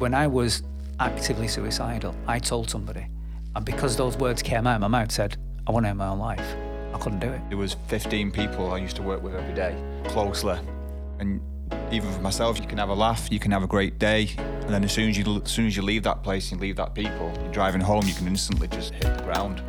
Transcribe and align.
When 0.00 0.14
I 0.14 0.28
was 0.28 0.62
actively 0.98 1.46
suicidal, 1.46 2.14
I 2.26 2.38
told 2.38 2.70
somebody. 2.70 3.06
And 3.54 3.66
because 3.66 3.98
those 3.98 4.16
words 4.16 4.40
came 4.40 4.66
out 4.66 4.80
my 4.80 4.88
mouth, 4.88 5.12
said, 5.12 5.36
I 5.66 5.72
want 5.72 5.84
to 5.84 5.90
end 5.90 5.98
my 5.98 6.08
own 6.08 6.18
life. 6.18 6.56
I 6.94 6.98
couldn't 6.98 7.18
do 7.18 7.30
it. 7.30 7.42
There 7.50 7.58
was 7.58 7.76
15 7.88 8.30
people 8.30 8.72
I 8.72 8.78
used 8.78 8.96
to 8.96 9.02
work 9.02 9.22
with 9.22 9.34
every 9.34 9.52
day, 9.52 9.76
closely. 10.04 10.58
And 11.18 11.42
even 11.92 12.10
for 12.14 12.22
myself, 12.22 12.58
you 12.58 12.66
can 12.66 12.78
have 12.78 12.88
a 12.88 12.94
laugh, 12.94 13.28
you 13.30 13.38
can 13.38 13.50
have 13.50 13.62
a 13.62 13.66
great 13.66 13.98
day, 13.98 14.30
and 14.38 14.70
then 14.70 14.84
as 14.84 14.92
soon 14.92 15.10
as 15.10 15.18
you 15.18 15.42
as 15.44 15.50
soon 15.50 15.66
as 15.66 15.76
you 15.76 15.82
leave 15.82 16.04
that 16.04 16.22
place 16.22 16.50
and 16.50 16.62
leave 16.62 16.76
that 16.76 16.94
people, 16.94 17.30
you're 17.42 17.52
driving 17.52 17.82
home, 17.82 18.06
you 18.06 18.14
can 18.14 18.26
instantly 18.26 18.68
just 18.68 18.94
hit 18.94 19.02
the 19.18 19.22
ground. 19.22 19.62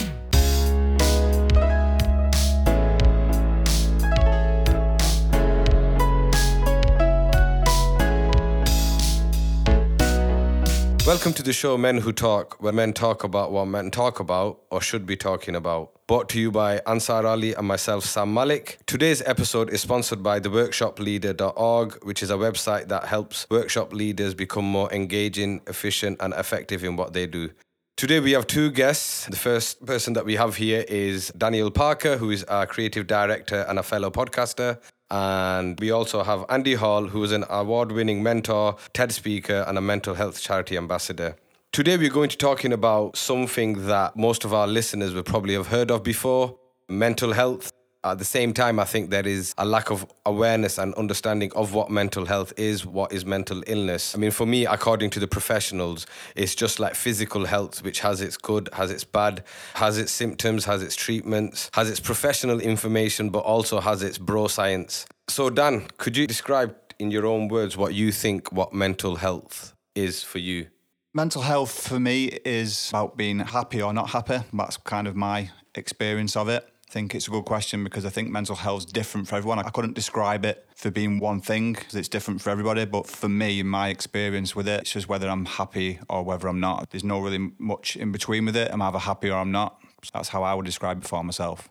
Welcome 11.12 11.34
to 11.34 11.44
the 11.44 11.52
show 11.52 11.78
Men 11.78 11.98
Who 11.98 12.14
Talk, 12.14 12.56
where 12.64 12.72
men 12.72 12.94
talk 12.94 13.26
about 13.26 13.52
what 13.52 13.66
men 13.66 13.92
talk 13.92 14.22
about 14.22 14.62
or 14.70 14.80
should 14.80 15.06
be 15.06 15.18
talking 15.18 15.58
about. 15.58 15.92
Brought 16.08 16.30
to 16.30 16.40
you 16.40 16.52
by 16.52 16.80
Ansar 16.88 17.28
Ali 17.28 17.54
and 17.54 17.68
myself, 17.68 18.06
Sam 18.06 18.34
Malik. 18.34 18.80
Today's 18.86 19.22
episode 19.24 19.70
is 19.72 19.82
sponsored 19.82 20.24
by 20.24 20.40
theworkshopleader.org, 20.40 22.06
which 22.06 22.24
is 22.24 22.30
a 22.30 22.36
website 22.36 22.88
that 22.88 23.08
helps 23.08 23.46
workshop 23.50 23.92
leaders 23.92 24.34
become 24.34 24.64
more 24.64 24.90
engaging, 24.94 25.60
efficient, 25.68 26.16
and 26.22 26.34
effective 26.34 26.82
in 26.82 26.96
what 26.96 27.12
they 27.12 27.28
do. 27.28 27.50
Today 27.98 28.22
we 28.22 28.32
have 28.32 28.48
two 28.48 28.72
guests. 28.72 29.26
The 29.26 29.36
first 29.36 29.86
person 29.86 30.14
that 30.14 30.24
we 30.24 30.38
have 30.38 30.56
here 30.56 30.86
is 30.88 31.28
Daniel 31.38 31.72
Parker, 31.72 32.16
who 32.16 32.32
is 32.32 32.46
our 32.46 32.66
creative 32.66 33.06
director 33.06 33.66
and 33.68 33.78
a 33.78 33.84
fellow 33.84 34.12
podcaster. 34.12 34.80
And 35.12 35.78
we 35.78 35.92
also 35.92 36.24
have 36.24 36.46
Andy 36.48 36.76
Hall, 36.76 37.08
who 37.10 37.22
is 37.22 37.34
an 37.34 37.44
award 37.50 37.92
winning 37.92 38.24
mentor, 38.24 38.78
TED 38.94 39.12
speaker, 39.12 39.66
and 39.68 39.78
a 39.78 39.82
mental 39.82 40.16
health 40.16 40.42
charity 40.42 40.78
ambassador. 40.78 41.36
Today, 41.74 41.98
we're 41.98 42.10
going 42.10 42.30
to 42.30 42.38
be 42.38 42.40
talking 42.40 42.72
about 42.72 43.18
something 43.18 43.88
that 43.88 44.16
most 44.16 44.46
of 44.46 44.54
our 44.54 44.68
listeners 44.68 45.14
will 45.14 45.24
probably 45.24 45.54
have 45.54 45.68
heard 45.68 45.92
of 45.92 46.02
before 46.02 46.58
mental 46.88 47.34
health. 47.34 47.74
At 48.04 48.18
the 48.18 48.26
same 48.26 48.52
time, 48.52 48.80
I 48.80 48.86
think 48.86 49.12
there 49.12 49.28
is 49.28 49.54
a 49.60 49.66
lack 49.66 49.92
of 49.92 50.12
awareness 50.26 50.80
and 50.80 50.92
understanding 50.96 51.52
of 51.56 51.76
what 51.76 51.92
mental 51.92 52.26
health 52.26 52.52
is, 52.58 52.84
what 52.84 53.14
is 53.14 53.26
mental 53.26 53.64
illness. 53.68 54.16
I 54.16 54.18
mean, 54.18 54.32
for 54.32 54.48
me, 54.48 54.66
according 54.66 55.12
to 55.12 55.20
the 55.20 55.28
professionals, 55.28 56.08
it's 56.36 56.56
just 56.56 56.80
like 56.80 56.96
physical 56.96 57.46
health, 57.46 57.84
which 57.84 58.00
has 58.00 58.20
its 58.20 58.38
good, 58.38 58.70
has 58.74 58.90
its 58.90 59.04
bad, 59.04 59.44
has 59.76 60.00
its 60.00 60.12
symptoms, 60.12 60.66
has 60.66 60.82
its 60.82 60.96
treatments, 60.96 61.70
has 61.74 61.92
its 61.92 62.00
professional 62.00 62.60
information, 62.60 63.30
but 63.30 63.40
also 63.40 63.80
has 63.80 64.02
its 64.02 64.18
bro 64.18 64.48
science. 64.48 65.06
So, 65.28 65.52
Dan, 65.52 65.86
could 65.98 66.18
you 66.18 66.26
describe 66.26 66.76
in 66.98 67.12
your 67.12 67.28
own 67.28 67.50
words 67.50 67.78
what 67.78 67.94
you 67.94 68.12
think 68.12 68.52
what 68.52 68.74
mental 68.74 69.18
health 69.18 69.76
is 69.94 70.24
for 70.24 70.40
you? 70.40 70.68
Mental 71.14 71.44
health 71.44 71.88
for 71.88 72.00
me 72.00 72.40
is 72.46 72.90
about 72.90 73.16
being 73.16 73.40
happy 73.40 73.80
or 73.80 73.94
not 73.94 74.10
happy. 74.10 74.40
That's 74.52 74.78
kind 74.78 75.08
of 75.08 75.16
my 75.16 75.52
experience 75.76 76.36
of 76.36 76.50
it. 76.50 76.68
I 76.92 76.94
think 76.94 77.16
it's 77.16 77.30
a 77.30 77.32
good 77.32 77.46
question 77.46 77.86
because 77.86 78.06
I 78.06 78.10
think 78.10 78.30
mental 78.30 78.58
health 78.58 78.80
is 78.80 78.86
different 78.92 79.26
for 79.26 79.38
everyone. 79.38 79.60
I 79.60 79.70
couldn't 79.70 79.94
describe 79.94 80.44
it 80.44 80.68
for 80.76 80.92
being 80.92 81.20
one 81.20 81.40
thing 81.40 81.72
because 81.72 81.96
it's 81.96 82.10
different 82.10 82.42
for 82.42 82.50
everybody. 82.50 82.84
But 82.84 83.08
for 83.08 83.30
me, 83.30 83.64
my 83.64 83.88
experience 83.88 84.58
with 84.58 84.68
it, 84.68 84.82
it's 84.82 84.92
just 84.92 85.08
whether 85.08 85.30
I'm 85.30 85.46
happy 85.46 86.00
or 86.10 86.22
whether 86.24 86.50
I'm 86.50 86.60
not. 86.60 86.90
There's 86.90 87.06
no 87.06 87.22
really 87.22 87.54
much 87.58 87.96
in 87.96 88.12
between 88.12 88.44
with 88.44 88.58
it. 88.58 88.70
I'm 88.74 88.82
either 88.82 89.00
happy 89.00 89.30
or 89.30 89.38
I'm 89.38 89.54
not. 89.54 89.80
That's 90.14 90.28
how 90.28 90.44
I 90.44 90.54
would 90.54 90.66
describe 90.66 91.02
it 91.02 91.08
for 91.08 91.24
myself. 91.24 91.70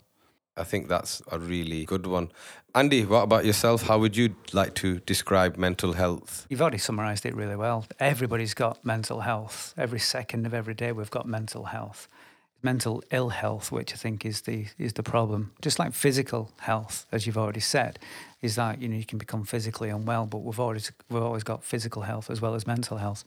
I 0.57 0.65
think 0.65 0.89
that's 0.89 1.21
a 1.31 1.39
really 1.39 1.85
good 1.85 2.07
one. 2.07 2.33
Andy, 2.75 3.05
what 3.05 3.25
about 3.25 3.45
yourself? 3.45 3.83
How 3.83 3.99
would 3.99 4.17
you 4.17 4.37
like 4.55 4.75
to 4.77 5.01
describe 5.01 5.59
mental 5.59 5.93
health? 5.93 6.47
You've 6.49 6.63
already 6.63 6.79
summarised 6.79 7.27
it 7.27 7.35
really 7.35 7.57
well. 7.57 7.85
Everybody's 7.99 8.55
got 8.55 8.83
mental 8.87 9.21
health. 9.21 9.75
Every 9.77 10.01
second 10.01 10.47
of 10.47 10.55
every 10.55 10.73
day, 10.73 10.93
we've 10.93 11.11
got 11.11 11.29
mental 11.29 11.65
health 11.65 12.09
mental 12.63 13.03
ill 13.11 13.31
health, 13.31 13.73
which 13.73 13.93
I 13.93 13.97
think 13.97 14.25
is 14.25 14.43
the 14.43 14.67
is 14.79 14.93
the 14.95 15.03
problem. 15.03 15.53
Just 15.63 15.79
like 15.79 15.93
physical 15.93 16.51
health, 16.61 17.07
as 17.13 17.27
you've 17.27 17.39
already 17.39 17.61
said, 17.61 17.99
is 18.43 18.57
that 18.57 18.81
you 18.81 18.89
know 18.89 18.97
you 18.97 19.05
can 19.05 19.19
become 19.19 19.45
physically 19.45 19.89
unwell, 19.89 20.27
but 20.27 20.39
we've 20.39 20.61
always 20.61 20.93
we've 21.11 21.23
always 21.23 21.45
got 21.45 21.65
physical 21.65 22.03
health 22.03 22.31
as 22.31 22.41
well 22.41 22.55
as 22.55 22.67
mental 22.67 22.99
health. 22.99 23.25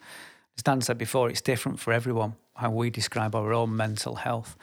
As 0.55 0.63
Dan 0.63 0.81
said 0.81 0.97
before, 0.97 1.29
it's 1.29 1.41
different 1.41 1.79
for 1.79 1.93
everyone 1.93 2.35
how 2.55 2.69
we 2.69 2.89
describe 2.89 3.33
our 3.33 3.53
own 3.53 3.75
mental 3.75 4.15
health. 4.15 4.55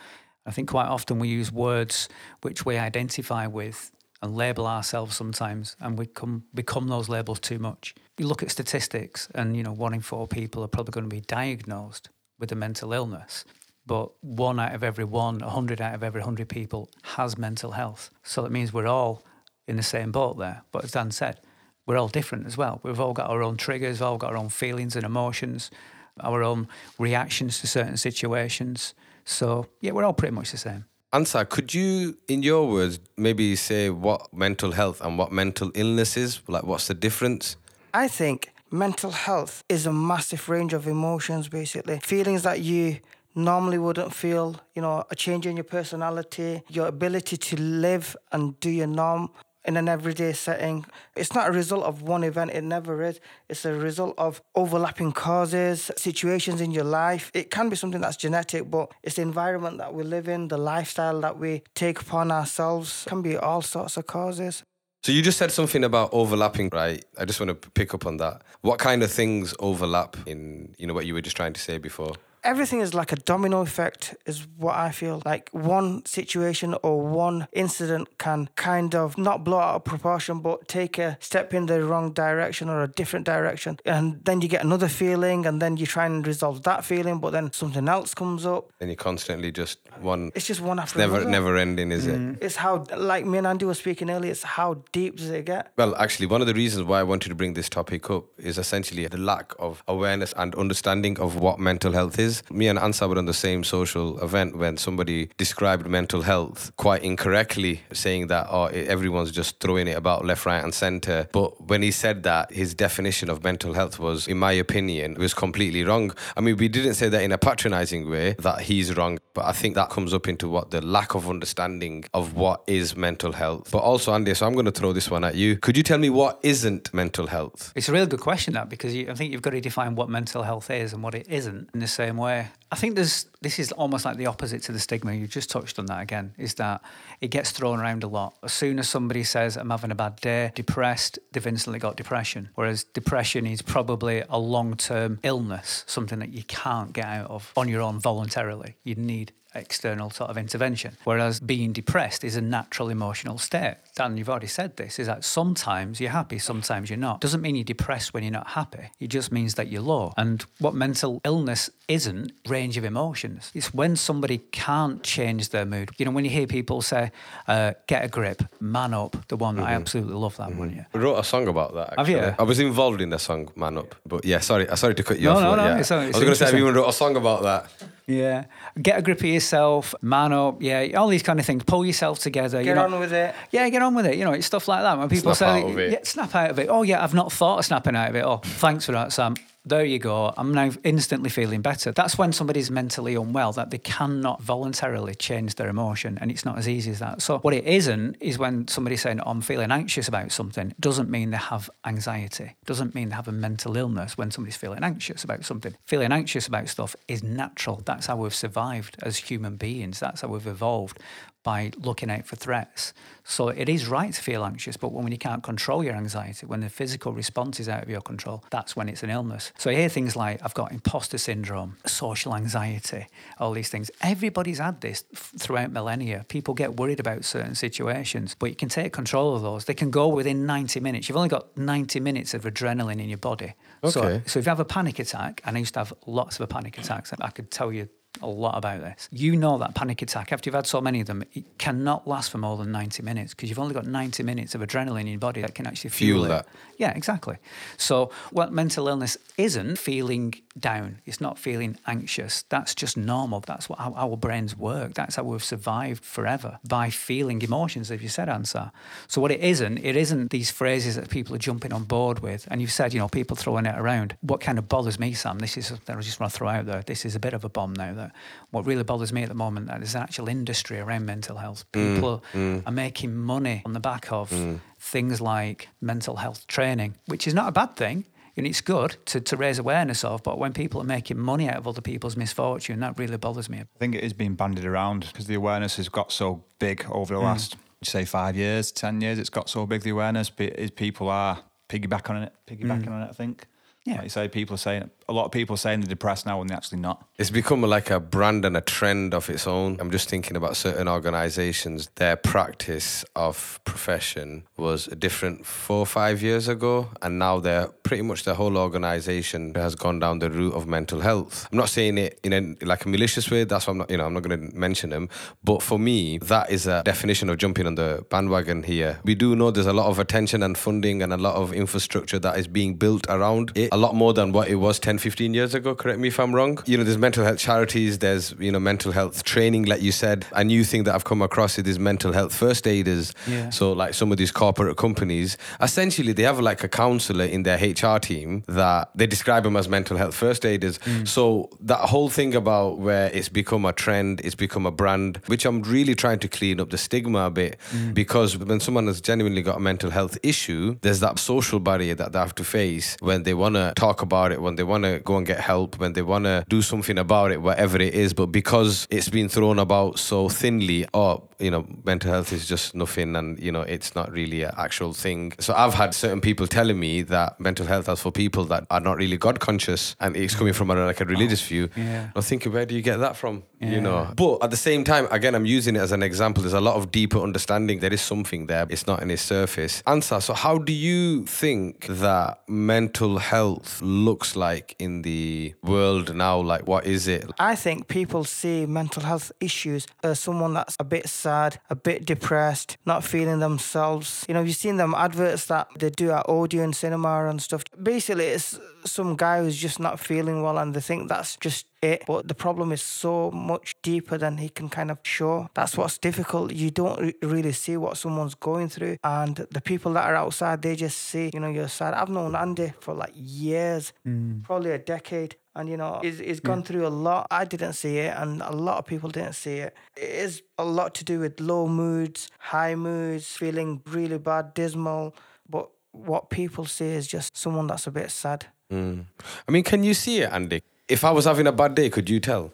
I 0.46 0.52
think 0.52 0.70
quite 0.70 0.86
often 0.86 1.18
we 1.18 1.28
use 1.28 1.50
words 1.50 2.08
which 2.42 2.64
we 2.64 2.78
identify 2.78 3.46
with 3.46 3.90
and 4.22 4.36
label 4.36 4.66
ourselves 4.66 5.16
sometimes, 5.16 5.76
and 5.80 5.98
we 5.98 6.06
come 6.06 6.44
become 6.54 6.88
those 6.88 7.08
labels 7.08 7.40
too 7.40 7.58
much. 7.58 7.94
You 8.18 8.26
look 8.26 8.42
at 8.42 8.50
statistics, 8.50 9.28
and 9.34 9.56
you 9.56 9.62
know 9.62 9.72
one 9.72 9.94
in 9.94 10.00
four 10.00 10.28
people 10.28 10.62
are 10.62 10.68
probably 10.68 10.92
going 10.92 11.08
to 11.08 11.16
be 11.16 11.22
diagnosed 11.22 12.10
with 12.38 12.52
a 12.52 12.54
mental 12.54 12.92
illness 12.92 13.44
but 13.90 14.12
one 14.22 14.60
out 14.60 14.72
of 14.72 14.84
every 14.84 15.02
one, 15.02 15.40
100 15.40 15.80
out 15.80 15.96
of 15.96 16.04
every 16.04 16.20
100 16.20 16.48
people 16.48 16.88
has 17.02 17.36
mental 17.36 17.72
health. 17.72 18.08
So 18.22 18.40
that 18.42 18.52
means 18.52 18.72
we're 18.72 18.86
all 18.86 19.24
in 19.66 19.74
the 19.74 19.82
same 19.82 20.12
boat 20.12 20.38
there. 20.38 20.62
But 20.70 20.84
as 20.84 20.92
Dan 20.92 21.10
said, 21.10 21.40
we're 21.86 21.96
all 21.96 22.06
different 22.06 22.46
as 22.46 22.56
well. 22.56 22.78
We've 22.84 23.00
all 23.00 23.12
got 23.12 23.28
our 23.28 23.42
own 23.42 23.56
triggers, 23.56 23.98
we've 23.98 24.06
all 24.06 24.16
got 24.16 24.30
our 24.30 24.36
own 24.36 24.48
feelings 24.48 24.94
and 24.94 25.04
emotions, 25.04 25.72
our 26.20 26.44
own 26.44 26.68
reactions 27.00 27.58
to 27.62 27.66
certain 27.66 27.96
situations. 27.96 28.94
So, 29.24 29.66
yeah, 29.80 29.90
we're 29.90 30.04
all 30.04 30.12
pretty 30.12 30.36
much 30.36 30.52
the 30.52 30.58
same. 30.58 30.84
Ansar, 31.12 31.44
could 31.44 31.74
you, 31.74 32.16
in 32.28 32.44
your 32.44 32.68
words, 32.68 33.00
maybe 33.16 33.56
say 33.56 33.90
what 33.90 34.32
mental 34.32 34.70
health 34.70 35.00
and 35.00 35.18
what 35.18 35.32
mental 35.32 35.72
illness 35.74 36.16
is? 36.16 36.40
Like, 36.46 36.62
what's 36.62 36.86
the 36.86 36.94
difference? 36.94 37.56
I 37.92 38.06
think 38.06 38.52
mental 38.70 39.10
health 39.10 39.64
is 39.68 39.84
a 39.84 39.92
massive 39.92 40.48
range 40.48 40.74
of 40.74 40.86
emotions, 40.86 41.48
basically. 41.48 41.98
Feelings 41.98 42.44
that 42.44 42.60
you 42.60 43.00
normally 43.34 43.78
wouldn't 43.78 44.14
feel, 44.14 44.56
you 44.74 44.82
know, 44.82 45.04
a 45.10 45.14
change 45.14 45.46
in 45.46 45.56
your 45.56 45.64
personality, 45.64 46.62
your 46.68 46.86
ability 46.86 47.36
to 47.36 47.56
live 47.56 48.16
and 48.32 48.58
do 48.60 48.70
your 48.70 48.86
norm 48.86 49.30
in 49.64 49.76
an 49.76 49.88
everyday 49.88 50.32
setting. 50.32 50.86
It's 51.16 51.34
not 51.34 51.48
a 51.48 51.52
result 51.52 51.84
of 51.84 52.02
one 52.02 52.24
event, 52.24 52.50
it 52.52 52.64
never 52.64 53.02
is. 53.02 53.20
It's 53.48 53.64
a 53.64 53.74
result 53.74 54.14
of 54.16 54.40
overlapping 54.54 55.12
causes, 55.12 55.90
situations 55.96 56.60
in 56.60 56.70
your 56.70 56.84
life. 56.84 57.30
It 57.34 57.50
can 57.50 57.68
be 57.68 57.76
something 57.76 58.00
that's 58.00 58.16
genetic, 58.16 58.70
but 58.70 58.90
it's 59.02 59.16
the 59.16 59.22
environment 59.22 59.78
that 59.78 59.92
we 59.94 60.02
live 60.02 60.28
in, 60.28 60.48
the 60.48 60.58
lifestyle 60.58 61.20
that 61.20 61.38
we 61.38 61.62
take 61.74 62.00
upon 62.00 62.32
ourselves. 62.32 63.04
It 63.06 63.10
can 63.10 63.22
be 63.22 63.36
all 63.36 63.62
sorts 63.62 63.96
of 63.96 64.06
causes. 64.06 64.64
So 65.02 65.12
you 65.12 65.22
just 65.22 65.38
said 65.38 65.50
something 65.50 65.82
about 65.82 66.10
overlapping, 66.12 66.68
right? 66.72 67.02
I 67.18 67.24
just 67.24 67.40
want 67.40 67.62
to 67.62 67.70
pick 67.70 67.94
up 67.94 68.04
on 68.04 68.18
that. 68.18 68.42
What 68.60 68.78
kind 68.78 69.02
of 69.02 69.10
things 69.10 69.54
overlap 69.58 70.16
in, 70.26 70.74
you 70.78 70.86
know, 70.86 70.92
what 70.92 71.06
you 71.06 71.14
were 71.14 71.22
just 71.22 71.36
trying 71.36 71.54
to 71.54 71.60
say 71.60 71.78
before? 71.78 72.14
Everything 72.42 72.80
is 72.80 72.94
like 72.94 73.12
a 73.12 73.16
domino 73.16 73.60
effect 73.60 74.14
is 74.26 74.46
what 74.56 74.76
i 74.76 74.90
feel. 74.90 75.22
Like 75.24 75.50
one 75.52 76.04
situation 76.06 76.74
or 76.82 77.00
one 77.02 77.48
incident 77.52 78.18
can 78.18 78.48
kind 78.56 78.94
of 78.94 79.18
not 79.18 79.44
blow 79.44 79.58
out 79.58 79.74
of 79.76 79.84
proportion 79.84 80.40
but 80.40 80.68
take 80.68 80.98
a 80.98 81.16
step 81.20 81.54
in 81.54 81.66
the 81.66 81.84
wrong 81.84 82.12
direction 82.12 82.68
or 82.68 82.82
a 82.82 82.88
different 82.88 83.26
direction. 83.26 83.78
And 83.84 84.24
then 84.24 84.40
you 84.40 84.48
get 84.48 84.64
another 84.64 84.88
feeling 84.88 85.46
and 85.46 85.60
then 85.60 85.76
you 85.76 85.86
try 85.86 86.06
and 86.06 86.26
resolve 86.26 86.62
that 86.62 86.84
feeling 86.84 87.20
but 87.20 87.30
then 87.30 87.52
something 87.52 87.88
else 87.88 88.14
comes 88.14 88.46
up. 88.46 88.72
And 88.80 88.90
you're 88.90 88.96
constantly 88.96 89.52
just 89.52 89.78
one. 90.00 90.32
It's 90.34 90.46
just 90.46 90.60
one 90.60 90.78
after 90.78 90.98
never 90.98 91.16
another. 91.16 91.30
never 91.30 91.56
ending 91.56 91.92
is 91.92 92.06
mm. 92.06 92.36
it 92.36 92.44
it's 92.44 92.56
how 92.56 92.84
like 92.96 93.26
me 93.26 93.38
and 93.38 93.46
andy 93.46 93.64
were 93.64 93.74
speaking 93.74 94.10
earlier 94.10 94.32
it's 94.32 94.42
how 94.42 94.82
deep 94.92 95.16
does 95.16 95.30
it 95.30 95.44
get? 95.44 95.72
Well 95.76 95.94
actually 95.96 96.26
one 96.26 96.40
of 96.40 96.46
the 96.46 96.54
reasons 96.54 96.84
why 96.84 97.00
i 97.00 97.02
wanted 97.02 97.28
to 97.28 97.34
bring 97.34 97.54
this 97.54 97.68
topic 97.68 98.10
up 98.10 98.24
is 98.38 98.58
essentially 98.58 99.06
the 99.06 99.18
lack 99.18 99.52
of 99.58 99.82
awareness 99.88 100.32
and 100.36 100.54
understanding 100.54 101.18
of 101.18 101.36
what 101.36 101.58
mental 101.58 101.92
health 101.92 102.18
is 102.18 102.29
is 102.30 102.42
me 102.50 102.68
and 102.68 102.78
Ansar 102.78 103.08
were 103.08 103.18
on 103.18 103.26
the 103.26 103.34
same 103.34 103.64
social 103.64 104.18
event 104.20 104.56
when 104.56 104.76
somebody 104.76 105.30
described 105.36 105.86
mental 105.86 106.22
health 106.22 106.72
quite 106.76 107.02
incorrectly, 107.02 107.82
saying 107.92 108.28
that 108.28 108.46
oh 108.50 108.66
everyone's 108.66 109.32
just 109.32 109.60
throwing 109.60 109.88
it 109.88 109.96
about 109.96 110.24
left, 110.24 110.46
right, 110.46 110.62
and 110.62 110.72
center. 110.72 111.28
But 111.32 111.68
when 111.68 111.82
he 111.82 111.90
said 111.90 112.22
that, 112.22 112.52
his 112.52 112.74
definition 112.74 113.28
of 113.30 113.42
mental 113.44 113.72
health 113.74 113.98
was, 113.98 114.28
in 114.28 114.38
my 114.38 114.52
opinion, 114.52 115.14
was 115.14 115.34
completely 115.34 115.84
wrong. 115.84 116.12
I 116.36 116.40
mean, 116.40 116.56
we 116.56 116.68
didn't 116.68 116.94
say 116.94 117.08
that 117.08 117.22
in 117.22 117.32
a 117.32 117.38
patronizing 117.38 118.08
way 118.08 118.34
that 118.38 118.62
he's 118.62 118.96
wrong, 118.96 119.18
but 119.34 119.44
I 119.44 119.52
think 119.52 119.74
that 119.74 119.90
comes 119.90 120.14
up 120.14 120.28
into 120.28 120.48
what 120.48 120.70
the 120.70 120.80
lack 120.80 121.14
of 121.14 121.28
understanding 121.28 122.04
of 122.14 122.34
what 122.34 122.62
is 122.66 122.96
mental 122.96 123.32
health. 123.32 123.70
But 123.70 123.82
also, 123.90 124.12
Andy, 124.14 124.34
so 124.34 124.46
I'm 124.46 124.54
going 124.54 124.66
to 124.66 124.78
throw 124.80 124.92
this 124.92 125.10
one 125.10 125.24
at 125.24 125.34
you. 125.34 125.56
Could 125.56 125.76
you 125.76 125.82
tell 125.82 125.98
me 125.98 126.10
what 126.10 126.38
isn't 126.42 126.92
mental 126.94 127.26
health? 127.26 127.72
It's 127.74 127.88
a 127.88 127.92
real 127.92 128.06
good 128.06 128.20
question, 128.20 128.54
that 128.54 128.68
because 128.68 128.94
you, 128.94 129.10
I 129.10 129.14
think 129.14 129.32
you've 129.32 129.42
got 129.42 129.50
to 129.50 129.60
define 129.60 129.94
what 129.94 130.08
mental 130.08 130.42
health 130.42 130.70
is 130.70 130.92
and 130.92 131.02
what 131.02 131.14
it 131.14 131.26
isn't 131.28 131.70
in 131.74 131.80
the 131.80 131.88
same 131.88 132.16
way. 132.20 132.48
I 132.72 132.76
think 132.76 132.94
there's 132.94 133.26
this 133.40 133.58
is 133.58 133.72
almost 133.72 134.04
like 134.04 134.16
the 134.16 134.26
opposite 134.26 134.62
to 134.64 134.72
the 134.72 134.78
stigma. 134.78 135.12
You 135.12 135.26
just 135.26 135.50
touched 135.50 135.78
on 135.78 135.86
that 135.86 136.00
again. 136.02 136.34
Is 136.38 136.54
that 136.54 136.82
it 137.20 137.28
gets 137.28 137.50
thrown 137.50 137.80
around 137.80 138.04
a 138.04 138.08
lot. 138.08 138.36
As 138.42 138.52
soon 138.52 138.78
as 138.78 138.88
somebody 138.88 139.24
says 139.24 139.56
I'm 139.56 139.70
having 139.70 139.90
a 139.90 139.94
bad 139.94 140.16
day, 140.16 140.52
depressed, 140.54 141.18
they've 141.32 141.46
instantly 141.46 141.80
got 141.80 141.96
depression. 141.96 142.50
Whereas 142.54 142.84
depression 142.84 143.46
is 143.46 143.62
probably 143.62 144.22
a 144.28 144.38
long 144.38 144.76
term 144.76 145.18
illness, 145.22 145.84
something 145.86 146.20
that 146.20 146.30
you 146.30 146.44
can't 146.44 146.92
get 146.92 147.06
out 147.06 147.30
of 147.30 147.52
on 147.56 147.68
your 147.68 147.82
own 147.82 147.98
voluntarily. 147.98 148.76
You 148.84 148.94
need 148.94 149.32
external 149.54 150.10
sort 150.10 150.30
of 150.30 150.38
intervention. 150.38 150.96
Whereas 151.04 151.40
being 151.40 151.72
depressed 151.72 152.24
is 152.24 152.36
a 152.36 152.40
natural 152.40 152.88
emotional 152.88 153.38
state. 153.38 153.76
Dan, 153.96 154.16
you've 154.16 154.28
already 154.28 154.46
said 154.46 154.76
this, 154.76 154.98
is 154.98 155.06
that 155.06 155.24
sometimes 155.24 156.00
you're 156.00 156.10
happy, 156.10 156.38
sometimes 156.38 156.90
you're 156.90 156.98
not. 156.98 157.20
Doesn't 157.20 157.40
mean 157.40 157.56
you're 157.56 157.64
depressed 157.64 158.14
when 158.14 158.22
you're 158.22 158.32
not 158.32 158.48
happy. 158.48 158.90
It 158.98 159.08
just 159.08 159.32
means 159.32 159.54
that 159.54 159.68
you're 159.68 159.82
low. 159.82 160.12
And 160.16 160.44
what 160.58 160.74
mental 160.74 161.20
illness 161.24 161.70
isn't 161.88 162.32
range 162.60 162.76
of 162.76 162.84
emotions. 162.84 163.50
It's 163.54 163.72
when 163.72 163.96
somebody 163.96 164.38
can't 164.52 165.02
change 165.02 165.48
their 165.48 165.64
mood. 165.64 165.90
You 165.98 166.04
know, 166.04 166.10
when 166.16 166.24
you 166.26 166.30
hear 166.38 166.46
people 166.46 166.82
say, 166.82 167.10
uh, 167.48 167.72
get 167.86 168.04
a 168.04 168.08
grip, 168.08 168.42
man 168.60 168.92
up, 168.92 169.16
the 169.28 169.36
one 169.36 169.56
that 169.56 169.66
I 169.66 169.72
absolutely 169.72 170.14
love 170.14 170.36
that 170.36 170.54
one, 170.54 170.70
yeah. 170.76 170.84
I 170.94 170.98
wrote 170.98 171.18
a 171.18 171.24
song 171.24 171.48
about 171.48 171.74
that. 171.74 171.94
Have 171.98 172.08
you? 172.08 172.34
I 172.38 172.42
was 172.42 172.58
involved 172.58 173.00
in 173.00 173.10
the 173.10 173.18
song 173.18 173.48
"Man 173.56 173.78
Up," 173.78 173.94
but 174.06 174.24
yeah, 174.24 174.40
sorry, 174.40 174.68
uh, 174.68 174.76
sorry 174.76 174.94
to 174.94 175.02
cut 175.02 175.18
you 175.18 175.28
No, 175.30 175.36
off. 175.36 175.42
no, 175.42 175.50
but 175.52 175.56
no, 175.56 175.62
yeah. 175.64 175.80
it's- 175.80 175.90
it's 175.90 175.90
I 175.90 175.96
was 176.06 176.12
going 176.12 176.12
to 176.12 176.34
say, 176.36 176.44
have 176.44 176.54
interesting. 176.54 176.58
you 176.58 176.64
even 176.68 176.74
wrote 176.74 176.88
a 176.88 176.92
song 176.92 177.16
about 177.16 177.42
that? 177.44 177.62
Yeah. 178.06 178.44
Get 178.82 178.98
a 178.98 179.02
grip 179.02 179.20
of 179.20 179.24
yourself, 179.26 179.94
man 180.02 180.32
up, 180.32 180.60
yeah, 180.60 180.98
all 180.98 181.08
these 181.08 181.22
kind 181.22 181.38
of 181.40 181.46
things. 181.46 181.62
Pull 181.64 181.86
yourself 181.86 182.18
together. 182.18 182.58
Get 182.62 182.68
you 182.70 182.74
know. 182.74 182.84
on 182.94 183.00
with 183.00 183.12
it. 183.12 183.34
Yeah, 183.52 183.68
get 183.70 183.82
on 183.82 183.94
with 183.94 184.06
it. 184.06 184.16
You 184.18 184.24
know, 184.26 184.32
it's 184.32 184.46
stuff 184.46 184.66
like 184.68 184.82
that. 184.82 184.98
When 184.98 185.08
people 185.08 185.34
Snap 185.34 185.48
say, 185.56 185.62
out 185.62 185.70
of 185.70 185.78
it. 185.78 185.92
Yeah, 185.92 185.98
snap 186.02 186.34
out 186.34 186.50
of 186.50 186.58
it. 186.58 186.66
Oh, 186.68 186.82
yeah, 186.82 187.02
I've 187.04 187.14
not 187.14 187.30
thought 187.32 187.58
of 187.60 187.64
snapping 187.64 187.94
out 187.96 188.10
of 188.10 188.16
it. 188.16 188.24
Oh, 188.24 188.38
thanks 188.42 188.84
for 188.86 188.92
that, 188.92 189.12
Sam. 189.12 189.34
There 189.66 189.84
you 189.84 189.98
go. 189.98 190.32
I'm 190.38 190.54
now 190.54 190.70
instantly 190.84 191.28
feeling 191.28 191.60
better. 191.60 191.92
That's 191.92 192.16
when 192.16 192.32
somebody's 192.32 192.70
mentally 192.70 193.14
unwell, 193.14 193.52
that 193.52 193.70
they 193.70 193.78
cannot 193.78 194.40
voluntarily 194.40 195.14
change 195.14 195.56
their 195.56 195.68
emotion. 195.68 196.16
And 196.18 196.30
it's 196.30 196.46
not 196.46 196.56
as 196.56 196.66
easy 196.66 196.92
as 196.92 197.00
that. 197.00 197.20
So, 197.20 197.40
what 197.40 197.52
it 197.52 197.66
isn't 197.66 198.16
is 198.20 198.38
when 198.38 198.68
somebody's 198.68 199.02
saying, 199.02 199.20
oh, 199.20 199.30
I'm 199.30 199.42
feeling 199.42 199.70
anxious 199.70 200.08
about 200.08 200.32
something, 200.32 200.74
doesn't 200.80 201.10
mean 201.10 201.30
they 201.30 201.36
have 201.36 201.68
anxiety, 201.84 202.56
doesn't 202.64 202.94
mean 202.94 203.10
they 203.10 203.14
have 203.16 203.28
a 203.28 203.32
mental 203.32 203.76
illness 203.76 204.16
when 204.16 204.30
somebody's 204.30 204.56
feeling 204.56 204.82
anxious 204.82 205.24
about 205.24 205.44
something. 205.44 205.76
Feeling 205.84 206.10
anxious 206.10 206.46
about 206.46 206.68
stuff 206.68 206.96
is 207.06 207.22
natural. 207.22 207.82
That's 207.84 208.06
how 208.06 208.16
we've 208.16 208.34
survived 208.34 208.96
as 209.02 209.18
human 209.18 209.56
beings, 209.56 210.00
that's 210.00 210.22
how 210.22 210.28
we've 210.28 210.46
evolved 210.46 210.98
by 211.42 211.70
looking 211.78 212.10
out 212.10 212.26
for 212.26 212.36
threats. 212.36 212.92
So 213.24 213.48
it 213.48 213.68
is 213.68 213.86
right 213.86 214.12
to 214.12 214.20
feel 214.20 214.44
anxious, 214.44 214.76
but 214.76 214.92
when 214.92 215.10
you 215.10 215.18
can't 215.18 215.42
control 215.42 215.82
your 215.84 215.94
anxiety, 215.94 216.46
when 216.46 216.60
the 216.60 216.68
physical 216.68 217.12
response 217.12 217.60
is 217.60 217.68
out 217.68 217.82
of 217.82 217.88
your 217.88 218.00
control, 218.00 218.44
that's 218.50 218.76
when 218.76 218.88
it's 218.88 219.02
an 219.02 219.10
illness. 219.10 219.52
So 219.56 219.70
I 219.70 219.74
hear 219.74 219.88
things 219.88 220.16
like 220.16 220.40
I've 220.42 220.54
got 220.54 220.72
imposter 220.72 221.16
syndrome, 221.18 221.76
social 221.86 222.34
anxiety, 222.34 223.06
all 223.38 223.52
these 223.52 223.68
things. 223.70 223.90
Everybody's 224.02 224.58
had 224.58 224.80
this 224.80 225.02
throughout 225.14 225.70
millennia. 225.70 226.24
People 226.28 226.54
get 226.54 226.76
worried 226.76 227.00
about 227.00 227.24
certain 227.24 227.54
situations, 227.54 228.34
but 228.38 228.50
you 228.50 228.56
can 228.56 228.68
take 228.68 228.92
control 228.92 229.34
of 229.34 229.42
those. 229.42 229.64
They 229.64 229.74
can 229.74 229.90
go 229.90 230.08
within 230.08 230.44
90 230.44 230.80
minutes. 230.80 231.08
You've 231.08 231.16
only 231.16 231.28
got 231.28 231.56
90 231.56 232.00
minutes 232.00 232.34
of 232.34 232.42
adrenaline 232.42 233.00
in 233.00 233.08
your 233.08 233.18
body. 233.18 233.54
So, 233.88 234.02
Okay. 234.02 234.22
so 234.26 234.38
if 234.40 234.44
you 234.46 234.50
have 234.50 234.60
a 234.60 234.64
panic 234.64 234.98
attack, 234.98 235.40
and 235.44 235.56
I 235.56 235.60
used 235.60 235.74
to 235.74 235.80
have 235.80 235.94
lots 236.06 236.38
of 236.40 236.48
panic 236.48 236.76
attacks, 236.78 237.12
I 237.20 237.30
could 237.30 237.50
tell 237.50 237.72
you 237.72 237.88
a 238.22 238.26
lot 238.26 238.56
about 238.58 238.80
this. 238.80 239.08
You 239.12 239.36
know 239.36 239.58
that 239.58 239.74
panic 239.74 240.02
attack, 240.02 240.32
after 240.32 240.48
you've 240.48 240.54
had 240.54 240.66
so 240.66 240.80
many 240.80 241.00
of 241.00 241.06
them, 241.06 241.22
it 241.32 241.44
cannot 241.58 242.06
last 242.06 242.30
for 242.30 242.38
more 242.38 242.56
than 242.56 242.72
90 242.72 243.02
minutes 243.02 243.34
because 243.34 243.48
you've 243.48 243.58
only 243.58 243.74
got 243.74 243.86
90 243.86 244.22
minutes 244.22 244.54
of 244.54 244.60
adrenaline 244.60 245.02
in 245.02 245.06
your 245.08 245.18
body 245.18 245.40
that 245.42 245.54
can 245.54 245.66
actually 245.66 245.90
fuel, 245.90 246.20
Fuel 246.20 246.24
it. 246.24 246.28
that. 246.28 246.46
Yeah, 246.76 246.92
exactly. 246.96 247.36
So, 247.76 248.10
what 248.30 248.52
mental 248.52 248.88
illness 248.88 249.16
isn't 249.36 249.76
feeling 249.78 250.34
down, 250.58 250.98
it's 251.06 251.20
not 251.20 251.38
feeling 251.38 251.76
anxious. 251.86 252.42
That's 252.48 252.74
just 252.74 252.96
normal. 252.96 253.40
That's 253.40 253.68
what 253.68 253.78
how 253.78 253.92
our 253.94 254.16
brains 254.16 254.56
work. 254.56 254.94
That's 254.94 255.16
how 255.16 255.24
we've 255.24 255.44
survived 255.44 256.04
forever 256.04 256.58
by 256.66 256.90
feeling 256.90 257.42
emotions, 257.42 257.90
as 257.90 258.02
you 258.02 258.08
said, 258.08 258.28
Ansar. 258.28 258.72
So, 259.08 259.20
what 259.20 259.30
it 259.30 259.40
isn't, 259.40 259.78
it 259.78 259.94
isn't 259.96 260.30
these 260.30 260.50
phrases 260.50 260.96
that 260.96 261.10
people 261.10 261.34
are 261.34 261.38
jumping 261.38 261.72
on 261.72 261.84
board 261.84 262.20
with. 262.20 262.48
And 262.50 262.60
you've 262.60 262.72
said, 262.72 262.92
you 262.94 262.98
know, 263.00 263.08
people 263.08 263.36
throwing 263.36 263.66
it 263.66 263.78
around. 263.78 264.16
What 264.22 264.40
kind 264.40 264.58
of 264.58 264.68
bothers 264.68 264.98
me, 264.98 265.12
Sam? 265.12 265.38
This 265.38 265.56
is 265.56 265.66
something 265.66 265.96
I 265.96 266.00
just 266.00 266.18
want 266.18 266.32
to 266.32 266.38
throw 266.38 266.48
out 266.48 266.66
there. 266.66 266.82
This 266.82 267.04
is 267.04 267.14
a 267.14 267.20
bit 267.20 267.34
of 267.34 267.44
a 267.44 267.48
bomb 267.50 267.74
now. 267.74 267.92
That 268.00 268.12
what 268.50 268.66
really 268.66 268.82
bothers 268.84 269.12
me 269.12 269.22
at 269.22 269.28
the 269.28 269.34
moment 269.46 269.66
that 269.68 269.78
there's 269.80 269.94
an 269.94 270.02
actual 270.02 270.28
industry 270.28 270.78
around 270.80 271.06
mental 271.06 271.36
health. 271.36 271.60
People 271.72 272.22
are 272.34 272.72
making 272.72 273.14
money 273.16 273.62
on 273.64 273.72
the 273.72 273.80
back 273.80 274.10
of 274.12 274.32
things 274.78 275.20
like 275.20 275.68
mental 275.80 276.16
health 276.16 276.46
training, 276.46 276.94
which 277.06 277.26
is 277.26 277.34
not 277.34 277.48
a 277.48 277.52
bad 277.52 277.76
thing. 277.76 278.04
And 278.36 278.46
it's 278.46 278.60
good 278.62 278.96
to, 279.06 279.20
to 279.20 279.36
raise 279.36 279.58
awareness 279.58 280.02
of, 280.04 280.22
but 280.22 280.38
when 280.38 280.52
people 280.52 280.80
are 280.80 280.84
making 280.98 281.18
money 281.18 281.48
out 281.48 281.56
of 281.56 281.66
other 281.68 281.82
people's 281.82 282.16
misfortune, 282.16 282.80
that 282.80 282.98
really 282.98 283.18
bothers 283.18 283.48
me. 283.50 283.58
I 283.58 283.78
think 283.78 283.94
it 283.94 284.02
is 284.04 284.12
being 284.14 284.34
bandied 284.34 284.64
around 284.64 285.00
because 285.08 285.26
the 285.26 285.34
awareness 285.34 285.76
has 285.76 285.88
got 285.90 286.10
so 286.12 286.44
big 286.58 286.86
over 286.90 287.14
Mm. 287.14 287.18
the 287.18 287.24
last, 287.24 287.56
say, 287.82 288.04
five 288.06 288.36
years, 288.36 288.72
ten 288.72 289.00
years. 289.02 289.18
It's 289.18 289.30
got 289.30 289.50
so 289.50 289.66
big 289.66 289.82
the 289.82 289.90
awareness, 289.90 290.30
but 290.30 290.46
is 290.58 290.70
people 290.70 291.08
are 291.10 291.42
piggybacking 291.68 292.10
on 292.10 292.22
it, 292.22 292.32
piggybacking 292.46 292.88
on 292.90 293.02
it. 293.02 293.08
I 293.10 293.12
think. 293.12 293.42
Mm. 293.42 293.46
Yeah. 293.84 293.94
Like 293.96 294.04
you 294.04 294.10
say, 294.10 294.28
people 294.28 294.54
are 294.54 294.64
saying 294.68 294.90
a 295.10 295.12
lot 295.12 295.24
of 295.24 295.32
people 295.32 295.56
saying 295.56 295.80
they're 295.80 295.88
depressed 295.88 296.24
now 296.24 296.38
when 296.38 296.46
they're 296.46 296.56
actually 296.56 296.78
not. 296.78 297.04
It's 297.18 297.30
become 297.30 297.62
like 297.62 297.90
a 297.90 297.98
brand 297.98 298.44
and 298.44 298.56
a 298.56 298.60
trend 298.60 299.12
of 299.12 299.28
its 299.28 299.46
own. 299.46 299.76
I'm 299.80 299.90
just 299.90 300.08
thinking 300.08 300.36
about 300.36 300.56
certain 300.56 300.86
organizations, 300.86 301.90
their 301.96 302.14
practice 302.16 303.04
of 303.16 303.60
profession 303.64 304.44
was 304.56 304.86
different 304.86 305.44
four 305.44 305.80
or 305.80 305.86
five 305.86 306.22
years 306.22 306.46
ago, 306.46 306.90
and 307.02 307.18
now 307.18 307.40
they're 307.40 307.66
pretty 307.82 308.02
much 308.02 308.22
the 308.22 308.34
whole 308.34 308.56
organization 308.56 309.52
has 309.56 309.74
gone 309.74 309.98
down 309.98 310.20
the 310.20 310.30
route 310.30 310.54
of 310.54 310.68
mental 310.68 311.00
health. 311.00 311.48
I'm 311.50 311.58
not 311.58 311.68
saying 311.68 311.98
it 311.98 312.20
in 312.22 312.56
like 312.62 312.84
a 312.84 312.88
malicious 312.88 313.30
way, 313.30 313.42
that's 313.44 313.66
why 313.66 313.72
I'm 313.72 313.78
not, 313.78 313.90
you 313.90 313.96
know, 313.96 314.06
I'm 314.06 314.14
not 314.14 314.22
going 314.22 314.48
to 314.48 314.56
mention 314.56 314.90
them. 314.90 315.08
But 315.42 315.60
for 315.60 315.78
me, 315.78 316.18
that 316.18 316.50
is 316.50 316.68
a 316.68 316.84
definition 316.84 317.28
of 317.30 317.38
jumping 317.38 317.66
on 317.66 317.74
the 317.74 318.06
bandwagon 318.10 318.62
here. 318.62 319.00
We 319.02 319.16
do 319.16 319.34
know 319.34 319.50
there's 319.50 319.66
a 319.66 319.72
lot 319.72 319.88
of 319.88 319.98
attention 319.98 320.44
and 320.44 320.56
funding 320.56 321.02
and 321.02 321.12
a 321.12 321.16
lot 321.16 321.34
of 321.34 321.52
infrastructure 321.52 322.20
that 322.20 322.38
is 322.38 322.46
being 322.46 322.74
built 322.74 323.06
around 323.08 323.50
it, 323.56 323.70
a 323.72 323.76
lot 323.76 323.96
more 323.96 324.12
than 324.14 324.30
what 324.30 324.46
it 324.46 324.54
was 324.54 324.78
10, 324.78 324.99
15 325.00 325.34
years 325.34 325.54
ago. 325.54 325.74
Correct 325.74 325.98
me 325.98 326.08
if 326.08 326.20
I'm 326.20 326.34
wrong. 326.34 326.58
You 326.66 326.78
know, 326.78 326.84
there's 326.84 326.98
mental 326.98 327.24
health 327.24 327.38
charities, 327.38 327.98
there's, 327.98 328.32
you 328.38 328.52
know, 328.52 328.60
mental 328.60 328.92
health 328.92 329.24
training, 329.24 329.64
like 329.64 329.82
you 329.82 329.92
said. 329.92 330.26
A 330.32 330.44
new 330.44 330.62
thing 330.64 330.84
that 330.84 330.94
I've 330.94 331.04
come 331.04 331.22
across 331.22 331.58
is 331.58 331.64
these 331.64 331.78
mental 331.78 332.12
health 332.12 332.34
first 332.34 332.66
aiders. 332.66 333.12
Yeah. 333.26 333.50
So, 333.50 333.72
like 333.72 333.94
some 333.94 334.12
of 334.12 334.18
these 334.18 334.30
corporate 334.30 334.76
companies, 334.76 335.36
essentially 335.60 336.12
they 336.12 336.22
have 336.22 336.40
like 336.40 336.62
a 336.62 336.68
counselor 336.68 337.24
in 337.24 337.42
their 337.42 337.56
HR 337.56 337.98
team 337.98 338.44
that 338.46 338.90
they 338.94 339.06
describe 339.06 339.44
them 339.44 339.56
as 339.56 339.68
mental 339.68 339.96
health 339.96 340.14
first 340.14 340.44
aiders. 340.44 340.78
Mm. 340.78 341.08
So, 341.08 341.50
that 341.60 341.80
whole 341.80 342.08
thing 342.08 342.34
about 342.34 342.78
where 342.78 343.10
it's 343.12 343.28
become 343.28 343.64
a 343.64 343.72
trend, 343.72 344.20
it's 344.20 344.34
become 344.34 344.66
a 344.66 344.70
brand, 344.70 345.20
which 345.26 345.44
I'm 345.44 345.62
really 345.62 345.94
trying 345.94 346.18
to 346.20 346.28
clean 346.28 346.60
up 346.60 346.70
the 346.70 346.78
stigma 346.78 347.26
a 347.26 347.30
bit 347.30 347.58
mm. 347.70 347.94
because 347.94 348.36
when 348.36 348.60
someone 348.60 348.86
has 348.86 349.00
genuinely 349.00 349.42
got 349.42 349.56
a 349.56 349.60
mental 349.60 349.90
health 349.90 350.18
issue, 350.22 350.76
there's 350.82 351.00
that 351.00 351.18
social 351.18 351.58
barrier 351.58 351.94
that 351.94 352.12
they 352.12 352.18
have 352.18 352.34
to 352.36 352.44
face 352.44 352.96
when 353.00 353.22
they 353.22 353.34
want 353.34 353.54
to 353.54 353.72
talk 353.76 354.02
about 354.02 354.32
it, 354.32 354.42
when 354.42 354.56
they 354.56 354.62
want 354.62 354.84
to 354.84 354.89
go 354.98 355.16
and 355.16 355.26
get 355.26 355.40
help, 355.40 355.78
when 355.78 355.92
they 355.92 356.02
want 356.02 356.24
to 356.24 356.44
do 356.48 356.62
something 356.62 356.98
about 356.98 357.32
it, 357.32 357.40
whatever 357.40 357.80
it 357.80 357.94
is. 357.94 358.12
But 358.12 358.26
because 358.26 358.86
it's 358.90 359.08
been 359.08 359.28
thrown 359.28 359.58
about 359.58 359.98
so 359.98 360.28
thinly, 360.28 360.86
or 360.92 361.22
you 361.38 361.50
know, 361.50 361.66
mental 361.84 362.10
health 362.10 362.32
is 362.32 362.46
just 362.46 362.74
nothing, 362.74 363.16
and 363.16 363.38
you 363.40 363.52
know, 363.52 363.62
it's 363.62 363.94
not 363.94 364.10
really 364.12 364.42
an 364.42 364.52
actual 364.56 364.92
thing. 364.92 365.32
So 365.38 365.54
I've 365.54 365.74
had 365.74 365.94
certain 365.94 366.20
people 366.20 366.46
telling 366.46 366.78
me 366.78 367.02
that 367.02 367.40
mental 367.40 367.66
health 367.66 367.88
is 367.88 368.00
for 368.00 368.12
people 368.12 368.44
that 368.46 368.66
are 368.70 368.80
not 368.80 368.96
really 368.96 369.16
God 369.16 369.40
conscious, 369.40 369.96
and 370.00 370.16
it's 370.16 370.34
coming 370.34 370.52
from 370.52 370.70
a, 370.70 370.86
like 370.86 371.00
a 371.00 371.04
religious 371.04 371.42
view. 371.42 371.68
yeah. 371.76 372.10
I'm 372.14 372.22
thinking, 372.22 372.52
where 372.52 372.66
do 372.66 372.74
you 372.74 372.82
get 372.82 372.98
that 372.98 373.16
from? 373.16 373.44
You 373.60 373.80
know, 373.80 374.10
but 374.16 374.42
at 374.42 374.50
the 374.50 374.56
same 374.56 374.84
time, 374.84 375.06
again, 375.10 375.34
I'm 375.34 375.44
using 375.44 375.76
it 375.76 375.80
as 375.80 375.92
an 375.92 376.02
example. 376.02 376.42
There's 376.42 376.54
a 376.54 376.62
lot 376.62 376.76
of 376.76 376.90
deeper 376.90 377.18
understanding. 377.18 377.80
There 377.80 377.92
is 377.92 378.00
something 378.00 378.46
there. 378.46 378.66
It's 378.70 378.86
not 378.86 379.02
in 379.02 379.10
its 379.10 379.20
surface. 379.20 379.82
Ansar. 379.86 380.22
So, 380.22 380.32
how 380.32 380.56
do 380.56 380.72
you 380.72 381.26
think 381.26 381.86
that 381.86 382.40
mental 382.48 383.18
health 383.18 383.82
looks 383.82 384.34
like 384.34 384.74
in 384.80 385.02
the 385.02 385.54
world 385.62 386.14
now? 386.14 386.40
Like, 386.40 386.66
what 386.66 386.86
is 386.86 387.06
it? 387.06 387.30
I 387.38 387.54
think 387.54 387.88
people 387.88 388.24
see 388.24 388.66
mental 388.66 389.02
health 389.02 389.30
issues 389.40 389.86
as 390.02 390.18
someone 390.20 390.54
that's 390.54 390.76
a 390.80 390.84
bit 390.84 391.08
sad, 391.08 391.60
a 391.68 391.74
bit 391.76 392.06
depressed, 392.06 392.76
not 392.86 393.04
feeling 393.04 393.40
themselves. 393.40 394.24
You 394.28 394.34
know, 394.34 394.42
you've 394.42 394.56
seen 394.56 394.76
them 394.76 394.94
adverts 394.94 395.46
that 395.46 395.68
they 395.78 395.90
do 395.90 396.10
at 396.10 396.28
Odeon 396.28 396.72
Cinema 396.72 397.26
and 397.26 397.40
stuff. 397.42 397.64
Basically, 397.82 398.26
it's 398.26 398.58
some 398.84 399.16
guy 399.16 399.40
who's 399.40 399.56
just 399.56 399.80
not 399.80 400.00
feeling 400.00 400.42
well 400.42 400.58
and 400.58 400.74
they 400.74 400.80
think 400.80 401.08
that's 401.08 401.36
just 401.36 401.66
it. 401.82 402.04
But 402.06 402.28
the 402.28 402.34
problem 402.34 402.72
is 402.72 402.82
so 402.82 403.30
much 403.30 403.76
deeper 403.82 404.18
than 404.18 404.38
he 404.38 404.48
can 404.48 404.68
kind 404.68 404.90
of 404.90 404.98
show. 405.02 405.48
That's 405.54 405.76
what's 405.76 405.98
difficult. 405.98 406.52
You 406.52 406.70
don't 406.70 407.00
re- 407.00 407.14
really 407.22 407.52
see 407.52 407.76
what 407.76 407.96
someone's 407.96 408.34
going 408.34 408.68
through. 408.68 408.96
And 409.04 409.36
the 409.50 409.60
people 409.60 409.92
that 409.94 410.04
are 410.04 410.14
outside, 410.14 410.62
they 410.62 410.76
just 410.76 410.98
see, 410.98 411.30
you 411.32 411.40
know, 411.40 411.48
you're 411.48 411.68
sad. 411.68 411.94
I've 411.94 412.08
known 412.08 412.34
Andy 412.34 412.72
for 412.80 412.94
like 412.94 413.12
years, 413.14 413.92
mm. 414.06 414.42
probably 414.44 414.72
a 414.72 414.78
decade. 414.78 415.36
And 415.56 415.68
you 415.68 415.76
know, 415.76 415.98
he's, 416.00 416.20
he's 416.20 416.38
gone 416.40 416.62
through 416.62 416.86
a 416.86 416.88
lot. 416.88 417.26
I 417.30 417.44
didn't 417.44 417.72
see 417.72 417.98
it, 417.98 418.14
and 418.16 418.40
a 418.40 418.52
lot 418.52 418.78
of 418.78 418.86
people 418.86 419.10
didn't 419.10 419.32
see 419.32 419.56
it. 419.56 419.74
It 419.96 420.08
is 420.08 420.42
a 420.56 420.64
lot 420.64 420.94
to 420.96 421.04
do 421.04 421.18
with 421.18 421.40
low 421.40 421.66
moods, 421.66 422.30
high 422.38 422.76
moods, 422.76 423.26
feeling 423.36 423.82
really 423.86 424.18
bad, 424.18 424.54
dismal. 424.54 425.16
But 425.48 425.68
what 425.90 426.30
people 426.30 426.66
see 426.66 426.90
is 426.90 427.08
just 427.08 427.36
someone 427.36 427.66
that's 427.66 427.88
a 427.88 427.90
bit 427.90 428.12
sad. 428.12 428.46
Mm. 428.70 429.04
I 429.48 429.52
mean, 429.52 429.64
can 429.64 429.84
you 429.84 429.94
see 429.94 430.20
it, 430.20 430.30
Andy? 430.32 430.62
If 430.88 431.04
I 431.04 431.10
was 431.10 431.24
having 431.24 431.46
a 431.46 431.52
bad 431.52 431.74
day, 431.74 431.90
could 431.90 432.08
you 432.10 432.20
tell? 432.20 432.52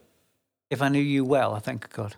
If 0.70 0.82
I 0.82 0.88
knew 0.88 1.00
you 1.02 1.24
well, 1.24 1.54
I 1.54 1.60
think 1.60 1.84
I 1.84 1.88
could. 1.88 2.16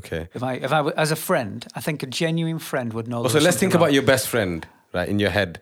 Okay. 0.00 0.28
If 0.34 0.42
I, 0.42 0.54
if 0.54 0.72
I, 0.72 0.78
w- 0.78 0.94
as 0.96 1.10
a 1.12 1.16
friend, 1.16 1.66
I 1.74 1.80
think 1.80 2.02
a 2.02 2.06
genuine 2.06 2.58
friend 2.58 2.92
would 2.92 3.08
know. 3.08 3.24
Oh, 3.24 3.28
so 3.28 3.38
let's 3.38 3.56
think 3.58 3.74
about 3.74 3.86
wrong. 3.86 3.94
your 3.94 4.02
best 4.02 4.28
friend, 4.28 4.66
right, 4.92 5.08
in 5.08 5.18
your 5.18 5.30
head, 5.30 5.60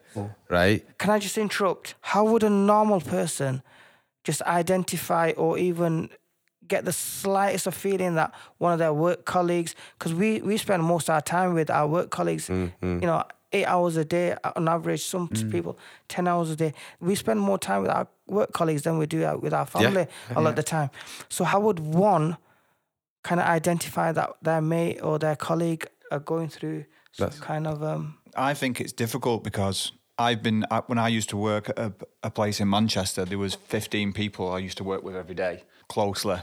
right? 0.49 0.85
Can 0.99 1.11
I 1.11 1.19
just 1.19 1.37
interrupt? 1.39 1.95
How 2.01 2.25
would 2.25 2.43
a 2.43 2.51
normal 2.51 3.01
person 3.01 3.63
just 4.25 4.43
identify 4.43 5.33
or 5.37 5.59
even 5.59 6.11
get 6.69 6.85
the 6.85 6.93
slightest 6.93 7.67
of 7.67 7.75
feeling 7.75 8.15
that 8.15 8.33
one 8.59 8.73
of 8.73 8.79
their 8.79 8.93
work 8.95 9.25
colleagues, 9.25 9.75
because 9.99 10.15
we 10.15 10.41
we 10.41 10.57
spend 10.57 10.85
most 10.85 11.09
of 11.09 11.15
our 11.15 11.21
time 11.21 11.55
with 11.55 11.69
our 11.71 11.87
work 11.89 12.11
colleagues, 12.11 12.49
you 12.49 12.73
know, 12.81 13.25
eight 13.53 13.67
hours 13.67 13.97
a 13.97 14.05
day 14.05 14.37
uh, 14.45 14.53
on 14.57 14.69
average. 14.69 15.05
Some 15.05 15.29
mm. 15.29 15.51
people 15.51 15.79
ten 16.09 16.29
hours 16.29 16.51
a 16.51 16.57
day. 16.57 16.73
We 17.01 17.15
spend 17.15 17.41
more 17.41 17.59
time 17.59 17.83
with 17.83 17.91
our 17.91 18.09
work 18.27 18.53
colleagues 18.53 18.83
than 18.83 18.99
we 18.99 19.07
do 19.07 19.25
uh, 19.25 19.37
with 19.37 19.53
our 19.53 19.67
family 19.67 20.07
a 20.31 20.41
lot 20.41 20.51
of 20.51 20.57
the 20.57 20.63
time. 20.63 20.91
So 21.29 21.45
how 21.45 21.61
would 21.61 21.81
one 21.81 22.37
kind 23.23 23.41
of 23.41 23.47
identify 23.47 24.13
that 24.13 24.37
their 24.43 24.61
mate 24.61 25.01
or 25.03 25.19
their 25.19 25.37
colleague 25.37 25.87
are 26.11 26.21
going 26.21 26.49
through 26.49 26.85
some 27.13 27.27
That's- 27.27 27.41
kind 27.41 27.67
of 27.67 27.83
um 27.83 28.17
I 28.37 28.55
think 28.55 28.81
it's 28.81 28.93
difficult 28.93 29.43
because 29.43 29.93
I've 30.17 30.43
been 30.43 30.65
uh, 30.71 30.83
when 30.87 30.99
I 30.99 31.09
used 31.09 31.31
to 31.31 31.37
work 31.37 31.71
at 31.71 31.79
a, 31.79 31.93
a 32.23 32.31
place 32.31 32.61
in 32.61 32.69
Manchester. 32.69 33.25
There 33.25 33.39
was 33.39 33.55
15 33.55 34.13
people 34.13 34.53
I 34.53 34.59
used 34.59 34.77
to 34.79 34.85
work 34.85 35.03
with 35.03 35.17
every 35.17 35.35
day 35.35 35.65
closely, 35.89 36.39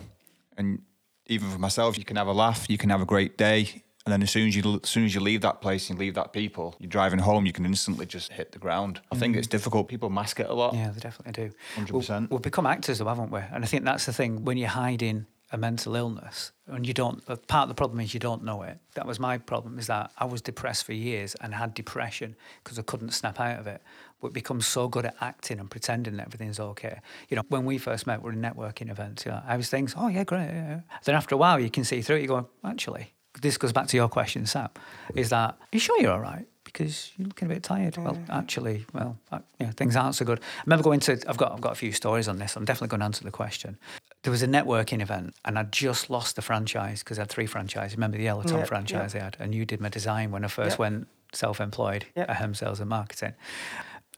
and 0.57 0.81
even 1.27 1.49
for 1.49 1.59
myself, 1.59 1.97
you 1.97 2.03
can 2.03 2.17
have 2.17 2.27
a 2.27 2.33
laugh, 2.33 2.65
you 2.69 2.77
can 2.77 2.89
have 2.89 3.01
a 3.01 3.05
great 3.05 3.37
day, 3.37 3.83
and 4.07 4.13
then 4.13 4.23
as 4.23 4.31
soon 4.31 4.47
as 4.47 4.55
you 4.55 4.79
as 4.81 4.89
soon 4.89 5.03
as 5.03 5.13
you 5.13 5.19
leave 5.19 5.41
that 5.41 5.59
place 5.59 5.89
and 5.89 5.99
leave 5.99 6.13
that 6.13 6.31
people, 6.31 6.77
you're 6.79 6.87
driving 6.87 7.19
home, 7.19 7.45
you 7.45 7.51
can 7.51 7.65
instantly 7.65 8.05
just 8.05 8.31
hit 8.31 8.53
the 8.53 8.57
ground. 8.57 9.01
I 9.11 9.17
think 9.17 9.35
mm. 9.35 9.39
it's 9.39 9.47
difficult. 9.47 9.89
People 9.89 10.09
mask 10.09 10.39
it 10.39 10.47
a 10.47 10.53
lot. 10.53 10.73
Yeah, 10.73 10.91
they 10.91 11.01
definitely 11.01 11.33
do. 11.33 11.53
100%. 11.75 12.21
We've, 12.21 12.31
we've 12.31 12.41
become 12.41 12.65
actors, 12.65 12.99
though, 12.99 13.05
haven't 13.07 13.31
we? 13.31 13.41
And 13.51 13.65
I 13.65 13.67
think 13.67 13.83
that's 13.83 14.05
the 14.05 14.13
thing 14.13 14.45
when 14.45 14.55
you're 14.55 14.69
hiding 14.69 15.25
a 15.51 15.57
mental 15.57 15.93
illness 15.95 16.53
and 16.67 16.87
you 16.87 16.93
don't. 16.93 17.25
Part 17.47 17.63
of 17.63 17.67
the 17.67 17.75
problem 17.75 17.99
is 17.99 18.13
you 18.13 18.19
don't 18.21 18.45
know 18.45 18.61
it. 18.61 18.77
That 18.93 19.05
was 19.05 19.19
my 19.19 19.39
problem. 19.39 19.77
Is 19.77 19.87
that 19.87 20.11
I 20.17 20.23
was 20.23 20.41
depressed 20.41 20.85
for 20.85 20.93
years 20.93 21.35
and 21.41 21.53
had 21.53 21.73
depression 21.73 22.37
because 22.63 22.79
I 22.79 22.83
couldn't 22.83 23.11
snap 23.11 23.41
out 23.41 23.59
of 23.59 23.67
it. 23.67 23.81
But 24.21 24.31
become 24.31 24.61
so 24.61 24.87
good 24.87 25.05
at 25.05 25.15
acting 25.19 25.59
and 25.59 25.69
pretending 25.69 26.15
that 26.15 26.27
everything's 26.27 26.61
okay. 26.61 27.01
You 27.27 27.35
know, 27.35 27.43
when 27.49 27.65
we 27.65 27.77
first 27.77 28.07
met, 28.07 28.21
we 28.21 28.29
we're 28.29 28.33
in 28.33 28.41
networking 28.41 28.89
events. 28.89 29.25
You 29.25 29.33
know, 29.33 29.41
I 29.45 29.57
was 29.57 29.69
thinking, 29.69 29.93
oh 29.97 30.07
yeah, 30.07 30.23
great. 30.23 30.47
Yeah." 30.47 30.79
Then 31.03 31.15
after 31.15 31.35
a 31.35 31.37
while, 31.37 31.59
you 31.59 31.69
can 31.69 31.83
see 31.83 32.01
through 32.01 32.17
it. 32.17 32.21
You 32.21 32.29
go, 32.29 32.49
actually, 32.63 33.13
this 33.41 33.57
goes 33.57 33.71
back 33.73 33.87
to 33.87 33.97
your 33.97 34.09
question, 34.09 34.45
Sam. 34.45 34.69
Is 35.15 35.29
that 35.29 35.51
are 35.51 35.57
you 35.71 35.79
sure 35.79 35.99
you're 36.01 36.11
all 36.11 36.19
right? 36.19 36.45
because 36.63 37.11
you're 37.17 37.27
looking 37.29 37.49
a 37.49 37.53
bit 37.55 37.63
tired. 37.63 37.97
Well, 37.97 38.21
actually, 38.29 38.85
well, 38.93 39.17
uh, 39.31 39.39
yeah, 39.57 39.71
things 39.71 39.95
aren't 39.95 40.15
so 40.15 40.25
good. 40.25 40.39
I 40.41 40.63
remember 40.65 40.83
going 40.83 40.99
to. 40.99 41.13
I've 41.27 41.37
got 41.37 41.53
I've 41.53 41.61
got 41.61 41.71
a 41.71 41.75
few 41.75 41.91
stories 41.91 42.27
on 42.27 42.37
this. 42.39 42.55
I'm 42.55 42.65
definitely 42.65 42.89
going 42.89 42.99
to 42.99 43.05
answer 43.05 43.23
the 43.23 43.31
question. 43.31 43.77
There 44.23 44.31
was 44.31 44.43
a 44.43 44.47
networking 44.47 45.01
event, 45.01 45.33
and 45.45 45.57
I'd 45.57 45.71
just 45.71 46.09
lost 46.09 46.35
the 46.35 46.41
franchise 46.41 46.99
because 47.03 47.17
I 47.17 47.21
had 47.21 47.29
three 47.29 47.45
franchises. 47.47 47.95
Remember 47.95 48.17
the 48.17 48.25
Yellowton 48.25 48.59
Yeah, 48.59 48.65
franchise 48.65 49.15
I 49.15 49.19
had, 49.19 49.37
and 49.39 49.55
you 49.55 49.65
did 49.65 49.79
my 49.81 49.89
design 49.89 50.29
when 50.31 50.43
I 50.43 50.49
first 50.49 50.75
Yeah. 50.77 50.81
went 50.83 51.07
self-employed 51.33 52.05
Yeah. 52.15 52.23
at 52.27 52.35
Home 52.37 52.53
Sales 52.53 52.79
and 52.81 52.89
Marketing. 52.89 53.33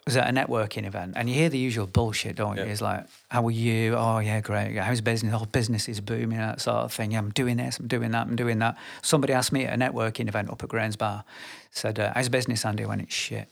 I 0.10 0.12
was 0.12 0.18
at 0.18 0.28
a 0.28 0.34
networking 0.34 0.88
event, 0.88 1.14
and 1.16 1.30
you 1.30 1.36
hear 1.36 1.50
the 1.50 1.58
usual 1.60 1.86
bullshit, 1.86 2.36
don't 2.36 2.58
you? 2.58 2.64
Yeah. 2.64 2.72
It's 2.72 2.82
like, 2.82 3.06
"How 3.30 3.46
are 3.46 3.52
you? 3.52 3.96
Oh 3.96 4.18
yeah, 4.18 4.42
great. 4.42 4.76
How's 4.76 5.02
business? 5.02 5.36
Oh, 5.36 5.46
business 5.46 5.88
is 5.88 6.02
booming." 6.02 6.40
That 6.40 6.62
sort 6.62 6.78
of 6.78 6.94
thing. 6.94 7.12
Yeah, 7.12 7.20
I'm 7.20 7.30
doing 7.30 7.58
this. 7.58 7.80
I'm 7.80 7.88
doing 7.88 8.12
that. 8.12 8.26
I'm 8.26 8.36
doing 8.36 8.58
that. 8.60 8.76
Somebody 9.04 9.34
asked 9.34 9.52
me 9.52 9.66
at 9.66 9.74
a 9.74 9.78
networking 9.78 10.28
event 10.28 10.50
up 10.50 10.64
at 10.64 10.70
Grains 10.70 10.96
Bar, 10.96 11.24
said, 11.70 12.00
uh, 12.00 12.12
"How's 12.16 12.30
business, 12.30 12.66
Andy?" 12.66 12.86
When 12.86 13.02
it's 13.02 13.14
shit. 13.14 13.50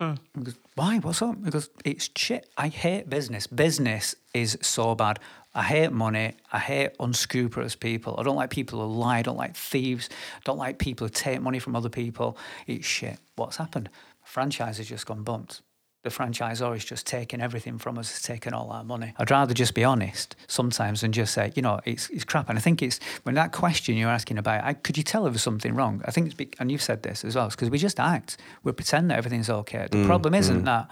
I 0.00 0.16
goes, 0.42 0.56
Why? 0.74 0.98
What's 0.98 1.20
up? 1.22 1.42
Because 1.42 1.68
it's 1.84 2.08
shit. 2.16 2.48
I 2.56 2.68
hate 2.68 3.10
business. 3.10 3.46
Business 3.46 4.14
is 4.32 4.58
so 4.62 4.94
bad. 4.94 5.18
I 5.54 5.62
hate 5.62 5.92
money. 5.92 6.32
I 6.50 6.58
hate 6.58 6.92
unscrupulous 6.98 7.76
people. 7.76 8.16
I 8.18 8.22
don't 8.22 8.36
like 8.36 8.50
people 8.50 8.80
who 8.80 8.86
lie. 8.86 9.18
I 9.18 9.22
don't 9.22 9.36
like 9.36 9.54
thieves. 9.56 10.08
I 10.36 10.40
don't 10.44 10.58
like 10.58 10.78
people 10.78 11.06
who 11.06 11.12
take 11.12 11.42
money 11.42 11.58
from 11.58 11.76
other 11.76 11.90
people. 11.90 12.38
It's 12.66 12.86
shit. 12.86 13.18
What's 13.36 13.58
happened? 13.58 13.90
franchise 14.30 14.78
has 14.78 14.88
just 14.88 15.06
gone 15.06 15.22
bumped. 15.22 15.60
The 16.02 16.08
franchisor 16.08 16.74
is 16.74 16.84
just 16.84 17.06
taking 17.06 17.42
everything 17.42 17.76
from 17.76 17.98
us, 17.98 18.10
has 18.10 18.22
taken 18.22 18.54
all 18.54 18.70
our 18.70 18.82
money. 18.82 19.12
I'd 19.18 19.30
rather 19.30 19.52
just 19.52 19.74
be 19.74 19.84
honest 19.84 20.34
sometimes 20.46 21.02
and 21.02 21.12
just 21.12 21.34
say, 21.34 21.52
you 21.54 21.60
know, 21.60 21.80
it's, 21.84 22.08
it's 22.08 22.24
crap. 22.24 22.48
And 22.48 22.58
I 22.58 22.62
think 22.62 22.82
it's 22.82 23.00
when 23.24 23.34
that 23.34 23.52
question 23.52 23.96
you're 23.96 24.08
asking 24.08 24.38
about, 24.38 24.64
I, 24.64 24.72
could 24.72 24.96
you 24.96 25.02
tell 25.02 25.26
if 25.26 25.34
there's 25.34 25.42
something 25.42 25.74
wrong? 25.74 26.02
I 26.06 26.10
think 26.10 26.26
it's, 26.26 26.34
be, 26.34 26.48
and 26.58 26.72
you've 26.72 26.82
said 26.82 27.02
this 27.02 27.22
as 27.22 27.36
well, 27.36 27.46
it's 27.46 27.54
because 27.54 27.68
we 27.68 27.76
just 27.76 28.00
act. 28.00 28.38
We 28.62 28.72
pretend 28.72 29.10
that 29.10 29.18
everything's 29.18 29.50
okay. 29.50 29.88
The 29.90 29.98
mm, 29.98 30.06
problem 30.06 30.32
mm. 30.32 30.38
isn't 30.38 30.64
that 30.64 30.88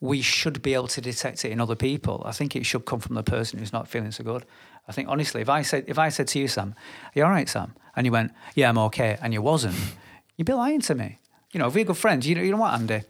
we 0.00 0.20
should 0.20 0.62
be 0.62 0.74
able 0.74 0.88
to 0.88 1.00
detect 1.00 1.44
it 1.44 1.50
in 1.50 1.60
other 1.60 1.74
people. 1.74 2.22
I 2.24 2.32
think 2.32 2.54
it 2.54 2.66
should 2.66 2.84
come 2.84 3.00
from 3.00 3.14
the 3.14 3.22
person 3.22 3.58
who's 3.58 3.72
not 3.72 3.88
feeling 3.88 4.12
so 4.12 4.22
good. 4.22 4.44
I 4.86 4.92
think 4.92 5.08
honestly, 5.08 5.40
if 5.40 5.48
I 5.48 5.62
said 5.62 5.84
if 5.86 5.98
I 5.98 6.10
said 6.10 6.28
to 6.28 6.38
you, 6.38 6.46
Sam, 6.46 6.74
"Are 7.06 7.12
you 7.14 7.24
all 7.24 7.30
right, 7.30 7.48
Sam?" 7.48 7.74
and 7.96 8.04
you 8.04 8.12
went, 8.12 8.32
"Yeah, 8.54 8.68
I'm 8.68 8.78
okay," 8.78 9.16
and 9.22 9.32
you 9.32 9.40
wasn't, 9.40 9.76
you'd 10.36 10.44
be 10.44 10.52
lying 10.52 10.82
to 10.82 10.94
me. 10.94 11.18
You 11.52 11.60
know, 11.60 11.68
if 11.68 11.74
we're 11.74 11.84
good 11.84 11.96
friends, 11.96 12.26
you 12.26 12.34
know, 12.34 12.42
you 12.42 12.50
know 12.50 12.58
what, 12.58 12.74
Andy? 12.74 13.02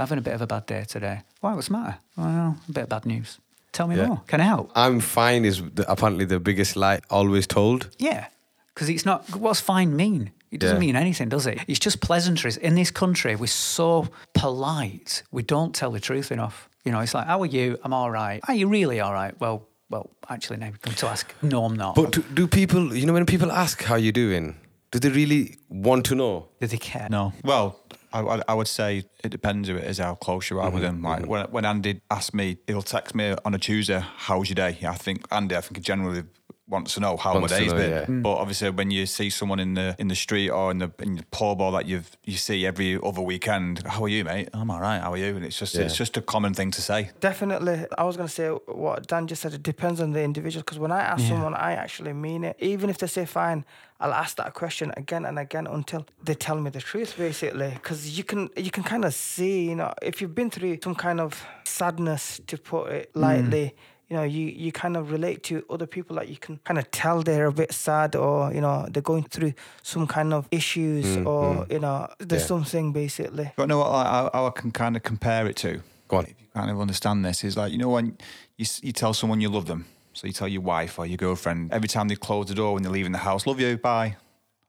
I'm 0.00 0.06
having 0.06 0.18
a 0.18 0.22
bit 0.22 0.34
of 0.34 0.40
a 0.42 0.46
bad 0.46 0.64
day 0.66 0.84
today. 0.88 1.20
Why? 1.40 1.54
What's 1.54 1.68
the 1.68 1.74
matter? 1.74 1.98
Well, 2.16 2.56
a 2.68 2.72
bit 2.72 2.82
of 2.84 2.88
bad 2.88 3.04
news. 3.06 3.38
Tell 3.72 3.86
me 3.86 3.96
Yeah. 3.96 4.06
more. 4.06 4.22
Can 4.26 4.40
I 4.40 4.44
help? 4.44 4.70
I'm 4.74 4.98
fine 5.00 5.44
is 5.44 5.62
the, 5.74 5.84
apparently 5.90 6.24
the 6.24 6.40
biggest 6.40 6.74
lie 6.74 7.00
always 7.10 7.46
told. 7.46 7.88
Yeah, 7.98 8.26
because 8.74 8.88
it's 8.88 9.04
not. 9.04 9.28
What's 9.36 9.60
fine 9.60 9.94
mean? 9.94 10.30
It 10.50 10.58
doesn't 10.60 10.76
Yeah. 10.76 10.80
mean 10.80 10.96
anything, 10.96 11.28
does 11.28 11.46
it? 11.46 11.58
It's 11.68 11.78
just 11.78 12.00
pleasantries. 12.00 12.56
In 12.56 12.74
this 12.74 12.90
country, 12.90 13.36
we're 13.36 13.46
so 13.46 14.08
polite. 14.54 15.22
We 15.30 15.42
don't 15.42 15.72
tell 15.74 15.90
the 15.92 16.00
truth 16.00 16.32
enough. 16.32 16.68
You 16.84 16.92
know, 16.92 17.00
it's 17.00 17.14
like, 17.14 17.26
"How 17.26 17.40
are 17.42 17.46
you? 17.58 17.78
I'm 17.84 17.92
all 17.92 18.10
right. 18.10 18.40
Are 18.48 18.54
you 18.54 18.66
really 18.68 19.00
all 19.00 19.12
right?" 19.12 19.34
Well, 19.40 19.68
well, 19.90 20.10
actually, 20.28 20.56
now 20.58 20.70
come 20.82 20.94
to 20.94 21.06
ask. 21.08 21.32
No, 21.42 21.64
I'm 21.66 21.76
not. 21.76 21.94
But 21.94 22.12
do, 22.12 22.22
do 22.34 22.46
people, 22.48 22.96
you 22.96 23.06
know, 23.06 23.12
when 23.12 23.26
people 23.26 23.52
ask 23.52 23.82
how 23.84 23.96
you 23.96 24.12
doing, 24.12 24.56
do 24.90 24.98
they 24.98 25.10
really 25.10 25.56
want 25.68 26.06
to 26.06 26.14
know? 26.14 26.48
do 26.60 26.66
they 26.66 26.78
care? 26.78 27.08
No. 27.10 27.32
Well, 27.44 27.76
I, 28.12 28.42
I- 28.48 28.54
would 28.54 28.68
say 28.68 29.04
it 29.22 29.28
depends 29.28 29.68
who 29.68 29.76
it 29.76 29.84
is, 29.84 29.98
how 29.98 30.14
close 30.14 30.50
you 30.50 30.58
are 30.60 30.70
with 30.70 30.82
mm-hmm, 30.82 30.96
him. 30.96 31.02
Like 31.02 31.22
mm-hmm. 31.22 31.30
when, 31.30 31.46
when 31.46 31.64
Andy 31.64 32.00
asks 32.10 32.34
me, 32.34 32.58
he'll 32.66 32.82
text 32.82 33.14
me 33.14 33.34
on 33.44 33.54
a 33.54 33.58
Tuesday, 33.58 34.02
"How's 34.16 34.48
your 34.48 34.56
day?" 34.56 34.78
I 34.86 34.94
think 34.94 35.26
Andy, 35.30 35.56
I 35.56 35.60
think 35.60 35.80
generally 35.80 36.24
wants 36.70 36.94
to 36.94 37.00
know 37.00 37.16
how 37.16 37.34
Wants 37.34 37.52
my 37.52 37.58
to 37.58 37.62
day's 37.64 37.72
know, 37.72 37.78
been. 37.78 37.90
yeah. 37.90 38.04
Mm. 38.06 38.22
But 38.22 38.34
obviously, 38.36 38.70
when 38.70 38.90
you 38.90 39.06
see 39.06 39.28
someone 39.30 39.60
in 39.60 39.74
the 39.74 39.94
in 39.98 40.08
the 40.08 40.14
street 40.14 40.50
or 40.50 40.70
in 40.70 40.78
the 40.78 40.90
in 41.00 41.16
the 41.16 41.24
pub 41.30 41.60
or 41.60 41.72
that 41.72 41.86
you 41.86 42.02
you 42.24 42.36
see 42.36 42.64
every 42.66 42.98
other 43.02 43.20
weekend, 43.20 43.82
"How 43.86 44.04
are 44.04 44.08
you, 44.08 44.24
mate?" 44.24 44.48
"I'm 44.54 44.70
all 44.70 44.80
right. 44.80 45.00
How 45.00 45.12
are 45.12 45.16
you?" 45.16 45.36
And 45.36 45.44
it's 45.44 45.58
just 45.58 45.74
it's 45.76 45.96
just 45.96 46.16
a 46.16 46.22
common 46.22 46.54
thing 46.54 46.70
to 46.72 46.80
say. 46.80 47.10
Definitely. 47.20 47.86
I 47.98 48.04
was 48.04 48.16
going 48.16 48.28
to 48.28 48.34
say 48.34 48.48
what 48.48 49.06
Dan 49.06 49.26
just 49.26 49.42
said. 49.42 49.52
It 49.54 49.62
depends 49.62 50.00
on 50.00 50.12
the 50.12 50.22
individual. 50.22 50.62
Because 50.62 50.78
when 50.78 50.92
I 50.92 51.00
ask 51.00 51.22
Yeah. 51.22 51.30
someone, 51.30 51.54
I 51.54 51.72
actually 51.72 52.12
mean 52.12 52.44
it. 52.44 52.56
Even 52.60 52.88
if 52.90 52.98
they 52.98 53.06
say 53.08 53.26
fine, 53.26 53.64
I'll 53.98 54.14
ask 54.14 54.36
that 54.36 54.54
question 54.54 54.92
again 54.96 55.24
and 55.26 55.38
again 55.38 55.66
until 55.66 56.06
they 56.24 56.34
tell 56.34 56.58
me 56.60 56.70
the 56.70 56.80
truth, 56.80 57.14
basically. 57.18 57.70
Because 57.74 58.16
you 58.16 58.24
can 58.24 58.48
you 58.56 58.70
can 58.70 58.84
kind 58.84 59.04
of 59.04 59.12
see, 59.14 59.68
you 59.70 59.74
know, 59.74 59.92
if 60.02 60.20
you've 60.20 60.34
been 60.34 60.50
through 60.50 60.78
some 60.82 60.94
kind 60.94 61.20
of 61.20 61.44
sadness, 61.64 62.40
to 62.46 62.56
put 62.56 62.90
it 62.92 63.12
mm. 63.14 63.20
lightly. 63.20 63.74
You 64.10 64.16
know, 64.16 64.22
you, 64.24 64.46
you 64.46 64.72
kind 64.72 64.96
of 64.96 65.12
relate 65.12 65.44
to 65.44 65.64
other 65.70 65.86
people 65.86 66.16
that 66.16 66.28
you 66.28 66.36
can 66.36 66.58
kind 66.64 66.78
of 66.78 66.90
tell 66.90 67.22
they're 67.22 67.46
a 67.46 67.52
bit 67.52 67.72
sad 67.72 68.16
or, 68.16 68.52
you 68.52 68.60
know, 68.60 68.86
they're 68.90 69.02
going 69.02 69.22
through 69.22 69.54
some 69.82 70.06
kind 70.08 70.34
of 70.34 70.48
issues 70.50 71.06
mm, 71.06 71.24
or, 71.26 71.64
mm. 71.64 71.72
you 71.72 71.78
know, 71.78 72.08
there's 72.18 72.42
Yeah. 72.42 72.48
something 72.48 72.92
basically. 72.92 73.52
But 73.56 73.68
know 73.68 73.78
what? 73.78 73.92
Like, 73.92 74.06
how, 74.08 74.30
how 74.34 74.46
I 74.48 74.50
can 74.50 74.72
kind 74.72 74.96
of 74.96 75.04
compare 75.04 75.46
it 75.46 75.54
to. 75.58 75.80
Go 76.08 76.16
on. 76.16 76.24
If 76.24 76.34
you 76.40 76.48
kind 76.52 76.70
of 76.72 76.80
understand 76.80 77.24
this, 77.24 77.44
is 77.44 77.56
like 77.56 77.70
you 77.70 77.78
know 77.78 77.88
when 77.90 78.18
you 78.56 78.66
you 78.82 78.90
tell 78.90 79.14
someone 79.14 79.40
you 79.40 79.48
love 79.48 79.66
them. 79.66 79.84
So 80.12 80.26
you 80.26 80.32
tell 80.32 80.48
your 80.48 80.62
wife 80.62 80.98
or 80.98 81.06
your 81.06 81.16
girlfriend 81.16 81.72
every 81.72 81.86
time 81.86 82.08
they 82.08 82.16
close 82.16 82.46
the 82.46 82.54
door 82.56 82.74
when 82.74 82.82
they're 82.82 82.90
leaving 82.90 83.12
the 83.12 83.18
house, 83.18 83.46
"Love 83.46 83.60
you, 83.60 83.76
bye." 83.78 84.16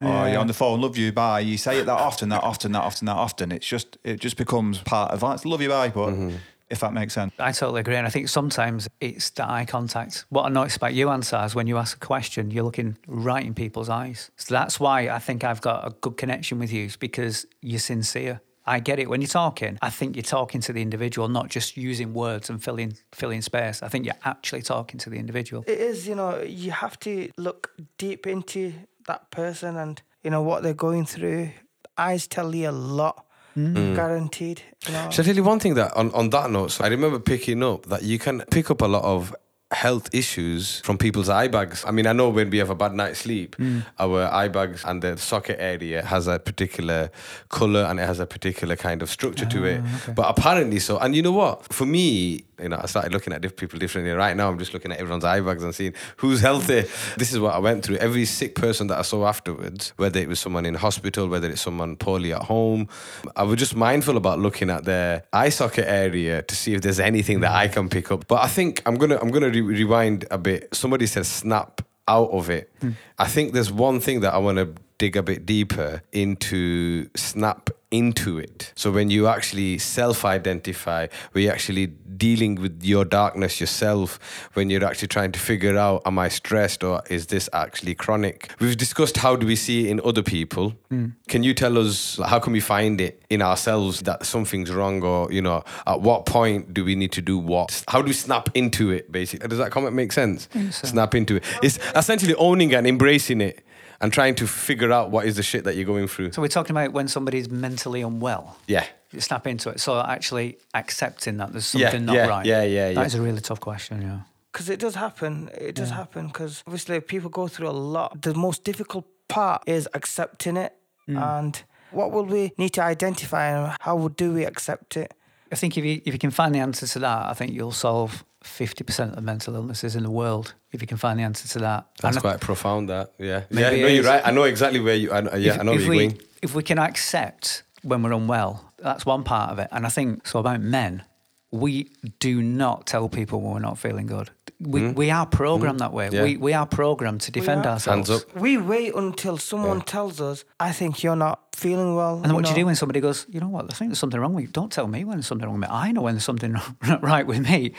Or 0.01 0.29
you're 0.29 0.39
on 0.39 0.47
the 0.47 0.53
phone, 0.53 0.81
"Love 0.81 0.97
you, 0.97 1.11
bye." 1.11 1.39
You 1.39 1.57
say 1.57 1.79
it 1.79 1.85
that 1.87 1.99
often, 1.99 2.29
that 2.29 2.43
often, 2.43 2.71
that 2.73 2.83
often, 2.83 3.07
that 3.07 3.15
often. 3.17 3.51
It's 3.51 3.65
just 3.65 3.97
it 4.03 4.19
just 4.19 4.37
becomes 4.37 4.77
part 4.79 5.11
of 5.11 5.21
that. 5.21 5.43
"Love 5.45 5.61
you, 5.63 5.69
bye." 5.69 5.89
But 5.89 6.09
mm-hmm. 6.11 6.35
If 6.71 6.79
that 6.79 6.93
makes 6.93 7.13
sense. 7.13 7.33
I 7.37 7.51
totally 7.51 7.81
agree. 7.81 7.95
And 7.95 8.07
I 8.07 8.09
think 8.09 8.29
sometimes 8.29 8.87
it's 8.99 9.29
the 9.29 9.47
eye 9.47 9.65
contact. 9.65 10.25
What 10.29 10.45
I 10.45 10.49
notice 10.49 10.77
about 10.77 10.93
you, 10.93 11.09
Ansar, 11.09 11.45
is 11.45 11.53
when 11.53 11.67
you 11.67 11.77
ask 11.77 11.97
a 11.97 11.99
question, 11.99 12.49
you're 12.49 12.63
looking 12.63 12.97
right 13.07 13.45
in 13.45 13.53
people's 13.53 13.89
eyes. 13.89 14.31
So 14.37 14.55
that's 14.55 14.79
why 14.79 15.09
I 15.09 15.19
think 15.19 15.43
I've 15.43 15.61
got 15.61 15.85
a 15.85 15.91
good 15.91 16.17
connection 16.17 16.57
with 16.57 16.71
you, 16.71 16.89
because 16.99 17.45
you're 17.61 17.79
sincere. 17.79 18.41
I 18.65 18.79
get 18.79 18.99
it. 18.99 19.09
When 19.09 19.21
you're 19.21 19.27
talking, 19.27 19.79
I 19.81 19.89
think 19.89 20.15
you're 20.15 20.23
talking 20.23 20.61
to 20.61 20.71
the 20.71 20.81
individual, 20.81 21.27
not 21.27 21.49
just 21.49 21.77
using 21.77 22.13
words 22.13 22.49
and 22.49 22.63
filling 22.63 22.93
filling 23.11 23.41
space. 23.41 23.81
I 23.81 23.87
think 23.87 24.05
you're 24.05 24.23
actually 24.23 24.61
talking 24.61 24.99
to 24.99 25.09
the 25.09 25.17
individual. 25.17 25.63
It 25.67 25.79
is, 25.79 26.07
you 26.07 26.13
know, 26.13 26.41
you 26.41 26.71
have 26.71 26.99
to 26.99 27.31
look 27.37 27.71
deep 27.97 28.27
into 28.27 28.73
that 29.07 29.31
person 29.31 29.77
and, 29.77 30.01
you 30.23 30.29
know, 30.29 30.43
what 30.43 30.61
they're 30.61 30.75
going 30.75 31.05
through. 31.05 31.49
Eyes 31.97 32.27
tell 32.27 32.53
you 32.53 32.69
a 32.69 32.71
lot, 32.71 33.25
Mm. 33.57 33.73
Mm. 33.75 33.95
guaranteed. 33.95 34.61
You 34.87 34.93
know. 34.93 35.09
Shall 35.11 35.23
I 35.23 35.25
tell 35.25 35.35
you 35.35 35.43
one 35.43 35.59
thing 35.59 35.73
that 35.75 35.95
on, 35.95 36.11
on 36.13 36.29
that 36.29 36.49
note, 36.49 36.71
so 36.71 36.83
I 36.83 36.87
remember 36.87 37.19
picking 37.19 37.63
up 37.63 37.85
that 37.87 38.03
you 38.03 38.17
can 38.17 38.43
pick 38.49 38.71
up 38.71 38.81
a 38.81 38.87
lot 38.87 39.03
of 39.03 39.35
health 39.71 40.09
issues 40.13 40.79
from 40.81 40.97
people's 40.97 41.29
eye 41.29 41.47
bags. 41.47 41.83
I 41.87 41.91
mean, 41.91 42.05
I 42.05 42.13
know 42.13 42.29
when 42.29 42.49
we 42.49 42.57
have 42.57 42.69
a 42.69 42.75
bad 42.75 42.93
night's 42.93 43.19
sleep, 43.19 43.55
mm. 43.55 43.85
our 43.99 44.23
eye 44.25 44.49
bags 44.49 44.83
and 44.85 45.01
the 45.01 45.17
socket 45.17 45.57
area 45.59 46.03
has 46.03 46.27
a 46.27 46.39
particular 46.39 47.09
color 47.49 47.83
and 47.83 47.99
it 47.99 48.05
has 48.05 48.19
a 48.19 48.25
particular 48.25 48.75
kind 48.75 49.01
of 49.01 49.09
structure 49.09 49.45
to 49.45 49.63
it. 49.65 49.81
Ah, 49.83 50.13
but 50.15 50.37
apparently 50.37 50.79
so. 50.79 50.97
And 50.97 51.15
you 51.15 51.21
know 51.21 51.31
what? 51.31 51.71
For 51.73 51.85
me, 51.85 52.43
you 52.61 52.69
know, 52.69 52.79
I 52.81 52.85
started 52.85 53.11
looking 53.11 53.33
at 53.33 53.41
people 53.55 53.79
differently. 53.79 54.11
Right 54.11 54.35
now, 54.35 54.49
I'm 54.49 54.59
just 54.59 54.73
looking 54.73 54.91
at 54.91 54.99
everyone's 54.99 55.23
eye 55.23 55.41
bags 55.41 55.63
and 55.63 55.73
seeing 55.73 55.93
who's 56.17 56.41
healthy. 56.41 56.83
This 57.17 57.33
is 57.33 57.39
what 57.39 57.53
I 57.53 57.59
went 57.59 57.83
through. 57.83 57.97
Every 57.97 58.25
sick 58.25 58.55
person 58.55 58.87
that 58.87 58.99
I 58.99 59.01
saw 59.01 59.27
afterwards, 59.27 59.93
whether 59.97 60.19
it 60.19 60.27
was 60.27 60.39
someone 60.39 60.65
in 60.65 60.75
hospital, 60.75 61.27
whether 61.27 61.49
it's 61.49 61.61
someone 61.61 61.95
poorly 61.95 62.33
at 62.33 62.43
home, 62.43 62.87
I 63.35 63.43
was 63.43 63.59
just 63.59 63.75
mindful 63.75 64.17
about 64.17 64.39
looking 64.39 64.69
at 64.69 64.85
their 64.85 65.23
eye 65.33 65.49
socket 65.49 65.85
area 65.87 66.41
to 66.41 66.55
see 66.55 66.73
if 66.73 66.81
there's 66.81 66.99
anything 66.99 67.41
that 67.41 67.51
I 67.51 67.67
can 67.67 67.89
pick 67.89 68.11
up. 68.11 68.27
But 68.27 68.43
I 68.43 68.47
think 68.47 68.81
I'm 68.85 68.95
gonna 68.95 69.17
I'm 69.21 69.29
gonna 69.29 69.49
re- 69.49 69.61
rewind 69.61 70.25
a 70.31 70.37
bit. 70.37 70.73
Somebody 70.73 71.05
said 71.07 71.25
snap 71.25 71.81
out 72.07 72.31
of 72.31 72.49
it. 72.49 72.71
Hmm. 72.81 72.91
I 73.17 73.27
think 73.27 73.53
there's 73.53 73.71
one 73.71 73.99
thing 73.99 74.21
that 74.21 74.33
I 74.33 74.37
want 74.37 74.57
to 74.57 74.73
dig 75.01 75.17
a 75.17 75.23
bit 75.23 75.47
deeper 75.47 76.03
into 76.11 77.09
snap 77.15 77.71
into 77.89 78.37
it. 78.37 78.71
So 78.75 78.91
when 78.91 79.09
you 79.09 79.27
actually 79.27 79.79
self-identify, 79.79 81.07
when 81.31 81.43
you're 81.43 81.51
actually 81.51 81.87
dealing 81.87 82.53
with 82.55 82.83
your 82.83 83.03
darkness 83.03 83.59
yourself, 83.59 84.19
when 84.53 84.69
you're 84.69 84.85
actually 84.85 85.07
trying 85.07 85.31
to 85.31 85.39
figure 85.39 85.75
out, 85.75 86.03
am 86.05 86.19
I 86.19 86.29
stressed 86.29 86.83
or 86.83 87.01
is 87.09 87.27
this 87.27 87.49
actually 87.51 87.95
chronic? 87.95 88.51
We've 88.59 88.77
discussed 88.77 89.17
how 89.17 89.35
do 89.35 89.47
we 89.47 89.55
see 89.55 89.87
it 89.87 89.89
in 89.89 89.99
other 90.05 90.21
people. 90.21 90.75
Hmm. 90.89 91.07
Can 91.27 91.41
you 91.41 91.55
tell 91.55 91.79
us 91.79 92.19
how 92.23 92.39
can 92.39 92.53
we 92.53 92.61
find 92.61 93.01
it 93.01 93.23
in 93.31 93.41
ourselves 93.41 94.01
that 94.01 94.23
something's 94.25 94.71
wrong 94.71 95.01
or, 95.03 95.31
you 95.31 95.41
know, 95.41 95.63
at 95.87 95.99
what 96.01 96.27
point 96.27 96.75
do 96.75 96.85
we 96.85 96.95
need 96.95 97.11
to 97.13 97.23
do 97.23 97.39
what? 97.39 97.83
How 97.87 98.03
do 98.03 98.07
we 98.07 98.13
snap 98.13 98.49
into 98.53 98.91
it 98.91 99.11
basically? 99.11 99.47
Does 99.49 99.57
that 99.57 99.71
comment 99.71 99.95
make 99.95 100.11
sense? 100.11 100.47
Snap 100.69 101.15
into 101.15 101.37
it. 101.37 101.43
It's 101.63 101.79
essentially 101.95 102.35
owning 102.35 102.75
and 102.75 102.85
embracing 102.85 103.41
it 103.41 103.65
and 104.01 104.11
trying 104.11 104.35
to 104.35 104.47
figure 104.47 104.91
out 104.91 105.11
what 105.11 105.25
is 105.25 105.35
the 105.35 105.43
shit 105.43 105.63
that 105.63 105.75
you're 105.75 105.85
going 105.85 106.07
through. 106.07 106.31
So 106.31 106.41
we're 106.41 106.47
talking 106.47 106.75
about 106.75 106.91
when 106.91 107.07
somebody's 107.07 107.49
mentally 107.49 108.01
unwell. 108.01 108.57
Yeah. 108.67 108.85
You 109.11 109.19
snap 109.21 109.45
into 109.47 109.69
it. 109.69 109.79
So 109.79 109.99
actually 109.99 110.57
accepting 110.73 111.37
that 111.37 111.51
there's 111.51 111.73
Yeah, 111.75 111.89
something 111.89 112.05
not 112.05 112.15
yeah, 112.15 112.27
right. 112.27 112.45
yeah, 112.45 112.63
yeah, 112.63 112.87
That 112.89 112.95
yeah. 113.01 113.05
is 113.05 113.15
a 113.15 113.21
really 113.21 113.41
tough 113.41 113.59
question, 113.59 114.01
yeah. 114.01 114.19
Because 114.51 114.69
it 114.69 114.79
does 114.79 114.95
happen. 114.95 115.49
It 115.57 115.75
does 115.75 115.91
happen 115.91 116.27
because 116.27 116.63
obviously 116.67 116.99
people 116.99 117.29
go 117.29 117.47
through 117.47 117.69
a 117.69 117.71
lot. 117.71 118.21
The 118.21 118.33
most 118.33 118.63
difficult 118.65 119.05
part 119.29 119.63
is 119.65 119.87
accepting 119.93 120.57
it. 120.57 120.73
Mm. 121.07 121.21
And 121.39 121.63
what 121.91 122.11
will 122.11 122.25
we 122.25 122.51
need 122.57 122.69
to 122.71 122.83
identify 122.83 123.47
and 123.47 123.77
how 123.79 124.09
do 124.09 124.33
we 124.33 124.43
accept 124.45 124.97
it? 124.97 125.13
I 125.51 125.55
think 125.55 125.77
if 125.77 125.85
you 125.85 126.01
if 126.05 126.13
you 126.13 126.19
can 126.19 126.31
find 126.31 126.53
the 126.55 126.59
answer 126.59 126.87
to 126.87 126.99
that, 126.99 127.29
I 127.29 127.33
think 127.33 127.51
you'll 127.53 127.71
solve 127.71 128.23
fifty 128.43 128.83
percent 128.83 129.15
of 129.15 129.23
mental 129.23 129.55
illnesses 129.55 129.95
in 129.95 130.03
the 130.03 130.11
world. 130.11 130.53
If 130.71 130.81
you 130.81 130.87
can 130.87 130.97
find 130.97 131.19
the 131.19 131.23
answer 131.23 131.47
to 131.49 131.59
that, 131.59 131.87
That's 132.01 132.17
And 132.17 132.25
I- 132.25 132.29
quite 132.29 132.39
profound. 132.41 132.89
That 132.89 133.11
yeah, 133.19 133.43
yeah. 133.49 133.69
No, 133.69 133.87
you're 133.87 134.03
right. 134.03 134.21
I 134.25 134.31
know 134.31 134.43
exactly 134.43 134.79
where 134.79 134.95
you. 134.95 135.11
I, 135.11 135.19
yeah, 135.37 135.53
if, 135.55 135.59
I 135.59 135.63
know 135.63 135.71
where 135.71 135.79
you're 135.81 135.89
we 135.89 136.07
going. 136.07 136.21
if 136.41 136.55
we 136.55 136.63
can 136.63 136.79
accept 136.79 137.63
when 137.83 138.01
we're 138.03 138.13
unwell, 138.13 138.71
that's 138.77 139.05
one 139.05 139.23
part 139.23 139.51
of 139.51 139.59
it. 139.59 139.67
And 139.71 139.85
I 139.85 139.89
think 139.89 140.25
so 140.27 140.39
about 140.39 140.61
men, 140.61 141.03
we 141.51 141.89
do 142.19 142.41
not 142.41 142.85
tell 142.87 143.09
people 143.09 143.41
when 143.41 143.53
we're 143.53 143.59
not 143.59 143.77
feeling 143.77 144.07
good. 144.07 144.29
We 144.61 144.79
Hmm? 144.81 144.93
we 144.93 145.09
are 145.09 145.25
programmed 145.25 145.79
that 145.79 145.91
way. 145.91 146.09
Yeah. 146.11 146.23
We 146.23 146.37
we 146.37 146.53
are 146.53 146.65
programmed 146.67 147.21
to 147.21 147.31
defend 147.31 147.65
ourselves. 147.65 148.09
Hands 148.09 148.21
up. 148.21 148.35
We 148.35 148.57
wait 148.57 148.93
until 148.95 149.37
someone 149.37 149.81
tells 149.81 150.21
us, 150.21 150.45
I 150.59 150.71
think 150.71 151.01
you're 151.03 151.15
not 151.15 151.39
feeling 151.55 151.95
well. 151.95 152.15
And 152.15 152.25
then 152.25 152.33
what 152.35 152.45
do 152.45 152.51
you 152.51 152.55
do 152.55 152.65
when 152.65 152.75
somebody 152.75 152.99
goes, 152.99 153.25
you 153.29 153.39
know 153.39 153.47
what, 153.49 153.65
I 153.65 153.75
think 153.75 153.89
there's 153.91 153.99
something 153.99 154.19
wrong 154.19 154.33
with 154.35 154.45
you. 154.45 154.51
Don't 154.51 154.71
tell 154.71 154.87
me 154.87 155.03
when 155.03 155.17
there's 155.17 155.27
something 155.27 155.47
wrong 155.47 155.59
with 155.59 155.69
me. 155.69 155.75
I 155.75 155.91
know 155.91 156.01
when 156.01 156.13
there's 156.15 156.23
something 156.23 156.53
not 156.87 157.01
right 157.03 157.25
with 157.25 157.39
me. 157.49 157.73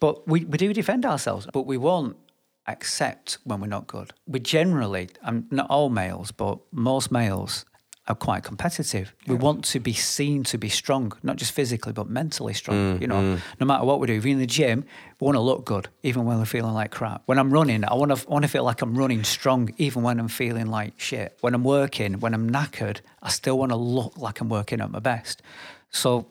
But 0.00 0.26
we, 0.28 0.44
we 0.44 0.58
do 0.58 0.72
defend 0.72 1.04
ourselves, 1.06 1.46
but 1.52 1.62
we 1.66 1.76
won't 1.76 2.16
accept 2.66 3.38
when 3.44 3.60
we're 3.60 3.66
not 3.66 3.86
good. 3.86 4.12
We 4.26 4.40
generally, 4.40 5.08
um, 5.22 5.46
not 5.50 5.66
all 5.70 5.88
males, 5.88 6.30
but 6.32 6.58
most 6.72 7.10
males 7.10 7.64
are 8.08 8.14
quite 8.14 8.42
competitive. 8.42 9.14
We 9.26 9.34
want 9.34 9.64
to 9.66 9.80
be 9.80 9.92
seen 9.92 10.42
to 10.44 10.58
be 10.58 10.68
strong, 10.68 11.12
not 11.22 11.36
just 11.36 11.52
physically, 11.52 11.92
but 11.92 12.08
mentally 12.08 12.54
strong. 12.54 12.76
Mm, 12.76 13.00
you 13.02 13.06
know, 13.06 13.16
mm. 13.16 13.40
no 13.60 13.66
matter 13.66 13.84
what 13.84 14.00
we 14.00 14.06
do. 14.06 14.14
If 14.14 14.24
you're 14.24 14.32
in 14.32 14.38
the 14.38 14.46
gym, 14.46 14.84
we 15.20 15.24
want 15.26 15.36
to 15.36 15.40
look 15.40 15.64
good, 15.64 15.88
even 16.02 16.24
when 16.24 16.38
we're 16.38 16.46
feeling 16.46 16.72
like 16.72 16.90
crap. 16.90 17.22
When 17.26 17.38
I'm 17.38 17.52
running, 17.52 17.84
I 17.84 17.94
want 17.94 18.16
to 18.16 18.28
I 18.28 18.32
want 18.32 18.44
to 18.44 18.48
feel 18.48 18.64
like 18.64 18.80
I'm 18.82 18.96
running 18.96 19.24
strong, 19.24 19.74
even 19.76 20.02
when 20.02 20.18
I'm 20.18 20.28
feeling 20.28 20.66
like 20.66 20.98
shit. 20.98 21.36
When 21.42 21.54
I'm 21.54 21.64
working, 21.64 22.20
when 22.20 22.34
I'm 22.34 22.50
knackered, 22.50 23.00
I 23.22 23.28
still 23.28 23.58
want 23.58 23.72
to 23.72 23.76
look 23.76 24.16
like 24.16 24.40
I'm 24.40 24.48
working 24.48 24.80
at 24.80 24.90
my 24.90 25.00
best. 25.00 25.42
So 25.90 26.28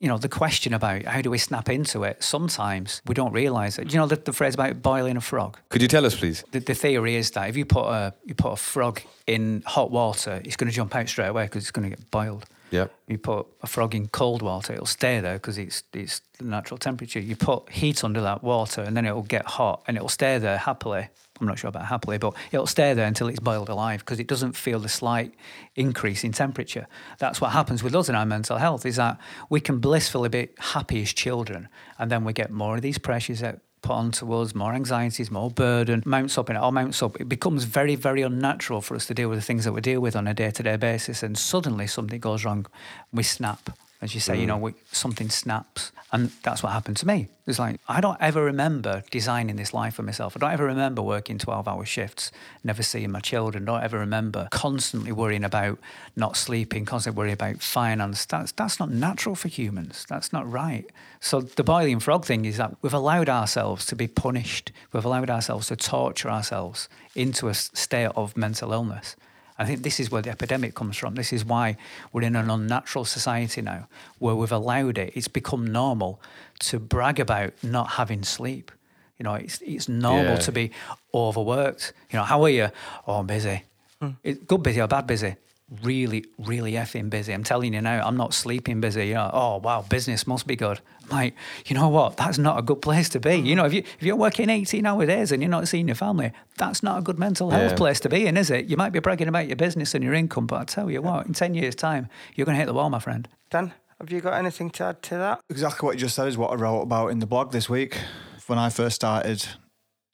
you 0.00 0.08
know, 0.08 0.16
the 0.16 0.30
question 0.30 0.72
about 0.72 1.04
how 1.04 1.20
do 1.20 1.30
we 1.30 1.36
snap 1.36 1.68
into 1.68 2.04
it, 2.04 2.22
sometimes 2.22 3.02
we 3.06 3.14
don't 3.14 3.32
realise 3.32 3.78
it. 3.78 3.88
Do 3.88 3.92
you 3.92 4.00
know 4.00 4.06
the, 4.06 4.16
the 4.16 4.32
phrase 4.32 4.54
about 4.54 4.80
boiling 4.80 5.18
a 5.18 5.20
frog? 5.20 5.58
Could 5.68 5.82
you 5.82 5.88
tell 5.88 6.06
us, 6.06 6.16
please? 6.16 6.42
The, 6.52 6.60
the 6.60 6.74
theory 6.74 7.16
is 7.16 7.30
that 7.32 7.50
if 7.50 7.56
you 7.56 7.66
put 7.66 7.84
a 7.84 8.14
you 8.24 8.34
put 8.34 8.52
a 8.52 8.56
frog 8.56 9.02
in 9.26 9.62
hot 9.66 9.90
water, 9.90 10.40
it's 10.42 10.56
going 10.56 10.70
to 10.70 10.74
jump 10.74 10.96
out 10.96 11.08
straight 11.08 11.28
away 11.28 11.44
because 11.44 11.64
it's 11.64 11.70
going 11.70 11.88
to 11.88 11.94
get 11.94 12.10
boiled. 12.10 12.46
Yep. 12.70 12.92
You 13.08 13.18
put 13.18 13.46
a 13.62 13.66
frog 13.66 13.94
in 13.94 14.08
cold 14.08 14.42
water, 14.42 14.72
it'll 14.72 14.86
stay 14.86 15.20
there 15.20 15.34
because 15.34 15.58
it's 15.58 15.82
it's 15.92 16.22
the 16.38 16.44
natural 16.44 16.78
temperature. 16.78 17.20
You 17.20 17.36
put 17.36 17.68
heat 17.68 18.02
under 18.02 18.22
that 18.22 18.42
water, 18.42 18.80
and 18.80 18.96
then 18.96 19.04
it'll 19.04 19.22
get 19.22 19.44
hot, 19.44 19.82
and 19.86 19.98
it'll 19.98 20.08
stay 20.08 20.38
there 20.38 20.56
happily. 20.56 21.08
I'm 21.40 21.46
not 21.46 21.58
sure 21.58 21.68
about 21.68 21.86
happily, 21.86 22.18
but 22.18 22.34
it'll 22.52 22.66
stay 22.66 22.92
there 22.92 23.06
until 23.06 23.28
it's 23.28 23.40
boiled 23.40 23.68
alive 23.68 24.00
because 24.00 24.20
it 24.20 24.26
doesn't 24.26 24.52
feel 24.52 24.78
the 24.78 24.88
slight 24.88 25.34
increase 25.74 26.22
in 26.22 26.32
temperature. 26.32 26.86
That's 27.18 27.40
what 27.40 27.52
happens 27.52 27.82
with 27.82 27.94
us 27.94 28.08
in 28.08 28.14
our 28.14 28.26
mental 28.26 28.58
health. 28.58 28.84
Is 28.84 28.96
that 28.96 29.18
we 29.48 29.60
can 29.60 29.78
blissfully 29.78 30.28
be 30.28 30.48
happy 30.58 31.02
as 31.02 31.12
children, 31.12 31.68
and 31.98 32.10
then 32.10 32.24
we 32.24 32.32
get 32.32 32.50
more 32.50 32.76
of 32.76 32.82
these 32.82 32.98
pressures 32.98 33.40
that 33.40 33.60
put 33.82 33.92
onto 33.92 34.30
us, 34.34 34.54
more 34.54 34.74
anxieties, 34.74 35.30
more 35.30 35.50
burden, 35.50 36.02
mounts 36.04 36.36
up 36.36 36.48
and 36.48 36.58
it 36.58 36.60
all 36.60 36.72
mounts 36.72 37.02
up. 37.02 37.18
It 37.20 37.28
becomes 37.28 37.64
very, 37.64 37.94
very 37.94 38.22
unnatural 38.22 38.82
for 38.82 38.94
us 38.94 39.06
to 39.06 39.14
deal 39.14 39.28
with 39.28 39.38
the 39.38 39.44
things 39.44 39.64
that 39.64 39.72
we 39.72 39.80
deal 39.80 40.00
with 40.00 40.14
on 40.16 40.26
a 40.26 40.34
day 40.34 40.50
to 40.50 40.62
day 40.62 40.76
basis. 40.76 41.22
And 41.22 41.36
suddenly 41.38 41.86
something 41.86 42.20
goes 42.20 42.44
wrong, 42.44 42.66
we 43.12 43.22
snap. 43.22 43.70
As 44.02 44.14
you 44.14 44.20
say, 44.20 44.36
you 44.36 44.44
mm. 44.44 44.48
know, 44.48 44.56
we, 44.56 44.74
something 44.92 45.28
snaps. 45.28 45.92
And 46.12 46.32
that's 46.42 46.62
what 46.62 46.72
happened 46.72 46.96
to 46.98 47.06
me. 47.06 47.28
It's 47.46 47.58
like, 47.58 47.80
I 47.88 48.00
don't 48.00 48.20
ever 48.20 48.42
remember 48.44 49.04
designing 49.12 49.56
this 49.56 49.72
life 49.72 49.94
for 49.94 50.02
myself. 50.02 50.36
I 50.36 50.40
don't 50.40 50.52
ever 50.52 50.64
remember 50.64 51.02
working 51.02 51.38
12 51.38 51.68
hour 51.68 51.84
shifts, 51.84 52.32
never 52.64 52.82
seeing 52.82 53.12
my 53.12 53.20
children. 53.20 53.64
don't 53.64 53.82
ever 53.82 53.98
remember 53.98 54.48
constantly 54.50 55.12
worrying 55.12 55.44
about 55.44 55.78
not 56.16 56.36
sleeping, 56.36 56.84
constantly 56.84 57.16
worrying 57.16 57.34
about 57.34 57.62
finance. 57.62 58.26
That's, 58.26 58.50
that's 58.52 58.80
not 58.80 58.90
natural 58.90 59.36
for 59.36 59.48
humans. 59.48 60.04
That's 60.08 60.32
not 60.32 60.50
right. 60.50 60.84
So 61.20 61.42
the 61.42 61.62
boiling 61.62 62.00
frog 62.00 62.24
thing 62.24 62.44
is 62.44 62.56
that 62.56 62.74
we've 62.82 62.94
allowed 62.94 63.28
ourselves 63.28 63.86
to 63.86 63.96
be 63.96 64.08
punished. 64.08 64.72
We've 64.92 65.04
allowed 65.04 65.30
ourselves 65.30 65.68
to 65.68 65.76
torture 65.76 66.30
ourselves 66.30 66.88
into 67.14 67.46
a 67.46 67.54
state 67.54 68.10
of 68.16 68.36
mental 68.36 68.72
illness. 68.72 69.14
I 69.60 69.66
think 69.66 69.82
this 69.82 70.00
is 70.00 70.10
where 70.10 70.22
the 70.22 70.30
epidemic 70.30 70.74
comes 70.74 70.96
from. 70.96 71.14
This 71.16 71.32
is 71.32 71.44
why 71.44 71.76
we're 72.12 72.22
in 72.22 72.34
an 72.34 72.48
unnatural 72.50 73.04
society 73.04 73.60
now, 73.60 73.88
where 74.18 74.34
we've 74.34 74.50
allowed 74.50 74.96
it. 74.96 75.12
It's 75.14 75.28
become 75.28 75.66
normal 75.66 76.18
to 76.60 76.78
brag 76.78 77.20
about 77.20 77.52
not 77.62 77.86
having 78.00 78.22
sleep. 78.22 78.72
You 79.18 79.24
know, 79.24 79.34
it's 79.34 79.60
it's 79.60 79.86
normal 79.86 80.32
Yeah. 80.34 80.46
to 80.46 80.52
be 80.52 80.70
overworked. 81.12 81.92
You 82.10 82.18
know, 82.18 82.24
how 82.24 82.42
are 82.44 82.48
you? 82.48 82.68
Oh, 83.06 83.16
I'm 83.20 83.26
busy. 83.26 83.64
Hmm. 84.00 84.10
It, 84.24 84.46
good 84.48 84.62
busy 84.62 84.80
or 84.80 84.88
bad 84.88 85.06
busy? 85.06 85.36
Really, 85.84 86.24
really 86.36 86.72
effing 86.72 87.10
busy. 87.10 87.32
I'm 87.32 87.44
telling 87.44 87.74
you 87.74 87.80
now, 87.80 88.04
I'm 88.04 88.16
not 88.16 88.34
sleeping 88.34 88.80
busy. 88.80 89.06
You 89.08 89.14
know, 89.14 89.30
oh 89.32 89.56
wow, 89.58 89.82
business 89.88 90.26
must 90.26 90.48
be 90.48 90.56
good. 90.56 90.80
I'm 91.04 91.08
like, 91.10 91.34
you 91.66 91.76
know 91.76 91.88
what? 91.88 92.16
That's 92.16 92.38
not 92.38 92.58
a 92.58 92.62
good 92.62 92.82
place 92.82 93.08
to 93.10 93.20
be. 93.20 93.36
You 93.36 93.54
know, 93.54 93.64
if 93.66 93.72
you 93.72 93.80
if 93.80 94.02
you're 94.02 94.16
working 94.16 94.50
18 94.50 94.84
hour 94.84 95.06
days 95.06 95.30
and 95.30 95.40
you're 95.40 95.50
not 95.50 95.68
seeing 95.68 95.86
your 95.86 95.94
family, 95.94 96.32
that's 96.58 96.82
not 96.82 96.98
a 96.98 97.02
good 97.02 97.20
mental 97.20 97.50
health 97.50 97.70
Yeah. 97.70 97.76
place 97.76 98.00
to 98.00 98.08
be 98.08 98.26
in, 98.26 98.36
is 98.36 98.50
it? 98.50 98.66
You 98.66 98.76
might 98.76 98.90
be 98.92 98.98
bragging 98.98 99.28
about 99.28 99.46
your 99.46 99.54
business 99.56 99.94
and 99.94 100.02
your 100.02 100.12
income, 100.12 100.46
but 100.48 100.60
I 100.60 100.64
tell 100.64 100.90
you 100.90 101.02
what, 101.02 101.26
in 101.26 101.34
10 101.34 101.54
years' 101.54 101.76
time, 101.76 102.08
you're 102.34 102.44
going 102.46 102.56
to 102.56 102.58
hit 102.58 102.66
the 102.66 102.74
wall, 102.74 102.90
my 102.90 102.98
friend. 102.98 103.28
Dan, 103.50 103.72
have 104.00 104.10
you 104.10 104.20
got 104.20 104.34
anything 104.34 104.70
to 104.70 104.84
add 104.84 105.02
to 105.04 105.14
that? 105.18 105.40
Exactly 105.50 105.86
what 105.86 105.94
you 105.94 106.00
just 106.00 106.16
said 106.16 106.26
is 106.26 106.36
what 106.36 106.50
I 106.50 106.56
wrote 106.56 106.80
about 106.82 107.08
in 107.12 107.20
the 107.20 107.26
blog 107.26 107.52
this 107.52 107.68
week. 107.70 107.96
When 108.48 108.58
I 108.58 108.70
first 108.70 108.96
started 108.96 109.46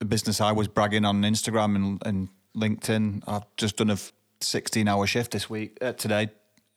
the 0.01 0.05
business, 0.05 0.39
I 0.39 0.53
was 0.53 0.69
bragging 0.69 1.07
on 1.07 1.23
Instagram 1.23 1.77
and, 1.77 2.03
and 2.05 2.29
LinkedIn. 2.55 3.23
I've 3.27 3.45
just 3.57 3.77
done 3.79 3.89
a 3.91 3.97
16 4.41 4.89
hour 4.89 5.07
shift 5.07 5.33
this 5.33 5.49
week, 5.51 5.79
uh, 5.81 5.93
today. 5.93 6.29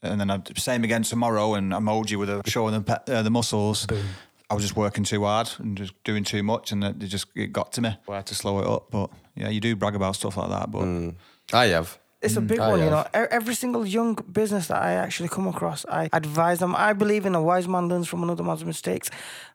And 0.02 0.20
then 0.20 0.30
I'm 0.30 0.44
same 0.56 0.84
again 0.86 1.04
tomorrow 1.04 1.56
and 1.56 1.74
emoji 1.74 2.16
with 2.18 2.30
a 2.30 2.42
showing 2.46 2.74
the, 2.74 2.82
pe- 2.82 3.14
uh, 3.14 3.22
the 3.22 3.30
muscles. 3.30 3.86
I 4.50 4.54
was 4.54 4.64
just 4.64 4.76
working 4.78 5.04
too 5.04 5.24
hard 5.26 5.50
and 5.60 5.78
just 5.78 5.94
doing 6.04 6.24
too 6.24 6.42
much, 6.42 6.72
and 6.72 6.84
it 6.84 6.98
just 7.00 7.28
it 7.36 7.52
got 7.52 7.72
to 7.74 7.82
me. 7.82 7.98
I 8.08 8.16
had 8.16 8.26
to 8.28 8.36
slow 8.36 8.60
it 8.60 8.66
up. 8.68 8.90
But 8.92 9.10
yeah, 9.36 9.50
you 9.50 9.60
do 9.60 9.76
brag 9.76 9.96
about 9.96 10.16
stuff 10.16 10.38
like 10.38 10.50
that. 10.50 10.72
But 10.72 10.86
I 11.54 11.66
have. 11.68 12.00
It's 12.22 12.36
a 12.38 12.42
big 12.42 12.60
I 12.60 12.70
one, 12.70 12.80
you 12.80 12.90
know. 12.90 13.06
E- 13.16 13.28
Every 13.32 13.56
single 13.56 13.86
young 13.86 14.16
business 14.32 14.68
that 14.68 14.82
I 14.82 14.94
actually 14.94 15.30
come 15.30 15.48
across, 15.48 15.86
I 15.86 16.10
advise 16.14 16.60
them. 16.60 16.76
I 16.76 16.94
believe 16.94 17.26
in 17.26 17.36
a 17.36 17.42
wise 17.42 17.68
man 17.68 17.88
learns 17.90 18.08
from 18.08 18.24
another 18.24 18.44
man's 18.44 18.64
mistakes, 18.66 19.10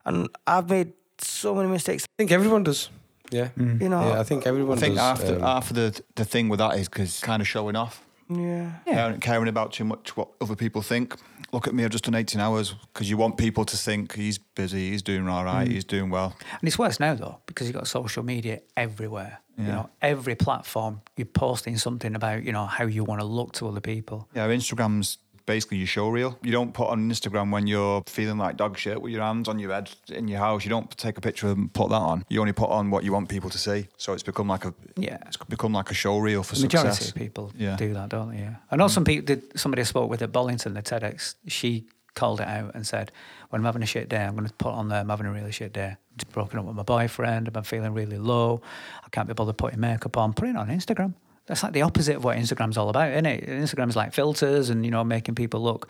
and 0.05 0.29
I've 0.47 0.69
made 0.71 0.93
so 1.19 1.55
many 1.55 1.69
mistakes. 1.69 2.05
I 2.05 2.13
think 2.19 2.31
everyone 2.33 2.65
does. 2.65 2.89
Yeah. 3.35 3.49
You 3.57 3.89
know, 3.89 4.01
Yeah, 4.09 4.21
I 4.21 4.25
think 4.25 4.47
everyone 4.47 4.79
I 4.79 4.81
think 4.81 4.95
does. 4.97 5.21
after 5.21 5.35
um, 5.37 5.43
after 5.45 5.75
the 5.75 6.03
the 6.15 6.25
thing 6.25 6.49
with 6.51 6.59
that 6.59 6.79
is 6.79 6.89
because 6.89 7.21
kind 7.21 7.41
of 7.43 7.49
showing 7.49 7.77
off. 7.77 8.03
yeah. 8.29 8.71
yeah. 8.87 8.95
caring, 8.95 9.21
caring 9.21 9.49
about 9.49 9.73
too 9.73 9.85
much 9.85 10.17
what 10.17 10.29
other 10.41 10.57
people 10.57 10.83
think. 10.83 11.15
Look 11.53 11.69
at 11.69 11.75
me, 11.75 11.85
I've 11.85 11.91
just 11.91 12.05
done 12.05 12.17
18 12.17 12.41
hours 12.41 12.75
because 12.93 13.09
you 13.09 13.17
want 13.17 13.37
people 13.37 13.65
to 13.65 13.77
think 13.77 14.15
he's 14.15 14.39
busy, 14.39 14.91
he's 14.91 15.03
doing 15.03 15.29
all 15.29 15.45
right, 15.45 15.69
he's 15.69 15.85
doing 15.85 16.11
well. 16.11 16.35
And 16.61 16.67
it's 16.69 16.79
worse 16.79 16.99
now 16.99 17.15
though, 17.15 17.39
because 17.47 17.67
you've 17.69 17.77
got 17.77 17.87
social 17.87 18.23
media 18.25 18.61
everywhere. 18.77 19.41
You 19.57 19.65
Yeah. 19.67 19.73
know, 19.75 19.91
every 20.03 20.35
platform 20.35 21.01
you're 21.17 21.27
posting 21.27 21.79
something 21.79 22.17
about, 22.17 22.43
you 22.45 22.51
know, 22.53 22.67
how 22.67 22.87
you 22.87 23.05
want 23.05 23.21
to 23.21 23.27
look 23.27 23.53
to 23.53 23.69
other 23.69 23.81
people. 23.81 24.29
Yeah, 24.35 24.49
Instagram's 24.49 25.19
basically 25.47 25.79
your 25.79 25.87
show 25.87 26.09
reel. 26.09 26.39
You 26.43 26.53
don't 26.53 26.73
put 26.73 26.89
on 26.89 27.09
Instagram 27.11 27.51
when 27.53 27.67
you're 27.67 28.03
feeling 28.07 28.39
like 28.39 28.57
dog 28.57 28.79
shit 28.79 29.01
with 29.01 29.13
your 29.13 29.23
hands 29.23 29.49
on 29.49 29.59
your 29.59 29.73
head 29.73 29.91
in 30.09 30.29
your 30.29 30.39
house. 30.39 30.65
You 30.65 30.71
don't 30.71 30.91
take 30.97 31.19
a 31.19 31.21
picture 31.21 31.49
and 31.49 31.73
put 31.73 31.91
that 31.91 31.97
on. 31.97 32.25
You 32.29 32.41
only 32.41 32.53
put 32.53 32.71
on 32.71 32.91
what 32.91 33.05
you 33.05 33.13
want 33.13 33.29
people 33.29 33.51
to 33.51 33.59
see. 33.59 33.89
So 33.97 34.13
it's 34.13 34.23
become 34.23 34.49
like 34.49 34.65
a 34.65 34.75
Yeah. 34.97 35.19
it's 35.27 35.37
become 35.37 35.73
like 35.73 35.91
a 35.91 35.95
show 35.95 36.19
reel 36.19 36.43
for 36.43 36.55
The 36.55 36.63
majority 36.63 36.91
success. 36.93 37.09
of 37.11 37.15
people 37.15 37.53
Yeah. 37.57 37.77
do 37.77 37.93
that, 37.95 38.09
don't 38.09 38.31
they? 38.31 38.39
Yeah. 38.39 38.57
I 38.71 38.77
know 38.77 38.89
some 38.89 39.05
people 39.05 39.27
did. 39.27 39.59
Somebody 39.59 39.81
I 39.83 39.85
spoke 39.85 40.09
with 40.11 40.23
at 40.23 40.33
Bollington, 40.33 40.75
the 40.75 40.83
TEDx. 40.83 41.35
She 41.47 41.87
called 42.15 42.41
it 42.41 42.47
out 42.47 42.75
and 42.75 42.87
said, 42.87 43.11
when 43.51 43.61
I'm 43.61 43.65
having 43.67 43.83
a 43.83 43.87
shit 43.87 44.09
day, 44.09 44.25
I'm 44.25 44.37
going 44.37 44.47
to 44.47 44.55
put 44.55 44.73
on 44.73 44.89
there, 44.89 45.01
I'm 45.01 45.09
having 45.09 45.27
a 45.27 45.33
really 45.33 45.51
shit 45.51 45.73
day. 45.73 45.89
I'm 45.89 45.97
just 46.17 46.31
broken 46.33 46.61
up 46.61 46.65
with 46.65 46.77
my 46.77 46.85
boyfriend, 46.85 47.51
I'm 47.53 47.65
feeling 47.65 47.93
really 47.93 48.19
low, 48.19 48.63
I 49.05 49.09
can't 49.11 49.27
be 49.27 49.35
bothered 49.35 49.57
putting 49.59 49.81
makeup 49.81 50.17
on, 50.17 50.33
put 50.33 50.49
it 50.49 50.57
on 50.57 50.69
Instagram. 50.69 51.15
That's 51.47 51.63
like 51.63 51.73
the 51.75 51.83
opposite 51.83 52.17
of 52.17 52.25
what 52.25 52.39
Instagram's 52.39 52.79
all 52.79 52.89
about, 52.89 53.11
isn't 53.13 53.27
it? 53.27 53.47
Instagram's 53.47 53.97
like 53.97 54.15
filters 54.15 54.71
and, 54.71 54.85
you 54.85 54.91
know, 54.91 55.05
making 55.05 55.35
people 55.35 55.61
look, 55.63 55.89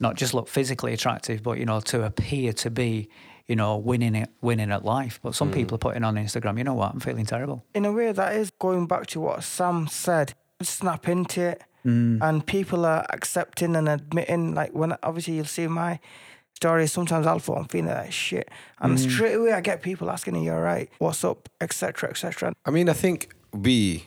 not 0.00 0.14
just 0.16 0.32
look 0.32 0.48
physically 0.48 0.92
attractive, 0.94 1.42
but, 1.42 1.58
you 1.58 1.66
know, 1.66 1.80
to 1.80 2.04
appear 2.04 2.52
to 2.54 2.70
be, 2.70 3.08
you 3.46 3.54
know, 3.54 3.76
winning 3.76 4.14
it, 4.14 4.30
winning 4.40 4.70
at 4.72 4.82
life. 4.84 5.20
But 5.22 5.34
some 5.34 5.50
people 5.50 5.74
are 5.74 5.78
putting 5.78 6.04
on 6.04 6.14
Instagram, 6.14 6.56
you 6.56 6.64
know 6.64 6.72
what, 6.74 6.92
I'm 6.94 7.00
feeling 7.00 7.26
terrible. 7.26 7.64
In 7.74 7.84
a 7.84 7.92
way, 7.92 8.12
that 8.12 8.34
is 8.36 8.50
going 8.58 8.86
back 8.86 9.06
to 9.08 9.20
what 9.20 9.44
Sam 9.44 9.86
said. 9.88 10.32
Snap 10.62 11.08
into 11.08 11.42
it, 11.42 11.62
Mm. 11.84 12.18
and 12.22 12.46
people 12.46 12.86
are 12.86 13.04
accepting 13.10 13.76
and 13.76 13.86
admitting. 13.90 14.54
Like 14.54 14.70
when 14.72 14.96
obviously 15.02 15.34
you'll 15.34 15.44
see 15.44 15.66
my 15.66 15.98
stories. 16.54 16.92
Sometimes 16.92 17.26
I'll 17.26 17.38
fall, 17.40 17.56
I'm 17.56 17.66
feeling 17.66 17.90
like 17.92 18.10
shit, 18.12 18.48
and 18.80 18.96
Mm. 18.96 19.10
straight 19.10 19.34
away 19.34 19.52
I 19.52 19.60
get 19.60 19.82
people 19.82 20.08
asking, 20.08 20.34
"Are 20.36 20.42
you 20.42 20.52
alright? 20.52 20.88
What's 20.98 21.22
up?" 21.24 21.50
Etc. 21.60 22.08
Etc. 22.08 22.54
I 22.64 22.70
mean, 22.70 22.88
I 22.88 22.94
think 22.94 23.34
we, 23.52 24.04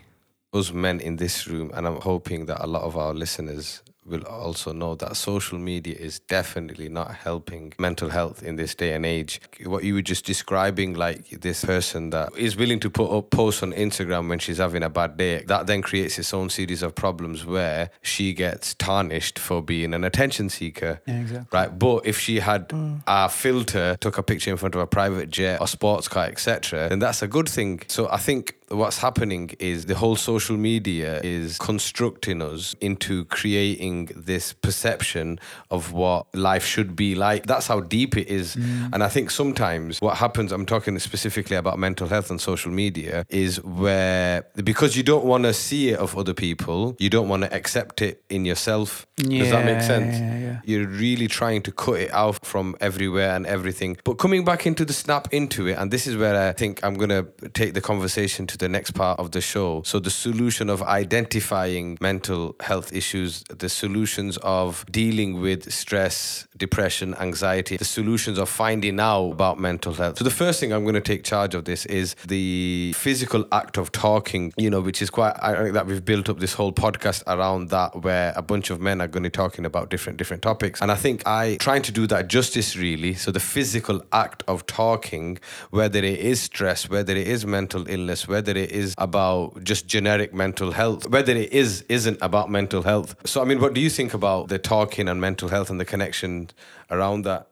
us 0.57 0.73
men 0.73 0.99
in 0.99 1.17
this 1.17 1.47
room, 1.47 1.71
and 1.73 1.87
I'm 1.87 2.01
hoping 2.01 2.45
that 2.47 2.63
a 2.63 2.67
lot 2.67 2.83
of 2.83 2.97
our 2.97 3.13
listeners 3.13 3.81
will 4.07 4.23
also 4.23 4.71
know 4.71 4.95
that 4.95 5.17
social 5.17 5.57
media 5.57 5.93
is 5.93 6.19
definitely 6.19 6.87
not 6.87 7.13
helping 7.13 7.73
mental 7.77 8.09
health 8.09 8.41
in 8.41 8.55
this 8.55 8.73
day 8.73 8.93
and 8.93 9.05
age. 9.05 9.41
What 9.65 9.83
you 9.83 9.95
were 9.95 10.01
just 10.01 10.25
describing, 10.25 10.93
like 10.93 11.29
this 11.41 11.65
person 11.65 12.11
that 12.11 12.29
is 12.37 12.55
willing 12.55 12.79
to 12.79 12.89
put 12.89 13.11
up 13.11 13.29
posts 13.31 13.63
on 13.63 13.73
Instagram 13.73 14.29
when 14.29 14.39
she's 14.39 14.59
having 14.59 14.81
a 14.81 14.89
bad 14.89 15.17
day, 15.17 15.43
that 15.47 15.67
then 15.67 15.81
creates 15.81 16.17
its 16.17 16.33
own 16.33 16.49
series 16.49 16.83
of 16.83 16.95
problems 16.95 17.45
where 17.45 17.89
she 18.01 18.33
gets 18.33 18.73
tarnished 18.75 19.37
for 19.37 19.61
being 19.61 19.93
an 19.93 20.05
attention 20.05 20.49
seeker. 20.49 21.01
Yeah, 21.05 21.19
exactly. 21.19 21.59
Right, 21.59 21.77
but 21.77 22.05
if 22.05 22.17
she 22.17 22.39
had 22.39 22.71
a 23.05 23.27
filter, 23.27 23.97
took 23.99 24.17
a 24.17 24.23
picture 24.23 24.51
in 24.51 24.57
front 24.57 24.73
of 24.73 24.79
a 24.79 24.87
private 24.87 25.29
jet 25.29 25.59
or 25.59 25.67
sports 25.67 26.07
car, 26.07 26.27
etc., 26.27 26.87
then 26.87 26.99
that's 26.99 27.21
a 27.21 27.27
good 27.27 27.49
thing. 27.49 27.81
So 27.87 28.09
I 28.09 28.17
think 28.17 28.55
what's 28.69 28.97
happening 28.97 29.51
is 29.59 29.85
the 29.85 29.95
whole 29.95 30.15
social 30.15 30.57
media 30.57 31.21
is 31.23 31.57
constructing 31.57 32.41
us 32.41 32.75
into 32.81 33.25
creating 33.25 34.09
this 34.15 34.53
perception 34.53 35.39
of 35.71 35.93
what 35.93 36.25
life 36.35 36.65
should 36.65 36.95
be 36.95 37.15
like. 37.15 37.45
That's 37.45 37.67
how 37.67 37.79
deep 37.79 38.17
it 38.17 38.27
is. 38.27 38.55
Mm. 38.55 38.93
And 38.93 39.03
I 39.03 39.07
think 39.07 39.31
sometimes 39.31 39.99
what 39.99 40.17
happens, 40.17 40.51
I'm 40.51 40.65
talking 40.65 40.97
specifically 40.99 41.55
about 41.55 41.79
mental 41.79 42.07
health 42.07 42.29
and 42.29 42.41
social 42.41 42.71
media, 42.71 43.25
is 43.29 43.63
where 43.63 44.45
because 44.63 44.95
you 44.97 45.03
don't 45.03 45.25
want 45.25 45.43
to 45.45 45.53
see 45.53 45.89
it 45.89 45.99
of 45.99 46.17
other 46.17 46.33
people, 46.33 46.95
you 46.99 47.09
don't 47.09 47.29
want 47.29 47.43
to 47.43 47.53
accept 47.53 48.01
it 48.01 48.23
in 48.29 48.45
yourself. 48.45 49.07
Does 49.17 49.49
that 49.49 49.65
make 49.65 49.77
Yeah, 49.77 49.81
sense? 49.81 50.19
yeah, 50.19 50.37
yeah. 50.37 50.59
You're 50.65 50.87
really 50.87 51.27
trying 51.27 51.61
to 51.63 51.71
cut 51.71 51.99
it 51.99 52.11
out 52.13 52.45
from 52.45 52.75
everywhere 52.81 53.35
and 53.35 53.45
everything. 53.45 53.97
But 54.03 54.15
coming 54.15 54.43
back 54.43 54.65
into 54.67 54.83
the 54.85 54.93
snap 54.93 55.27
into 55.31 55.67
it, 55.67 55.77
and 55.77 55.89
this 55.91 56.05
is 56.07 56.17
where 56.17 56.49
I 56.49 56.51
think 56.53 56.83
I'm 56.83 56.95
going 56.95 57.09
to 57.09 57.27
take 57.49 57.73
the 57.73 57.81
conversation 57.81 58.45
to 58.47 58.56
the 58.59 58.69
next 58.69 58.91
part 58.91 59.19
of 59.19 59.31
the 59.31 59.41
show. 59.41 59.83
So, 59.83 59.99
the 59.99 60.09
solution 60.09 60.69
of 60.69 60.81
identifying 60.83 61.97
mental 62.01 62.55
health 62.61 62.93
issues, 62.93 63.43
the 63.43 63.69
solutions 63.69 64.37
of 64.37 64.85
dealing 64.91 65.41
with 65.41 65.71
stress, 65.71 66.46
depression, 66.57 67.15
anxiety, 67.15 67.77
the 67.77 67.85
solutions 67.85 68.37
of 68.37 68.49
finding 68.49 68.99
out 68.99 69.31
about 69.31 69.59
mental 69.59 69.93
health. 69.93 70.17
So, 70.17 70.23
the 70.23 70.29
first 70.29 70.59
thing 70.59 70.71
I'm 70.73 70.83
going 70.83 70.95
to 70.95 71.01
take 71.01 71.23
charge 71.23 71.55
of 71.55 71.65
this 71.65 71.85
is 71.85 72.15
the 72.27 72.93
physical 72.95 73.45
act 73.51 73.77
of 73.77 73.91
talking, 73.91 74.53
you 74.57 74.69
know, 74.69 74.81
which 74.81 75.01
is 75.01 75.09
quite, 75.09 75.35
I 75.41 75.55
think 75.55 75.73
that 75.73 75.85
we've 75.85 76.03
built 76.03 76.29
up 76.29 76.39
this 76.39 76.53
whole 76.53 76.73
podcast 76.73 77.23
around 77.27 77.69
that, 77.69 78.01
where 78.01 78.33
a 78.35 78.41
bunch 78.41 78.69
of 78.69 78.81
men 78.81 79.01
are 79.01 79.07
going 79.07 79.23
to 79.23 79.29
be 79.29 79.31
talking 79.31 79.65
about 79.65 79.89
different, 79.89 80.17
different 80.17 80.43
topics. 80.43 80.81
And 80.81 80.91
I 80.91 80.95
think 80.95 81.25
I 81.27 81.57
trying 81.57 81.83
to 81.83 81.91
do 81.91 82.07
that 82.07 82.27
justice 82.27 82.75
really. 82.75 83.13
So, 83.13 83.31
the 83.31 83.39
physical 83.39 84.03
act 84.11 84.43
of 84.47 84.65
talking, 84.65 85.39
whether 85.69 85.99
it 85.99 86.19
is 86.19 86.41
stress, 86.41 86.89
whether 86.89 87.15
it 87.15 87.27
is 87.27 87.45
mental 87.45 87.87
illness, 87.89 88.27
whether 88.27 88.51
it 88.51 88.71
is 88.71 88.95
about 88.97 89.63
just 89.63 89.87
generic 89.87 90.33
mental 90.33 90.71
health, 90.71 91.07
whether 91.09 91.33
it 91.33 91.51
is, 91.51 91.83
isn't 91.89 92.17
about 92.21 92.49
mental 92.49 92.81
health. 92.83 93.15
So, 93.25 93.41
I 93.41 93.45
mean, 93.45 93.59
what 93.59 93.73
do 93.73 93.81
you 93.81 93.89
think 93.89 94.13
about 94.13 94.47
the 94.47 94.59
talking 94.59 95.07
and 95.07 95.21
mental 95.21 95.49
health 95.49 95.69
and 95.69 95.79
the 95.79 95.85
connection 95.85 96.46
around 96.89 97.23
that? 97.23 97.47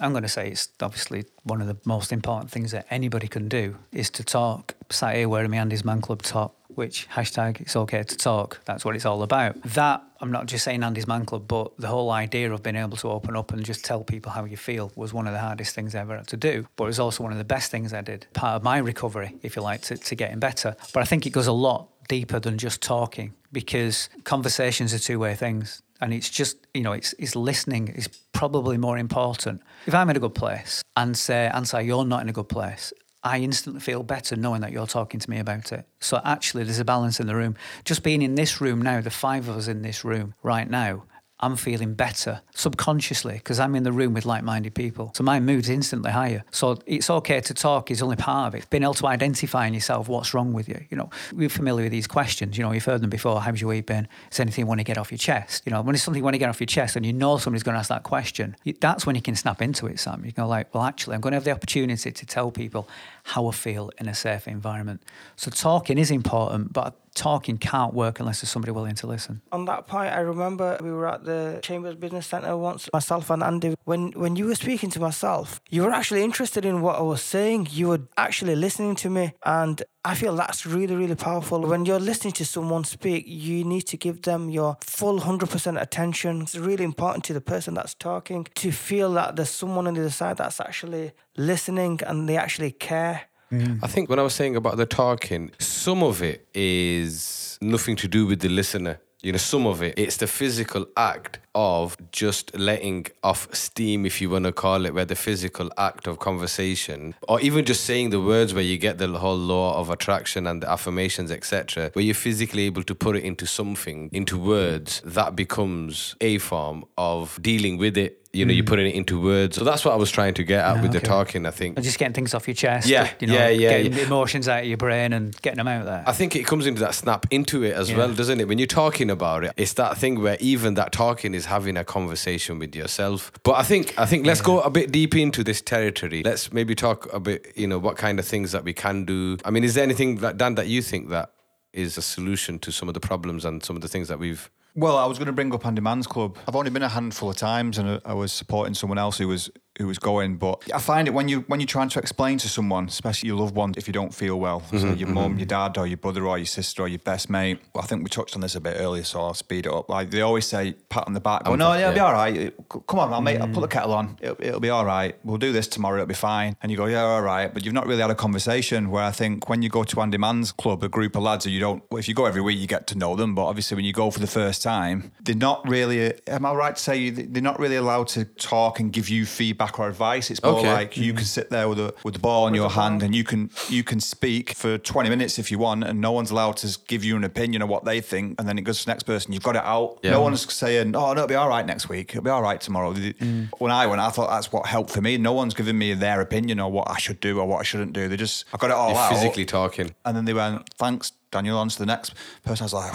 I'm 0.00 0.12
going 0.12 0.22
to 0.22 0.28
say 0.28 0.48
it's 0.48 0.68
obviously 0.80 1.24
one 1.42 1.60
of 1.60 1.66
the 1.66 1.76
most 1.84 2.12
important 2.12 2.50
things 2.50 2.70
that 2.70 2.86
anybody 2.90 3.28
can 3.28 3.48
do 3.48 3.76
is 3.92 4.10
to 4.10 4.24
talk. 4.24 4.74
Sat 4.90 5.16
here 5.16 5.28
wearing 5.28 5.50
my 5.50 5.56
Andy's 5.56 5.84
Man 5.84 6.00
Club 6.00 6.22
top, 6.22 6.54
which 6.68 7.08
hashtag 7.10 7.60
it's 7.60 7.74
okay 7.74 8.04
to 8.04 8.16
talk. 8.16 8.60
That's 8.64 8.84
what 8.84 8.94
it's 8.94 9.04
all 9.04 9.22
about. 9.22 9.60
That 9.62 10.02
I'm 10.20 10.30
not 10.30 10.46
just 10.46 10.64
saying 10.64 10.84
Andy's 10.84 11.08
Man 11.08 11.24
Club, 11.24 11.48
but 11.48 11.76
the 11.78 11.88
whole 11.88 12.10
idea 12.10 12.52
of 12.52 12.62
being 12.62 12.76
able 12.76 12.96
to 12.98 13.08
open 13.08 13.36
up 13.36 13.52
and 13.52 13.64
just 13.64 13.84
tell 13.84 14.04
people 14.04 14.30
how 14.30 14.44
you 14.44 14.56
feel 14.56 14.92
was 14.94 15.12
one 15.12 15.26
of 15.26 15.32
the 15.32 15.40
hardest 15.40 15.74
things 15.74 15.94
I 15.94 16.00
ever 16.00 16.16
had 16.16 16.28
to 16.28 16.36
do. 16.36 16.68
But 16.76 16.84
it 16.84 16.88
was 16.88 17.00
also 17.00 17.24
one 17.24 17.32
of 17.32 17.38
the 17.38 17.44
best 17.44 17.70
things 17.70 17.92
I 17.92 18.02
did. 18.02 18.26
Part 18.34 18.56
of 18.56 18.62
my 18.62 18.78
recovery, 18.78 19.34
if 19.42 19.56
you 19.56 19.62
like, 19.62 19.82
to, 19.82 19.96
to 19.96 20.14
getting 20.14 20.38
better. 20.38 20.76
But 20.92 21.02
I 21.02 21.06
think 21.06 21.26
it 21.26 21.30
goes 21.30 21.48
a 21.48 21.52
lot 21.52 21.88
deeper 22.08 22.40
than 22.40 22.56
just 22.56 22.80
talking 22.80 23.34
because 23.52 24.08
conversations 24.24 24.94
are 24.94 24.98
two 24.98 25.18
way 25.18 25.34
things. 25.34 25.82
And 26.00 26.14
it's 26.14 26.30
just, 26.30 26.66
you 26.74 26.82
know, 26.82 26.92
it's, 26.92 27.14
it's 27.18 27.34
listening 27.34 27.88
is 27.88 28.08
probably 28.32 28.76
more 28.76 28.98
important. 28.98 29.62
If 29.86 29.94
I'm 29.94 30.08
in 30.10 30.16
a 30.16 30.20
good 30.20 30.34
place 30.34 30.82
and 30.96 31.16
say, 31.16 31.50
Ansar, 31.52 31.80
you're 31.80 32.04
not 32.04 32.22
in 32.22 32.28
a 32.28 32.32
good 32.32 32.48
place, 32.48 32.92
I 33.24 33.38
instantly 33.38 33.80
feel 33.80 34.04
better 34.04 34.36
knowing 34.36 34.60
that 34.60 34.70
you're 34.70 34.86
talking 34.86 35.18
to 35.18 35.28
me 35.30 35.38
about 35.38 35.72
it. 35.72 35.86
So 36.00 36.20
actually, 36.24 36.64
there's 36.64 36.78
a 36.78 36.84
balance 36.84 37.18
in 37.18 37.26
the 37.26 37.34
room. 37.34 37.56
Just 37.84 38.04
being 38.04 38.22
in 38.22 38.36
this 38.36 38.60
room 38.60 38.80
now, 38.80 39.00
the 39.00 39.10
five 39.10 39.48
of 39.48 39.56
us 39.56 39.66
in 39.66 39.82
this 39.82 40.04
room 40.04 40.34
right 40.42 40.70
now, 40.70 41.02
I'm 41.40 41.56
feeling 41.56 41.94
better 41.94 42.40
subconsciously 42.54 43.34
because 43.34 43.60
I'm 43.60 43.76
in 43.76 43.84
the 43.84 43.92
room 43.92 44.12
with 44.12 44.26
like 44.26 44.42
minded 44.42 44.74
people. 44.74 45.12
So 45.14 45.22
my 45.22 45.38
mood's 45.38 45.68
instantly 45.68 46.10
higher. 46.10 46.44
So 46.50 46.78
it's 46.86 47.08
okay 47.08 47.40
to 47.40 47.54
talk 47.54 47.90
is 47.90 48.02
only 48.02 48.16
part 48.16 48.54
of 48.54 48.60
it. 48.60 48.68
Being 48.70 48.82
able 48.82 48.94
to 48.94 49.06
identify 49.06 49.66
in 49.66 49.74
yourself 49.74 50.08
what's 50.08 50.34
wrong 50.34 50.52
with 50.52 50.68
you. 50.68 50.84
You 50.90 50.96
know, 50.96 51.10
we're 51.32 51.48
familiar 51.48 51.84
with 51.84 51.92
these 51.92 52.08
questions. 52.08 52.58
You 52.58 52.64
know, 52.64 52.72
you've 52.72 52.84
heard 52.84 53.00
them 53.00 53.10
before. 53.10 53.40
How's 53.40 53.60
your 53.60 53.70
week 53.70 53.86
been? 53.86 54.08
Is 54.32 54.40
anything 54.40 54.62
you 54.62 54.66
want 54.66 54.80
to 54.80 54.84
get 54.84 54.98
off 54.98 55.12
your 55.12 55.18
chest? 55.18 55.62
You 55.64 55.72
know, 55.72 55.80
when 55.82 55.94
it's 55.94 56.02
something 56.02 56.18
you 56.18 56.24
want 56.24 56.34
to 56.34 56.38
get 56.38 56.48
off 56.48 56.60
your 56.60 56.66
chest 56.66 56.96
and 56.96 57.06
you 57.06 57.12
know 57.12 57.38
somebody's 57.38 57.62
going 57.62 57.74
to 57.74 57.78
ask 57.78 57.88
that 57.88 58.02
question, 58.02 58.56
that's 58.80 59.06
when 59.06 59.14
you 59.14 59.22
can 59.22 59.36
snap 59.36 59.62
into 59.62 59.86
it, 59.86 60.00
Sam. 60.00 60.24
You 60.24 60.32
can 60.32 60.44
go 60.44 60.48
like, 60.48 60.74
well, 60.74 60.82
actually, 60.82 61.14
I'm 61.14 61.20
going 61.20 61.32
to 61.32 61.36
have 61.36 61.44
the 61.44 61.52
opportunity 61.52 62.10
to 62.10 62.26
tell 62.26 62.50
people 62.50 62.88
how 63.22 63.46
I 63.46 63.52
feel 63.52 63.90
in 63.98 64.08
a 64.08 64.14
safe 64.14 64.48
environment. 64.48 65.02
So 65.36 65.50
talking 65.50 65.98
is 65.98 66.10
important, 66.10 66.72
but 66.72 66.96
talking 67.18 67.58
can't 67.58 67.92
work 67.92 68.20
unless 68.20 68.40
there's 68.40 68.50
somebody 68.50 68.72
willing 68.72 68.94
to 68.94 69.06
listen. 69.06 69.42
On 69.52 69.64
that 69.66 69.86
point, 69.86 70.12
I 70.12 70.20
remember 70.20 70.78
we 70.80 70.92
were 70.92 71.08
at 71.08 71.24
the 71.24 71.58
Chambers 71.62 71.96
Business 71.96 72.26
Centre 72.26 72.56
once, 72.56 72.88
myself 72.92 73.30
and 73.30 73.42
Andy. 73.42 73.74
When 73.84 74.12
when 74.12 74.36
you 74.36 74.46
were 74.46 74.54
speaking 74.54 74.90
to 74.90 75.00
myself, 75.00 75.60
you 75.68 75.82
were 75.82 75.90
actually 75.90 76.22
interested 76.22 76.64
in 76.64 76.80
what 76.80 76.96
I 76.96 77.02
was 77.02 77.22
saying. 77.22 77.68
You 77.70 77.88
were 77.88 78.02
actually 78.16 78.56
listening 78.56 78.94
to 78.96 79.10
me, 79.10 79.32
and 79.44 79.82
I 80.04 80.14
feel 80.14 80.34
that's 80.36 80.64
really 80.64 80.96
really 81.02 81.16
powerful. 81.16 81.60
When 81.60 81.84
you're 81.84 82.06
listening 82.10 82.34
to 82.34 82.44
someone 82.44 82.84
speak, 82.84 83.24
you 83.26 83.64
need 83.64 83.86
to 83.92 83.96
give 83.96 84.22
them 84.22 84.48
your 84.48 84.76
full 84.80 85.20
hundred 85.20 85.50
percent 85.50 85.78
attention. 85.78 86.42
It's 86.42 86.56
really 86.56 86.84
important 86.84 87.24
to 87.24 87.32
the 87.32 87.40
person 87.40 87.74
that's 87.74 87.94
talking 87.94 88.46
to 88.54 88.70
feel 88.70 89.12
that 89.14 89.36
there's 89.36 89.50
someone 89.50 89.86
on 89.86 89.94
the 89.94 90.00
other 90.00 90.10
side 90.10 90.36
that's 90.36 90.60
actually 90.60 91.12
listening 91.36 92.00
and 92.06 92.28
they 92.28 92.36
actually 92.36 92.70
care. 92.70 93.22
Mm. 93.52 93.80
I 93.82 93.86
think 93.86 94.08
when 94.08 94.18
I 94.18 94.22
was 94.22 94.34
saying 94.34 94.56
about 94.56 94.76
the 94.76 94.86
talking, 94.86 95.50
some 95.58 96.02
of 96.02 96.22
it 96.22 96.46
is 96.54 97.58
nothing 97.60 97.96
to 97.96 98.08
do 98.08 98.26
with 98.26 98.40
the 98.40 98.48
listener. 98.48 99.00
You 99.20 99.32
know, 99.32 99.38
some 99.38 99.66
of 99.66 99.82
it, 99.82 99.98
it's 99.98 100.18
the 100.18 100.28
physical 100.28 100.86
act 100.96 101.40
of 101.52 101.96
just 102.12 102.56
letting 102.56 103.06
off 103.24 103.52
steam, 103.52 104.06
if 104.06 104.20
you 104.20 104.30
want 104.30 104.44
to 104.44 104.52
call 104.52 104.86
it, 104.86 104.94
where 104.94 105.04
the 105.04 105.16
physical 105.16 105.72
act 105.76 106.06
of 106.06 106.20
conversation, 106.20 107.16
or 107.26 107.40
even 107.40 107.64
just 107.64 107.82
saying 107.84 108.10
the 108.10 108.20
words 108.20 108.54
where 108.54 108.62
you 108.62 108.78
get 108.78 108.98
the 108.98 109.08
whole 109.08 109.36
law 109.36 109.76
of 109.80 109.90
attraction 109.90 110.46
and 110.46 110.62
the 110.62 110.70
affirmations, 110.70 111.32
etc., 111.32 111.90
where 111.94 112.04
you're 112.04 112.14
physically 112.14 112.62
able 112.62 112.84
to 112.84 112.94
put 112.94 113.16
it 113.16 113.24
into 113.24 113.44
something, 113.44 114.08
into 114.12 114.38
words, 114.38 115.02
that 115.04 115.34
becomes 115.34 116.14
a 116.20 116.38
form 116.38 116.84
of 116.96 117.40
dealing 117.42 117.76
with 117.76 117.98
it. 117.98 118.24
You 118.38 118.46
know, 118.46 118.52
you're 118.52 118.64
hmm. 118.64 118.68
putting 118.68 118.86
it 118.86 118.94
into 118.94 119.20
words. 119.20 119.56
So 119.56 119.64
that's 119.64 119.84
what 119.84 119.92
I 119.92 119.96
was 119.96 120.10
trying 120.10 120.34
to 120.34 120.44
get 120.44 120.64
at 120.64 120.78
ah, 120.78 120.82
with 120.82 120.92
the 120.92 121.00
talking, 121.00 121.44
I 121.46 121.50
think. 121.50 121.76
And 121.76 121.84
just 121.84 121.98
getting 121.98 122.14
things 122.14 122.34
off 122.34 122.46
your 122.46 122.54
chest. 122.54 122.88
Yeah, 122.88 123.10
you 123.20 123.26
know, 123.26 123.34
yeah, 123.34 123.48
yeah, 123.48 123.68
Getting 123.70 123.92
yeah. 123.94 124.06
emotions 124.06 124.48
out 124.48 124.60
of 124.60 124.66
your 124.66 124.76
brain 124.76 125.12
and 125.12 125.40
getting 125.42 125.58
them 125.58 125.68
out 125.68 125.84
there. 125.84 126.04
I 126.06 126.12
think 126.12 126.36
it 126.36 126.46
comes 126.46 126.66
into 126.66 126.80
that 126.80 126.94
snap 126.94 127.26
into 127.30 127.62
it 127.64 127.74
as 127.74 127.90
Yeah. 127.90 127.98
well, 127.98 128.12
doesn't 128.12 128.40
it? 128.40 128.48
When 128.48 128.58
you're 128.58 128.66
talking 128.66 129.10
about 129.10 129.44
it, 129.44 129.52
it's 129.56 129.72
that 129.74 129.98
thing 129.98 130.20
where 130.22 130.36
even 130.40 130.74
that 130.74 130.92
talking 130.92 131.34
is 131.34 131.46
having 131.46 131.76
a 131.76 131.84
conversation 131.84 132.58
with 132.58 132.74
yourself. 132.74 133.32
But 133.42 133.56
I 133.56 133.62
think 133.62 133.94
I 133.98 134.06
think 134.06 134.26
let's 134.26 134.40
go 134.40 134.60
a 134.60 134.70
bit 134.70 134.92
deep 134.92 135.16
into 135.16 135.42
this 135.42 135.60
territory. 135.60 136.22
Let's 136.24 136.52
maybe 136.52 136.74
talk 136.74 137.12
a 137.12 137.20
bit, 137.20 137.52
you 137.56 137.66
know, 137.66 137.78
what 137.78 137.96
kind 137.96 138.18
of 138.18 138.24
things 138.26 138.52
that 138.52 138.64
we 138.64 138.72
can 138.72 139.04
do. 139.04 139.36
I 139.44 139.50
mean, 139.50 139.64
is 139.64 139.74
there 139.74 139.84
anything 139.84 140.16
that 140.16 140.36
Dan 140.36 140.54
that 140.54 140.68
you 140.68 140.82
think 140.82 141.08
that 141.10 141.32
is 141.72 141.98
a 141.98 142.02
solution 142.02 142.58
to 142.60 142.72
some 142.72 142.88
of 142.88 142.94
the 142.94 143.00
problems 143.00 143.44
and 143.44 143.64
some 143.64 143.76
of 143.76 143.82
the 143.82 143.88
things 143.88 144.08
that 144.08 144.18
we've 144.18 144.50
Well, 144.78 144.96
I 144.96 145.06
was 145.06 145.18
going 145.18 145.26
to 145.26 145.32
bring 145.32 145.52
up 145.52 145.66
Andy's 145.66 145.82
Man 145.82 146.04
Club. 146.04 146.38
I've 146.46 146.54
only 146.54 146.70
been 146.70 146.84
a 146.84 146.88
handful 146.88 147.30
of 147.30 147.36
times, 147.36 147.78
and 147.78 147.88
I- 148.06 148.10
I 148.10 148.14
was 148.14 148.32
supporting 148.32 148.74
someone 148.74 148.96
else 148.96 149.18
who 149.18 149.26
was 149.26 149.50
who 149.78 149.86
was 149.86 149.98
going. 149.98 150.36
But 150.36 150.62
I 150.74 150.78
find 150.78 151.08
it 151.08 151.12
when 151.12 151.28
you 151.28 151.40
when 151.48 151.60
you're 151.60 151.66
trying 151.66 151.88
to 151.90 151.98
explain 151.98 152.38
to 152.38 152.48
someone, 152.48 152.86
especially 152.86 153.28
your 153.28 153.38
loved 153.38 153.54
one, 153.54 153.74
if 153.76 153.86
you 153.86 153.92
don't 153.92 154.14
feel 154.14 154.38
well, 154.38 154.60
so 154.60 154.76
Mm-hmm, 154.76 154.94
your 154.94 155.08
mum, 155.08 155.38
your 155.38 155.46
dad, 155.46 155.76
or 155.76 155.86
your 155.86 155.96
brother, 155.96 156.26
or 156.26 156.38
your 156.38 156.46
sister, 156.46 156.82
or 156.82 156.88
your 156.88 156.98
best 157.00 157.28
mate. 157.28 157.60
Well, 157.74 157.82
I 157.82 157.86
think 157.86 158.02
we 158.02 158.08
touched 158.08 158.34
on 158.34 158.40
this 158.42 158.54
a 158.54 158.60
bit 158.60 158.76
earlier, 158.78 159.02
so 159.04 159.20
I'll 159.20 159.34
speed 159.34 159.66
it 159.66 159.72
up. 159.72 159.88
Like 159.88 160.10
they 160.10 160.20
always 160.20 160.46
say, 160.46 160.74
pat 160.88 161.04
on 161.06 161.14
the 161.14 161.20
back. 161.20 161.42
Oh 161.46 161.54
no, 161.56 161.72
yeah, 161.74 161.88
it'll 161.88 161.94
be 161.94 162.00
all 162.00 162.12
right. 162.12 162.54
Come 162.86 162.98
on, 163.00 163.12
I'll 163.12 163.20
make. 163.20 163.40
I'll 163.40 163.48
put 163.48 163.60
the 163.60 163.68
kettle 163.68 163.92
on. 163.94 164.16
It'll, 164.20 164.36
it'll 164.40 164.60
be 164.60 164.70
all 164.70 164.84
right. 164.84 165.16
We'll 165.24 165.38
do 165.38 165.52
this 165.52 165.66
tomorrow. 165.68 165.96
It'll 165.96 166.06
be 166.06 166.14
fine. 166.14 166.56
And 166.62 166.70
you 166.70 166.76
go, 166.76 166.86
yeah, 166.86 167.02
all 167.02 167.22
right. 167.22 167.52
But 167.52 167.64
you've 167.64 167.74
not 167.74 167.86
really 167.86 168.02
had 168.02 168.10
a 168.10 168.14
conversation. 168.14 168.90
Where 168.90 169.04
I 169.04 169.10
think 169.10 169.48
when 169.48 169.62
you 169.62 169.68
go 169.68 169.84
to 169.84 170.00
Andy's 170.00 170.20
Man 170.20 170.44
Club, 170.56 170.82
a 170.82 170.88
group 170.88 171.16
of 171.16 171.22
lads, 171.22 171.44
who 171.44 171.50
you 171.50 171.60
don't. 171.60 171.82
Well, 171.90 171.98
if 171.98 172.08
you 172.08 172.14
go 172.14 172.24
every 172.26 172.40
week, 172.40 172.58
you 172.58 172.66
get 172.66 172.86
to 172.88 172.98
know 172.98 173.16
them. 173.16 173.34
But 173.34 173.46
obviously, 173.46 173.74
when 173.76 173.84
you 173.84 173.92
go 173.92 174.10
for 174.10 174.20
the 174.20 174.26
first 174.26 174.62
time, 174.62 175.12
they're 175.22 175.34
not 175.34 175.68
really. 175.68 176.12
Am 176.26 176.46
I 176.46 176.52
right 176.54 176.76
to 176.76 176.82
say 176.82 177.10
they're 177.10 177.42
not 177.42 177.58
really 177.58 177.76
allowed 177.76 178.08
to 178.08 178.24
talk 178.24 178.80
and 178.80 178.92
give 178.92 179.08
you 179.08 179.26
feedback 179.26 179.67
or 179.76 179.88
advice? 179.88 180.30
It's 180.30 180.40
more 180.40 180.60
Okay. 180.60 180.72
like 180.72 180.96
you 180.96 181.12
can 181.12 181.22
mm-hmm. 181.22 181.24
sit 181.24 181.50
there 181.50 181.68
with 181.68 181.80
a 181.80 181.92
with 182.04 182.14
the 182.14 182.20
ball 182.20 182.46
in 182.46 182.54
your 182.54 182.70
hand 182.70 183.02
and 183.02 183.12
you 183.12 183.24
can 183.24 183.50
you 183.68 183.82
can 183.82 183.98
speak 183.98 184.52
for 184.54 184.78
20 184.78 185.08
minutes 185.10 185.36
if 185.38 185.50
you 185.50 185.58
want, 185.58 185.82
and 185.82 186.00
no 186.00 186.12
one's 186.12 186.30
allowed 186.30 186.56
to 186.58 186.78
give 186.86 187.02
you 187.02 187.16
an 187.16 187.24
opinion 187.24 187.62
of 187.62 187.68
what 187.68 187.84
they 187.84 188.00
think, 188.00 188.36
and 188.38 188.46
then 188.48 188.56
it 188.58 188.62
goes 188.62 188.78
to 188.80 188.84
the 188.86 188.90
next 188.92 189.02
person. 189.02 189.32
You've 189.32 189.42
got 189.42 189.56
it 189.56 189.64
out. 189.64 189.98
Yeah. 190.02 190.12
No 190.12 190.20
one's 190.20 190.52
saying, 190.52 190.94
"Oh, 190.94 191.06
no, 191.12 191.24
it'll 191.24 191.26
be 191.26 191.34
all 191.34 191.48
right 191.48 191.66
next 191.66 191.88
week. 191.88 192.10
It'll 192.10 192.22
be 192.22 192.30
all 192.30 192.42
right 192.42 192.60
tomorrow." 192.60 192.92
Mm. 192.94 193.48
When 193.58 193.72
I 193.72 193.86
went, 193.86 194.00
I 194.00 194.10
thought 194.10 194.30
that's 194.30 194.52
what 194.52 194.66
helped 194.66 194.90
for 194.90 195.00
me. 195.00 195.16
No 195.18 195.32
one's 195.32 195.54
giving 195.54 195.76
me 195.76 195.94
their 195.94 196.20
opinion 196.20 196.60
or 196.60 196.70
what 196.70 196.88
I 196.90 196.98
should 196.98 197.18
do 197.20 197.40
or 197.40 197.46
what 197.46 197.58
I 197.58 197.62
shouldn't 197.64 197.92
do. 197.92 198.08
They 198.08 198.16
just 198.16 198.44
I 198.52 198.56
got 198.58 198.70
it 198.70 198.74
all 198.76 198.90
You're 198.90 198.98
out. 198.98 199.10
physically 199.12 199.44
talking. 199.44 199.94
and 200.04 200.16
then 200.16 200.24
they 200.24 200.34
went, 200.34 200.68
"Thanks, 200.74 201.12
Daniel." 201.30 201.58
On 201.58 201.68
to 201.68 201.78
the 201.78 201.86
next 201.86 202.14
person. 202.44 202.64
I 202.64 202.66
was 202.66 202.74
like, 202.74 202.92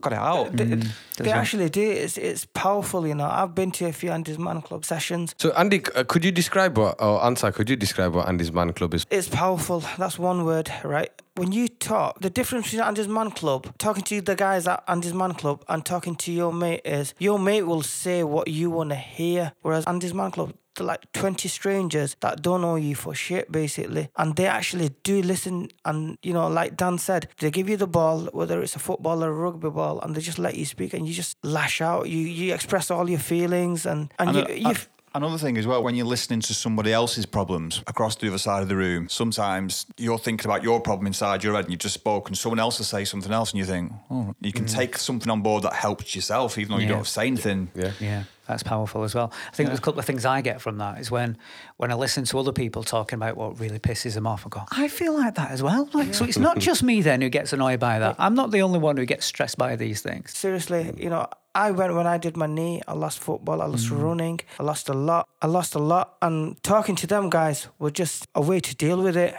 "Got 0.00 0.12
it 0.12 0.18
out." 0.18 0.56
They, 0.56 0.80
they 1.18 1.30
actually 1.30 1.68
do. 1.68 1.82
It's 1.82 2.16
it's 2.16 2.46
powerful, 2.46 3.06
you 3.06 3.14
know. 3.14 3.28
I've 3.28 3.54
been 3.54 3.70
to 3.72 3.86
a 3.86 3.92
few 3.92 4.10
Andy's 4.10 4.38
Man 4.38 4.62
Club 4.62 4.84
sessions. 4.84 5.34
So, 5.38 5.50
Andy, 5.52 5.82
uh, 5.94 6.04
could 6.04 6.24
you 6.24 6.32
describe 6.32 6.78
what, 6.78 7.00
or 7.00 7.24
Ansar, 7.24 7.52
could 7.52 7.68
you 7.68 7.76
describe 7.76 8.14
what 8.14 8.28
Andy's 8.28 8.52
Man 8.52 8.72
Club 8.72 8.94
is? 8.94 9.04
It's 9.10 9.28
powerful. 9.28 9.84
That's 9.98 10.18
one 10.18 10.44
word, 10.44 10.70
right? 10.84 11.10
When 11.36 11.52
you 11.52 11.68
talk, 11.68 12.20
the 12.20 12.30
difference 12.30 12.66
between 12.66 12.82
Andy's 12.82 13.08
Man 13.08 13.30
Club, 13.30 13.72
talking 13.78 14.02
to 14.04 14.20
the 14.20 14.34
guys 14.34 14.66
at 14.66 14.82
Andy's 14.88 15.14
Man 15.14 15.32
Club, 15.34 15.64
and 15.68 15.84
talking 15.84 16.14
to 16.16 16.32
your 16.32 16.52
mate 16.52 16.82
is 16.84 17.14
your 17.18 17.38
mate 17.38 17.62
will 17.62 17.82
say 17.82 18.22
what 18.22 18.48
you 18.48 18.70
want 18.70 18.90
to 18.90 18.96
hear, 18.96 19.52
whereas 19.62 19.84
Andy's 19.86 20.12
Man 20.14 20.30
Club. 20.30 20.52
They're 20.76 20.86
like 20.86 21.10
20 21.12 21.48
strangers 21.48 22.16
that 22.20 22.42
don't 22.42 22.60
know 22.60 22.76
you 22.76 22.94
for 22.94 23.14
shit, 23.14 23.50
basically. 23.50 24.08
And 24.16 24.36
they 24.36 24.46
actually 24.46 24.90
do 25.02 25.22
listen. 25.22 25.68
And, 25.84 26.18
you 26.22 26.32
know, 26.32 26.48
like 26.48 26.76
Dan 26.76 26.98
said, 26.98 27.28
they 27.38 27.50
give 27.50 27.68
you 27.68 27.76
the 27.76 27.86
ball, 27.86 28.28
whether 28.32 28.62
it's 28.62 28.76
a 28.76 28.78
football 28.78 29.24
or 29.24 29.28
a 29.28 29.32
rugby 29.32 29.70
ball, 29.70 30.00
and 30.00 30.14
they 30.14 30.20
just 30.20 30.38
let 30.38 30.56
you 30.56 30.64
speak 30.64 30.94
and 30.94 31.06
you 31.06 31.14
just 31.14 31.36
lash 31.42 31.80
out. 31.80 32.08
You 32.08 32.18
you 32.18 32.54
express 32.54 32.90
all 32.90 33.08
your 33.10 33.18
feelings. 33.18 33.86
And, 33.86 34.12
and, 34.18 34.30
And 34.30 34.36
you, 34.38 34.54
a- 34.54 34.58
you, 34.58 34.70
a- 34.70 35.00
Another 35.12 35.38
thing 35.38 35.58
as 35.58 35.66
well, 35.66 35.82
when 35.82 35.96
you're 35.96 36.06
listening 36.06 36.40
to 36.42 36.54
somebody 36.54 36.92
else's 36.92 37.26
problems 37.26 37.82
across 37.88 38.14
the 38.14 38.28
other 38.28 38.38
side 38.38 38.62
of 38.62 38.68
the 38.68 38.76
room, 38.76 39.08
sometimes 39.08 39.86
you're 39.96 40.18
thinking 40.18 40.48
about 40.48 40.62
your 40.62 40.80
problem 40.80 41.08
inside 41.08 41.42
your 41.42 41.54
head 41.54 41.64
and 41.64 41.72
you've 41.72 41.80
just 41.80 41.94
spoken, 41.94 42.36
someone 42.36 42.60
else 42.60 42.78
will 42.78 42.84
say 42.84 43.04
something 43.04 43.32
else 43.32 43.50
and 43.50 43.58
you 43.58 43.64
think, 43.64 43.92
oh, 44.08 44.36
you 44.40 44.52
can 44.52 44.66
mm. 44.66 44.72
take 44.72 44.96
something 44.96 45.28
on 45.28 45.42
board 45.42 45.64
that 45.64 45.72
helps 45.72 46.14
yourself, 46.14 46.58
even 46.58 46.70
though 46.70 46.78
you 46.80 46.86
don't 46.86 46.98
have 46.98 47.06
to 47.06 47.12
say 47.12 47.26
anything. 47.26 47.72
Yeah. 47.74 47.90
Yeah, 47.98 48.22
that's 48.50 48.62
powerful 48.62 49.02
as 49.04 49.14
well. 49.14 49.32
I 49.52 49.54
think 49.54 49.68
there's 49.68 49.78
a 49.78 49.82
couple 49.82 50.00
of 50.00 50.04
things 50.04 50.24
I 50.26 50.40
get 50.42 50.60
from 50.60 50.78
that 50.78 51.00
is 51.00 51.10
when 51.10 51.38
when 51.76 51.90
I 51.90 51.94
listen 51.94 52.24
to 52.24 52.38
other 52.38 52.52
people 52.52 52.82
talking 52.82 53.16
about 53.16 53.36
what 53.36 53.58
really 53.58 53.78
pisses 53.78 54.14
them 54.14 54.26
off, 54.26 54.46
I 54.46 54.48
go, 54.50 54.62
I 54.70 54.88
feel 54.88 55.14
like 55.16 55.34
that 55.36 55.50
as 55.50 55.62
well. 55.62 55.88
Like, 55.94 56.14
so 56.14 56.24
it's 56.24 56.38
not 56.38 56.58
just 56.58 56.82
me 56.82 57.00
then 57.02 57.22
who 57.22 57.28
gets 57.28 57.52
annoyed 57.52 57.80
by 57.80 57.98
that. 57.98 58.16
I'm 58.18 58.34
not 58.34 58.50
the 58.50 58.62
only 58.62 58.78
one 58.78 58.96
who 58.96 59.06
gets 59.06 59.24
stressed 59.26 59.56
by 59.56 59.76
these 59.76 60.02
things. 60.02 60.36
seriously, 60.36 60.92
you 60.96 61.08
know, 61.08 61.26
I 61.54 61.70
went 61.72 61.94
when 61.94 62.06
I 62.06 62.18
did 62.18 62.36
my 62.36 62.46
knee. 62.46 62.80
I 62.86 62.92
lost 62.92 63.18
football. 63.18 63.60
I 63.62 63.66
lost 63.66 63.90
running. 63.90 64.40
I 64.58 64.62
lost 64.62 64.88
a 64.88 64.94
lot. 64.94 65.28
I 65.42 65.46
lost 65.46 65.74
a 65.74 65.80
lot. 65.80 66.16
And 66.22 66.62
talking 66.62 66.94
to 66.96 67.06
them 67.06 67.30
guys 67.30 67.68
was 67.78 67.92
just 67.92 68.28
a 68.34 68.40
way 68.40 68.60
to 68.60 68.74
deal 68.76 69.02
with 69.02 69.16
it. 69.16 69.34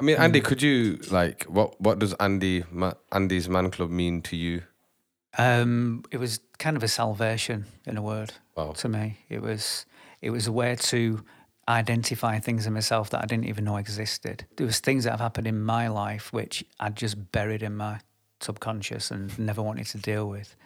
I 0.00 0.02
mean, 0.02 0.16
Andy, 0.16 0.40
could 0.40 0.62
you, 0.62 0.98
like, 1.10 1.44
what, 1.44 1.78
what 1.78 1.98
does 1.98 2.14
Andy, 2.14 2.64
Ma- 2.70 2.94
Andy's 3.12 3.48
Man 3.50 3.70
Club 3.70 3.90
mean 3.90 4.22
to 4.22 4.36
you? 4.36 4.62
Um, 5.36 6.04
it 6.10 6.16
was 6.16 6.40
kind 6.58 6.76
of 6.76 6.82
a 6.82 6.88
salvation 6.88 7.66
in 7.86 7.96
a 7.96 8.02
word 8.02 8.32
Wow. 8.66 8.72
to 8.72 8.88
me. 8.88 9.18
It 9.28 9.42
was 9.42 9.86
it 10.20 10.30
was 10.30 10.46
a 10.46 10.52
way 10.52 10.76
to 10.76 11.24
identify 11.68 12.38
things 12.38 12.66
in 12.66 12.72
myself 12.72 13.10
that 13.10 13.22
I 13.22 13.26
didn't 13.26 13.46
even 13.46 13.64
know 13.64 13.76
existed. 13.76 14.44
There 14.56 14.66
was 14.66 14.80
things 14.80 15.04
that 15.04 15.10
have 15.12 15.20
happened 15.20 15.46
in 15.46 15.62
my 15.62 15.88
life 15.88 16.32
which 16.32 16.64
I'd 16.78 16.96
just 16.96 17.32
buried 17.32 17.62
in 17.62 17.76
my 17.76 18.00
subconscious 18.40 19.10
and 19.10 19.36
never 19.38 19.62
wanted 19.62 19.86
to 19.86 19.98
deal 19.98 20.28
with. 20.28 20.56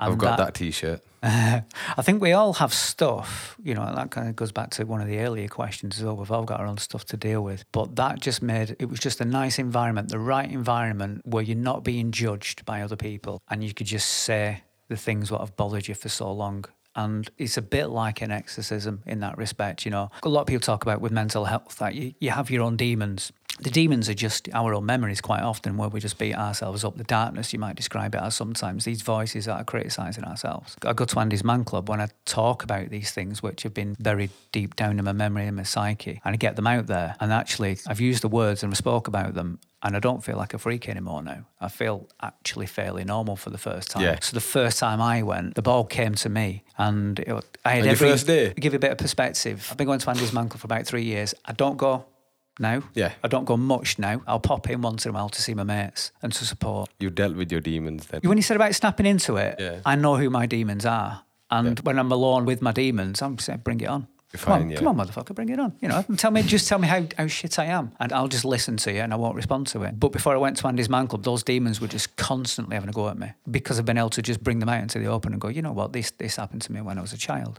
And 0.00 0.12
I've 0.12 0.18
got 0.18 0.38
that, 0.38 0.54
t-shirt. 0.54 1.02
I 1.24 1.64
think 2.02 2.22
we 2.22 2.32
all 2.32 2.52
have 2.54 2.72
stuff, 2.72 3.56
you 3.60 3.74
know, 3.74 3.92
that 3.92 4.12
kind 4.12 4.28
of 4.28 4.36
goes 4.36 4.52
back 4.52 4.70
to 4.70 4.84
one 4.84 5.00
of 5.00 5.08
the 5.08 5.18
earlier 5.18 5.48
questions 5.48 5.98
as 5.98 6.04
well. 6.04 6.16
We've 6.16 6.30
all 6.30 6.44
got 6.44 6.60
our 6.60 6.66
own 6.66 6.78
stuff 6.78 7.04
to 7.06 7.16
deal 7.16 7.42
with. 7.42 7.64
But 7.72 7.96
that 7.96 8.20
just 8.20 8.40
made 8.40 8.76
it 8.78 8.88
was 8.88 9.00
just 9.00 9.20
a 9.20 9.24
nice 9.24 9.58
environment, 9.58 10.10
the 10.10 10.20
right 10.20 10.48
environment 10.48 11.22
where 11.24 11.42
you're 11.42 11.56
not 11.56 11.82
being 11.82 12.12
judged 12.12 12.64
by 12.64 12.80
other 12.82 12.94
people 12.94 13.42
and 13.48 13.64
you 13.64 13.74
could 13.74 13.88
just 13.88 14.08
say 14.08 14.62
the 14.86 14.96
things 14.96 15.30
that 15.30 15.40
have 15.40 15.56
bothered 15.56 15.88
you 15.88 15.94
for 15.94 16.08
so 16.08 16.30
long. 16.30 16.64
And 16.98 17.30
it's 17.38 17.56
a 17.56 17.62
bit 17.62 17.90
like 17.90 18.22
an 18.22 18.32
exorcism 18.32 19.04
in 19.06 19.20
that 19.20 19.38
respect, 19.38 19.84
you 19.84 19.90
know. 19.92 20.10
A 20.24 20.28
lot 20.28 20.40
of 20.40 20.46
people 20.48 20.62
talk 20.62 20.82
about 20.82 21.00
with 21.00 21.12
mental 21.12 21.44
health 21.44 21.76
that 21.78 21.94
you, 21.94 22.12
you 22.18 22.30
have 22.30 22.50
your 22.50 22.64
own 22.64 22.76
demons. 22.76 23.32
The 23.60 23.70
demons 23.70 24.08
are 24.08 24.14
just 24.14 24.48
our 24.52 24.74
own 24.74 24.86
memories 24.86 25.20
quite 25.20 25.42
often 25.42 25.76
where 25.76 25.88
we 25.88 26.00
just 26.00 26.18
beat 26.18 26.34
ourselves 26.34 26.84
up. 26.84 26.96
The 26.96 27.04
darkness, 27.04 27.52
you 27.52 27.58
might 27.58 27.76
describe 27.76 28.14
it 28.14 28.20
as 28.20 28.34
sometimes, 28.34 28.84
these 28.84 29.02
voices 29.02 29.46
that 29.46 29.60
are 29.60 29.64
criticising 29.64 30.24
ourselves. 30.24 30.76
I 30.84 30.92
go 30.92 31.04
to 31.04 31.20
Andy's 31.20 31.44
Man 31.44 31.64
Club 31.64 31.88
when 31.88 32.00
I 32.00 32.08
talk 32.24 32.62
about 32.62 32.90
these 32.90 33.10
things 33.10 33.42
which 33.42 33.62
have 33.62 33.74
been 33.74 33.96
buried 33.98 34.30
deep 34.52 34.76
down 34.76 34.98
in 34.98 35.04
my 35.04 35.12
memory 35.12 35.46
and 35.46 35.56
my 35.56 35.62
psyche 35.62 36.20
and 36.24 36.34
I 36.34 36.36
get 36.36 36.56
them 36.56 36.66
out 36.66 36.86
there. 36.86 37.16
And 37.20 37.32
actually, 37.32 37.78
I've 37.86 38.00
used 38.00 38.22
the 38.22 38.28
words 38.28 38.62
and 38.62 38.76
spoke 38.76 39.08
about 39.08 39.34
them 39.34 39.58
and 39.82 39.96
I 39.96 40.00
don't 40.00 40.24
feel 40.24 40.36
like 40.36 40.54
a 40.54 40.58
freak 40.58 40.88
anymore 40.88 41.22
now. 41.22 41.44
I 41.60 41.68
feel 41.68 42.08
actually 42.20 42.66
fairly 42.66 43.04
normal 43.04 43.36
for 43.36 43.50
the 43.50 43.58
first 43.58 43.90
time. 43.90 44.02
Yeah. 44.02 44.18
So 44.20 44.34
the 44.34 44.40
first 44.40 44.78
time 44.78 45.00
I 45.00 45.22
went, 45.22 45.54
the 45.54 45.62
ball 45.62 45.84
came 45.84 46.14
to 46.16 46.28
me 46.28 46.64
and 46.76 47.18
it, 47.20 47.58
I 47.64 47.70
had 47.76 47.84
your 47.84 47.92
every, 47.92 48.08
first 48.10 48.26
day? 48.26 48.52
give 48.54 48.72
you 48.72 48.78
a 48.78 48.80
bit 48.80 48.92
of 48.92 48.98
perspective. 48.98 49.68
I've 49.70 49.76
been 49.76 49.86
going 49.86 50.00
to 50.00 50.10
Andy's 50.10 50.32
Man 50.32 50.48
Club 50.48 50.60
for 50.60 50.66
about 50.66 50.86
three 50.86 51.04
years. 51.04 51.34
I 51.44 51.52
don't 51.52 51.76
go 51.76 52.06
now. 52.60 52.82
Yeah. 52.94 53.12
I 53.22 53.28
don't 53.28 53.44
go 53.44 53.56
much 53.56 53.98
now. 53.98 54.22
I'll 54.26 54.40
pop 54.40 54.68
in 54.70 54.82
once 54.82 55.04
in 55.06 55.10
a 55.10 55.12
while 55.14 55.28
to 55.28 55.42
see 55.42 55.54
my 55.54 55.62
mates 55.64 56.12
and 56.22 56.32
to 56.32 56.44
support. 56.44 56.90
You 56.98 57.10
dealt 57.10 57.36
with 57.36 57.50
your 57.52 57.60
demons 57.60 58.06
then. 58.06 58.20
When 58.22 58.38
you 58.38 58.42
said 58.42 58.56
about 58.56 58.74
snapping 58.74 59.06
into 59.06 59.36
it, 59.36 59.56
Yeah. 59.58 59.80
I 59.84 59.94
know 59.96 60.16
who 60.16 60.30
my 60.30 60.46
demons 60.46 60.84
are. 60.86 61.22
And 61.50 61.80
when 61.80 61.98
I'm 61.98 62.12
alone 62.12 62.44
with 62.44 62.60
my 62.60 62.72
demons, 62.72 63.22
I'm 63.22 63.38
saying, 63.38 63.60
bring 63.64 63.80
it 63.80 63.86
on. 63.88 64.06
You're 64.32 64.40
come 64.40 64.52
fine, 64.52 64.62
on, 64.62 64.70
yeah. 64.70 64.78
come 64.78 64.88
on, 64.88 64.96
motherfucker, 65.06 65.34
bring 65.34 65.48
it 65.48 65.58
on. 65.58 65.72
You 65.80 65.88
know, 65.88 66.04
tell 66.18 66.30
me, 66.30 66.42
just 66.42 66.68
tell 66.68 66.78
me 66.78 66.86
how, 66.86 67.06
how 67.16 67.26
shit 67.28 67.58
I 67.58 67.64
am, 67.64 67.92
and 67.98 68.12
I'll 68.12 68.28
just 68.28 68.44
listen 68.44 68.76
to 68.78 68.92
you, 68.92 69.00
and 69.00 69.14
I 69.14 69.16
won't 69.16 69.34
respond 69.34 69.68
to 69.68 69.84
it. 69.84 69.98
But 69.98 70.12
before 70.12 70.34
I 70.34 70.36
went 70.36 70.58
to 70.58 70.66
Andy's 70.66 70.90
Man 70.90 71.06
Club, 71.06 71.22
those 71.22 71.42
demons 71.42 71.80
were 71.80 71.88
just 71.88 72.16
constantly 72.16 72.74
having 72.74 72.90
a 72.90 72.92
go 72.92 73.08
at 73.08 73.18
me 73.18 73.32
because 73.50 73.78
I've 73.78 73.86
been 73.86 73.96
able 73.96 74.10
to 74.10 74.20
just 74.20 74.44
bring 74.44 74.58
them 74.58 74.68
out 74.68 74.82
into 74.82 74.98
the 74.98 75.06
open 75.06 75.32
and 75.32 75.40
go, 75.40 75.48
you 75.48 75.62
know 75.62 75.72
what, 75.72 75.94
this 75.94 76.10
this 76.10 76.36
happened 76.36 76.60
to 76.62 76.72
me 76.72 76.82
when 76.82 76.98
I 76.98 77.00
was 77.00 77.14
a 77.14 77.18
child. 77.18 77.58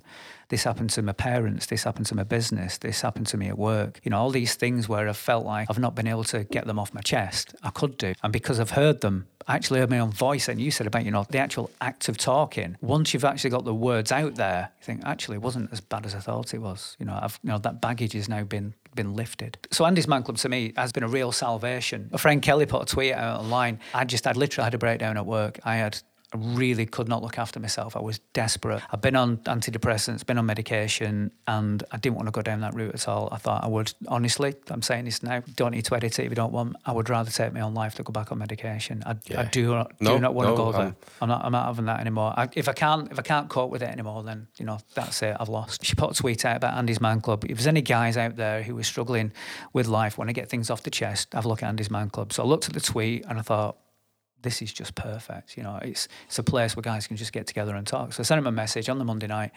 This 0.50 0.64
happened 0.64 0.90
to 0.92 1.02
my 1.02 1.12
parents. 1.12 1.68
This 1.68 1.84
happened 1.84 2.08
to 2.08 2.16
my 2.16 2.24
business. 2.24 2.80
This 2.80 3.02
happened 3.02 3.28
to 3.28 3.38
me 3.38 3.48
at 3.48 3.58
work. 3.58 4.00
You 4.04 4.12
know, 4.12 4.18
all 4.18 4.32
these 4.32 4.56
things 4.56 4.90
where 4.90 5.08
I 5.08 5.14
felt 5.14 5.46
like 5.46 5.70
I've 5.70 5.80
not 5.80 5.96
been 5.96 6.08
able 6.08 6.24
to 6.26 6.44
get 6.44 6.66
them 6.66 6.80
off 6.80 6.94
my 6.94 7.02
chest. 7.02 7.56
I 7.64 7.70
could 7.72 7.98
do, 7.98 8.14
and 8.24 8.32
because 8.32 8.60
I've 8.60 8.72
heard 8.72 9.02
them, 9.02 9.28
actually 9.56 9.80
heard 9.80 9.90
my 9.90 10.00
own 10.00 10.12
voice. 10.12 10.48
And 10.48 10.60
you 10.60 10.72
said 10.72 10.88
about 10.88 11.06
you 11.06 11.12
know 11.12 11.26
the 11.30 11.40
actual 11.40 11.72
act 11.82 12.10
of 12.10 12.18
talking. 12.18 12.78
Once 12.82 13.14
you've 13.14 13.26
actually 13.26 13.50
got 13.50 13.66
the 13.66 13.74
words 13.74 14.12
out 14.12 14.36
there, 14.36 14.72
you 14.80 14.86
think 14.86 15.02
actually 15.06 15.36
it 15.36 15.42
wasn't 15.42 15.72
as 15.72 15.82
bad 15.82 16.06
as 16.06 16.16
I 16.16 16.20
thought 16.20 16.54
it 16.54 16.60
was. 16.60 16.96
You 17.00 17.06
know, 17.06 17.20
I've 17.22 17.40
you 17.44 17.50
know 17.50 17.58
that 17.60 17.82
baggage 17.82 18.14
has 18.14 18.30
now 18.30 18.44
been 18.44 18.74
been 18.96 19.14
lifted. 19.14 19.58
So 19.72 19.86
Andy's 19.86 20.08
Man 20.08 20.24
Club 20.24 20.38
to 20.38 20.50
me 20.50 20.74
has 20.76 20.92
been 20.92 21.04
a 21.04 21.08
real 21.08 21.32
salvation. 21.32 22.10
A 22.14 22.18
friend 22.18 22.42
Kelly 22.42 22.66
put 22.66 22.84
a 22.84 22.86
tweet 22.86 23.14
out 23.14 23.40
online. 23.40 23.80
I 23.94 24.06
just 24.06 24.26
had 24.26 24.38
literally 24.38 24.66
had 24.66 24.74
a 24.74 24.78
breakdown 24.78 25.18
at 25.18 25.26
work. 25.26 25.60
I 25.64 25.76
had 25.76 26.00
I 26.34 26.38
really 26.38 26.86
could 26.86 27.08
not 27.08 27.24
look 27.24 27.39
after 27.39 27.60
myself. 27.60 27.96
I 27.96 28.02
was 28.02 28.20
desperate. 28.34 28.82
I've 28.92 29.02
been 29.02 29.15
on 29.15 29.38
antidepressants, 29.38 30.26
been 30.26 30.38
on 30.38 30.46
medication, 30.46 31.32
and 31.48 31.84
I 31.92 31.98
didn't 31.98 32.18
want 32.18 32.28
to 32.28 32.32
go 32.32 32.42
down 32.42 32.62
that 32.62 32.76
route 32.76 32.94
at 32.94 33.08
all. 33.08 33.30
I 33.32 33.38
thought 33.38 33.63
I 33.63 33.68
would, 33.68 33.94
honestly, 34.08 34.56
I'm 34.70 34.82
saying 34.84 35.06
this 35.06 35.24
now, 35.24 35.42
don't 35.56 35.72
need 35.72 35.86
to 35.86 35.96
edit 35.96 36.20
it 36.20 36.26
if 36.26 36.30
you 36.30 36.36
don't 36.36 36.54
want. 36.54 36.76
I 36.86 36.92
would 36.92 37.10
rather 37.10 37.32
take 37.32 37.54
my 37.54 37.62
own 37.62 37.74
life 37.74 37.96
to 37.96 38.04
go 38.04 38.12
back 38.12 38.32
on 38.32 38.38
medication. 38.38 39.02
I, 39.06 39.15
I 39.36 39.46
do, 39.46 39.68
not, 39.70 40.00
No, 40.00 40.15
do 40.15 40.20
not 40.20 40.36
want 40.36 40.50
no, 40.50 40.56
to 40.56 40.58
go 40.58 40.72
there. 40.72 40.96
I'm 41.22 41.30
not, 41.30 41.44
I'm 41.44 41.52
not 41.52 41.65
having 41.65 41.86
that 41.86 42.00
anymore. 42.00 42.34
I, 42.38 42.48
if 42.54 42.70
I 42.70 42.74
can't, 42.74 43.12
if 43.12 43.18
I 43.18 43.24
can't 43.24 43.50
cope 43.50 43.72
with 43.72 43.82
it 43.82 43.89
anymore, 43.89 44.22
then 44.24 44.48
you 44.58 44.65
know 44.65 44.80
that's 44.94 45.22
it. 45.24 45.36
I've 45.39 45.50
lost. 45.50 45.84
She 45.84 45.96
put 45.96 46.12
a 46.12 46.13
tweet 46.13 46.46
out 46.46 46.58
about 46.58 46.76
Andy's 46.76 47.02
Man 47.02 47.22
Club. 47.22 47.44
If 47.46 47.58
there's 47.58 47.68
any 47.68 47.82
guys 47.82 48.18
out 48.18 48.36
there 48.36 48.62
who 48.62 48.78
are 48.78 48.84
struggling 48.84 49.32
with 49.74 49.88
life, 49.88 50.18
want 50.18 50.30
to 50.30 50.34
get 50.34 50.50
things 50.50 50.70
off 50.70 50.84
the 50.84 50.92
chest, 50.92 51.34
have 51.34 51.46
a 51.46 51.48
look 51.48 51.63
at 51.63 51.70
Andy's 51.70 51.89
Man 51.89 52.10
Club. 52.10 52.34
So 52.34 52.44
I 52.44 52.46
looked 52.46 52.68
at 52.68 52.74
the 52.74 52.80
tweet 52.80 53.26
and 53.28 53.39
I 53.39 53.42
thought, 53.42 53.78
this 54.41 54.62
is 54.62 54.71
just 54.71 54.95
perfect. 54.95 55.58
You 55.58 55.63
know, 55.63 55.80
it's 55.82 56.08
it's 56.28 56.39
a 56.39 56.43
place 56.43 56.75
where 56.75 56.82
guys 56.82 57.08
can 57.08 57.17
just 57.17 57.34
get 57.34 57.47
together 57.47 57.75
and 57.75 57.86
talk. 57.86 58.13
So 58.13 58.21
I 58.21 58.23
sent 58.23 58.39
him 58.39 58.47
a 58.47 58.52
message 58.52 58.89
on 58.89 58.99
the 58.99 59.06
Monday 59.06 59.28
night. 59.28 59.52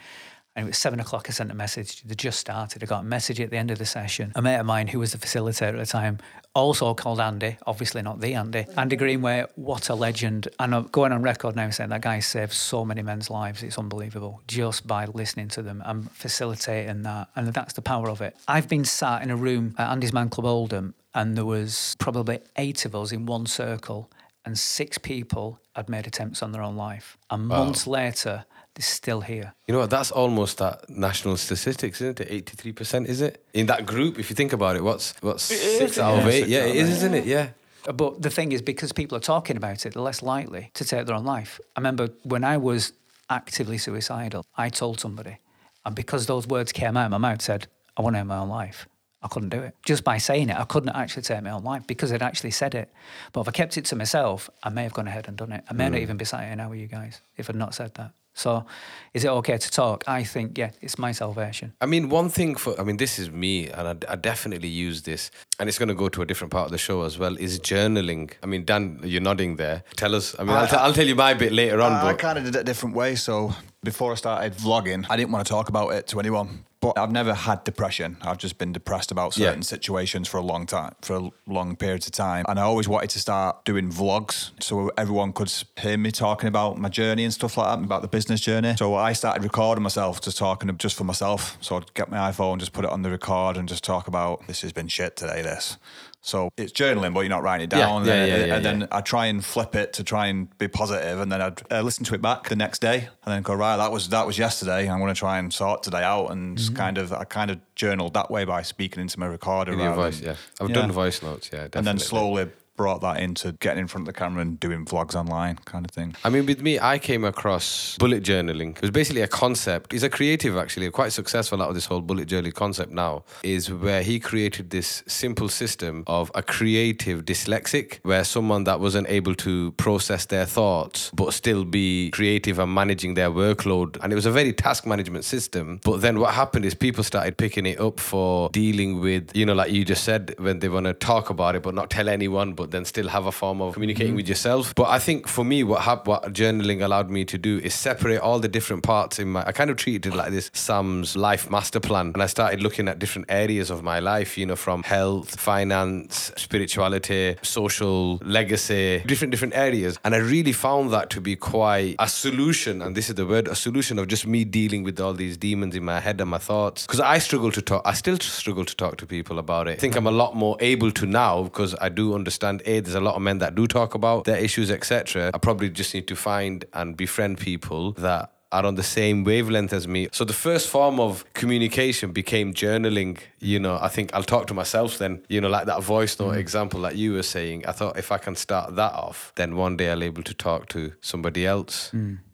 And 0.54 0.66
it 0.66 0.68
was 0.68 0.76
seven 0.76 1.00
o'clock. 1.00 1.28
I 1.30 1.32
sent 1.32 1.50
a 1.50 1.54
message. 1.54 2.02
They 2.02 2.14
just 2.14 2.38
started. 2.38 2.82
I 2.82 2.86
got 2.86 3.00
a 3.00 3.04
message 3.04 3.40
at 3.40 3.48
the 3.48 3.56
end 3.56 3.70
of 3.70 3.78
the 3.78 3.86
session. 3.86 4.32
A 4.34 4.42
mate 4.42 4.56
of 4.58 4.66
mine 4.66 4.86
who 4.86 4.98
was 4.98 5.12
the 5.12 5.16
facilitator 5.16 5.72
at 5.72 5.78
the 5.78 5.86
time, 5.86 6.18
also 6.54 6.92
called 6.92 7.20
Andy, 7.20 7.56
obviously 7.66 8.02
not 8.02 8.20
the 8.20 8.34
Andy. 8.34 8.66
Andy 8.76 8.96
Greenway, 8.96 9.46
what 9.54 9.88
a 9.88 9.94
legend. 9.94 10.48
And 10.58 10.74
I'm 10.74 10.88
going 10.88 11.10
on 11.10 11.22
record 11.22 11.56
now 11.56 11.70
saying 11.70 11.88
that 11.88 12.02
guy 12.02 12.20
saved 12.20 12.52
so 12.52 12.84
many 12.84 13.00
men's 13.00 13.30
lives. 13.30 13.62
It's 13.62 13.78
unbelievable 13.78 14.42
just 14.46 14.86
by 14.86 15.06
listening 15.06 15.48
to 15.48 15.62
them 15.62 15.82
and 15.86 16.10
facilitating 16.10 17.02
that. 17.04 17.28
And 17.34 17.48
that's 17.54 17.72
the 17.72 17.80
power 17.80 18.10
of 18.10 18.20
it. 18.20 18.36
I've 18.46 18.68
been 18.68 18.84
sat 18.84 19.22
in 19.22 19.30
a 19.30 19.36
room 19.36 19.74
at 19.78 19.90
Andy's 19.90 20.12
Man 20.12 20.28
Club 20.28 20.44
Oldham, 20.44 20.92
and 21.14 21.34
there 21.34 21.46
was 21.46 21.96
probably 21.98 22.40
eight 22.56 22.84
of 22.84 22.94
us 22.94 23.10
in 23.10 23.24
one 23.24 23.46
circle, 23.46 24.10
and 24.44 24.58
six 24.58 24.98
people 24.98 25.60
had 25.74 25.88
made 25.88 26.06
attempts 26.06 26.42
on 26.42 26.52
their 26.52 26.62
own 26.62 26.76
life. 26.76 27.16
And 27.30 27.46
months 27.46 27.86
later, 27.86 28.44
they're 28.74 28.82
still 28.82 29.20
here. 29.20 29.54
You 29.66 29.74
know 29.74 29.80
what? 29.80 29.90
That's 29.90 30.10
almost 30.10 30.58
that 30.58 30.88
national 30.88 31.36
statistics, 31.36 32.00
isn't 32.00 32.20
it? 32.20 32.28
Eighty-three 32.30 32.72
percent, 32.72 33.06
is 33.06 33.20
it? 33.20 33.44
In 33.52 33.66
that 33.66 33.86
group, 33.86 34.18
if 34.18 34.30
you 34.30 34.36
think 34.36 34.52
about 34.52 34.76
it, 34.76 34.82
what's 34.82 35.14
what's 35.20 35.42
six 35.44 35.98
out 35.98 36.18
of 36.18 36.26
eight? 36.26 36.48
Yeah, 36.48 36.60
out 36.60 36.68
it 36.68 36.70
of 36.70 36.76
is, 36.76 36.88
eight, 36.88 36.92
isn't 36.92 37.14
it? 37.14 37.24
Yeah. 37.26 37.48
But 37.94 38.22
the 38.22 38.30
thing 38.30 38.52
is, 38.52 38.62
because 38.62 38.92
people 38.92 39.16
are 39.18 39.20
talking 39.20 39.56
about 39.56 39.84
it, 39.84 39.94
they're 39.94 40.02
less 40.02 40.22
likely 40.22 40.70
to 40.74 40.84
take 40.84 41.06
their 41.06 41.16
own 41.16 41.24
life. 41.24 41.60
I 41.76 41.80
remember 41.80 42.10
when 42.22 42.44
I 42.44 42.56
was 42.56 42.92
actively 43.28 43.76
suicidal, 43.76 44.46
I 44.56 44.68
told 44.68 45.00
somebody, 45.00 45.38
and 45.84 45.94
because 45.94 46.26
those 46.26 46.46
words 46.46 46.72
came 46.72 46.96
out 46.96 47.06
of 47.06 47.10
my 47.10 47.18
mouth, 47.18 47.42
said, 47.42 47.66
I 47.96 48.02
want 48.02 48.14
to 48.14 48.20
end 48.20 48.28
my 48.28 48.38
own 48.38 48.48
life. 48.48 48.86
I 49.22 49.28
couldn't 49.28 49.50
do 49.50 49.60
it. 49.60 49.76
Just 49.84 50.04
by 50.04 50.18
saying 50.18 50.50
it, 50.50 50.56
I 50.56 50.64
couldn't 50.64 50.90
actually 50.90 51.22
take 51.22 51.42
my 51.42 51.50
own 51.50 51.62
life 51.62 51.86
because 51.86 52.12
I'd 52.12 52.22
actually 52.22 52.50
said 52.50 52.74
it. 52.74 52.92
But 53.32 53.42
if 53.42 53.48
I 53.48 53.52
kept 53.52 53.76
it 53.76 53.84
to 53.86 53.96
myself, 53.96 54.50
I 54.62 54.70
may 54.70 54.82
have 54.82 54.94
gone 54.94 55.08
ahead 55.08 55.28
and 55.28 55.36
done 55.36 55.52
it. 55.52 55.64
I 55.68 55.74
may 55.74 55.88
not 55.88 55.98
mm. 55.98 56.02
even 56.02 56.16
be 56.16 56.24
sat 56.24 56.44
here 56.44 56.56
now 56.56 56.70
with 56.70 56.80
you 56.80 56.88
guys 56.88 57.20
if 57.36 57.48
I'd 57.48 57.56
not 57.56 57.74
said 57.74 57.94
that. 57.94 58.12
So, 58.34 58.64
is 59.12 59.24
it 59.24 59.28
okay 59.28 59.58
to 59.58 59.70
talk? 59.70 60.04
I 60.08 60.24
think, 60.24 60.56
yeah, 60.56 60.70
it's 60.80 60.98
my 60.98 61.12
salvation. 61.12 61.74
I 61.82 61.86
mean, 61.86 62.08
one 62.08 62.30
thing 62.30 62.54
for, 62.54 62.78
I 62.80 62.82
mean, 62.82 62.96
this 62.96 63.18
is 63.18 63.30
me, 63.30 63.68
and 63.68 63.86
I, 63.86 64.12
I 64.12 64.16
definitely 64.16 64.68
use 64.68 65.02
this, 65.02 65.30
and 65.60 65.68
it's 65.68 65.78
going 65.78 65.90
to 65.90 65.94
go 65.94 66.08
to 66.08 66.22
a 66.22 66.24
different 66.24 66.50
part 66.50 66.64
of 66.64 66.72
the 66.72 66.78
show 66.78 67.02
as 67.02 67.18
well, 67.18 67.36
is 67.36 67.60
journaling. 67.60 68.32
I 68.42 68.46
mean, 68.46 68.64
Dan, 68.64 69.00
you're 69.04 69.20
nodding 69.20 69.56
there. 69.56 69.84
Tell 69.96 70.14
us, 70.14 70.34
I 70.38 70.44
mean, 70.44 70.56
I, 70.56 70.62
will 70.62 70.68
t- 70.68 70.76
I'll 70.76 70.94
tell 70.94 71.06
you 71.06 71.14
my 71.14 71.34
bit 71.34 71.52
later 71.52 71.82
on, 71.82 71.92
I, 71.92 72.08
I 72.08 72.14
kind 72.14 72.38
of 72.38 72.44
did 72.44 72.56
it 72.56 72.60
a 72.60 72.64
different 72.64 72.96
way. 72.96 73.16
So 73.16 73.54
before 73.84 74.12
I 74.12 74.14
started 74.14 74.54
vlogging, 74.54 75.04
I 75.10 75.16
didn't 75.18 75.30
want 75.30 75.46
to 75.46 75.50
talk 75.50 75.68
about 75.68 75.90
it 75.90 76.06
to 76.08 76.18
anyone. 76.18 76.64
But 76.82 76.98
I've 76.98 77.12
never 77.12 77.32
had 77.32 77.62
depression. 77.62 78.16
I've 78.22 78.38
just 78.38 78.58
been 78.58 78.72
depressed 78.72 79.12
about 79.12 79.36
Yeah. 79.36 79.46
certain 79.46 79.62
situations 79.62 80.26
for 80.26 80.38
a 80.38 80.42
long 80.42 80.66
time, 80.66 80.96
for 81.00 81.30
long 81.46 81.76
periods 81.76 82.06
of 82.08 82.12
time. 82.12 82.44
And 82.48 82.58
I 82.58 82.62
always 82.64 82.88
wanted 82.88 83.10
to 83.10 83.20
start 83.20 83.64
doing 83.64 83.88
vlogs 83.88 84.50
so 84.60 84.90
everyone 84.98 85.32
could 85.32 85.50
hear 85.80 85.96
me 85.96 86.10
talking 86.10 86.48
about 86.48 86.78
my 86.78 86.88
journey 86.88 87.22
and 87.22 87.32
stuff 87.32 87.56
like 87.56 87.68
that, 87.68 87.84
about 87.84 88.02
the 88.02 88.08
business 88.08 88.40
journey. 88.40 88.74
So 88.76 88.96
I 88.96 89.12
started 89.12 89.44
recording 89.44 89.84
myself, 89.84 90.20
just 90.20 90.38
talking 90.38 90.76
just 90.76 90.96
for 90.96 91.04
myself. 91.04 91.56
So 91.60 91.76
I'd 91.76 91.94
get 91.94 92.10
my 92.10 92.18
iPhone, 92.18 92.58
just 92.58 92.72
put 92.72 92.84
it 92.84 92.90
on 92.90 93.02
the 93.02 93.10
record 93.10 93.56
and 93.56 93.68
just 93.68 93.84
talk 93.84 94.08
about 94.08 94.48
this 94.48 94.62
has 94.62 94.72
been 94.72 94.88
shit 94.88 95.14
today, 95.14 95.40
this. 95.40 95.76
So 96.24 96.50
it's 96.56 96.72
journaling, 96.72 97.12
but 97.14 97.20
you're 97.20 97.28
not 97.30 97.42
writing 97.42 97.64
it 97.64 97.70
down. 97.70 98.04
yeah, 98.06 98.12
and, 98.14 98.28
yeah, 98.30 98.46
yeah, 98.46 98.54
and 98.54 98.64
then 98.64 98.80
yeah. 98.82 98.86
I 98.92 99.00
try 99.00 99.26
and 99.26 99.44
flip 99.44 99.74
it 99.74 99.92
to 99.94 100.04
try 100.04 100.26
and 100.28 100.56
be 100.56 100.68
positive, 100.68 101.18
and 101.18 101.32
then 101.32 101.42
I'd 101.42 101.60
uh, 101.72 101.82
listen 101.82 102.04
to 102.04 102.14
it 102.14 102.22
back 102.22 102.48
the 102.48 102.54
next 102.56 102.80
day, 102.80 103.08
and 103.24 103.34
then 103.34 103.42
go 103.42 103.54
right. 103.54 103.76
That 103.76 103.90
was 103.90 104.08
that 104.10 104.24
was 104.26 104.38
yesterday. 104.38 104.88
I'm 104.88 105.00
going 105.00 105.12
to 105.12 105.18
try 105.18 105.38
and 105.38 105.52
sort 105.52 105.82
today 105.82 106.02
out, 106.04 106.28
and 106.30 106.56
Mm-hmm. 106.56 106.76
kind 106.76 106.98
of 106.98 107.12
I 107.12 107.24
kind 107.24 107.50
of 107.50 107.58
journaled 107.74 108.14
that 108.14 108.30
way 108.30 108.44
by 108.44 108.62
speaking 108.62 109.00
into 109.00 109.18
my 109.18 109.26
recorder. 109.26 109.72
in 109.72 109.80
your 109.80 109.94
voice, 109.94 110.20
than- 110.20 110.28
yeah. 110.28 110.36
I've 110.60 110.72
done 110.72 110.92
voice 110.92 111.22
notes, 111.22 111.50
yeah, 111.52 111.64
definitely. 111.68 111.78
and 111.78 111.86
then 111.88 111.98
slowly 111.98 112.50
brought 112.82 113.00
that 113.00 113.20
into 113.20 113.52
getting 113.52 113.82
in 113.82 113.86
front 113.86 114.08
of 114.08 114.12
the 114.12 114.18
camera 114.18 114.42
and 114.42 114.58
doing 114.58 114.84
vlogs 114.84 115.14
online, 115.14 115.56
kind 115.66 115.86
of 115.86 115.92
thing. 115.92 116.16
I 116.24 116.30
mean, 116.30 116.46
with 116.46 116.62
me, 116.62 116.80
I 116.80 116.98
came 116.98 117.22
across 117.24 117.96
bullet 117.96 118.24
journaling. 118.24 118.74
It 118.74 118.82
was 118.82 118.90
basically 118.90 119.20
a 119.20 119.28
concept. 119.28 119.92
He's 119.92 120.02
a 120.02 120.10
creative, 120.10 120.56
actually, 120.56 120.90
quite 120.90 121.12
successful 121.12 121.62
out 121.62 121.68
of 121.68 121.76
this 121.76 121.86
whole 121.86 122.00
bullet 122.00 122.26
journaling 122.28 122.54
concept 122.54 122.90
now, 122.90 123.22
is 123.44 123.72
where 123.72 124.02
he 124.02 124.18
created 124.18 124.70
this 124.70 125.04
simple 125.06 125.48
system 125.48 126.02
of 126.08 126.32
a 126.34 126.42
creative 126.42 127.24
dyslexic, 127.24 128.00
where 128.02 128.24
someone 128.24 128.64
that 128.64 128.80
wasn't 128.80 129.08
able 129.08 129.36
to 129.36 129.70
process 129.72 130.26
their 130.26 130.44
thoughts, 130.44 131.12
but 131.14 131.32
still 131.32 131.64
be 131.64 132.10
creative 132.10 132.58
and 132.58 132.74
managing 132.74 133.14
their 133.14 133.30
workload. 133.30 133.96
And 134.02 134.12
it 134.12 134.16
was 134.16 134.26
a 134.26 134.32
very 134.32 134.52
task 134.52 134.88
management 134.88 135.24
system. 135.24 135.78
But 135.84 136.00
then 136.00 136.18
what 136.18 136.34
happened 136.34 136.64
is 136.64 136.74
people 136.74 137.04
started 137.04 137.36
picking 137.36 137.64
it 137.64 137.78
up 137.78 138.00
for 138.00 138.50
dealing 138.50 138.98
with, 138.98 139.30
you 139.36 139.46
know, 139.46 139.54
like 139.54 139.70
you 139.70 139.84
just 139.84 140.02
said, 140.02 140.34
when 140.38 140.58
they 140.58 140.68
want 140.68 140.86
to 140.86 140.94
talk 140.94 141.30
about 141.30 141.54
it, 141.54 141.62
but 141.62 141.76
not 141.76 141.88
tell 141.88 142.08
anyone, 142.08 142.54
but 142.54 142.71
then 142.72 142.84
still 142.84 143.08
have 143.08 143.26
a 143.26 143.32
form 143.32 143.60
of 143.60 143.74
communicating 143.74 144.08
mm-hmm. 144.08 144.16
with 144.16 144.28
yourself. 144.28 144.74
But 144.74 144.88
I 144.88 144.98
think 144.98 145.28
for 145.28 145.44
me, 145.44 145.62
what 145.62 145.82
hap- 145.82 146.06
what 146.06 146.32
journaling 146.32 146.82
allowed 146.82 147.10
me 147.10 147.24
to 147.26 147.38
do 147.38 147.58
is 147.58 147.74
separate 147.74 148.20
all 148.20 148.38
the 148.38 148.48
different 148.48 148.82
parts 148.82 149.18
in 149.18 149.28
my. 149.32 149.44
I 149.46 149.52
kind 149.52 149.70
of 149.70 149.76
treated 149.76 150.06
it 150.06 150.16
like 150.16 150.30
this 150.30 150.50
Sam's 150.52 151.16
life 151.16 151.50
master 151.50 151.80
plan, 151.80 152.12
and 152.14 152.22
I 152.22 152.26
started 152.26 152.60
looking 152.60 152.88
at 152.88 152.98
different 152.98 153.26
areas 153.30 153.70
of 153.70 153.82
my 153.82 153.98
life. 154.00 154.36
You 154.36 154.46
know, 154.46 154.56
from 154.56 154.82
health, 154.82 155.38
finance, 155.38 156.32
spirituality, 156.36 157.36
social 157.42 158.16
legacy, 158.24 159.02
different 159.06 159.30
different 159.30 159.54
areas, 159.54 159.98
and 160.04 160.14
I 160.14 160.18
really 160.18 160.52
found 160.52 160.90
that 160.92 161.10
to 161.10 161.20
be 161.20 161.36
quite 161.36 161.96
a 161.98 162.08
solution. 162.08 162.82
And 162.82 162.96
this 162.96 163.08
is 163.08 163.14
the 163.14 163.26
word, 163.26 163.48
a 163.48 163.54
solution 163.54 163.98
of 163.98 164.08
just 164.08 164.26
me 164.26 164.44
dealing 164.44 164.82
with 164.82 165.00
all 165.00 165.14
these 165.14 165.36
demons 165.36 165.76
in 165.76 165.84
my 165.84 166.00
head 166.00 166.20
and 166.20 166.30
my 166.30 166.38
thoughts. 166.38 166.86
Because 166.86 167.00
I 167.00 167.18
struggle 167.18 167.50
to 167.52 167.62
talk. 167.62 167.82
I 167.84 167.94
still 167.94 168.18
struggle 168.18 168.64
to 168.64 168.76
talk 168.76 168.96
to 168.98 169.06
people 169.06 169.38
about 169.38 169.68
it. 169.68 169.72
I 169.72 169.76
think 169.76 169.96
I'm 169.96 170.06
a 170.06 170.10
lot 170.10 170.34
more 170.36 170.56
able 170.60 170.90
to 170.92 171.06
now 171.06 171.44
because 171.44 171.74
I 171.80 171.88
do 171.88 172.14
understand. 172.14 172.51
A, 172.66 172.80
there's 172.80 172.94
a 172.94 173.00
lot 173.00 173.14
of 173.14 173.22
men 173.22 173.38
that 173.38 173.54
do 173.54 173.66
talk 173.66 173.94
about 173.94 174.24
their 174.24 174.36
issues, 174.36 174.70
etc. 174.70 175.30
I 175.32 175.38
probably 175.38 175.70
just 175.70 175.94
need 175.94 176.06
to 176.08 176.16
find 176.16 176.64
and 176.74 176.96
befriend 176.96 177.38
people 177.38 177.92
that 177.92 178.32
are 178.52 178.66
on 178.66 178.74
the 178.74 178.82
same 178.82 179.24
wavelength 179.24 179.72
as 179.72 179.88
me. 179.88 180.08
So 180.12 180.24
the 180.24 180.34
first 180.34 180.68
form 180.68 181.00
of 181.00 181.24
communication 181.32 182.12
became 182.12 182.52
journaling. 182.52 183.18
You 183.40 183.58
know, 183.58 183.78
I 183.80 183.88
think 183.88 184.14
I'll 184.14 184.22
talk 184.22 184.46
to 184.48 184.54
myself 184.54 184.98
then, 184.98 185.22
you 185.28 185.40
know, 185.40 185.48
like 185.48 185.66
that 185.66 185.82
voice 185.82 186.20
note 186.20 186.34
mm. 186.34 186.36
example 186.36 186.82
that 186.82 186.96
you 186.96 187.14
were 187.14 187.22
saying. 187.22 187.64
I 187.66 187.72
thought 187.72 187.98
if 187.98 188.12
I 188.12 188.18
can 188.18 188.36
start 188.36 188.76
that 188.76 188.92
off, 188.92 189.32
then 189.36 189.56
one 189.56 189.78
day 189.78 189.90
I'll 189.90 189.98
be 189.98 190.06
able 190.06 190.22
to 190.24 190.34
talk 190.34 190.68
to 190.68 190.92
somebody 191.00 191.46
else. 191.46 191.90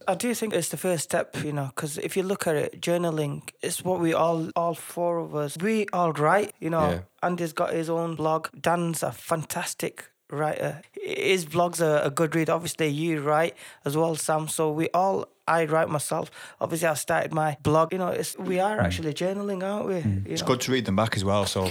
I 0.09 0.15
do 0.15 0.35
think 0.35 0.55
it's 0.55 0.71
the 0.71 0.77
first 0.77 1.05
step, 1.05 1.37
you 1.45 1.53
know, 1.53 1.71
because 1.77 1.99
if 1.99 2.17
you 2.17 2.23
look 2.23 2.47
at 2.47 2.57
it, 2.57 2.81
journaling 2.81 3.49
is 3.63 3.85
what 3.85 4.01
we 4.01 4.13
all, 4.13 4.51
all 4.57 4.75
four 4.75 5.19
of 5.19 5.35
us, 5.37 5.57
we 5.61 5.87
all 5.93 6.13
write, 6.13 6.55
you 6.59 6.71
know. 6.71 6.91
Yeah. 6.91 7.01
Andy's 7.23 7.53
got 7.53 7.73
his 7.73 7.91
own 7.91 8.15
blog. 8.15 8.49
Dan's 8.61 9.03
a 9.03 9.13
fantastic 9.13 10.11
writer. 10.31 10.83
His 11.03 11.47
blog's 11.47 11.81
are 11.81 12.01
a 12.03 12.11
good 12.11 12.35
read. 12.35 12.51
Obviously, 12.51 12.89
you 12.89 13.21
write 13.23 13.57
as 13.85 13.97
well, 13.97 14.15
Sam. 14.15 14.47
So 14.49 14.71
we 14.71 14.89
all, 14.91 15.27
I 15.47 15.65
write 15.65 15.89
myself. 15.89 16.31
Obviously, 16.61 16.89
I 16.89 16.95
started 16.95 17.33
my 17.33 17.57
blog. 17.63 17.93
You 17.93 17.99
know, 17.99 18.09
it's, 18.09 18.37
we 18.39 18.61
are 18.61 18.77
mm. 18.79 18.83
actually 18.85 19.15
journaling, 19.15 19.63
aren't 19.65 19.87
we? 19.89 19.95
Mm. 19.95 20.27
You 20.27 20.33
It's 20.33 20.43
know? 20.43 20.49
good 20.49 20.61
to 20.63 20.73
read 20.73 20.85
them 20.85 20.97
back 20.97 21.17
as 21.17 21.25
well. 21.25 21.47
So 21.47 21.63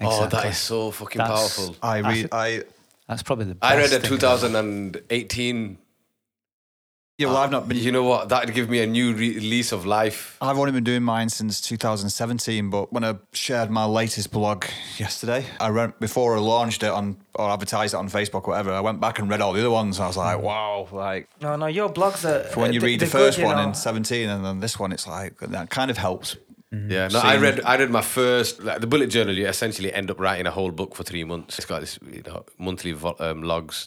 Oh, 0.00 0.20
that 0.20 0.24
Exactly. 0.26 0.50
is 0.50 0.58
so 0.58 0.90
fucking 0.90 1.18
That's- 1.18 1.56
powerful. 1.56 1.76
I 1.82 1.98
read 2.00 2.28
I. 2.32 2.62
That's 3.08 3.22
probably 3.22 3.44
the 3.46 3.54
best 3.56 3.70
I 3.72 3.76
read 3.76 3.92
a 3.92 4.00
thing. 4.00 4.10
2018. 4.10 5.78
Yeah, 7.16 7.28
well, 7.28 7.36
uh, 7.36 7.44
I've 7.44 7.52
not 7.52 7.68
been. 7.68 7.78
You 7.78 7.92
know 7.92 8.02
what? 8.02 8.28
That'd 8.28 8.54
give 8.56 8.68
me 8.68 8.80
a 8.80 8.86
new 8.88 9.14
re- 9.14 9.38
lease 9.38 9.70
of 9.70 9.86
life. 9.86 10.36
I've 10.40 10.58
only 10.58 10.72
been 10.72 10.82
doing 10.82 11.04
mine 11.04 11.28
since 11.28 11.60
2017, 11.60 12.70
but 12.70 12.92
when 12.92 13.04
I 13.04 13.14
shared 13.32 13.70
my 13.70 13.84
latest 13.84 14.32
blog 14.32 14.64
yesterday, 14.98 15.46
I 15.60 15.70
went 15.70 16.00
before 16.00 16.36
I 16.36 16.40
launched 16.40 16.82
it 16.82 16.90
on 16.90 17.18
or 17.36 17.50
advertised 17.50 17.94
it 17.94 17.98
on 17.98 18.08
Facebook, 18.08 18.44
or 18.48 18.50
whatever. 18.50 18.72
I 18.72 18.80
went 18.80 19.00
back 19.00 19.20
and 19.20 19.30
read 19.30 19.40
all 19.40 19.52
the 19.52 19.60
other 19.60 19.70
ones. 19.70 19.98
And 19.98 20.04
I 20.04 20.06
was 20.08 20.16
like, 20.16 20.38
hmm. 20.38 20.44
wow, 20.44 20.88
like 20.90 21.28
No, 21.40 21.54
no, 21.54 21.66
your 21.66 21.88
blogs 21.88 22.24
are. 22.24 22.44
for 22.48 22.60
when 22.60 22.70
uh, 22.70 22.72
you 22.74 22.80
they- 22.80 22.86
read 22.86 23.00
the 23.00 23.06
they're 23.06 23.20
good, 23.20 23.34
first 23.34 23.44
one 23.44 23.56
know. 23.56 23.68
in 23.68 23.74
17, 23.74 24.28
and 24.28 24.44
then 24.44 24.58
this 24.58 24.76
one, 24.80 24.90
it's 24.90 25.06
like 25.06 25.38
that 25.38 25.70
kind 25.70 25.92
of 25.92 25.98
helps. 25.98 26.36
Mm-hmm. 26.72 26.90
Yeah, 26.90 27.06
no, 27.12 27.20
I 27.20 27.36
read 27.36 27.60
I 27.64 27.76
read 27.76 27.90
my 27.90 28.02
first 28.02 28.60
like 28.64 28.80
the 28.80 28.88
bullet 28.88 29.06
journal. 29.06 29.32
You 29.38 29.46
essentially 29.46 29.92
end 29.92 30.10
up 30.10 30.18
writing 30.18 30.46
a 30.48 30.50
whole 30.50 30.72
book 30.72 30.96
for 30.96 31.04
three 31.04 31.22
months. 31.22 31.56
It's 31.58 31.66
got 31.66 31.78
this 31.80 32.00
you 32.10 32.22
know 32.26 32.44
monthly 32.58 32.90
vo- 32.90 33.14
um, 33.20 33.44
logs. 33.44 33.86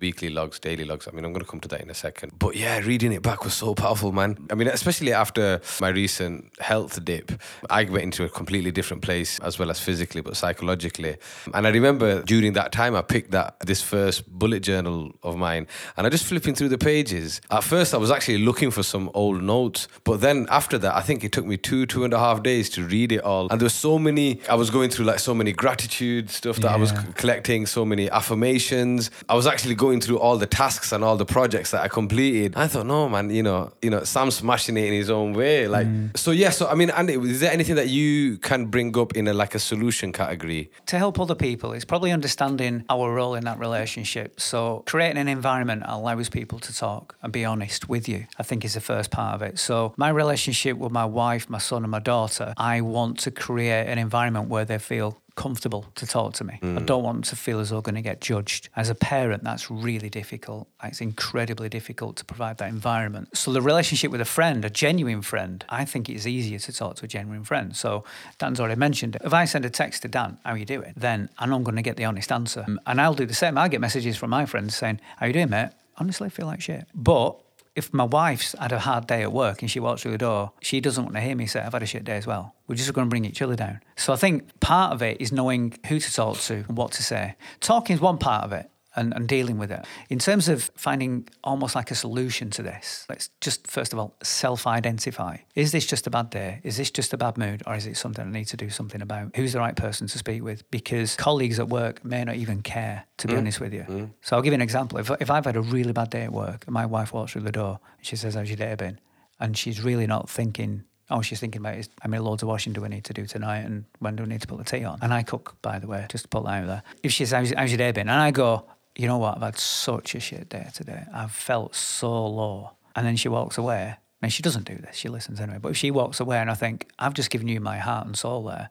Weekly 0.00 0.30
logs, 0.30 0.58
daily 0.58 0.84
logs. 0.84 1.06
I 1.06 1.10
mean, 1.10 1.24
I'm 1.24 1.32
going 1.32 1.44
to 1.44 1.50
come 1.50 1.60
to 1.60 1.68
that 1.68 1.80
in 1.80 1.90
a 1.90 1.94
second. 1.94 2.32
But 2.38 2.56
yeah, 2.56 2.78
reading 2.78 3.12
it 3.12 3.22
back 3.22 3.44
was 3.44 3.54
so 3.54 3.74
powerful, 3.74 4.12
man. 4.12 4.46
I 4.50 4.54
mean, 4.54 4.68
especially 4.68 5.12
after 5.12 5.60
my 5.80 5.88
recent 5.88 6.52
health 6.60 7.04
dip, 7.04 7.32
I 7.70 7.84
went 7.84 8.04
into 8.04 8.24
a 8.24 8.28
completely 8.28 8.70
different 8.70 9.02
place 9.02 9.38
as 9.40 9.58
well 9.58 9.70
as 9.70 9.80
physically, 9.80 10.20
but 10.20 10.36
psychologically. 10.36 11.16
And 11.52 11.66
I 11.66 11.70
remember 11.70 12.22
during 12.22 12.54
that 12.54 12.72
time, 12.72 12.94
I 12.94 13.02
picked 13.02 13.32
that 13.32 13.60
this 13.60 13.82
first 13.82 14.30
bullet 14.30 14.60
journal 14.60 15.12
of 15.22 15.36
mine, 15.36 15.66
and 15.96 16.06
I 16.06 16.10
just 16.10 16.24
flipping 16.24 16.54
through 16.54 16.70
the 16.70 16.78
pages. 16.78 17.40
At 17.50 17.64
first, 17.64 17.94
I 17.94 17.98
was 17.98 18.10
actually 18.10 18.38
looking 18.38 18.70
for 18.70 18.82
some 18.82 19.10
old 19.14 19.42
notes, 19.42 19.88
but 20.04 20.20
then 20.20 20.46
after 20.50 20.78
that, 20.78 20.96
I 20.96 21.00
think 21.00 21.24
it 21.24 21.32
took 21.32 21.44
me 21.44 21.56
two, 21.56 21.86
two 21.86 22.04
and 22.04 22.12
a 22.12 22.18
half 22.18 22.42
days 22.42 22.70
to 22.70 22.84
read 22.84 23.12
it 23.12 23.22
all. 23.22 23.48
And 23.50 23.60
there 23.60 23.66
was 23.66 23.74
so 23.74 23.98
many. 23.98 24.40
I 24.48 24.54
was 24.54 24.70
going 24.70 24.90
through 24.90 25.04
like 25.04 25.18
so 25.18 25.34
many 25.34 25.52
gratitude 25.52 26.30
stuff 26.30 26.56
that 26.56 26.70
I 26.70 26.76
was 26.76 26.92
collecting, 27.16 27.66
so 27.66 27.84
many 27.84 28.10
affirmations. 28.10 29.10
I 29.28 29.34
was 29.34 29.46
actually 29.46 29.73
going 29.74 30.00
through 30.00 30.18
all 30.18 30.36
the 30.36 30.46
tasks 30.46 30.92
and 30.92 31.04
all 31.04 31.16
the 31.16 31.26
projects 31.26 31.70
that 31.72 31.82
I 31.82 31.88
completed. 31.88 32.54
I 32.56 32.66
thought, 32.66 32.86
no, 32.86 33.08
man, 33.08 33.30
you 33.30 33.42
know, 33.42 33.72
you 33.82 33.90
know, 33.90 34.04
Sam's 34.04 34.36
smashing 34.36 34.76
it 34.76 34.84
in 34.84 34.92
his 34.92 35.10
own 35.10 35.32
way. 35.32 35.68
Like, 35.68 35.86
mm. 35.86 36.16
so 36.16 36.30
yeah. 36.30 36.50
So 36.50 36.68
I 36.68 36.74
mean, 36.74 36.90
Andy, 36.90 37.14
is 37.14 37.40
there 37.40 37.52
anything 37.52 37.76
that 37.76 37.88
you 37.88 38.38
can 38.38 38.66
bring 38.66 38.96
up 38.98 39.16
in 39.16 39.28
a 39.28 39.34
like 39.34 39.54
a 39.54 39.58
solution 39.58 40.12
category? 40.12 40.70
to 40.86 40.98
help 40.98 41.18
other 41.18 41.34
people 41.34 41.72
it's 41.72 41.84
probably 41.84 42.12
understanding 42.12 42.84
our 42.88 43.12
role 43.12 43.34
in 43.34 43.44
that 43.44 43.58
relationship 43.58 44.40
so 44.40 44.82
creating 44.86 45.18
an 45.18 45.28
environment 45.28 45.82
that 45.82 45.90
allows 45.90 46.28
people 46.28 46.58
to 46.58 46.74
talk 46.74 47.16
and 47.22 47.32
be 47.32 47.44
honest 47.44 47.88
with 47.88 48.08
you 48.08 48.26
i 48.38 48.42
think 48.42 48.64
is 48.64 48.74
the 48.74 48.80
first 48.80 49.10
part 49.10 49.34
of 49.34 49.42
it 49.42 49.58
so 49.58 49.94
my 49.96 50.08
relationship 50.08 50.76
with 50.76 50.92
my 50.92 51.04
wife 51.04 51.48
my 51.48 51.58
son 51.58 51.82
and 51.82 51.90
my 51.90 51.98
daughter 51.98 52.54
i 52.56 52.80
want 52.80 53.18
to 53.18 53.30
create 53.30 53.86
an 53.86 53.98
environment 53.98 54.48
where 54.48 54.64
they 54.64 54.78
feel 54.78 55.20
comfortable 55.36 55.84
to 55.96 56.06
talk 56.06 56.32
to 56.34 56.44
me. 56.44 56.58
I 56.62 56.66
mm. 56.66 56.86
don't 56.86 57.02
want 57.02 57.16
them 57.16 57.22
to 57.24 57.36
feel 57.36 57.58
as 57.58 57.70
though 57.70 57.80
going 57.80 57.96
to 57.96 58.02
get 58.02 58.20
judged. 58.20 58.68
As 58.76 58.88
a 58.88 58.94
parent, 58.94 59.42
that's 59.42 59.70
really 59.70 60.08
difficult. 60.08 60.68
It's 60.82 61.00
incredibly 61.00 61.68
difficult 61.68 62.16
to 62.16 62.24
provide 62.24 62.58
that 62.58 62.68
environment. 62.68 63.36
So 63.36 63.52
the 63.52 63.60
relationship 63.60 64.10
with 64.10 64.20
a 64.20 64.26
friend, 64.26 64.64
a 64.64 64.70
genuine 64.70 65.22
friend, 65.22 65.64
I 65.68 65.84
think 65.84 66.08
it's 66.08 66.26
easier 66.26 66.58
to 66.60 66.72
talk 66.72 66.96
to 66.96 67.04
a 67.04 67.08
genuine 67.08 67.42
friend. 67.42 67.74
So 67.74 68.04
Dan's 68.38 68.60
already 68.60 68.78
mentioned 68.78 69.16
it. 69.16 69.22
If 69.24 69.34
I 69.34 69.44
send 69.44 69.64
a 69.64 69.70
text 69.70 70.02
to 70.02 70.08
Dan, 70.08 70.38
how 70.44 70.54
you 70.54 70.64
doing? 70.64 70.92
Then 70.96 71.28
I 71.38 71.46
know 71.46 71.56
I'm 71.56 71.64
going 71.64 71.76
to 71.76 71.82
get 71.82 71.96
the 71.96 72.04
honest 72.04 72.30
answer. 72.30 72.64
And 72.86 73.00
I'll 73.00 73.14
do 73.14 73.26
the 73.26 73.34
same. 73.34 73.58
I'll 73.58 73.68
get 73.68 73.80
messages 73.80 74.16
from 74.16 74.30
my 74.30 74.46
friends 74.46 74.76
saying, 74.76 75.00
how 75.16 75.26
you 75.26 75.32
doing, 75.32 75.50
mate? 75.50 75.70
Honestly, 75.96 76.26
I 76.26 76.28
feel 76.28 76.46
like 76.46 76.60
shit. 76.60 76.86
But 76.94 77.36
if 77.76 77.92
my 77.92 78.04
wife's 78.04 78.54
had 78.58 78.72
a 78.72 78.78
hard 78.78 79.06
day 79.06 79.22
at 79.22 79.32
work 79.32 79.60
and 79.60 79.70
she 79.70 79.80
walks 79.80 80.02
through 80.02 80.12
the 80.12 80.18
door, 80.18 80.52
she 80.60 80.80
doesn't 80.80 81.04
want 81.04 81.16
to 81.16 81.20
hear 81.20 81.34
me 81.34 81.46
say, 81.46 81.60
I've 81.60 81.72
had 81.72 81.82
a 81.82 81.86
shit 81.86 82.04
day 82.04 82.16
as 82.16 82.26
well. 82.26 82.54
We're 82.68 82.76
just 82.76 82.92
going 82.92 83.06
to 83.06 83.10
bring 83.10 83.24
each 83.24 83.42
other 83.42 83.56
down. 83.56 83.80
So 83.96 84.12
I 84.12 84.16
think 84.16 84.60
part 84.60 84.92
of 84.92 85.02
it 85.02 85.20
is 85.20 85.32
knowing 85.32 85.78
who 85.88 85.98
to 85.98 86.12
talk 86.12 86.38
to 86.38 86.64
and 86.68 86.76
what 86.76 86.92
to 86.92 87.02
say. 87.02 87.34
Talking 87.60 87.94
is 87.94 88.00
one 88.00 88.18
part 88.18 88.44
of 88.44 88.52
it. 88.52 88.70
And, 88.96 89.12
and 89.12 89.26
dealing 89.26 89.58
with 89.58 89.72
it. 89.72 89.84
In 90.08 90.20
terms 90.20 90.48
of 90.48 90.70
finding 90.76 91.28
almost 91.42 91.74
like 91.74 91.90
a 91.90 91.96
solution 91.96 92.50
to 92.50 92.62
this, 92.62 93.06
let's 93.08 93.30
just 93.40 93.66
first 93.66 93.92
of 93.92 93.98
all 93.98 94.14
self 94.22 94.68
identify. 94.68 95.38
Is 95.56 95.72
this 95.72 95.84
just 95.84 96.06
a 96.06 96.10
bad 96.10 96.30
day? 96.30 96.60
Is 96.62 96.76
this 96.76 96.90
just 96.92 97.12
a 97.12 97.16
bad 97.16 97.36
mood? 97.36 97.62
Or 97.66 97.74
is 97.74 97.86
it 97.86 97.96
something 97.96 98.24
I 98.24 98.30
need 98.30 98.46
to 98.46 98.56
do 98.56 98.70
something 98.70 99.02
about? 99.02 99.34
Who's 99.34 99.52
the 99.52 99.58
right 99.58 99.74
person 99.74 100.06
to 100.06 100.18
speak 100.18 100.44
with? 100.44 100.68
Because 100.70 101.16
colleagues 101.16 101.58
at 101.58 101.68
work 101.68 102.04
may 102.04 102.24
not 102.24 102.36
even 102.36 102.62
care, 102.62 103.04
to 103.18 103.26
be 103.26 103.34
mm. 103.34 103.38
honest 103.38 103.60
with 103.60 103.72
you. 103.72 103.82
Mm. 103.82 104.10
So 104.20 104.36
I'll 104.36 104.42
give 104.42 104.52
you 104.52 104.56
an 104.56 104.62
example. 104.62 104.98
If, 104.98 105.10
if 105.20 105.30
I've 105.30 105.44
had 105.44 105.56
a 105.56 105.62
really 105.62 105.92
bad 105.92 106.10
day 106.10 106.22
at 106.22 106.32
work 106.32 106.64
and 106.66 106.74
my 106.74 106.86
wife 106.86 107.12
walks 107.12 107.32
through 107.32 107.42
the 107.42 107.52
door 107.52 107.80
and 107.98 108.06
she 108.06 108.16
says, 108.16 108.34
How's 108.34 108.48
your 108.48 108.56
day 108.56 108.74
been? 108.74 109.00
And 109.40 109.56
she's 109.56 109.82
really 109.82 110.06
not 110.06 110.28
thinking, 110.30 110.84
Oh, 111.10 111.20
she's 111.20 111.40
thinking 111.40 111.60
about 111.60 111.76
is 111.76 111.88
how 112.00 112.08
many 112.08 112.22
loads 112.22 112.42
of 112.42 112.48
washing 112.48 112.72
do 112.72 112.84
I 112.84 112.88
need 112.88 113.04
to 113.04 113.12
do 113.12 113.26
tonight 113.26 113.60
and 113.60 113.84
when 113.98 114.16
do 114.16 114.22
I 114.22 114.26
need 114.26 114.40
to 114.40 114.46
put 114.46 114.58
the 114.58 114.64
tea 114.64 114.84
on? 114.84 114.98
And 115.02 115.12
I 115.12 115.22
cook, 115.22 115.56
by 115.60 115.78
the 115.78 115.86
way, 115.86 116.06
just 116.08 116.24
to 116.24 116.28
put 116.28 116.44
that 116.44 116.62
out 116.62 116.66
there. 116.66 116.82
If 117.02 117.12
she 117.12 117.26
says, 117.26 117.32
How's, 117.32 117.58
how's 117.58 117.70
your 117.70 117.78
day 117.78 117.92
been? 117.92 118.08
And 118.08 118.20
I 118.20 118.30
go, 118.30 118.66
You 118.96 119.08
know 119.08 119.18
what? 119.18 119.36
I've 119.36 119.42
had 119.42 119.58
such 119.58 120.14
a 120.14 120.20
shit 120.20 120.48
day 120.48 120.68
today. 120.72 121.04
I've 121.12 121.32
felt 121.32 121.74
so 121.74 122.26
low. 122.26 122.72
And 122.94 123.06
then 123.06 123.16
she 123.16 123.28
walks 123.28 123.58
away. 123.58 123.96
And 124.22 124.32
she 124.32 124.42
doesn't 124.42 124.64
do 124.64 124.76
this, 124.76 124.96
she 124.96 125.10
listens 125.10 125.38
anyway. 125.38 125.58
But 125.60 125.72
if 125.72 125.76
she 125.76 125.90
walks 125.90 126.18
away 126.18 126.38
and 126.38 126.50
I 126.50 126.54
think, 126.54 126.88
I've 126.98 127.12
just 127.12 127.28
given 127.28 127.46
you 127.46 127.60
my 127.60 127.76
heart 127.76 128.06
and 128.06 128.16
soul 128.16 128.44
there, 128.44 128.70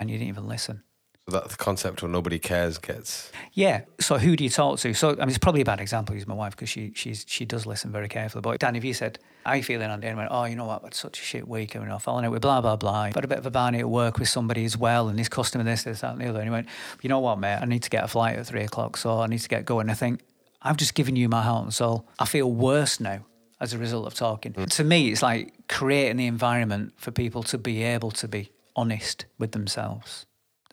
and 0.00 0.08
you 0.08 0.16
didn't 0.16 0.30
even 0.30 0.48
listen. 0.48 0.82
So 1.28 1.32
that 1.32 1.50
the 1.50 1.56
concept 1.56 2.02
of 2.02 2.08
nobody 2.08 2.38
cares 2.38 2.78
gets. 2.78 3.30
Yeah. 3.52 3.82
So 4.00 4.16
who 4.16 4.34
do 4.34 4.44
you 4.44 4.48
talk 4.50 4.78
to? 4.78 4.94
So 4.94 5.10
I 5.10 5.16
mean, 5.16 5.28
it's 5.28 5.36
probably 5.36 5.60
a 5.60 5.64
bad 5.64 5.78
example. 5.78 6.14
Use 6.14 6.26
my 6.26 6.34
wife 6.34 6.52
because 6.52 6.70
she 6.70 6.92
she's 6.94 7.26
she 7.28 7.44
does 7.44 7.66
listen 7.66 7.92
very 7.92 8.08
carefully. 8.08 8.40
But 8.40 8.60
Dan, 8.60 8.76
if 8.76 8.84
you 8.84 8.94
said, 8.94 9.18
"How 9.44 9.52
you 9.52 9.62
feeling 9.62 9.90
on 9.90 10.00
day?" 10.00 10.08
and 10.08 10.16
went, 10.16 10.30
"Oh, 10.32 10.44
you 10.44 10.56
know 10.56 10.64
what? 10.64 10.82
I've 10.86 10.94
such 10.94 11.20
a 11.20 11.22
shit 11.22 11.46
week. 11.46 11.76
I 11.76 11.80
mean, 11.80 11.90
I've 11.90 12.02
fallen 12.02 12.24
out 12.24 12.30
with 12.30 12.40
blah 12.40 12.62
blah 12.62 12.76
blah. 12.76 13.02
I've 13.02 13.14
had 13.14 13.24
a 13.24 13.28
bit 13.28 13.36
of 13.36 13.44
a 13.44 13.50
barney 13.50 13.80
at 13.80 13.90
work 13.90 14.18
with 14.18 14.30
somebody 14.30 14.64
as 14.64 14.78
well, 14.78 15.08
and 15.08 15.18
this 15.18 15.28
customer 15.28 15.64
this 15.64 15.82
this 15.82 16.00
that 16.00 16.12
and 16.12 16.20
the 16.22 16.28
other." 16.28 16.38
And 16.38 16.48
he 16.48 16.50
went, 16.50 16.68
"You 17.02 17.10
know 17.10 17.18
what, 17.18 17.38
mate? 17.38 17.58
I 17.60 17.66
need 17.66 17.82
to 17.82 17.90
get 17.90 18.04
a 18.04 18.08
flight 18.08 18.38
at 18.38 18.46
three 18.46 18.62
o'clock, 18.62 18.96
so 18.96 19.20
I 19.20 19.26
need 19.26 19.40
to 19.40 19.48
get 19.50 19.66
going." 19.66 19.90
I 19.90 19.94
think 19.94 20.20
I've 20.62 20.78
just 20.78 20.94
given 20.94 21.14
you 21.14 21.28
my 21.28 21.42
heart 21.42 21.64
and 21.64 21.74
soul. 21.74 22.08
I 22.18 22.24
feel 22.24 22.50
worse 22.50 23.00
now 23.00 23.26
as 23.60 23.74
a 23.74 23.78
result 23.78 24.06
of 24.06 24.14
talking. 24.14 24.52
Hmm. 24.54 24.64
To 24.64 24.84
me, 24.84 25.10
it's 25.10 25.20
like 25.20 25.52
creating 25.68 26.16
the 26.16 26.26
environment 26.26 26.94
for 26.96 27.10
people 27.10 27.42
to 27.42 27.58
be 27.58 27.82
able 27.82 28.12
to 28.12 28.28
be 28.28 28.50
honest 28.74 29.26
with 29.38 29.52
themselves. 29.52 30.24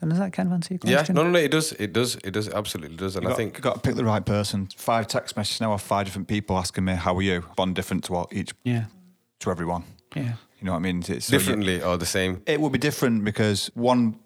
And 0.02 0.10
does 0.10 0.18
that 0.18 0.32
kind 0.32 0.48
of 0.48 0.52
answer 0.52 0.74
your 0.74 0.80
Yeah, 0.84 0.98
question? 0.98 1.14
no, 1.14 1.22
no, 1.22 1.30
no. 1.30 1.38
It 1.38 1.50
does. 1.50 1.72
It 1.72 1.92
does. 1.94 2.16
It 2.16 2.32
does. 2.32 2.48
Absolutely 2.50 2.96
does. 2.96 3.16
And 3.16 3.22
You 3.24 3.28
I 3.28 3.32
got, 3.32 3.36
think 3.38 3.56
you 3.56 3.62
got 3.62 3.74
to 3.76 3.80
pick 3.80 3.94
the 3.96 4.04
right 4.04 4.24
person. 4.24 4.68
Five 4.76 5.06
text 5.06 5.36
messages 5.36 5.60
now 5.60 5.72
of 5.72 5.80
five 5.80 6.04
different 6.06 6.28
people 6.28 6.58
asking 6.58 6.84
me 6.84 6.94
how 6.94 7.16
are 7.16 7.22
you. 7.22 7.40
One 7.56 7.72
different 7.72 8.04
to 8.04 8.12
what 8.12 8.32
each 8.32 8.50
Yeah. 8.64 8.84
to 9.40 9.50
everyone. 9.50 9.84
Yeah. 10.14 10.34
You 10.60 10.66
know 10.66 10.72
what 10.72 10.78
I 10.78 10.80
mean? 10.82 10.98
It's, 11.08 11.26
so 11.26 11.32
you- 11.32 11.38
differently 11.38 11.82
or 11.82 11.96
the 11.96 12.06
same. 12.06 12.42
it 12.46 12.60
would 12.60 12.72
be 12.72 12.78
different 12.78 13.24
because 13.24 13.70
one 13.74 14.18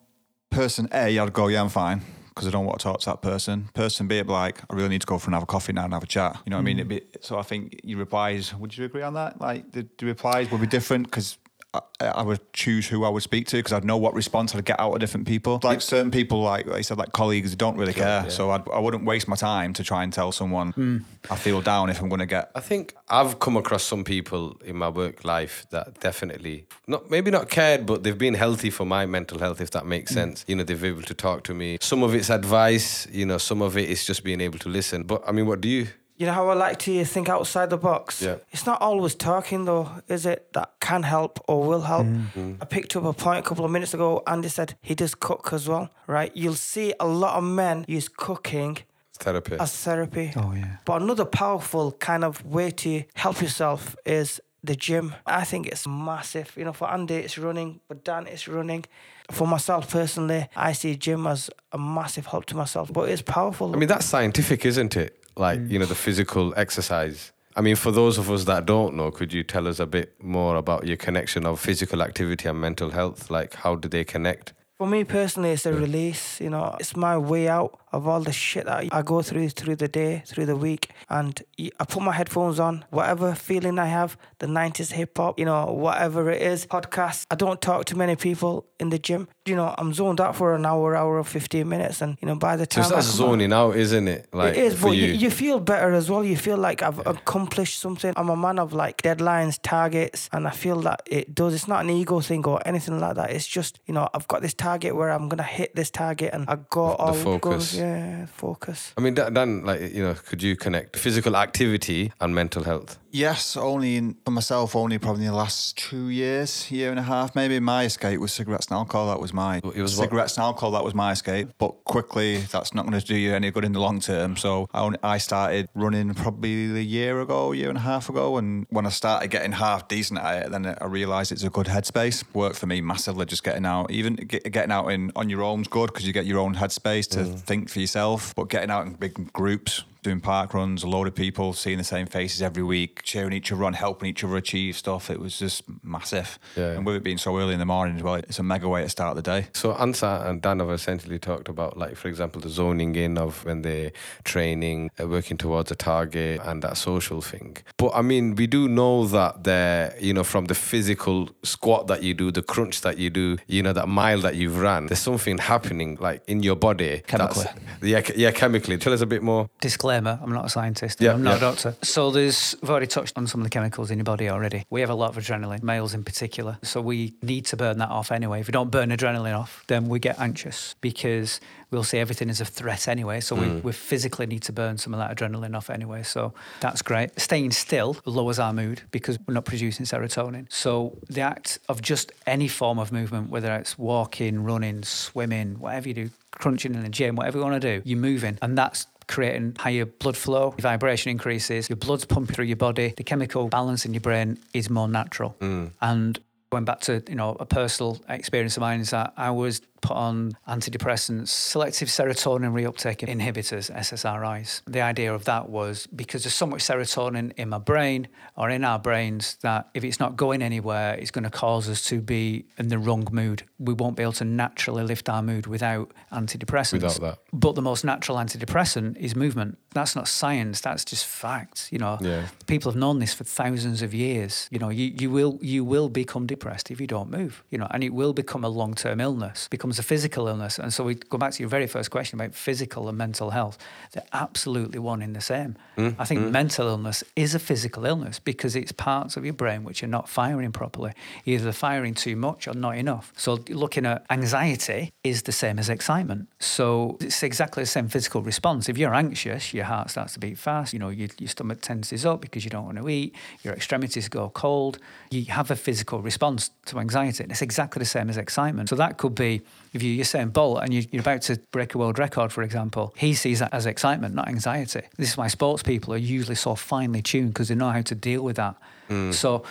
person 0.50 0.88
A, 0.92 1.16
I'd 1.18 1.32
go, 1.32 1.46
yeah, 1.48 1.60
I'm 1.62 1.68
fine 1.68 2.02
because 2.28 2.48
I 2.48 2.50
don't 2.50 2.64
want 2.66 2.78
to 2.80 2.82
talk 2.84 3.00
to 3.00 3.06
that 3.06 3.22
person. 3.22 3.68
Person 3.74 4.08
B, 4.08 4.18
I'd 4.18 4.26
be 4.26 4.32
like, 4.32 4.60
I 4.70 4.74
really 4.74 4.88
need 4.88 5.00
to 5.02 5.06
go 5.06 5.18
for 5.18 5.30
another 5.30 5.46
coffee 5.46 5.72
now 5.72 5.84
and 5.84 5.92
have 5.94 6.02
a 6.02 6.06
chat. 6.06 6.36
You 6.46 6.50
know 6.50 6.56
what 6.56 6.62
I 6.62 6.64
mean? 6.64 6.76
Mm. 6.78 6.80
It'd 6.80 6.88
be, 6.88 7.02
so 7.20 7.38
I 7.38 7.42
think 7.42 7.80
your 7.84 7.98
replies, 7.98 8.54
would 8.54 8.76
you 8.76 8.84
agree 8.84 9.02
on 9.02 9.14
that? 9.14 9.40
Like 9.40 9.70
the, 9.72 9.86
the 9.98 10.06
replies 10.06 10.50
would 10.50 10.60
be 10.60 10.66
different 10.66 11.06
because 11.06 11.38
I, 11.72 11.80
I 12.00 12.22
would 12.22 12.52
choose 12.52 12.88
who 12.88 13.04
I 13.04 13.08
would 13.08 13.22
speak 13.22 13.46
to 13.48 13.56
because 13.56 13.72
I'd 13.72 13.84
know 13.84 13.96
what 13.96 14.14
response 14.14 14.54
I'd 14.54 14.64
get 14.64 14.80
out 14.80 14.92
of 14.92 14.98
different 14.98 15.28
people. 15.28 15.60
Like 15.62 15.80
certain 15.80 16.10
people, 16.10 16.42
like 16.42 16.66
I 16.68 16.80
said, 16.80 16.98
like 16.98 17.12
colleagues, 17.12 17.54
don't 17.54 17.76
really 17.76 17.92
care. 17.92 18.28
So 18.28 18.50
I'd, 18.50 18.68
I 18.68 18.80
wouldn't 18.80 19.04
waste 19.04 19.28
my 19.28 19.36
time 19.36 19.72
to 19.74 19.84
try 19.84 20.02
and 20.02 20.12
tell 20.12 20.32
someone 20.32 20.72
hmm. 20.72 20.98
I 21.30 21.36
feel 21.36 21.60
down 21.60 21.88
if 21.88 22.00
I'm 22.00 22.08
going 22.08 22.20
to 22.20 22.26
get. 22.26 22.50
I 22.56 22.60
think 22.60 22.94
I've 23.08 23.38
come 23.38 23.56
across 23.56 23.84
some 23.84 24.02
people 24.02 24.60
in 24.64 24.76
my 24.76 24.88
work 24.88 25.24
life 25.24 25.66
that 25.70 26.00
definitely 26.00 26.66
not 26.88 27.08
maybe 27.08 27.30
not 27.30 27.48
cared, 27.48 27.86
but 27.86 28.02
they've 28.02 28.18
been 28.18 28.34
healthy 28.34 28.70
for 28.70 28.84
my 28.84 29.06
mental 29.06 29.38
health, 29.38 29.60
if 29.60 29.70
that 29.70 29.86
makes 29.86 30.10
hmm. 30.10 30.16
sense. 30.16 30.44
You 30.48 30.56
know, 30.56 30.64
they've 30.64 30.80
been 30.80 30.90
able 30.94 31.02
to 31.02 31.14
talk 31.14 31.44
to 31.44 31.54
me. 31.54 31.78
Some 31.80 32.02
of 32.02 32.14
it's 32.14 32.30
advice, 32.30 33.06
you 33.12 33.26
know, 33.26 33.38
some 33.38 33.62
of 33.62 33.76
it 33.76 33.88
is 33.88 34.04
just 34.04 34.24
being 34.24 34.40
able 34.40 34.58
to 34.58 34.68
listen. 34.68 35.04
But 35.04 35.22
I 35.26 35.30
mean, 35.30 35.46
what 35.46 35.60
do 35.60 35.68
you? 35.68 35.86
You 36.20 36.26
know 36.26 36.34
how 36.34 36.50
I 36.50 36.54
like 36.54 36.78
to 36.80 37.02
think 37.06 37.30
outside 37.30 37.70
the 37.70 37.78
box? 37.78 38.20
Yeah. 38.20 38.36
It's 38.50 38.66
not 38.66 38.82
always 38.82 39.14
talking 39.14 39.64
though, 39.64 39.88
is 40.06 40.26
it? 40.26 40.52
That 40.52 40.74
can 40.78 41.02
help 41.02 41.42
or 41.48 41.66
will 41.66 41.80
help. 41.80 42.06
Mm-hmm. 42.06 42.56
I 42.60 42.64
picked 42.66 42.94
up 42.94 43.04
a 43.04 43.14
point 43.14 43.38
a 43.38 43.48
couple 43.48 43.64
of 43.64 43.70
minutes 43.70 43.94
ago. 43.94 44.22
Andy 44.26 44.50
said 44.50 44.76
he 44.82 44.94
does 44.94 45.14
cook 45.14 45.50
as 45.54 45.66
well, 45.66 45.88
right? 46.06 46.30
You'll 46.36 46.56
see 46.56 46.92
a 47.00 47.06
lot 47.06 47.38
of 47.38 47.44
men 47.44 47.86
use 47.88 48.06
cooking 48.06 48.76
Therapy. 49.18 49.56
as 49.58 49.74
therapy. 49.74 50.30
Oh, 50.36 50.52
yeah. 50.54 50.76
But 50.84 51.00
another 51.00 51.24
powerful 51.24 51.92
kind 51.92 52.22
of 52.22 52.44
way 52.44 52.70
to 52.70 53.04
help 53.14 53.40
yourself 53.40 53.96
is 54.04 54.42
the 54.62 54.76
gym. 54.76 55.14
I 55.24 55.44
think 55.44 55.68
it's 55.68 55.86
massive. 55.88 56.52
You 56.54 56.66
know, 56.66 56.74
for 56.74 56.90
Andy, 56.90 57.14
it's 57.14 57.38
running, 57.38 57.80
for 57.88 57.94
Dan, 57.94 58.26
it's 58.26 58.46
running. 58.46 58.84
For 59.30 59.46
myself 59.46 59.90
personally, 59.90 60.48
I 60.54 60.72
see 60.72 60.96
gym 60.96 61.26
as 61.26 61.48
a 61.72 61.78
massive 61.78 62.26
help 62.26 62.44
to 62.46 62.56
myself, 62.56 62.92
but 62.92 63.08
it's 63.08 63.22
powerful. 63.22 63.74
I 63.74 63.78
mean, 63.78 63.88
that's 63.88 64.04
scientific, 64.04 64.66
isn't 64.66 64.96
it? 64.96 65.16
Like, 65.41 65.61
you 65.68 65.78
know, 65.78 65.86
the 65.86 65.95
mm. 65.95 66.05
physical 66.05 66.53
exercise. 66.57 67.32
I 67.57 67.62
mean, 67.62 67.74
for 67.74 67.91
those 67.91 68.18
of 68.18 68.30
us 68.30 68.45
that 68.45 68.66
don't 68.66 68.95
know, 68.95 69.11
could 69.11 69.32
you 69.32 69.43
tell 69.43 69.66
us 69.66 69.80
a 69.80 69.86
bit 69.86 70.14
more 70.22 70.57
about 70.57 70.86
your 70.86 70.99
connection 70.99 71.47
of 71.47 71.59
physical 71.59 72.03
activity 72.03 72.47
and 72.47 72.61
mental 72.61 72.91
health? 72.91 73.30
Like, 73.30 73.55
how 73.55 73.74
do 73.74 73.88
they 73.88 74.05
connect? 74.05 74.53
For 74.81 74.87
me 74.87 75.05
personally, 75.05 75.51
it's 75.51 75.66
a 75.66 75.74
release. 75.74 76.41
You 76.41 76.49
know, 76.49 76.74
it's 76.81 76.97
my 76.97 77.18
way 77.18 77.49
out 77.49 77.78
of 77.93 78.07
all 78.07 78.20
the 78.20 78.33
shit 78.33 78.64
that 78.64 78.89
I 78.95 79.03
go 79.03 79.20
through 79.20 79.51
through 79.51 79.76
the 79.76 79.89
day, 79.89 80.22
through 80.24 80.47
the 80.47 80.57
week, 80.57 80.91
and 81.11 81.39
I 81.59 81.85
put 81.85 82.03
my 82.03 82.12
headphones 82.12 82.59
on. 82.59 82.87
Whatever 82.89 83.35
feeling 83.35 83.78
I 83.78 83.87
have, 83.87 84.16
the 84.39 84.47
'90s 84.47 84.93
hip 84.93 85.18
hop, 85.18 85.39
you 85.39 85.45
know, 85.45 85.66
whatever 85.66 86.31
it 86.31 86.41
is, 86.41 86.64
podcast. 86.64 87.26
I 87.31 87.35
don't 87.35 87.61
talk 87.61 87.85
to 87.87 87.95
many 87.95 88.16
people 88.16 88.64
in 88.78 88.89
the 88.89 88.99
gym. 88.99 89.28
You 89.45 89.57
know, 89.57 89.74
I'm 89.76 89.93
zoned 89.93 90.18
out 90.18 90.35
for 90.35 90.55
an 90.55 90.64
hour, 90.64 90.97
hour 90.97 91.18
or 91.18 91.24
15 91.24 91.68
minutes, 91.68 92.01
and 92.01 92.16
you 92.22 92.26
know, 92.26 92.37
by 92.37 92.57
the 92.57 92.66
time 92.66 92.83
Just 92.85 92.93
I 92.93 92.97
that's 92.97 93.09
zoning 93.09 93.53
out, 93.53 93.76
isn't 93.76 94.09
it? 94.09 94.28
Like, 94.33 94.57
it 94.57 94.64
is, 94.64 94.81
but 94.81 94.93
you. 94.93 95.09
you. 95.09 95.31
Feel 95.31 95.61
better 95.61 95.93
as 95.93 96.11
well. 96.11 96.24
You 96.24 96.37
feel 96.37 96.57
like 96.57 96.83
I've 96.83 97.05
accomplished 97.07 97.81
something. 97.81 98.14
I'm 98.16 98.31
a 98.31 98.37
man 98.37 98.59
of 98.59 98.72
like 98.72 99.03
deadlines, 99.03 99.59
targets, 99.62 100.31
and 100.33 100.47
I 100.47 100.51
feel 100.51 100.81
that 100.83 101.03
it 101.05 101.35
does. 101.35 101.53
It's 101.53 101.68
not 101.68 101.85
an 101.85 101.91
ego 101.91 102.20
thing 102.20 102.47
or 102.47 102.66
anything 102.66 102.99
like 102.99 103.16
that. 103.16 103.31
It's 103.31 103.47
just 103.47 103.81
you 103.87 103.93
know 103.93 104.09
I've 104.14 104.28
got 104.28 104.41
this 104.43 104.55
target 104.55 104.69
where 104.94 105.10
I'm 105.10 105.28
gonna 105.28 105.42
hit 105.42 105.74
this 105.74 105.90
target, 105.90 106.30
and 106.32 106.48
I 106.48 106.56
go 106.70 106.94
all 106.94 107.14
focus. 107.14 107.74
Go, 107.74 107.80
yeah, 107.80 108.26
focus. 108.26 108.92
I 108.96 109.00
mean, 109.00 109.14
Dan, 109.14 109.64
like, 109.64 109.80
you 109.80 110.02
know, 110.02 110.14
could 110.14 110.42
you 110.42 110.54
connect 110.56 110.96
physical 110.96 111.36
activity 111.36 112.12
and 112.20 112.34
mental 112.34 112.62
health? 112.64 112.98
Yes, 113.12 113.56
only 113.56 113.96
in, 113.96 114.16
for 114.24 114.30
myself, 114.30 114.76
only 114.76 114.98
probably 114.98 115.24
in 115.24 115.32
the 115.32 115.36
last 115.36 115.76
two 115.76 116.08
years, 116.08 116.70
year 116.70 116.90
and 116.90 116.98
a 116.98 117.02
half, 117.02 117.34
maybe. 117.34 117.58
My 117.58 117.84
escape 117.84 118.20
was 118.20 118.32
cigarettes 118.32 118.66
and 118.66 118.76
alcohol. 118.76 119.08
That 119.08 119.20
was 119.20 119.32
my 119.32 119.56
It 119.58 119.64
was 119.64 119.96
what? 119.96 120.04
cigarettes 120.04 120.36
and 120.36 120.44
alcohol. 120.44 120.70
That 120.72 120.84
was 120.84 120.94
my 120.94 121.12
escape. 121.12 121.50
But 121.58 121.82
quickly, 121.84 122.38
that's 122.38 122.72
not 122.72 122.86
going 122.86 122.98
to 122.98 123.04
do 123.04 123.16
you 123.16 123.34
any 123.34 123.50
good 123.50 123.64
in 123.64 123.72
the 123.72 123.80
long 123.80 124.00
term. 124.00 124.36
So 124.36 124.68
I, 124.72 124.80
only, 124.80 124.98
I 125.02 125.18
started 125.18 125.68
running 125.74 126.14
probably 126.14 126.76
a 126.76 126.82
year 126.82 127.20
ago, 127.20 127.52
year 127.52 127.68
and 127.68 127.78
a 127.78 127.82
half 127.82 128.08
ago. 128.08 128.36
And 128.36 128.66
when 128.70 128.86
I 128.86 128.90
started 128.90 129.28
getting 129.28 129.52
half 129.52 129.88
decent 129.88 130.20
at 130.20 130.46
it, 130.46 130.52
then 130.52 130.66
I 130.66 130.86
realised 130.86 131.32
it's 131.32 131.42
a 131.42 131.50
good 131.50 131.66
headspace. 131.66 132.24
Worked 132.32 132.56
for 132.56 132.66
me 132.66 132.80
massively. 132.80 133.26
Just 133.26 133.42
getting 133.42 133.66
out, 133.66 133.90
even 133.90 134.14
get, 134.14 134.50
getting 134.52 134.72
out 134.72 134.88
in 134.88 135.11
on 135.16 135.28
your 135.28 135.42
own's 135.42 135.68
good 135.68 135.88
because 135.88 136.06
you 136.06 136.12
get 136.12 136.26
your 136.26 136.38
own 136.38 136.54
headspace 136.54 137.08
to 137.11 137.18
mm. 137.20 137.40
think 137.40 137.70
for 137.70 137.80
yourself. 137.80 138.34
But 138.36 138.48
getting 138.48 138.70
out 138.70 138.86
in 138.86 138.94
big 138.94 139.32
groups 139.32 139.84
doing 140.03 140.20
park 140.20 140.55
runs, 140.55 140.82
a 140.82 140.88
load 140.88 141.07
of 141.07 141.14
people, 141.14 141.53
seeing 141.53 141.78
the 141.78 141.84
same 141.84 142.07
faces 142.07 142.42
every 142.42 142.62
week, 142.62 143.03
cheering 143.03 143.32
each 143.32 143.53
other 143.53 143.64
on, 143.64 143.74
helping 143.74 144.09
each 144.09 144.24
other 144.24 144.36
achieve 144.36 144.76
stuff. 144.76 145.11
It 145.11 145.20
was 145.20 145.38
just 145.38 145.62
massive. 145.82 146.38
Yeah. 146.57 146.72
And 146.72 146.86
with 146.86 146.96
it 146.96 147.03
being 147.03 147.18
so 147.18 147.36
early 147.38 147.53
in 147.53 147.59
the 147.59 147.66
morning 147.66 147.96
as 147.96 148.03
well, 148.03 148.14
it's 148.14 148.38
a 148.38 148.42
mega 148.42 148.68
way 148.68 148.82
to 148.82 148.88
start 148.88 149.16
the 149.16 149.22
day. 149.22 149.48
So 149.53 149.72
Ansar 149.74 150.26
and 150.26 150.40
Dan 150.40 150.61
have 150.61 150.70
essentially 150.70 151.18
talked 151.18 151.48
about, 151.48 151.76
like, 151.76 151.96
for 151.96 152.09
example, 152.09 152.40
the 152.40 152.48
zoning 152.48 152.94
in 152.94 153.18
of 153.18 153.44
when 153.44 153.62
they're 153.62 153.92
training, 154.24 154.90
uh, 155.01 155.07
working 155.07 155.36
towards 155.36 155.70
a 155.70 155.76
target, 155.76 156.40
and 156.44 156.62
that 156.62 156.76
social 156.76 157.20
thing. 157.20 157.57
But 157.76 157.92
I 157.94 158.03
mean, 158.03 158.34
we 158.34 158.46
do 158.46 158.68
know 158.68 159.07
that 159.07 159.44
there, 159.44 159.94
you 160.01 160.14
know, 160.14 160.24
from 160.24 160.46
the 160.46 160.55
physical 160.55 161.28
squat 161.42 161.86
that 161.88 162.03
you 162.03 162.14
do, 162.14 162.30
the 162.30 162.42
crunch 162.42 162.80
that 162.82 162.98
you 162.98 163.11
do, 163.11 163.36
you 163.46 163.62
know, 163.62 163.72
that 163.72 163.88
mile 163.88 164.20
that 164.20 164.36
you've 164.36 164.59
ran, 164.59 164.86
there's 164.86 165.01
something 165.01 165.38
happening, 165.38 165.98
like 166.01 166.22
in 166.26 166.42
your 166.42 166.57
body. 166.57 167.03
Chemically. 167.07 167.46
Yeah, 167.82 168.03
yeah, 168.16 168.30
chemically. 168.30 168.78
Tell 168.78 168.92
us 168.92 169.01
a 169.01 169.07
bit 169.07 169.22
more. 169.22 169.51
Disclaimer, 169.61 169.89
I'm 169.99 170.32
not 170.32 170.45
a 170.45 170.49
scientist. 170.49 171.01
Yeah, 171.01 171.12
I'm 171.12 171.22
not 171.22 171.32
yeah. 171.32 171.36
a 171.36 171.41
doctor. 171.41 171.76
So 171.82 172.11
there's, 172.11 172.57
I've 172.62 172.70
already 172.70 172.86
touched 172.86 173.16
on 173.16 173.26
some 173.26 173.41
of 173.41 173.45
the 173.45 173.51
chemicals 173.51 173.91
in 173.91 173.99
your 173.99 174.05
body 174.05 174.28
already. 174.28 174.64
We 174.70 174.80
have 174.80 174.91
a 174.91 174.95
lot 174.95 175.16
of 175.16 175.22
adrenaline, 175.22 175.62
males 175.62 175.95
in 175.95 176.05
particular. 176.05 176.59
So 176.62 176.80
we 176.80 177.14
need 177.22 177.47
to 177.47 177.57
burn 177.57 177.78
that 177.78 177.91
off 177.91 178.12
anyway. 178.12 178.41
If 178.41 178.49
we 178.49 178.53
don't 178.53 178.70
burn 178.70 178.91
adrenaline 178.91 179.38
off, 179.38 179.64
then 179.66 179.88
we 179.88 179.99
get 179.99 180.18
anxious 180.20 180.74
because 180.80 181.41
we'll 181.70 181.84
see 181.84 181.99
everything 181.99 182.30
as 182.30 182.41
a 182.41 182.45
threat 182.45 182.88
anyway. 182.88 183.20
So 183.20 183.36
we, 183.36 183.47
mm. 183.47 183.62
we 183.62 183.72
physically 183.72 184.26
need 184.26 184.43
to 184.43 184.53
burn 184.53 184.78
some 184.78 184.93
of 184.95 184.99
that 184.99 185.16
adrenaline 185.16 185.57
off 185.57 185.70
anyway. 185.70 186.03
So 186.03 186.34
that's 186.61 186.82
great. 186.82 187.18
Staying 187.20 187.53
still 187.53 187.97
lowers 188.05 188.38
our 188.38 188.53
mood 188.53 188.82
because 188.91 189.18
we're 189.26 189.34
not 189.34 189.45
producing 189.45 189.86
serotonin. 189.86 190.51
So 190.53 190.99
the 191.09 191.20
act 191.20 191.59
of 191.68 191.82
just 191.82 192.12
any 192.26 192.49
form 192.49 192.78
of 192.78 192.93
movement, 192.93 193.30
whether 193.30 193.53
it's 193.55 193.78
walking, 193.78 194.45
running, 194.45 194.82
swimming, 194.82 195.59
whatever 195.59 195.88
you 195.88 195.95
do, 195.95 196.11
crunching 196.32 196.74
in 196.74 196.82
the 196.82 196.88
gym, 196.88 197.16
whatever 197.16 197.38
you 197.38 197.45
want 197.45 197.61
to 197.61 197.80
do, 197.80 197.82
you're 197.88 197.99
moving. 197.99 198.38
And 198.43 198.57
that's 198.57 198.86
creating 199.11 199.56
higher 199.58 199.84
blood 199.84 200.16
flow, 200.16 200.54
your 200.56 200.62
vibration 200.62 201.11
increases, 201.11 201.68
your 201.68 201.76
blood's 201.76 202.04
pumping 202.04 202.34
through 202.34 202.46
your 202.46 202.56
body, 202.56 202.94
the 202.96 203.04
chemical 203.04 203.48
balance 203.48 203.84
in 203.84 203.92
your 203.92 204.00
brain 204.00 204.38
is 204.54 204.70
more 204.70 204.88
natural. 204.88 205.36
Mm. 205.40 205.72
And 205.82 206.18
going 206.50 206.64
back 206.64 206.80
to 206.80 207.02
you 207.08 207.14
know 207.14 207.36
a 207.38 207.46
personal 207.46 207.98
experience 208.08 208.56
of 208.56 208.61
mine 208.62 208.80
is 208.80 208.90
that 208.90 209.12
I 209.16 209.30
was 209.30 209.61
put 209.81 209.97
on 209.97 210.33
antidepressants, 210.49 211.28
selective 211.28 211.89
serotonin 211.89 212.53
reuptake 212.53 212.99
inhibitors, 213.09 213.70
SSRIs. 213.74 214.62
The 214.66 214.81
idea 214.81 215.12
of 215.14 215.24
that 215.24 215.49
was 215.49 215.87
because 215.89 216.24
there's 216.24 216.35
so 216.35 216.47
much 216.47 216.62
serotonin 216.62 217.33
in 217.37 217.49
my 217.49 217.59
brain 217.59 218.09
or 218.37 218.51
in 218.51 218.64
our 218.64 218.78
brains 218.78 219.37
that 219.43 219.68
if 219.74 219.85
it's 219.85 219.99
not 220.01 220.16
going 220.16 220.43
anywhere, 220.43 220.95
it's 220.95 221.11
going 221.11 221.24
to 221.24 221.31
cause 221.31 221.68
us 221.68 221.83
to 221.89 222.01
be 222.01 222.47
in 222.59 222.68
the 222.68 222.78
wrong 222.78 223.07
mood. 223.12 223.43
We 223.59 223.74
won't 223.74 223.97
be 223.97 224.03
able 224.03 224.12
to 224.14 224.24
naturally 224.24 224.83
lift 224.85 225.09
our 225.09 225.22
mood 225.22 225.47
without 225.47 225.93
antidepressants. 226.12 226.72
Without 226.72 227.01
that. 227.01 227.18
But 227.33 227.55
the 227.55 227.62
most 227.62 227.85
natural 227.85 228.18
antidepressant 228.18 228.97
is 228.97 229.14
movement. 229.16 229.59
That's 229.72 229.95
not 229.95 230.09
science. 230.09 230.61
That's 230.61 230.85
just 230.85 231.07
facts. 231.07 231.70
You 231.72 231.78
know, 231.78 231.99
Yeah. 232.01 232.26
people 232.47 232.70
have 232.70 232.78
known 232.78 232.99
this 232.99 233.14
for 233.14 233.24
thousands 233.24 233.83
of 233.83 233.95
years. 233.95 234.49
You 234.51 234.59
know, 234.59 234.68
you, 234.68 234.93
you 234.99 235.11
will 235.11 235.39
you 235.41 235.64
will 235.64 235.89
become 235.89 236.26
depressed 236.26 236.70
if 236.70 236.81
you 236.81 236.87
don't 236.87 237.11
move. 237.11 237.43
You 237.51 237.59
know, 237.59 237.68
and 237.70 237.83
it 237.85 237.91
will 237.95 238.12
become 238.12 238.45
a 238.45 238.49
long 238.49 238.74
term 238.74 239.01
illness, 239.01 239.49
becomes 239.70 239.78
a 239.78 239.82
physical 239.84 240.26
illness. 240.26 240.58
And 240.58 240.72
so 240.72 240.82
we 240.82 240.96
go 240.96 241.16
back 241.16 241.32
to 241.34 241.42
your 241.42 241.48
very 241.48 241.68
first 241.68 241.90
question 241.90 242.20
about 242.20 242.34
physical 242.34 242.88
and 242.88 242.98
mental 242.98 243.30
health. 243.30 243.56
They're 243.92 244.02
absolutely 244.12 244.80
one 244.80 245.00
in 245.00 245.12
the 245.12 245.20
same. 245.20 245.54
Mm, 245.76 245.94
I 245.96 246.04
think 246.04 246.20
mm. 246.22 246.30
mental 246.32 246.66
illness 246.66 247.04
is 247.14 247.36
a 247.36 247.38
physical 247.38 247.86
illness 247.86 248.18
because 248.18 248.56
it's 248.56 248.72
parts 248.72 249.16
of 249.16 249.24
your 249.24 249.34
brain 249.34 249.62
which 249.62 249.84
are 249.84 249.88
not 249.88 250.08
firing 250.08 250.50
properly. 250.50 250.92
Either 251.24 251.44
they're 251.44 251.52
firing 251.52 251.94
too 251.94 252.16
much 252.16 252.48
or 252.48 252.54
not 252.54 252.76
enough. 252.76 253.12
So 253.16 253.38
looking 253.48 253.86
at 253.86 254.04
anxiety 254.10 254.92
is 255.04 255.22
the 255.22 255.32
same 255.32 255.58
as 255.60 255.68
excitement. 255.68 256.28
So 256.40 256.96
it's 257.00 257.22
exactly 257.22 257.62
the 257.62 257.70
same 257.70 257.88
physical 257.88 258.22
response. 258.22 258.68
If 258.68 258.76
you're 258.76 258.94
anxious, 258.94 259.54
your 259.54 259.66
heart 259.66 259.90
starts 259.90 260.14
to 260.14 260.18
beat 260.18 260.36
fast. 260.36 260.72
You 260.72 260.80
know, 260.80 260.88
your, 260.88 261.10
your 261.18 261.28
stomach 261.28 261.60
tenses 261.60 262.04
up 262.04 262.20
because 262.20 262.44
you 262.44 262.50
don't 262.50 262.64
want 262.64 262.78
to 262.78 262.88
eat. 262.88 263.14
Your 263.44 263.54
extremities 263.54 264.08
go 264.08 264.30
cold. 264.30 264.78
You 265.10 265.26
have 265.26 265.52
a 265.52 265.56
physical 265.56 266.02
response 266.02 266.50
to 266.66 266.80
anxiety. 266.80 267.22
And 267.22 267.30
it's 267.30 267.42
exactly 267.42 267.78
the 267.78 267.86
same 267.86 268.10
as 268.10 268.16
excitement. 268.16 268.68
So 268.68 268.76
that 268.76 268.98
could 268.98 269.14
be 269.14 269.42
if 269.72 269.82
you, 269.82 269.92
you're 269.92 270.04
Usain 270.04 270.32
Bolt 270.32 270.62
and 270.62 270.74
you, 270.74 270.84
you're 270.90 271.00
about 271.00 271.22
to 271.22 271.38
break 271.52 271.74
a 271.74 271.78
world 271.78 271.98
record, 271.98 272.32
for 272.32 272.42
example, 272.42 272.94
he 272.96 273.14
sees 273.14 273.38
that 273.38 273.52
as 273.52 273.66
excitement, 273.66 274.14
not 274.14 274.28
anxiety. 274.28 274.82
This 274.96 275.10
is 275.10 275.16
why 275.16 275.28
sports 275.28 275.62
people 275.62 275.94
are 275.94 275.98
usually 275.98 276.34
so 276.34 276.54
finely 276.54 277.02
tuned 277.02 277.28
because 277.28 277.48
they 277.48 277.54
know 277.54 277.70
how 277.70 277.82
to 277.82 277.94
deal 277.94 278.22
with 278.22 278.36
that. 278.36 278.56
Mm. 278.88 279.14
So 279.14 279.44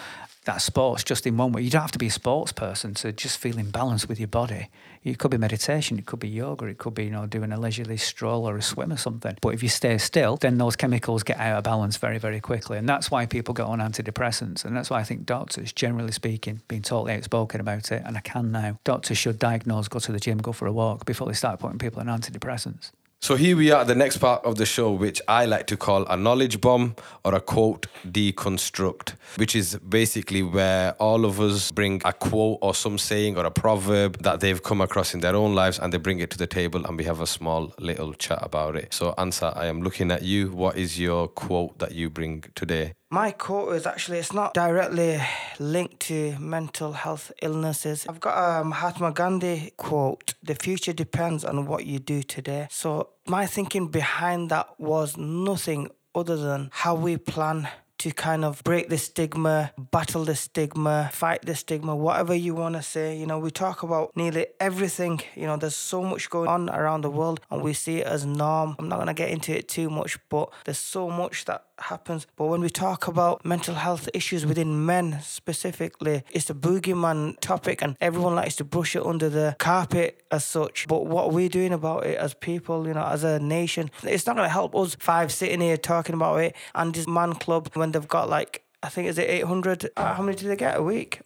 that 0.50 0.64
sports 0.64 1.04
just 1.04 1.28
in 1.28 1.38
one 1.38 1.52
way. 1.52 1.62
You 1.62 1.70
don't 1.70 1.82
have 1.82 1.92
to 1.92 2.00
be 2.00 2.08
a 2.08 2.12
sports 2.12 2.52
person 2.52 2.96
to 2.96 3.12
just 3.12 3.38
feel 3.38 3.60
in 3.60 3.70
balance 3.70 4.10
with 4.10 4.20
your 4.20 4.28
body. 4.28 4.70
It 5.04 5.20
could 5.20 5.30
be 5.30 5.38
meditation, 5.38 6.00
it 6.00 6.08
could 6.08 6.20
be 6.20 6.28
yoga, 6.28 6.66
it 6.66 6.80
could 6.80 6.96
be 6.96 7.06
you 7.06 7.12
know 7.12 7.28
doing 7.28 7.52
a 7.52 7.60
leisurely 7.60 7.98
stroll 7.98 8.50
or 8.50 8.58
a 8.58 8.62
swim 8.62 8.92
or 8.92 8.98
something. 8.98 9.38
But 9.42 9.54
if 9.54 9.62
you 9.62 9.70
stay 9.70 10.00
still, 10.00 10.38
then 10.38 10.58
those 10.58 10.76
chemicals 10.76 11.22
get 11.22 11.38
out 11.38 11.60
of 11.60 11.64
balance 11.64 11.98
very 11.98 12.18
very 12.18 12.40
quickly, 12.40 12.80
and 12.80 12.90
that's 12.90 13.12
why 13.12 13.28
people 13.28 13.54
go 13.54 13.68
on 13.68 13.78
antidepressants. 13.78 14.66
And 14.66 14.76
that's 14.76 14.90
why 14.90 15.00
I 15.00 15.04
think 15.04 15.28
doctors, 15.28 15.72
generally 15.72 16.12
speaking, 16.12 16.62
being 16.68 16.82
totally 16.82 17.14
outspoken 17.14 17.62
about 17.62 17.92
it, 17.92 18.02
and 18.04 18.18
I 18.18 18.22
can 18.22 18.52
now, 18.52 18.80
doctors 18.84 19.20
should 19.20 19.38
diagnose, 19.38 19.88
go 19.88 20.00
to 20.00 20.12
the 20.12 20.20
gym, 20.20 20.40
go 20.40 20.52
for 20.52 20.66
a 20.66 20.74
walk 20.74 21.06
before 21.06 21.28
they 21.28 21.34
start 21.34 21.60
putting 21.60 21.78
people 21.78 22.00
on 22.00 22.08
antidepressants. 22.08 22.90
So 23.22 23.36
here 23.36 23.58
we 23.58 23.70
are 23.72 23.82
at 23.82 23.88
the 23.88 23.96
next 23.96 24.20
part 24.20 24.46
of 24.46 24.56
the 24.56 24.66
show, 24.66 24.92
which 24.92 25.22
I 25.28 25.46
like 25.46 25.68
to 25.68 25.78
call 25.78 26.06
a 26.06 26.16
knowledge 26.16 26.62
bomb 26.62 26.96
or 27.26 27.36
a 27.36 27.42
quote 27.42 27.88
deconstruct, 28.08 29.16
which 29.36 29.58
is 29.58 29.78
basically 29.78 30.42
where 30.42 30.94
all 30.94 31.26
of 31.26 31.42
us 31.42 31.70
bring 31.70 32.02
a 32.06 32.14
quote 32.14 32.60
or 32.62 32.74
some 32.74 32.98
saying 32.98 33.38
or 33.38 33.46
a 33.46 33.52
proverb 33.52 34.24
that 34.24 34.40
they've 34.40 34.64
come 34.64 34.80
across 34.80 35.14
in 35.14 35.20
their 35.20 35.36
own 35.36 35.54
lives 35.54 35.80
and 35.80 35.92
they 35.92 35.98
bring 35.98 36.20
it 36.20 36.30
to 36.32 36.38
the 36.38 36.48
table 36.48 36.86
and 36.86 36.98
we 36.98 37.04
have 37.04 37.20
a 37.20 37.28
small 37.28 37.74
little 37.78 38.14
chat 38.14 38.40
about 38.42 38.78
it. 38.78 38.94
So 38.94 39.14
Ansar, 39.18 39.52
I 39.54 39.66
am 39.66 39.82
looking 39.82 40.12
at 40.12 40.24
you. 40.24 40.52
What 40.52 40.78
is 40.78 40.98
your 40.98 41.28
quote 41.28 41.78
that 41.80 41.92
you 41.92 42.10
bring 42.10 42.46
today? 42.56 42.94
My 43.12 43.32
quote 43.32 43.74
is 43.74 43.88
actually 43.88 44.20
it's 44.20 44.34
not 44.34 44.54
directly 44.54 45.20
linked 45.58 46.00
to 46.02 46.38
mental 46.38 46.94
health 46.94 47.32
illnesses. 47.42 48.06
I've 48.08 48.20
got 48.20 48.38
a 48.38 48.64
Mahatma 48.64 49.12
Gandhi 49.14 49.74
quote: 49.78 50.36
"The 50.44 50.54
future 50.54 50.94
depends 50.94 51.44
on 51.44 51.66
what 51.66 51.88
you 51.88 51.98
do 51.98 52.22
today." 52.22 52.68
So 52.70 53.10
my 53.26 53.48
thinking 53.48 53.88
behind 53.88 54.52
that 54.52 54.80
was 54.80 55.18
nothing 55.18 55.90
other 56.14 56.38
than 56.38 56.70
how 56.72 56.94
we 56.94 57.18
plan 57.18 57.70
to 58.00 58.12
kind 58.12 58.46
of 58.46 58.64
break 58.64 58.90
the 58.90 58.98
stigma, 58.98 59.72
battle 59.92 60.24
the 60.24 60.36
stigma, 60.36 61.10
fight 61.12 61.42
the 61.42 61.54
stigma, 61.54 61.96
whatever 61.96 62.34
you 62.34 62.56
want 62.56 62.76
to 62.76 62.82
say. 62.82 63.18
You 63.18 63.26
know, 63.26 63.40
we 63.40 63.52
talk 63.52 63.84
about 63.84 64.16
nearly 64.16 64.48
everything. 64.60 65.22
You 65.36 65.48
know, 65.48 65.58
there's 65.58 65.76
so 65.76 66.02
much 66.02 66.30
going 66.30 66.48
on 66.48 66.70
around 66.70 67.02
the 67.02 67.10
world 67.10 67.42
and 67.52 67.62
we 67.62 67.74
see 67.74 67.98
it 67.98 68.08
as 68.08 68.26
norm. 68.26 68.76
I'm 68.80 68.88
not 68.88 68.98
going 68.98 69.08
to 69.08 69.14
get 69.14 69.30
into 69.30 69.52
it 69.58 69.68
too 69.68 69.90
much, 69.90 70.18
but 70.30 70.50
there's 70.64 70.78
so 70.78 71.10
much 71.10 71.44
that 71.46 71.66
happens. 71.84 72.28
But 72.36 72.46
when 72.46 72.62
we 72.62 72.70
talk 72.70 73.08
about 73.08 73.46
mental 73.46 73.76
health 73.76 74.10
issues 74.14 74.46
within 74.46 74.86
men 74.86 75.20
specifically, 75.22 76.24
it's 76.32 76.50
a 76.50 76.54
boogeyman 76.54 77.40
topic 77.40 77.82
and 77.82 77.96
everyone 78.02 78.36
likes 78.36 78.56
to 78.58 78.64
brush 78.64 78.96
it 78.96 79.06
under 79.06 79.30
the 79.30 79.56
carpet 79.60 80.24
as 80.32 80.46
such. 80.46 80.88
But 80.88 81.06
what 81.06 81.26
are 81.26 81.32
we 81.32 81.48
doing 81.50 81.74
about 81.74 82.06
it 82.06 82.18
as 82.18 82.34
people, 82.34 82.88
you 82.88 82.94
know, 82.94 83.06
as 83.06 83.24
a 83.24 83.40
nation? 83.40 83.92
It's 84.04 84.26
not 84.26 84.36
going 84.36 84.48
to 84.48 84.54
help 84.54 84.76
us 84.76 84.96
five 84.96 85.32
sitting 85.32 85.62
here 85.62 85.78
talking 85.78 86.16
about 86.16 86.38
it 86.38 86.56
and 86.76 86.94
this 86.94 87.08
man 87.08 87.34
club 87.34 87.70
when 87.74 87.92
they've 87.92 88.08
got 88.08 88.30
like, 88.30 88.64
I 88.82 88.90
think, 88.90 89.08
is 89.08 89.18
it 89.18 89.30
800? 89.30 89.90
Uh, 89.96 90.14
how 90.14 90.24
many 90.24 90.38
do 90.38 90.48
they 90.48 90.56
get 90.56 90.78
a 90.78 90.84
week? 90.84 91.22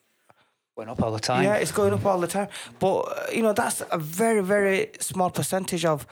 Went 0.76 0.89
up 0.89 1.04
all 1.04 1.12
the 1.12 1.20
time. 1.20 1.43
Yeah, 1.43 1.56
it's 1.56 1.72
going 1.72 1.93
up 1.93 2.04
all 2.04 2.20
the 2.20 2.28
time. 2.28 2.47
But, 2.80 3.01
uh, 3.01 3.26
you 3.32 3.43
know, 3.43 3.54
that's 3.54 3.84
a 3.91 3.97
very, 3.99 4.41
very 4.41 4.89
small 4.99 5.30
percentage 5.30 5.86
of 5.86 6.08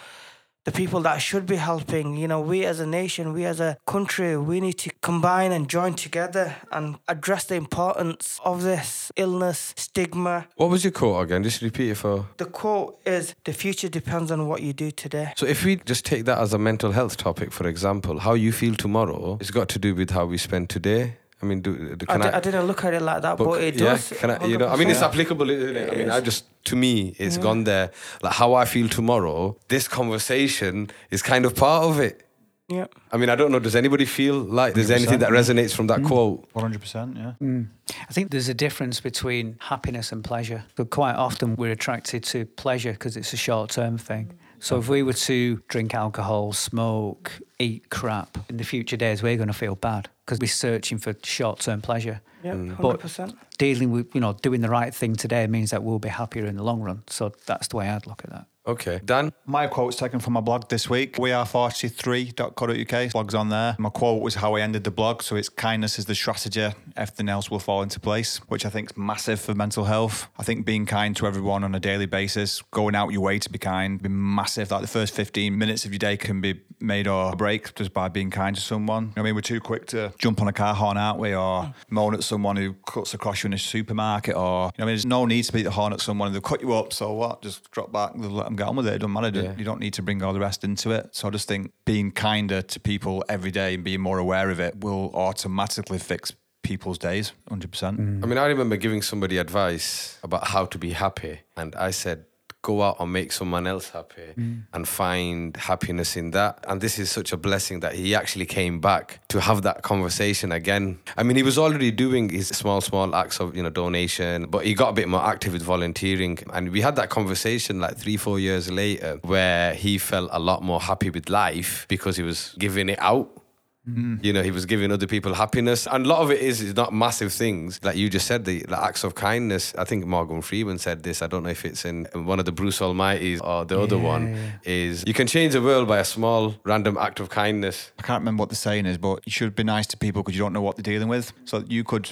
the 0.65 0.71
people 0.71 1.01
that 1.01 1.17
should 1.17 1.45
be 1.45 1.55
helping. 1.55 2.15
You 2.15 2.27
know, 2.27 2.39
we 2.39 2.65
as 2.65 2.79
a 2.79 2.85
nation, 2.85 3.33
we 3.33 3.45
as 3.45 3.59
a 3.59 3.77
country, 3.87 4.37
we 4.37 4.59
need 4.59 4.77
to 4.79 4.91
combine 5.01 5.51
and 5.51 5.67
join 5.69 5.95
together 5.95 6.55
and 6.71 6.97
address 7.07 7.45
the 7.45 7.55
importance 7.55 8.39
of 8.43 8.63
this 8.63 9.11
illness, 9.15 9.73
stigma. 9.75 10.47
What 10.55 10.69
was 10.69 10.83
your 10.83 10.91
quote 10.91 11.23
again? 11.23 11.43
Just 11.43 11.61
repeat 11.61 11.91
it 11.91 11.95
for. 11.95 12.27
The 12.37 12.45
quote 12.45 12.99
is 13.05 13.35
the 13.45 13.53
future 13.53 13.89
depends 13.89 14.31
on 14.31 14.47
what 14.47 14.61
you 14.61 14.73
do 14.73 14.91
today. 14.91 15.33
So 15.35 15.45
if 15.45 15.65
we 15.65 15.77
just 15.77 16.05
take 16.05 16.25
that 16.25 16.37
as 16.37 16.53
a 16.53 16.57
mental 16.57 16.91
health 16.91 17.17
topic, 17.17 17.51
for 17.51 17.67
example, 17.67 18.19
how 18.19 18.33
you 18.33 18.51
feel 18.51 18.75
tomorrow, 18.75 19.37
it's 19.41 19.51
got 19.51 19.69
to 19.69 19.79
do 19.79 19.95
with 19.95 20.11
how 20.11 20.25
we 20.25 20.37
spend 20.37 20.69
today. 20.69 21.17
I 21.41 21.45
mean, 21.45 21.61
do, 21.61 21.95
do- 21.95 22.05
I, 22.07 22.13
can 22.13 22.21
d- 22.21 22.27
I, 22.27 22.37
I 22.37 22.39
didn't 22.39 22.65
look 22.65 22.83
at 22.83 22.93
it 22.93 23.01
like 23.01 23.21
that, 23.23 23.37
but, 23.37 23.61
it 23.61 23.75
yeah, 23.75 23.91
does. 23.91 24.13
can 24.19 24.31
I, 24.31 24.45
you 24.45 24.57
know, 24.57 24.67
I 24.67 24.75
mean, 24.75 24.89
it's 24.89 24.99
100%. 24.99 25.03
applicable, 25.03 25.49
isn't 25.49 25.75
it? 25.75 25.91
I 25.91 25.95
mean, 25.95 26.07
is. 26.07 26.11
I 26.11 26.21
just, 26.21 26.45
to 26.65 26.75
me, 26.75 27.15
it's 27.17 27.37
mm. 27.37 27.41
gone 27.41 27.63
there. 27.63 27.91
Like 28.21 28.33
how 28.33 28.53
I 28.53 28.65
feel 28.65 28.87
tomorrow, 28.87 29.57
this 29.67 29.87
conversation 29.87 30.91
is 31.09 31.21
kind 31.21 31.45
of 31.45 31.55
part 31.55 31.85
of 31.85 31.99
it. 31.99 32.27
Yeah. 32.71 32.85
I 33.11 33.17
mean, 33.17 33.29
I 33.29 33.35
don't 33.35 33.51
know. 33.51 33.59
Does 33.59 33.75
anybody 33.75 34.05
feel 34.05 34.35
like 34.35 34.75
there's 34.75 34.91
anything 34.91 35.19
that 35.19 35.31
resonates 35.31 35.73
from 35.73 35.87
that 35.87 36.03
quote? 36.03 36.47
100%, 36.53 37.17
yeah. 37.17 37.33
Mm. 37.41 37.67
I 37.89 38.13
think 38.13 38.31
there's 38.31 38.47
a 38.47 38.53
difference 38.53 39.01
between 39.01 39.57
happiness 39.59 40.13
and 40.13 40.23
pleasure. 40.23 40.63
But 40.75 40.89
quite 40.89 41.15
often 41.15 41.55
we're 41.57 41.71
attracted 41.71 42.23
to 42.25 42.45
pleasure 42.45 42.93
because 42.93 43.17
it's 43.17 43.33
a 43.33 43.37
short 43.37 43.71
term 43.71 43.97
thing. 43.97 44.31
So 44.59 44.77
if 44.77 44.87
we 44.87 45.01
were 45.01 45.13
to 45.13 45.59
drink 45.69 45.95
alcohol, 45.95 46.53
smoke, 46.53 47.31
eat 47.57 47.89
crap, 47.89 48.37
in 48.47 48.57
the 48.57 48.63
future 48.63 48.95
days 48.95 49.23
we're 49.23 49.35
going 49.35 49.47
to 49.47 49.53
feel 49.53 49.75
bad 49.75 50.07
because 50.31 50.39
we're 50.39 50.47
searching 50.47 50.97
for 50.97 51.13
short 51.23 51.59
term 51.59 51.81
pleasure. 51.81 52.21
Yeah, 52.41 52.53
mm. 52.53 52.79
But 52.79 53.01
100%. 53.01 53.35
dealing 53.57 53.91
with, 53.91 54.15
you 54.15 54.21
know, 54.21 54.33
doing 54.33 54.61
the 54.61 54.69
right 54.69 54.95
thing 54.95 55.15
today 55.15 55.45
means 55.47 55.71
that 55.71 55.83
we'll 55.83 55.99
be 55.99 56.09
happier 56.09 56.45
in 56.45 56.55
the 56.55 56.63
long 56.63 56.81
run. 56.81 57.03
So 57.07 57.33
that's 57.45 57.67
the 57.67 57.75
way 57.75 57.89
I'd 57.89 58.07
look 58.07 58.21
at 58.23 58.29
that. 58.29 58.45
Okay. 58.65 59.01
Dan? 59.03 59.33
My 59.45 59.67
quote's 59.67 59.95
taken 59.95 60.19
from 60.19 60.33
my 60.33 60.41
blog 60.41 60.69
this 60.69 60.89
week. 60.89 61.17
We 61.17 61.31
are 61.31 61.45
43.co.uk. 61.45 63.11
Blog's 63.11 63.33
on 63.33 63.49
there. 63.49 63.75
My 63.79 63.89
quote 63.89 64.21
was 64.21 64.35
how 64.35 64.55
I 64.55 64.61
ended 64.61 64.83
the 64.83 64.91
blog. 64.91 65.23
So 65.23 65.35
it's 65.35 65.49
kindness 65.49 65.97
is 65.97 66.05
the 66.05 66.13
strategy. 66.13 66.69
Everything 66.95 67.27
else 67.27 67.49
will 67.49 67.59
fall 67.59 67.81
into 67.81 67.99
place, 67.99 68.37
which 68.49 68.65
I 68.65 68.69
think 68.69 68.91
is 68.91 68.97
massive 68.97 69.41
for 69.41 69.55
mental 69.55 69.85
health. 69.85 70.27
I 70.37 70.43
think 70.43 70.65
being 70.65 70.85
kind 70.85 71.15
to 71.17 71.25
everyone 71.25 71.63
on 71.63 71.73
a 71.73 71.79
daily 71.79 72.05
basis, 72.05 72.61
going 72.71 72.95
out 72.95 73.11
your 73.11 73.21
way 73.21 73.39
to 73.39 73.49
be 73.49 73.57
kind, 73.57 74.01
be 74.01 74.09
massive. 74.09 74.69
Like 74.69 74.81
the 74.81 74.87
first 74.87 75.15
15 75.15 75.57
minutes 75.57 75.85
of 75.85 75.91
your 75.91 75.99
day 75.99 76.17
can 76.17 76.39
be 76.39 76.61
made 76.79 77.07
or 77.07 77.35
break 77.35 77.73
just 77.75 77.93
by 77.93 78.09
being 78.09 78.29
kind 78.29 78.55
to 78.55 78.61
someone. 78.61 79.13
I 79.17 79.21
mean, 79.21 79.33
we're 79.35 79.41
too 79.41 79.59
quick 79.59 79.87
to 79.87 80.13
jump 80.19 80.41
on 80.41 80.47
a 80.47 80.53
car 80.53 80.75
horn, 80.75 80.97
aren't 80.97 81.19
we? 81.19 81.33
Or 81.33 81.73
moan 81.89 82.13
at 82.13 82.23
someone 82.23 82.57
who 82.57 82.73
cuts 82.85 83.13
across 83.13 83.43
you 83.43 83.47
in 83.47 83.53
a 83.53 83.57
supermarket. 83.57 84.35
Or, 84.35 84.65
you 84.65 84.71
know, 84.77 84.83
I 84.83 84.85
mean, 84.85 84.87
there's 84.87 85.05
no 85.05 85.25
need 85.25 85.43
to 85.43 85.53
beat 85.53 85.63
the 85.63 85.71
horn 85.71 85.93
at 85.93 86.01
someone 86.01 86.27
and 86.27 86.35
they'll 86.35 86.41
cut 86.41 86.61
you 86.61 86.73
up. 86.73 86.93
So 86.93 87.13
what? 87.13 87.41
Just 87.41 87.71
drop 87.71 87.91
back, 87.91 88.11
let 88.15 88.50
them 88.51 88.57
get 88.57 88.67
on 88.67 88.75
with 88.75 88.87
it. 88.87 88.93
It 88.95 88.99
doesn't 88.99 89.13
matter. 89.13 89.41
Yeah. 89.41 89.55
You 89.57 89.65
don't 89.65 89.79
need 89.79 89.93
to 89.93 90.01
bring 90.01 90.21
all 90.21 90.33
the 90.33 90.39
rest 90.39 90.63
into 90.63 90.91
it. 90.91 91.09
So 91.11 91.27
I 91.27 91.31
just 91.31 91.47
think 91.47 91.71
being 91.85 92.11
kinder 92.11 92.61
to 92.61 92.79
people 92.79 93.23
every 93.27 93.51
day 93.51 93.73
and 93.73 93.83
being 93.83 94.01
more 94.01 94.19
aware 94.19 94.49
of 94.49 94.59
it 94.59 94.81
will 94.81 95.11
automatically 95.13 95.99
fix 95.99 96.33
people's 96.63 96.99
days, 96.99 97.33
100%. 97.49 98.23
I 98.23 98.27
mean, 98.27 98.37
I 98.37 98.45
remember 98.45 98.77
giving 98.77 99.01
somebody 99.01 99.37
advice 99.37 100.19
about 100.23 100.47
how 100.47 100.65
to 100.65 100.77
be 100.77 100.91
happy, 100.91 101.39
and 101.57 101.75
I 101.75 101.89
said, 101.89 102.25
go 102.61 102.83
out 102.83 102.97
and 102.99 103.11
make 103.11 103.31
someone 103.31 103.65
else 103.65 103.89
happy 103.89 104.33
mm. 104.37 104.63
and 104.73 104.87
find 104.87 105.57
happiness 105.57 106.15
in 106.15 106.31
that. 106.31 106.63
And 106.67 106.79
this 106.79 106.99
is 106.99 107.09
such 107.09 107.31
a 107.31 107.37
blessing 107.37 107.79
that 107.79 107.93
he 107.93 108.13
actually 108.13 108.45
came 108.45 108.79
back 108.79 109.19
to 109.29 109.41
have 109.41 109.63
that 109.63 109.81
conversation 109.81 110.51
again. 110.51 110.99
I 111.17 111.23
mean, 111.23 111.37
he 111.37 111.43
was 111.43 111.57
already 111.57 111.91
doing 111.91 112.29
his 112.29 112.49
small, 112.49 112.81
small 112.81 113.15
acts 113.15 113.39
of, 113.39 113.55
you 113.55 113.63
know, 113.63 113.69
donation, 113.69 114.45
but 114.45 114.65
he 114.65 114.73
got 114.73 114.89
a 114.89 114.93
bit 114.93 115.07
more 115.07 115.23
active 115.23 115.53
with 115.53 115.63
volunteering. 115.63 116.37
And 116.53 116.71
we 116.71 116.81
had 116.81 116.95
that 116.97 117.09
conversation 117.09 117.79
like 117.79 117.97
three, 117.97 118.17
four 118.17 118.39
years 118.39 118.69
later 118.69 119.19
where 119.23 119.73
he 119.73 119.97
felt 119.97 120.29
a 120.31 120.39
lot 120.39 120.61
more 120.61 120.79
happy 120.79 121.09
with 121.09 121.29
life 121.29 121.85
because 121.89 122.15
he 122.17 122.23
was 122.23 122.55
giving 122.59 122.89
it 122.89 122.99
out. 123.01 123.40
Mm. 123.89 124.23
You 124.23 124.31
know, 124.31 124.43
he 124.43 124.51
was 124.51 124.67
giving 124.67 124.91
other 124.91 125.07
people 125.07 125.33
happiness. 125.33 125.87
And 125.87 126.05
a 126.05 126.09
lot 126.09 126.19
of 126.19 126.29
it 126.29 126.39
is, 126.39 126.61
is 126.61 126.75
not 126.75 126.93
massive 126.93 127.33
things. 127.33 127.79
Like 127.83 127.95
you 127.95 128.09
just 128.09 128.27
said, 128.27 128.45
the, 128.45 128.59
the 128.63 128.79
acts 128.81 129.03
of 129.03 129.15
kindness. 129.15 129.73
I 129.75 129.85
think 129.85 130.05
Morgan 130.05 130.41
Freeman 130.41 130.77
said 130.77 131.01
this. 131.01 131.21
I 131.21 131.27
don't 131.27 131.43
know 131.43 131.49
if 131.49 131.65
it's 131.65 131.83
in 131.83 132.05
one 132.13 132.39
of 132.39 132.45
the 132.45 132.51
Bruce 132.51 132.81
Almighty's 132.81 133.41
or 133.41 133.65
the 133.65 133.79
other 133.79 133.97
one. 133.97 134.37
Is 134.63 135.03
you 135.07 135.15
can 135.15 135.25
change 135.25 135.53
the 135.53 135.61
world 135.61 135.87
by 135.87 135.97
a 135.97 136.05
small 136.05 136.55
random 136.63 136.97
act 136.97 137.19
of 137.19 137.29
kindness. 137.29 137.91
I 137.97 138.03
can't 138.03 138.21
remember 138.21 138.41
what 138.41 138.49
the 138.49 138.55
saying 138.55 138.85
is, 138.85 138.97
but 138.99 139.21
you 139.25 139.31
should 139.31 139.55
be 139.55 139.63
nice 139.63 139.87
to 139.87 139.97
people 139.97 140.21
because 140.21 140.35
you 140.35 140.43
don't 140.43 140.53
know 140.53 140.61
what 140.61 140.75
they're 140.75 140.83
dealing 140.83 141.07
with. 141.07 141.33
So 141.45 141.63
you 141.67 141.83
could, 141.83 142.09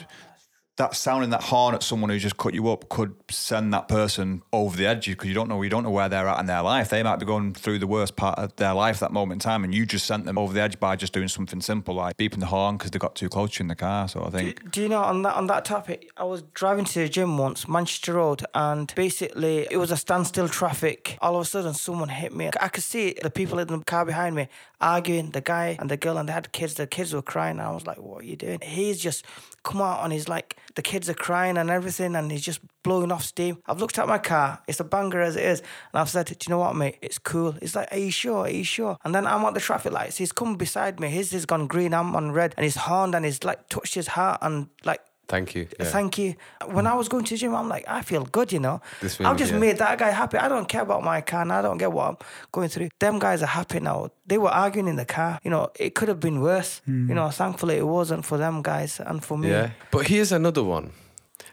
that 0.79 0.95
sounding 0.95 1.29
that 1.29 1.43
horn 1.43 1.75
at 1.75 1.83
someone 1.83 2.09
who 2.09 2.17
just 2.17 2.37
cut 2.37 2.53
you 2.53 2.69
up 2.69 2.87
could 2.87 3.13
send 3.29 3.73
that 3.73 3.89
person 3.89 4.41
over 4.53 4.77
the 4.77 4.87
edge 4.87 5.07
because 5.07 5.27
you 5.27 5.35
don't 5.35 5.49
know 5.49 5.61
you 5.61 5.69
don't 5.69 5.83
know 5.83 5.89
where 5.89 6.07
they're 6.07 6.27
at 6.27 6.39
in 6.39 6.45
their 6.45 6.61
life. 6.61 6.89
They 6.89 7.03
might 7.03 7.17
be 7.17 7.25
going 7.25 7.53
through 7.53 7.79
the 7.79 7.87
worst 7.87 8.15
part 8.15 8.39
of 8.39 8.55
their 8.55 8.73
life 8.73 8.99
that 9.01 9.11
moment 9.11 9.33
in 9.33 9.39
time, 9.39 9.65
and 9.65 9.75
you 9.75 9.85
just 9.85 10.05
sent 10.05 10.25
them 10.25 10.37
over 10.37 10.53
the 10.53 10.61
edge 10.61 10.79
by 10.79 10.95
just 10.95 11.11
doing 11.11 11.27
something 11.27 11.59
simple 11.59 11.93
like 11.93 12.15
beeping 12.15 12.39
the 12.39 12.45
horn 12.45 12.77
because 12.77 12.91
they 12.91 12.97
got 12.97 13.13
too 13.13 13.27
close 13.27 13.51
to 13.51 13.59
you 13.59 13.63
in 13.65 13.67
the 13.67 13.75
car. 13.75 14.07
So 14.07 14.23
I 14.23 14.29
think 14.29 14.71
Do 14.71 14.81
you 14.81 14.89
know 14.89 15.01
on 15.01 15.21
that 15.23 15.35
on 15.35 15.47
that 15.47 15.65
topic? 15.65 16.09
I 16.15 16.23
was 16.23 16.43
driving 16.53 16.85
to 16.85 16.99
the 17.01 17.09
gym 17.09 17.37
once, 17.37 17.67
Manchester 17.67 18.13
Road, 18.13 18.45
and 18.55 18.93
basically 18.95 19.67
it 19.69 19.77
was 19.77 19.91
a 19.91 19.97
standstill 19.97 20.47
traffic. 20.47 21.17
All 21.21 21.35
of 21.35 21.41
a 21.41 21.45
sudden, 21.45 21.73
someone 21.73 22.09
hit 22.09 22.33
me. 22.33 22.49
I 22.59 22.69
could 22.69 22.83
see 22.83 23.15
the 23.21 23.29
people 23.29 23.59
in 23.59 23.67
the 23.67 23.83
car 23.83 24.05
behind 24.05 24.35
me 24.35 24.47
arguing, 24.81 25.31
the 25.31 25.41
guy 25.41 25.77
and 25.79 25.89
the 25.89 25.97
girl, 25.97 26.17
and 26.17 26.29
they 26.29 26.33
had 26.33 26.51
kids. 26.51 26.75
The 26.75 26.87
kids 26.87 27.13
were 27.13 27.21
crying. 27.21 27.59
And 27.59 27.67
I 27.67 27.71
was 27.71 27.85
like, 27.87 27.97
"What 27.97 28.21
are 28.21 28.25
you 28.25 28.35
doing?" 28.35 28.59
He's 28.61 28.99
just 28.99 29.25
come 29.63 29.81
out 29.81 30.03
and 30.03 30.13
he's 30.13 30.29
like, 30.29 30.55
the 30.75 30.81
kids 30.81 31.09
are 31.09 31.13
crying 31.13 31.57
and 31.57 31.69
everything, 31.69 32.15
and 32.15 32.31
he's 32.31 32.41
just 32.41 32.61
blowing 32.83 33.11
off 33.11 33.23
steam. 33.23 33.57
I've 33.67 33.79
looked 33.79 33.99
at 33.99 34.07
my 34.07 34.17
car. 34.17 34.61
It's 34.67 34.79
a 34.79 34.83
banger 34.83 35.21
as 35.21 35.35
it 35.35 35.43
is, 35.43 35.59
and 35.59 35.99
I've 35.99 36.09
said, 36.09 36.27
"Do 36.27 36.35
you 36.39 36.51
know 36.51 36.59
what, 36.59 36.75
mate? 36.75 36.97
It's 37.01 37.17
cool." 37.17 37.53
He's 37.59 37.75
like, 37.75 37.91
"Are 37.91 37.97
you 37.97 38.11
sure? 38.11 38.45
Are 38.45 38.49
you 38.49 38.63
sure?" 38.63 38.97
And 39.03 39.13
then 39.13 39.27
I'm 39.27 39.43
at 39.45 39.53
the 39.53 39.59
traffic 39.59 39.91
lights. 39.91 40.17
He's 40.17 40.31
come 40.31 40.55
beside 40.55 40.99
me. 40.99 41.09
His 41.09 41.31
has 41.31 41.45
gone 41.45 41.67
green. 41.67 41.93
I'm 41.93 42.15
on 42.15 42.31
red, 42.31 42.53
and 42.55 42.63
he's 42.63 42.77
horned 42.77 43.15
and 43.15 43.25
he's 43.25 43.43
like 43.43 43.67
touched 43.69 43.95
his 43.95 44.07
heart 44.07 44.39
and 44.41 44.69
like 44.85 45.01
Thank 45.29 45.53
you. 45.53 45.67
Yeah. 45.79 45.85
Thank 45.85 46.17
you. 46.17 46.35
When 46.65 46.87
I 46.87 46.95
was 46.95 47.07
going 47.07 47.23
to 47.23 47.35
the 47.35 47.37
gym, 47.37 47.53
I'm 47.53 47.69
like, 47.69 47.85
I 47.87 48.01
feel 48.01 48.25
good, 48.25 48.51
you 48.51 48.59
know. 48.59 48.81
This 48.99 49.21
I've 49.21 49.37
just 49.37 49.53
yeah. 49.53 49.59
made 49.59 49.77
that 49.77 49.99
guy 49.99 50.09
happy. 50.09 50.39
I 50.39 50.49
don't 50.49 50.67
care 50.67 50.81
about 50.81 51.03
my 51.03 51.21
car 51.21 51.43
and 51.43 51.53
I 51.53 51.61
don't 51.61 51.77
get 51.77 51.91
what 51.91 52.07
I'm 52.09 52.17
going 52.51 52.67
through. 52.67 52.89
Them 52.97 53.19
guys 53.19 53.43
are 53.43 53.53
happy 53.59 53.79
now. 53.79 54.09
They 54.25 54.39
were 54.39 54.49
arguing 54.49 54.87
in 54.87 54.95
the 54.95 55.05
car. 55.05 55.39
You 55.43 55.51
know, 55.51 55.69
it 55.75 55.93
could 55.93 56.07
have 56.07 56.19
been 56.19 56.41
worse. 56.41 56.81
You 56.87 56.93
hmm. 56.93 57.13
know, 57.13 57.29
thankfully 57.29 57.77
it 57.77 57.85
wasn't 57.85 58.25
for 58.25 58.39
them 58.39 58.63
guys 58.63 58.99
and 58.99 59.23
for 59.23 59.37
me. 59.37 59.49
Yeah. 59.49 59.69
But 59.91 60.07
here's 60.07 60.31
another 60.31 60.63
one. 60.63 60.93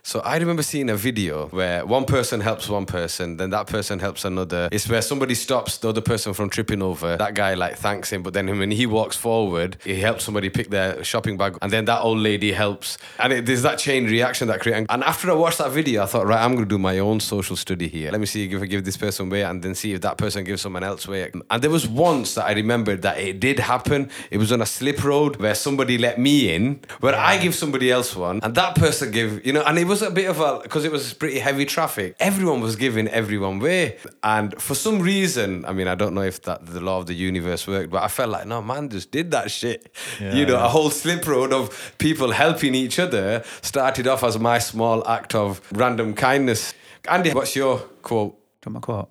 So 0.06 0.20
I 0.20 0.36
remember 0.36 0.62
seeing 0.62 0.88
a 0.88 0.94
video 0.94 1.48
where 1.48 1.84
one 1.84 2.04
person 2.04 2.40
helps 2.40 2.68
one 2.68 2.86
person, 2.86 3.38
then 3.38 3.50
that 3.50 3.66
person 3.66 3.98
helps 3.98 4.24
another. 4.24 4.68
It's 4.70 4.88
where 4.88 5.02
somebody 5.02 5.34
stops 5.34 5.78
the 5.78 5.88
other 5.88 6.00
person 6.00 6.32
from 6.32 6.48
tripping 6.48 6.80
over. 6.80 7.16
That 7.16 7.34
guy 7.34 7.54
like 7.54 7.76
thanks 7.76 8.12
him, 8.12 8.22
but 8.22 8.32
then 8.32 8.46
when 8.56 8.70
he 8.70 8.86
walks 8.86 9.16
forward, 9.16 9.78
he 9.82 9.98
helps 9.98 10.22
somebody 10.22 10.48
pick 10.48 10.70
their 10.70 11.02
shopping 11.02 11.36
bag, 11.36 11.58
and 11.60 11.72
then 11.72 11.86
that 11.86 12.02
old 12.02 12.18
lady 12.18 12.52
helps. 12.52 12.98
And 13.18 13.32
it, 13.32 13.46
there's 13.46 13.62
that 13.62 13.80
chain 13.80 14.04
reaction 14.04 14.46
that 14.46 14.60
creates. 14.60 14.86
And 14.90 15.02
after 15.02 15.28
I 15.28 15.34
watched 15.34 15.58
that 15.58 15.72
video, 15.72 16.04
I 16.04 16.06
thought, 16.06 16.24
right, 16.24 16.40
I'm 16.40 16.52
going 16.52 16.64
to 16.64 16.68
do 16.68 16.78
my 16.78 17.00
own 17.00 17.18
social 17.18 17.56
study 17.56 17.88
here. 17.88 18.12
Let 18.12 18.20
me 18.20 18.26
see 18.26 18.48
if 18.48 18.62
I 18.62 18.66
give 18.66 18.84
this 18.84 18.96
person 18.96 19.28
way, 19.28 19.42
and 19.42 19.60
then 19.60 19.74
see 19.74 19.92
if 19.92 20.02
that 20.02 20.18
person 20.18 20.44
gives 20.44 20.62
someone 20.62 20.84
else 20.84 21.08
way. 21.08 21.32
And 21.50 21.60
there 21.60 21.68
was 21.70 21.88
once 21.88 22.36
that 22.36 22.44
I 22.44 22.52
remembered 22.52 23.02
that 23.02 23.18
it 23.18 23.40
did 23.40 23.58
happen. 23.58 24.10
It 24.30 24.38
was 24.38 24.52
on 24.52 24.62
a 24.62 24.66
slip 24.66 25.02
road 25.02 25.38
where 25.38 25.56
somebody 25.56 25.98
let 25.98 26.20
me 26.20 26.54
in, 26.54 26.78
where 27.00 27.16
I 27.16 27.38
give 27.38 27.56
somebody 27.56 27.90
else 27.90 28.14
one, 28.14 28.38
and 28.44 28.54
that 28.54 28.76
person 28.76 29.10
gave, 29.10 29.44
you 29.44 29.52
know, 29.52 29.64
and 29.64 29.76
it 29.76 29.84
was 29.88 29.95
a 30.02 30.10
bit 30.10 30.28
of 30.28 30.40
a 30.40 30.60
because 30.62 30.84
it 30.84 30.92
was 30.92 31.12
pretty 31.14 31.38
heavy 31.38 31.64
traffic. 31.64 32.16
Everyone 32.20 32.60
was 32.60 32.76
giving 32.76 33.08
everyone 33.08 33.58
way, 33.58 33.98
and 34.22 34.60
for 34.60 34.74
some 34.74 35.00
reason, 35.00 35.64
I 35.64 35.72
mean, 35.72 35.88
I 35.88 35.94
don't 35.94 36.14
know 36.14 36.22
if 36.22 36.42
that 36.42 36.66
the 36.66 36.80
law 36.80 36.98
of 36.98 37.06
the 37.06 37.14
universe 37.14 37.66
worked, 37.66 37.90
but 37.90 38.02
I 38.02 38.08
felt 38.08 38.30
like 38.30 38.46
no 38.46 38.62
man 38.62 38.88
just 38.88 39.10
did 39.10 39.30
that 39.30 39.50
shit. 39.50 39.92
you 40.20 40.46
know, 40.46 40.56
a 40.56 40.68
whole 40.68 40.90
slip 40.90 41.26
road 41.26 41.52
of 41.52 41.94
people 41.98 42.32
helping 42.32 42.74
each 42.74 42.98
other 42.98 43.42
started 43.62 44.06
off 44.06 44.22
as 44.24 44.38
my 44.38 44.58
small 44.58 45.06
act 45.08 45.34
of 45.34 45.60
random 45.72 46.14
kindness. 46.14 46.74
Andy, 47.08 47.30
what's 47.32 47.54
your 47.54 47.78
quote? 48.02 48.38
Do 48.62 48.70
my 48.70 48.80
quote? 48.80 49.08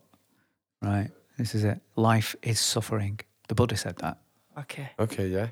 Right. 0.81 1.09
This 1.37 1.55
is 1.55 1.63
it. 1.63 1.81
Life 1.95 2.35
is 2.41 2.59
suffering. 2.59 3.19
The 3.47 3.55
Buddha 3.55 3.75
said 3.77 3.97
that. 3.97 4.17
Okay. 4.57 4.89
Okay, 4.99 5.27
yeah, 5.27 5.47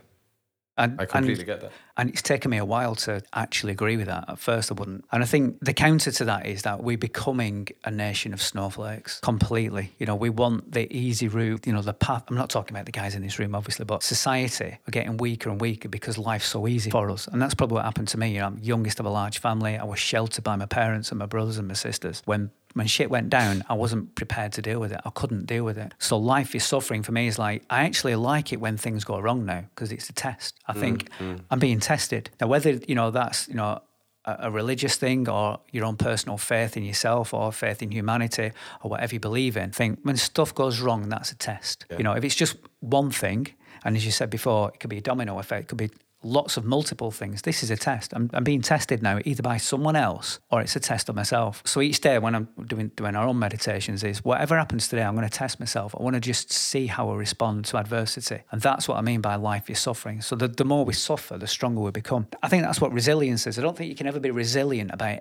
And, 0.78 1.00
I 1.00 1.06
completely 1.06 1.44
and, 1.44 1.46
get 1.46 1.62
that. 1.62 1.72
and 1.98 2.10
it's 2.10 2.24
taken 2.24 2.50
me 2.50 2.58
a 2.58 2.66
while 2.66 2.96
to 2.96 3.22
actually 3.34 3.74
agree 3.74 3.96
with 3.96 4.08
that. 4.08 4.26
At 4.28 4.40
first, 4.40 4.72
I 4.72 4.74
wouldn't. 4.74 5.06
And 5.12 5.22
I 5.22 5.26
think 5.26 5.60
the 5.62 5.74
counter 5.74 6.12
to 6.12 6.26
that 6.26 6.48
is 6.48 6.64
that 6.64 6.82
we're 6.84 6.98
becoming 6.98 7.68
a 7.84 7.92
nation 7.92 8.34
of 8.34 8.42
snowflakes 8.42 9.20
completely. 9.20 9.92
You 10.00 10.08
know, 10.08 10.16
we 10.16 10.32
want 10.32 10.72
the 10.72 10.92
easy 10.92 11.28
route, 11.28 11.68
you 11.68 11.74
know, 11.74 11.84
the 11.84 11.94
path. 11.94 12.24
I'm 12.28 12.36
not 12.36 12.50
talking 12.50 12.76
about 12.76 12.88
the 12.88 12.92
guys 12.92 13.14
in 13.14 13.22
this 13.22 13.38
room, 13.38 13.54
obviously, 13.54 13.86
but 13.86 14.02
society, 14.02 14.78
we're 14.88 14.92
getting 14.92 15.18
weaker 15.18 15.52
and 15.52 15.62
weaker 15.62 15.90
because 15.90 16.18
life's 16.18 16.48
so 16.48 16.68
easy 16.68 16.90
for 16.90 17.10
us. 17.12 17.28
And 17.28 17.40
that's 17.40 17.54
probably 17.54 17.76
what 17.76 17.86
happened 17.86 18.08
to 18.10 18.18
me. 18.18 18.34
You 18.34 18.40
know, 18.40 18.48
I'm 18.48 18.60
youngest 18.60 19.00
of 19.00 19.06
a 19.06 19.12
large 19.12 19.40
family. 19.40 19.78
I 19.78 19.84
was 19.84 20.00
sheltered 20.00 20.44
by 20.44 20.56
my 20.56 20.66
parents 20.66 21.12
and 21.12 21.20
my 21.20 21.28
brothers 21.28 21.60
and 21.60 21.68
my 21.68 21.76
sisters. 21.76 22.24
When 22.26 22.50
when 22.74 22.88
shit 22.88 23.10
went 23.10 23.30
down, 23.30 23.64
I 23.70 23.74
wasn't 23.74 24.16
prepared 24.16 24.52
to 24.54 24.62
deal 24.62 24.80
with 24.80 24.92
it. 24.92 25.02
I 25.06 25.10
couldn't 25.12 25.46
deal 25.46 25.64
with 25.64 25.78
it. 25.78 25.94
So 26.00 26.18
life 26.18 26.56
is 26.56 26.64
suffering 26.64 27.04
for 27.04 27.12
me. 27.12 27.28
Is 27.28 27.40
like 27.40 27.64
I 27.70 27.84
actually 27.86 28.16
like 28.16 28.52
it 28.52 28.60
when 28.60 28.78
things 28.78 29.04
go 29.04 29.20
wrong 29.20 29.46
now 29.46 29.66
because 29.74 29.92
it's 29.92 30.10
a 30.10 30.14
test. 30.14 30.60
I 30.68 30.74
mm, 30.74 30.80
think 30.80 31.10
mm. 31.20 31.40
I'm 31.52 31.60
being 31.60 31.80
tested 31.80 32.30
now. 32.42 32.48
Whether 32.48 32.72
you 32.88 32.96
know 32.96 33.12
that's 33.12 33.48
you 33.48 33.56
know 33.56 33.82
a, 34.26 34.38
a 34.40 34.52
religious 34.52 34.96
thing 34.96 35.30
or 35.30 35.60
your 35.72 35.86
own 35.86 35.98
personal 35.98 36.38
faith 36.38 36.78
in 36.78 36.84
yourself 36.84 37.34
or 37.34 37.52
faith 37.52 37.82
in 37.82 37.92
humanity 37.92 38.52
or 38.82 38.90
whatever 38.90 39.16
you 39.16 39.20
believe 39.20 39.58
in. 39.58 39.70
I 39.70 39.74
think 39.74 40.00
when 40.04 40.18
stuff 40.18 40.54
goes 40.54 40.80
wrong, 40.80 41.10
that's 41.10 41.32
a 41.32 41.36
test. 41.36 41.86
You 41.98 42.04
know, 42.04 42.14
if 42.14 42.24
it's 42.24 42.36
just 42.36 42.56
one 42.80 43.12
thing, 43.12 43.48
and 43.86 43.96
as 43.98 44.06
you 44.06 44.12
said 44.12 44.30
before, 44.30 44.70
it 44.74 44.80
could 44.80 44.90
be 44.90 44.98
a 44.98 45.02
domino 45.02 45.40
effect. 45.40 45.64
It 45.64 45.68
could 45.68 45.78
be 45.78 45.90
lots 46.24 46.58
of 46.58 46.66
multiple 46.66 47.12
things. 47.12 47.42
This 47.42 47.64
is 47.64 47.70
a 47.70 47.76
test. 47.76 48.14
I'm, 48.14 48.30
I'm 48.34 48.44
being 48.44 48.62
tested 48.62 49.02
now 49.02 49.20
either 49.26 49.44
by 49.44 49.58
someone 49.58 49.96
else 49.96 50.40
or 50.52 50.62
it's 50.62 50.76
a 50.76 50.80
test 50.80 51.10
of 51.10 51.16
myself. 51.16 51.62
So 51.66 51.82
each 51.82 52.02
day 52.02 52.20
when 52.20 52.36
I'm 52.36 52.48
doing 52.66 52.90
doing 52.96 53.16
our 53.16 53.28
own 53.28 53.40
meditations 53.40 54.04
is 54.04 54.24
whatever 54.24 54.58
happens 54.58 54.88
today, 54.88 55.04
I'm 55.04 55.16
going 55.16 55.28
to 55.28 55.38
test 55.38 55.60
myself. 55.60 55.96
I 55.98 56.04
want 56.04 56.16
to 56.16 56.20
just 56.20 56.52
see 56.52 56.88
how 56.88 57.10
I 57.10 57.16
respond 57.16 57.66
to 57.66 57.78
adversity. 57.78 58.44
And 58.52 58.62
that's 58.62 58.88
what 58.88 58.98
I 58.98 59.02
mean 59.02 59.22
by 59.22 59.36
life 59.36 59.70
is 59.70 59.80
suffering. 59.80 60.22
So 60.22 60.36
the, 60.36 60.48
the 60.48 60.66
more 60.66 60.86
we 60.86 60.94
suffer, 60.94 61.38
the 61.38 61.48
stronger 61.48 61.82
we 61.82 61.92
become. 61.92 62.28
I 62.42 62.48
think 62.48 62.64
that's 62.64 62.82
what 62.82 62.92
resilience 62.92 63.48
is. 63.48 63.60
I 63.60 63.62
don't 63.62 63.78
think 63.78 63.90
you 63.90 63.96
can 63.96 64.08
ever 64.08 64.20
be 64.20 64.32
resilient 64.32 64.92
about 64.94 65.20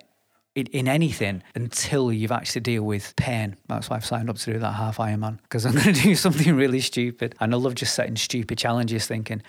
in, 0.55 0.67
in 0.67 0.87
anything 0.87 1.43
until 1.55 2.11
you've 2.11 2.31
actually 2.31 2.61
deal 2.61 2.83
with 2.83 3.15
pain. 3.15 3.57
That's 3.67 3.89
why 3.89 3.97
I've 3.97 4.05
signed 4.05 4.29
up 4.29 4.37
to 4.37 4.53
do 4.53 4.59
that 4.59 4.73
half 4.73 4.97
Ironman 4.97 5.41
because 5.43 5.65
I'm 5.65 5.73
going 5.73 5.93
to 5.93 6.01
do 6.01 6.15
something 6.15 6.55
really 6.55 6.79
stupid. 6.79 7.35
And 7.39 7.53
I 7.53 7.57
love 7.57 7.75
just 7.75 7.95
setting 7.95 8.15
stupid 8.15 8.57
challenges, 8.57 9.07
thinking 9.07 9.41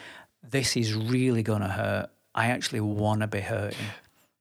this 0.55 0.77
is 0.77 0.95
really 0.95 1.43
going 1.43 1.63
to 1.63 1.69
hurt. 1.69 2.07
I 2.35 2.47
actually 2.47 2.81
want 2.81 3.21
to 3.23 3.27
be 3.27 3.41
hurting. 3.41 3.87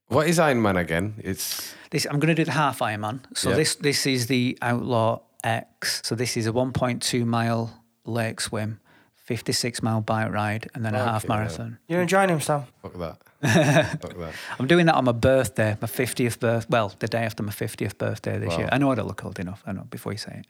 What 0.07 0.28
is 0.28 0.38
Iron 0.39 0.61
Man 0.61 0.78
again? 0.78 1.16
It's 1.18 1.74
This 1.89 2.05
I'm 2.05 2.20
going 2.20 2.36
to 2.36 2.41
do 2.41 2.45
the 2.45 2.51
half 2.51 2.80
Ironman. 2.80 3.20
So 3.34 3.49
Yeah. 3.49 3.55
this 3.61 3.76
this 3.76 4.05
is 4.05 4.28
the 4.28 4.57
Outlaw 4.61 5.20
X. 5.43 6.01
So 6.05 6.16
this 6.16 6.38
is 6.38 6.45
a 6.47 6.51
1.2 6.51 7.26
mile 7.26 7.82
lake 8.05 8.39
swim, 8.41 8.80
56 9.16 9.82
mile 9.82 10.01
bike 10.01 10.32
ride, 10.32 10.70
and 10.76 10.86
then 10.86 10.93
a 10.95 10.99
half 11.03 11.26
Okay, 11.26 11.34
yeah. 11.34 11.39
marathon. 11.39 11.78
You're 11.88 12.01
enjoying 12.01 12.30
him, 12.30 12.41
Sam? 12.41 12.64
fuck 12.84 12.93
that. 13.05 13.18
fuck 14.01 14.18
that. 14.20 14.34
I'm 14.59 14.68
doing 14.68 14.86
that 14.86 14.95
on 14.95 15.05
my 15.05 15.11
birthday, 15.14 15.76
my 15.82 15.88
50th 15.88 16.39
birth. 16.39 16.66
Well, 16.70 16.93
the 16.99 17.07
day 17.07 17.24
after 17.26 17.41
my 17.43 17.51
50th 17.51 17.97
birthday 17.97 18.38
this 18.39 18.49
Wow. 18.49 18.57
year. 18.59 18.70
I 18.72 18.78
know 18.78 18.91
I 18.91 18.95
don't 18.95 19.07
look 19.07 19.26
old 19.26 19.39
enough. 19.39 19.64
I 19.66 19.72
know 19.72 19.86
before 19.89 20.11
you 20.11 20.20
say 20.20 20.36
it. 20.41 20.45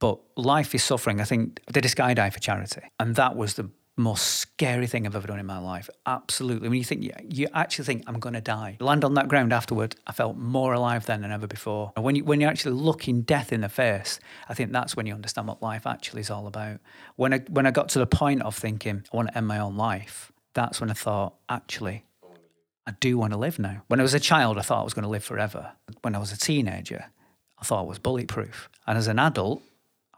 But 0.00 0.18
life 0.36 0.74
is 0.74 0.82
suffering. 0.82 1.20
I 1.20 1.24
think 1.24 1.60
I 1.68 1.72
did 1.72 1.84
a 1.84 1.88
skydive 1.88 2.32
for 2.32 2.40
charity, 2.40 2.82
and 2.98 3.14
that 3.16 3.36
was 3.36 3.54
the 3.54 3.66
most 3.96 4.22
scary 4.26 4.86
thing 4.86 5.06
I've 5.06 5.14
ever 5.14 5.28
done 5.28 5.38
in 5.38 5.46
my 5.46 5.58
life. 5.58 5.88
Absolutely. 6.04 6.68
When 6.68 6.78
you 6.78 6.84
think, 6.84 7.10
you 7.30 7.46
actually 7.54 7.84
think, 7.84 8.04
I'm 8.06 8.18
going 8.18 8.34
to 8.34 8.40
die. 8.40 8.76
Land 8.80 9.04
on 9.04 9.14
that 9.14 9.28
ground 9.28 9.52
afterward, 9.52 9.94
I 10.06 10.12
felt 10.12 10.36
more 10.36 10.72
alive 10.72 11.06
then 11.06 11.22
than 11.22 11.30
ever 11.30 11.46
before. 11.46 11.92
And 11.94 12.04
when, 12.04 12.16
you, 12.16 12.24
when 12.24 12.40
you're 12.40 12.50
actually 12.50 12.74
looking 12.74 13.22
death 13.22 13.52
in 13.52 13.60
the 13.60 13.68
face, 13.68 14.18
I 14.48 14.54
think 14.54 14.72
that's 14.72 14.96
when 14.96 15.06
you 15.06 15.14
understand 15.14 15.46
what 15.46 15.62
life 15.62 15.86
actually 15.86 16.22
is 16.22 16.30
all 16.30 16.46
about. 16.46 16.80
When 17.16 17.32
I, 17.32 17.38
when 17.48 17.66
I 17.66 17.70
got 17.70 17.88
to 17.90 18.00
the 18.00 18.06
point 18.06 18.42
of 18.42 18.56
thinking, 18.56 19.04
I 19.12 19.16
want 19.16 19.28
to 19.28 19.36
end 19.38 19.46
my 19.46 19.58
own 19.58 19.76
life, 19.76 20.32
that's 20.54 20.80
when 20.80 20.90
I 20.90 20.94
thought, 20.94 21.34
actually, 21.48 22.04
I 22.86 22.92
do 23.00 23.16
want 23.16 23.32
to 23.32 23.38
live 23.38 23.58
now. 23.58 23.82
When 23.86 24.00
I 24.00 24.02
was 24.02 24.14
a 24.14 24.20
child, 24.20 24.58
I 24.58 24.62
thought 24.62 24.80
I 24.80 24.84
was 24.84 24.94
going 24.94 25.04
to 25.04 25.08
live 25.08 25.24
forever. 25.24 25.72
When 26.02 26.14
I 26.14 26.18
was 26.18 26.32
a 26.32 26.36
teenager, 26.36 27.06
I 27.58 27.64
thought 27.64 27.80
I 27.80 27.88
was 27.88 27.98
bulletproof. 27.98 28.68
And 28.86 28.98
as 28.98 29.06
an 29.06 29.18
adult, 29.18 29.62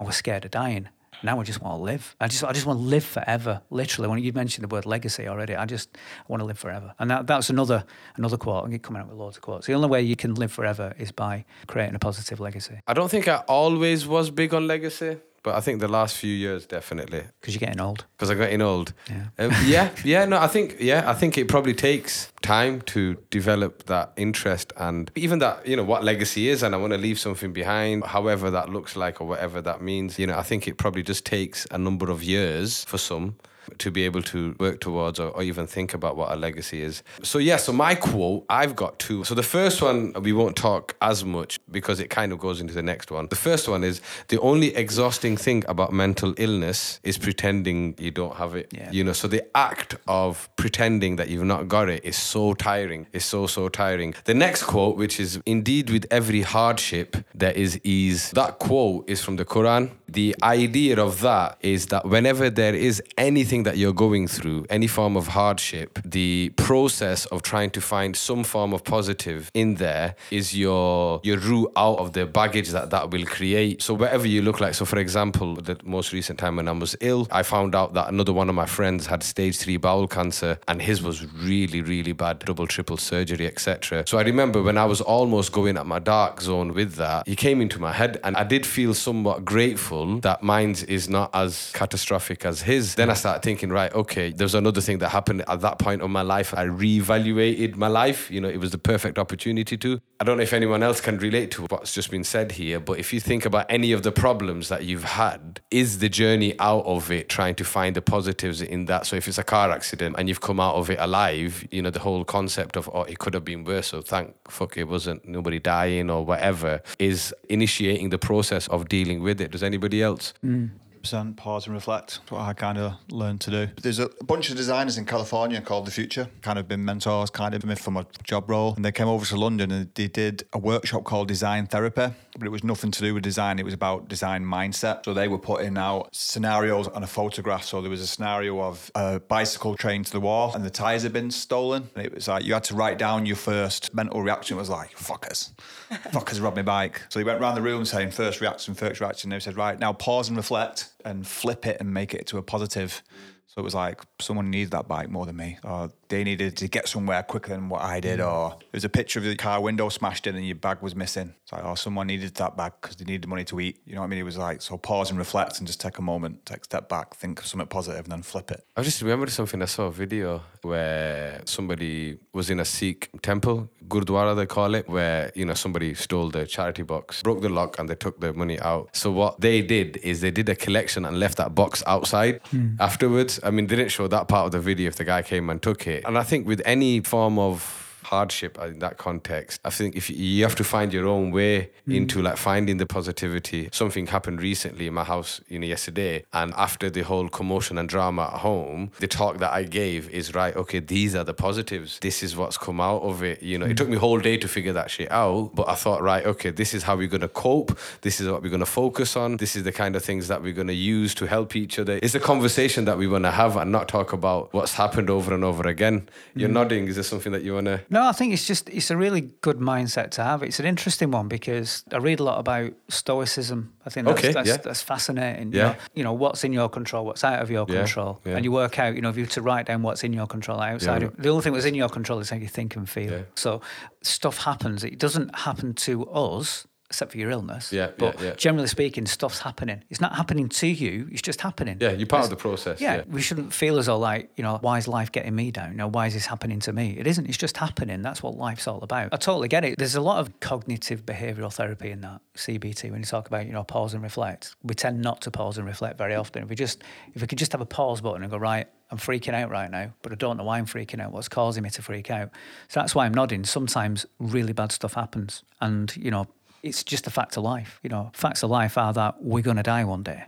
I 0.01 0.05
was 0.05 0.17
scared 0.17 0.45
of 0.45 0.51
dying. 0.51 0.89
Now 1.23 1.41
I 1.41 1.43
just 1.45 1.61
want 1.61 1.79
to 1.79 1.83
live. 1.83 2.17
I 2.21 2.29
just 2.29 2.45
I 2.45 2.53
just 2.53 2.67
want 2.67 2.79
to 2.79 2.85
live 2.85 3.05
forever. 3.05 3.63
Literally, 3.71 4.09
when 4.09 4.19
you 4.23 4.33
mentioned 4.33 4.65
the 4.65 4.73
word 4.75 4.87
legacy 4.87 5.29
already, 5.29 5.57
I 5.57 5.65
just 5.67 5.97
I 5.97 6.25
want 6.29 6.41
to 6.41 6.45
live 6.45 6.59
forever. 6.59 6.95
And 6.99 7.11
that, 7.11 7.27
that's 7.27 7.51
another 7.51 7.85
another 8.17 8.37
quote. 8.37 8.67
I 8.67 8.71
keep 8.71 8.83
coming 8.83 9.03
up 9.03 9.09
with 9.09 9.19
loads 9.19 9.37
of 9.37 9.43
quotes. 9.43 9.67
The 9.67 9.75
only 9.75 9.89
way 9.89 10.03
you 10.03 10.17
can 10.17 10.35
live 10.35 10.53
forever 10.53 10.95
is 10.99 11.13
by 11.13 11.45
creating 11.67 11.95
a 11.95 11.99
positive 11.99 12.41
legacy. 12.41 12.81
I 12.87 12.95
don't 12.95 13.11
think 13.11 13.29
I 13.29 13.37
always 13.49 14.07
was 14.07 14.31
big 14.31 14.55
on 14.55 14.67
legacy. 14.67 15.19
But 15.47 15.55
I 15.55 15.61
think 15.61 15.79
the 15.79 15.87
last 15.87 16.17
few 16.17 16.35
years, 16.35 16.67
definitely. 16.67 17.23
Because 17.41 17.55
you're 17.55 17.61
getting 17.61 17.81
old. 17.81 18.05
Because 18.17 18.31
I'm 18.31 18.39
getting 18.39 18.61
old. 18.61 18.93
Yeah. 19.09 19.27
Um, 19.39 19.53
yeah, 19.65 19.91
yeah. 20.05 20.25
No, 20.25 20.39
I 20.39 20.49
think 20.49 20.79
yeah, 20.81 21.09
I 21.09 21.15
think 21.15 21.39
it 21.39 21.47
probably 21.47 21.73
takes 21.73 22.33
time 22.43 22.81
to 22.87 23.15
develop 23.31 23.85
that 23.85 24.13
interest 24.17 24.73
and 24.77 25.09
even 25.15 25.39
that 25.39 25.65
you 25.65 25.77
know 25.77 25.85
what 25.85 26.03
legacy 26.03 26.49
is, 26.49 26.65
and 26.65 26.75
I 26.75 26.79
want 26.79 26.95
to 26.95 26.99
leave 26.99 27.21
something 27.21 27.53
behind, 27.53 28.03
however 28.07 28.51
that 28.51 28.71
looks 28.71 28.97
like 28.97 29.21
or 29.21 29.29
whatever 29.29 29.63
that 29.63 29.81
means. 29.81 30.19
You 30.19 30.27
know, 30.27 30.37
I 30.37 30.43
think 30.43 30.67
it 30.67 30.79
probably 30.79 31.05
just 31.05 31.25
takes 31.25 31.65
a 31.71 31.79
number 31.79 32.11
of 32.11 32.25
years 32.25 32.83
for 32.83 32.99
some 32.99 33.37
to 33.79 33.91
be 33.91 34.05
able 34.05 34.23
to 34.23 34.55
work 34.59 34.81
towards 34.81 35.19
or, 35.21 35.31
or, 35.31 35.43
even 35.43 35.67
think 35.67 35.95
about 35.95 36.17
what 36.17 36.33
a 36.33 36.37
legacy 36.37 36.83
is. 36.83 37.03
So, 37.23 37.39
yeah, 37.39 37.57
so 37.57 37.73
my 37.73 37.95
quote, 37.95 38.45
I've 38.49 38.75
got 38.75 38.99
two. 38.99 39.25
So, 39.25 39.35
the 39.35 39.43
first 39.43 39.81
one, 39.83 40.13
we 40.21 40.33
won't 40.33 40.57
talk 40.57 40.97
as 41.01 41.25
much 41.25 41.61
because 41.71 42.01
it 42.01 42.11
kind 42.11 42.33
of 42.33 42.39
goes 42.39 42.61
into 42.61 42.75
the 42.75 42.83
next 42.83 43.11
one. 43.11 43.29
The 43.29 43.37
first 43.37 43.69
one 43.69 43.85
is 43.85 44.01
the 44.29 44.41
only 44.41 44.75
exhausting 44.75 45.37
thing 45.37 45.65
about 45.69 45.93
mental 45.93 46.35
illness 46.37 47.01
is 47.03 47.19
pretending 47.19 47.95
you 47.99 48.11
don't 48.11 48.37
have 48.37 48.55
it. 48.55 48.73
Yeah. 48.73 48.91
You 48.91 49.05
know, 49.05 49.13
so 49.13 49.29
the 49.29 49.45
act 49.57 49.97
of 50.09 50.49
pretending 50.57 51.17
that 51.17 51.29
you've 51.29 51.45
not 51.45 51.69
got 51.69 51.89
it 51.89 52.05
is 52.05 52.17
so 52.17 52.55
tiring. 52.55 53.07
It's 53.13 53.25
so, 53.25 53.47
so 53.47 53.69
tiring. 53.69 54.15
The 54.25 54.35
next 54.35 54.65
quote, 54.65 54.97
which 54.97 55.21
is 55.21 55.41
indeed 55.47 55.91
with 55.91 56.07
every 56.11 56.43
hardship, 56.43 57.17
there 57.35 57.53
is 57.53 57.81
ease. 57.85 58.31
That 58.33 58.59
quote 58.59 59.09
is 59.09 59.23
from 59.23 59.37
the 59.37 59.45
Quran. 59.45 59.91
The 60.09 60.37
idea 60.43 60.99
of 61.03 61.21
that 61.21 61.59
is 61.63 61.87
that 61.87 62.07
whenever 62.07 62.49
there 62.49 62.75
is 62.75 63.03
anything 63.19 63.65
that 63.65 63.77
you're 63.77 63.93
going 63.93 64.29
through, 64.29 64.67
any 64.71 64.87
form 64.87 65.17
of 65.17 65.29
hardship, 65.29 65.99
the 66.05 66.53
process 66.57 67.27
of 67.27 67.43
trying 67.43 67.71
to 67.71 67.81
find 67.81 68.15
some 68.17 68.45
form 68.45 68.73
of 68.73 68.85
positive 68.85 69.51
in 69.53 69.75
there 69.75 70.15
is 70.31 70.57
your 70.57 71.21
your 71.25 71.39
route 71.39 71.73
out 71.77 71.99
of 71.99 72.13
the 72.13 72.25
baggage 72.25 72.69
that 72.71 72.91
that 72.91 73.11
will 73.11 73.27
create. 73.27 73.83
So 73.83 73.95
whatever 73.95 74.29
you 74.29 74.43
look 74.43 74.61
like. 74.61 74.75
So 74.75 74.85
for 74.85 74.99
example, 74.99 75.57
the 75.57 75.77
most 75.85 76.13
recent 76.13 76.39
time 76.39 76.57
when 76.57 76.69
I 76.69 76.73
was 76.73 76.95
ill, 77.01 77.27
I 77.33 77.43
found 77.43 77.75
out 77.75 77.95
that 77.95 78.09
another 78.09 78.33
one 78.33 78.49
of 78.49 78.55
my 78.55 78.67
friends 78.67 79.07
had 79.07 79.23
stage 79.23 79.59
three 79.59 79.77
bowel 79.77 80.07
cancer, 80.07 80.59
and 80.69 80.81
his 80.81 81.03
was 81.03 81.27
really 81.35 81.83
really 81.83 82.13
bad, 82.13 82.39
double 82.41 82.67
triple 82.69 82.97
surgery, 82.97 83.47
etc. 83.47 84.05
So 84.07 84.19
I 84.19 84.23
remember 84.23 84.63
when 84.63 84.79
I 84.79 84.85
was 84.85 85.01
almost 85.01 85.51
going 85.51 85.77
at 85.77 85.87
my 85.87 85.99
dark 85.99 86.41
zone 86.41 86.75
with 86.75 86.95
that, 86.95 87.27
he 87.27 87.35
came 87.35 87.61
into 87.61 87.81
my 87.81 87.93
head, 87.93 88.21
and 88.23 88.37
I 88.37 88.45
did 88.45 88.65
feel 88.65 88.95
somewhat 88.95 89.45
grateful 89.45 89.96
that 90.23 90.43
mine 90.43 90.77
is 90.89 91.09
not 91.09 91.31
as 91.35 91.71
catastrophic 91.75 92.45
as 92.45 92.63
his. 92.63 92.95
Then 92.95 93.11
I 93.11 93.15
started 93.15 93.43
thinking, 93.43 93.71
right, 93.71 93.93
okay, 93.95 94.31
there's 94.31 94.55
another 94.55 94.81
thing 94.81 94.99
that 94.99 95.11
happened 95.11 95.45
at 95.49 95.61
that 95.61 95.79
point 95.79 96.03
of 96.03 96.11
my 96.11 96.23
life. 96.23 96.55
I 96.55 96.67
reevaluated 96.67 97.77
my 97.77 97.89
life. 97.89 98.31
You 98.31 98.41
know, 98.41 98.49
it 98.49 98.59
was 98.59 98.71
the 98.73 98.79
perfect 98.79 99.19
opportunity 99.19 99.77
to. 99.79 100.01
I 100.19 100.25
don't 100.25 100.39
know 100.39 100.43
if 100.43 100.53
anyone 100.53 100.83
else 100.83 101.01
can 101.01 101.19
relate 101.19 101.51
to 101.53 101.63
what's 101.67 101.93
just 101.93 102.11
been 102.11 102.25
said 102.25 102.53
here, 102.53 102.81
but 102.81 102.99
if 102.99 103.13
you 103.13 103.21
think 103.21 103.45
about 103.45 103.67
any 103.69 103.93
of 103.93 104.03
the 104.03 104.13
problems 104.13 104.69
that 104.69 104.85
you've 104.85 105.05
had, 105.05 105.61
is 105.71 105.99
the 105.99 106.09
journey 106.09 106.59
out 106.59 106.85
of 106.87 107.11
it 107.11 107.29
trying 107.29 107.55
to 107.57 107.65
find 107.65 107.95
the 107.95 108.03
positives 108.03 108.63
in 108.63 108.87
that? 108.87 109.07
So 109.07 109.17
if 109.17 109.29
it's 109.29 109.39
a 109.39 109.45
car 109.45 109.71
accident 109.71 110.17
and 110.19 110.29
you've 110.29 110.41
come 110.41 110.59
out 110.59 110.75
of 110.75 110.91
it 110.91 110.99
alive, 110.99 111.67
you 111.71 111.83
know, 111.83 111.91
the 111.91 112.01
whole 112.01 112.25
concept 112.25 112.77
of, 112.77 112.89
oh, 112.93 113.03
it 113.03 113.19
could 113.19 113.35
have 113.35 113.45
been 113.45 113.65
worse, 113.65 113.89
so 113.89 114.01
thank 114.01 114.35
fuck 114.51 114.77
it 114.77 114.85
wasn't 114.85 115.27
nobody 115.29 115.59
dying 115.59 116.11
or 116.11 116.25
whatever, 116.25 116.83
is 116.99 117.35
initiating 117.49 118.09
the 118.09 118.19
process 118.19 118.69
of 118.69 118.89
dealing 118.89 119.23
with 119.23 119.41
it. 119.41 119.51
Does 119.51 119.63
anybody 119.63 119.86
else? 119.95 120.35
Mm. 120.45 120.71
Pause 121.13 121.67
and 121.67 121.75
reflect. 121.75 122.21
That's 122.21 122.31
what 122.31 122.41
I 122.41 122.53
kind 122.53 122.79
of 122.79 122.95
learned 123.11 123.41
to 123.43 123.51
do. 123.51 123.69
There's 123.83 123.99
a 123.99 124.09
bunch 124.25 124.51
of 124.51 124.57
designers 124.57 124.99
in 124.99 125.05
California 125.05 125.61
called 125.61 125.87
The 125.87 125.91
Future, 125.91 126.29
kind 126.43 126.59
of 126.59 126.69
been 126.69 126.85
mentors, 126.85 127.31
kind 127.31 127.55
of 127.55 127.79
from 127.79 127.95
my 127.95 128.07
job 128.25 128.49
role. 128.49 128.75
And 128.75 128.85
they 128.85 128.93
came 128.93 129.09
over 129.09 129.25
to 129.27 129.37
London 129.37 129.71
and 129.71 129.95
they 129.95 130.09
did 130.09 130.45
a 130.53 130.59
workshop 130.59 131.05
called 131.05 131.29
Design 131.29 131.67
Therapy, 131.67 132.15
but 132.39 132.47
it 132.47 132.51
was 132.51 132.65
nothing 132.65 132.91
to 132.91 133.01
do 133.01 133.15
with 133.15 133.23
design. 133.23 133.59
It 133.59 133.65
was 133.65 133.75
about 133.75 134.09
design 134.09 134.45
mindset. 134.45 135.05
So 135.05 135.15
they 135.15 135.29
were 135.29 135.39
putting 135.39 135.77
out 135.77 136.09
scenarios 136.15 136.89
on 136.89 137.03
a 137.03 137.07
photograph. 137.07 137.65
So 137.65 137.81
there 137.81 137.91
was 137.91 138.01
a 138.01 138.07
scenario 138.07 138.61
of 138.61 138.91
a 138.95 139.21
bicycle 139.21 139.77
trained 139.77 140.07
to 140.07 140.13
the 140.13 140.21
wall 140.21 140.53
and 140.55 140.65
the 140.65 140.71
tires 140.71 141.03
had 141.03 141.13
been 141.13 141.31
stolen. 141.31 141.89
And 141.95 142.05
it 142.05 142.15
was 142.15 142.29
like 142.29 142.45
you 142.45 142.55
had 142.55 142.65
to 142.65 142.75
write 142.75 142.99
down 142.99 143.27
your 143.27 143.37
first 143.37 143.95
mental 143.95 144.23
reaction. 144.23 144.57
It 144.57 144.61
was 144.61 144.71
like, 144.71 144.97
fuckers, 144.97 145.53
fuckers 145.91 146.43
robbed 146.43 146.57
my 146.57 146.63
bike. 146.63 147.03
So 147.09 147.19
he 147.19 147.25
went 147.25 147.41
around 147.41 147.55
the 147.55 147.63
room 147.63 147.85
saying 147.85 148.11
first 148.11 148.41
reaction, 148.41 148.75
first 148.75 149.01
reaction. 149.01 149.33
And 149.33 149.41
they 149.41 149.45
said, 149.45 149.57
right, 149.57 149.79
now 149.79 149.93
pause 149.93 150.29
and 150.29 150.37
reflect 150.37 150.89
and 151.07 151.27
flip 151.27 151.67
it 151.67 151.79
and 151.81 151.95
make 151.95 152.13
it 152.13 152.27
to 152.27 152.39
a 152.39 152.43
positive. 152.43 153.03
So 153.47 153.61
it 153.61 153.65
was 153.65 153.75
like 153.75 154.03
someone 154.21 154.51
needed 154.51 154.73
that 154.73 154.89
bike 154.89 155.09
more 155.09 155.25
than 155.25 155.37
me, 155.37 155.59
or 155.63 155.91
they 156.09 156.25
needed 156.25 156.57
to 156.59 156.69
get 156.69 156.89
somewhere 156.89 157.23
quicker 157.23 157.51
than 157.51 157.69
what 157.69 157.83
I 157.83 158.01
did, 158.01 158.21
mm. 158.21 158.31
or 158.31 158.51
there 158.51 158.69
was 158.73 158.85
a 158.85 158.89
picture 158.89 159.19
of 159.19 159.25
the 159.25 159.37
car 159.37 159.61
window 159.61 159.89
smashed 159.89 160.27
in 160.27 160.37
and 160.37 160.47
your 160.47 160.57
bag 160.57 160.83
was 160.83 160.95
missing. 160.95 161.35
It's 161.43 161.53
like, 161.53 161.65
oh, 161.65 161.75
someone 161.75 162.07
needed 162.07 162.35
that 162.37 162.57
bag 162.57 162.73
because 162.81 162.97
they 162.97 163.05
needed 163.05 163.29
money 163.29 163.45
to 163.45 163.61
eat. 163.61 163.81
You 163.85 163.95
know 163.95 164.01
what 164.01 164.07
I 164.07 164.09
mean? 164.09 164.19
It 164.19 164.25
was 164.25 164.39
like, 164.39 164.63
so 164.63 164.77
pause 164.77 165.11
and 165.11 165.19
reflect 165.19 165.59
and 165.59 165.67
just 165.67 165.81
take 165.81 165.99
a 165.99 166.03
moment, 166.03 166.45
take 166.47 166.59
a 166.59 166.65
step 166.65 166.89
back, 166.89 167.15
think 167.15 167.41
of 167.41 167.47
something 167.47 167.69
positive, 167.69 168.05
and 168.05 168.13
then 168.13 168.23
flip 168.23 168.51
it. 168.51 168.65
I 168.77 168.83
just 168.83 169.01
remembered 169.03 169.31
something. 169.31 169.63
I 169.63 169.67
saw 169.67 169.87
a 169.87 169.93
video 169.93 170.43
where 170.63 171.41
somebody 171.45 172.19
was 172.33 172.51
in 172.51 172.61
a 172.61 172.65
Sikh 172.65 173.11
temple, 173.23 173.71
Gurdwara 173.89 174.35
they 174.37 174.47
call 174.47 174.75
it, 174.75 174.89
where 174.89 175.31
you 175.35 175.45
know 175.45 175.55
somebody 175.55 175.95
stole 175.95 176.31
the 176.31 176.47
charity 176.47 176.83
box, 176.83 177.23
broke 177.23 177.41
the 177.41 177.49
lock, 177.49 177.79
and 177.79 177.89
they 177.89 177.95
took 177.95 178.21
the 178.21 178.33
money 178.33 178.59
out. 178.61 178.95
So 178.95 179.11
what 179.11 179.41
they 179.41 179.63
did 179.63 179.99
is 179.99 180.21
they 180.21 180.31
did 180.31 180.49
a 180.49 180.57
collection 180.57 181.05
and 181.05 181.19
left 181.19 181.39
that 181.39 181.55
box 181.55 181.83
outside 181.87 182.41
hmm. 182.51 182.75
afterwards. 182.81 183.39
I 183.43 183.51
mean, 183.51 183.67
they 183.69 183.77
didn't 183.77 183.93
show 183.93 184.09
that 184.09 184.29
part 184.29 184.47
of 184.47 184.53
the 184.53 184.61
video 184.61 184.89
if 184.89 184.97
the 184.97 185.05
guy 185.05 185.23
came 185.23 185.49
and 185.51 185.63
took 185.63 185.87
it. 185.87 185.96
And 186.05 186.19
I 186.19 186.23
think 186.23 186.47
with 186.47 186.61
any 186.65 187.01
form 187.01 187.39
of 187.39 187.86
hardship 188.07 188.59
in 188.59 188.79
that 188.79 188.99
context. 188.99 189.61
I 189.65 189.71
think 189.71 189.97
if 189.97 190.09
you, 190.09 190.17
you 190.17 190.43
have 190.45 190.55
to 190.57 190.65
find 190.65 190.93
your 190.93 191.07
own 191.09 191.33
way 191.33 191.71
hmm. 191.85 191.93
into 191.93 192.23
like 192.23 192.37
finding 192.37 192.77
the 192.77 192.87
positivity. 192.87 193.69
Something 193.73 194.07
happened 194.07 194.41
recently 194.41 194.87
in 194.87 194.95
my 194.95 195.05
house, 195.05 195.41
you 195.49 195.59
know, 195.59 195.67
yesterday, 195.67 196.25
and 196.33 196.55
after 196.57 196.89
the 196.89 197.03
whole 197.03 197.29
commotion 197.29 197.79
and 197.79 197.89
drama 197.89 198.23
at 198.33 198.41
home, 198.49 198.93
the 199.01 199.09
talk 199.09 199.39
that 199.39 199.53
I 199.53 199.65
gave 199.65 200.09
is 200.11 200.35
right. 200.35 200.55
Okay, 200.57 200.79
these 200.79 201.15
are 201.17 201.25
the 201.25 201.35
positives. 201.35 201.99
This 201.99 202.23
is 202.23 202.37
what's 202.37 202.57
come 202.57 202.81
out 202.81 203.03
of 203.03 203.23
it. 203.23 203.43
You 203.43 203.59
know, 203.59 203.67
it 203.67 203.71
hmm. 203.71 203.75
took 203.75 203.89
me 203.89 203.97
a 203.97 204.05
whole 204.07 204.21
day 204.21 204.37
to 204.37 204.49
figure 204.49 204.73
that 204.73 204.91
shit 204.91 205.11
out, 205.11 205.51
but 205.55 205.69
I 205.69 205.75
thought, 205.75 206.01
right, 206.03 206.25
okay, 206.27 206.51
this 206.51 206.75
is 206.75 206.85
how 206.85 206.97
we're 206.97 207.09
gonna 207.09 207.29
cope. 207.29 207.77
This 208.03 208.21
is 208.21 208.29
what 208.29 208.43
we're 208.43 208.51
gonna 208.51 208.67
focus 208.67 209.17
on. 209.17 209.37
This 209.39 209.57
is 209.57 209.65
the 209.65 209.73
kind 209.73 209.97
of 209.97 210.05
things 210.05 210.29
that 210.29 210.43
we're 210.43 210.59
gonna 210.61 210.81
use 210.97 211.15
to 211.17 211.27
help 211.27 211.57
each 211.57 211.79
other. 211.79 211.99
It's 212.03 212.15
a 212.15 212.21
conversation 212.21 212.85
that 212.85 212.99
we 212.99 213.09
wanna 213.09 213.33
have 213.33 213.57
and 213.57 213.73
not 213.73 213.89
talk 213.89 214.13
about 214.13 214.53
what's 214.53 214.75
happened 214.75 215.11
over 215.11 215.35
and 215.35 215.43
over 215.43 215.67
again. 215.67 216.09
You're 216.35 216.49
hmm. 216.49 216.55
nodding. 216.55 216.89
Is 216.89 216.95
there 216.95 217.05
something 217.05 217.33
that 217.33 217.43
you 217.43 217.55
wanna? 217.55 217.81
No, 217.97 218.07
I 218.07 218.13
think 218.13 218.35
it's 218.35 218.47
just 218.47 218.69
it's 218.69 218.91
a 218.91 218.97
really 218.97 219.23
good 219.41 219.57
mindset 219.59 220.11
to 220.17 220.23
have. 220.23 220.43
It's 220.43 220.61
an 220.61 220.67
interesting 220.67 221.11
one 221.11 221.29
because 221.29 221.83
I 221.91 221.97
read 221.97 222.21
a 222.21 222.25
lot 222.25 222.39
about 222.39 222.75
stoicism. 222.89 223.73
I 223.87 223.89
think 223.91 224.07
that's 224.07 224.19
Okay, 224.19 224.33
that's, 224.33 224.49
yeah. 224.49 224.57
that's 224.59 224.83
fascinating. 224.83 225.53
you 225.53 225.61
Yeah. 225.61 225.69
know. 225.69 225.77
You 225.95 226.05
know, 226.05 226.13
what's 226.13 226.45
in 226.45 226.53
your 226.53 226.69
control, 226.69 227.07
what's 227.07 227.25
out 227.25 227.41
of 227.41 227.51
your 227.51 227.65
Yeah, 227.69 227.77
control. 227.77 228.21
yeah. 228.27 228.37
And 228.37 228.45
you 228.45 228.53
work 228.53 228.79
out, 228.79 228.97
you 228.97 229.01
know, 229.01 229.09
if 229.09 229.17
you 229.17 229.23
were 229.25 229.31
to 229.31 229.41
write 229.41 229.65
down 229.65 229.81
what's 229.83 230.05
in 230.05 230.13
your 230.13 230.27
control 230.27 230.61
outside 230.61 231.05
of 231.05 231.17
the 231.17 231.31
only 231.31 231.43
thing 231.43 231.55
that's 231.55 231.65
in 231.65 231.75
your 231.75 231.89
control 231.89 232.19
is 232.19 232.29
how 232.29 232.37
you 232.37 232.49
think 232.49 232.77
and 232.77 232.87
feel. 232.87 233.25
So 233.35 233.63
stuff 234.03 234.45
happens. 234.45 234.85
It 234.85 234.99
doesn't 234.99 235.35
happen 235.35 235.73
to 235.89 236.05
us 236.11 236.67
except 236.89 237.13
for 237.13 237.19
your 237.19 237.31
illness. 237.31 237.73
Yeah, 237.73 237.91
But 237.99 238.21
yeah, 238.21 238.27
yeah. 238.27 238.35
generally 238.35 238.69
speaking, 238.69 239.07
stuff's 239.07 239.41
happening. 239.41 239.83
It's 239.91 240.01
not 240.01 240.15
happening 240.15 240.49
to 240.49 240.67
you, 240.67 241.09
it's 241.11 241.23
just 241.23 241.41
happening. 241.41 241.79
Yeah, 241.81 241.91
you're 241.93 242.07
part 242.07 242.25
of 242.25 242.31
the 242.31 242.37
process. 242.37 242.81
Yeah, 242.81 242.97
yeah. 242.97 243.03
we 243.09 243.21
shouldn't 243.21 243.53
feel 243.53 243.79
as 243.79 243.87
though 243.87 243.99
like 243.99 244.31
you 244.37 244.43
know 244.43 244.59
why 244.61 244.79
is 244.79 244.89
life 244.89 245.13
getting 245.13 245.35
me 245.35 245.51
down? 245.51 245.73
You 245.73 245.79
know 245.79 245.89
why 245.89 246.07
is 246.07 246.15
this 246.15 246.27
happening 246.27 246.61
to 246.61 246.73
me? 246.73 246.97
It 246.99 247.07
isn't. 247.07 247.27
It's 247.27 247.39
just 247.39 247.57
happening. 247.57 248.03
That's 248.03 248.23
what 248.23 248.37
life's 248.37 248.69
all 248.69 248.83
about. 248.83 249.13
I 249.13 249.17
totally 249.17 249.49
get 249.49 249.65
it. 249.65 249.79
There's 249.79 249.97
a 249.97 250.01
lot 250.01 250.19
of 250.21 250.39
cognitive 250.41 251.05
behavioural 251.05 251.53
therapy 251.53 251.91
in 251.91 252.01
that 252.03 252.21
CBT 252.37 252.91
when 252.91 253.01
you 253.01 253.07
talk 253.07 253.27
about 253.27 253.47
you 253.47 253.53
know 253.53 253.65
pause 253.65 253.95
and 253.95 254.03
reflect. 254.03 254.55
We 254.63 254.75
tend 254.75 255.03
not 255.03 255.21
to 255.23 255.31
pause 255.31 255.59
and 255.59 255.67
reflect 255.67 255.99
very 255.99 256.15
often. 256.15 256.45
If 256.45 256.49
we 256.49 256.57
just 256.57 256.83
if 257.15 257.21
we 257.21 257.27
could 257.27 257.39
just 257.39 257.53
have 257.53 257.61
a 257.61 257.67
pause 257.67 258.01
button 258.01 258.23
and 258.23 258.31
go 258.31 258.39
right. 258.39 258.67
I'm 258.89 258.99
freaking 258.99 259.35
out 259.35 259.51
right 259.51 259.69
now, 259.69 259.93
but 260.03 260.13
I 260.13 260.15
don't 260.15 260.37
know 260.37 260.45
why 260.45 260.59
I'm 260.59 260.67
freaking 260.67 261.01
out. 261.01 261.11
What's 261.11 261.29
causing 261.29 261.65
me 261.65 261.71
to 261.71 261.83
freak 261.83 262.09
out? 262.09 262.31
So 262.69 262.79
that's 262.79 262.95
why 262.95 263.05
I'm 263.05 263.15
nodding. 263.15 263.43
Sometimes 263.45 264.07
really 264.21 264.53
bad 264.53 264.71
stuff 264.71 264.95
happens, 264.95 265.43
and 265.61 265.93
you 265.97 266.13
know 266.13 266.29
it's 266.67 266.83
just 266.83 267.07
a 267.07 267.11
fact 267.11 267.37
of 267.37 267.45
life. 267.45 267.79
You 267.83 267.91
know, 267.91 268.11
facts 268.13 268.43
of 268.43 268.51
life 268.51 268.77
are 268.77 268.93
that 268.93 269.23
we're 269.23 269.43
going 269.43 269.57
to 269.57 269.63
die 269.63 269.85
one 269.85 270.03
day. 270.03 270.25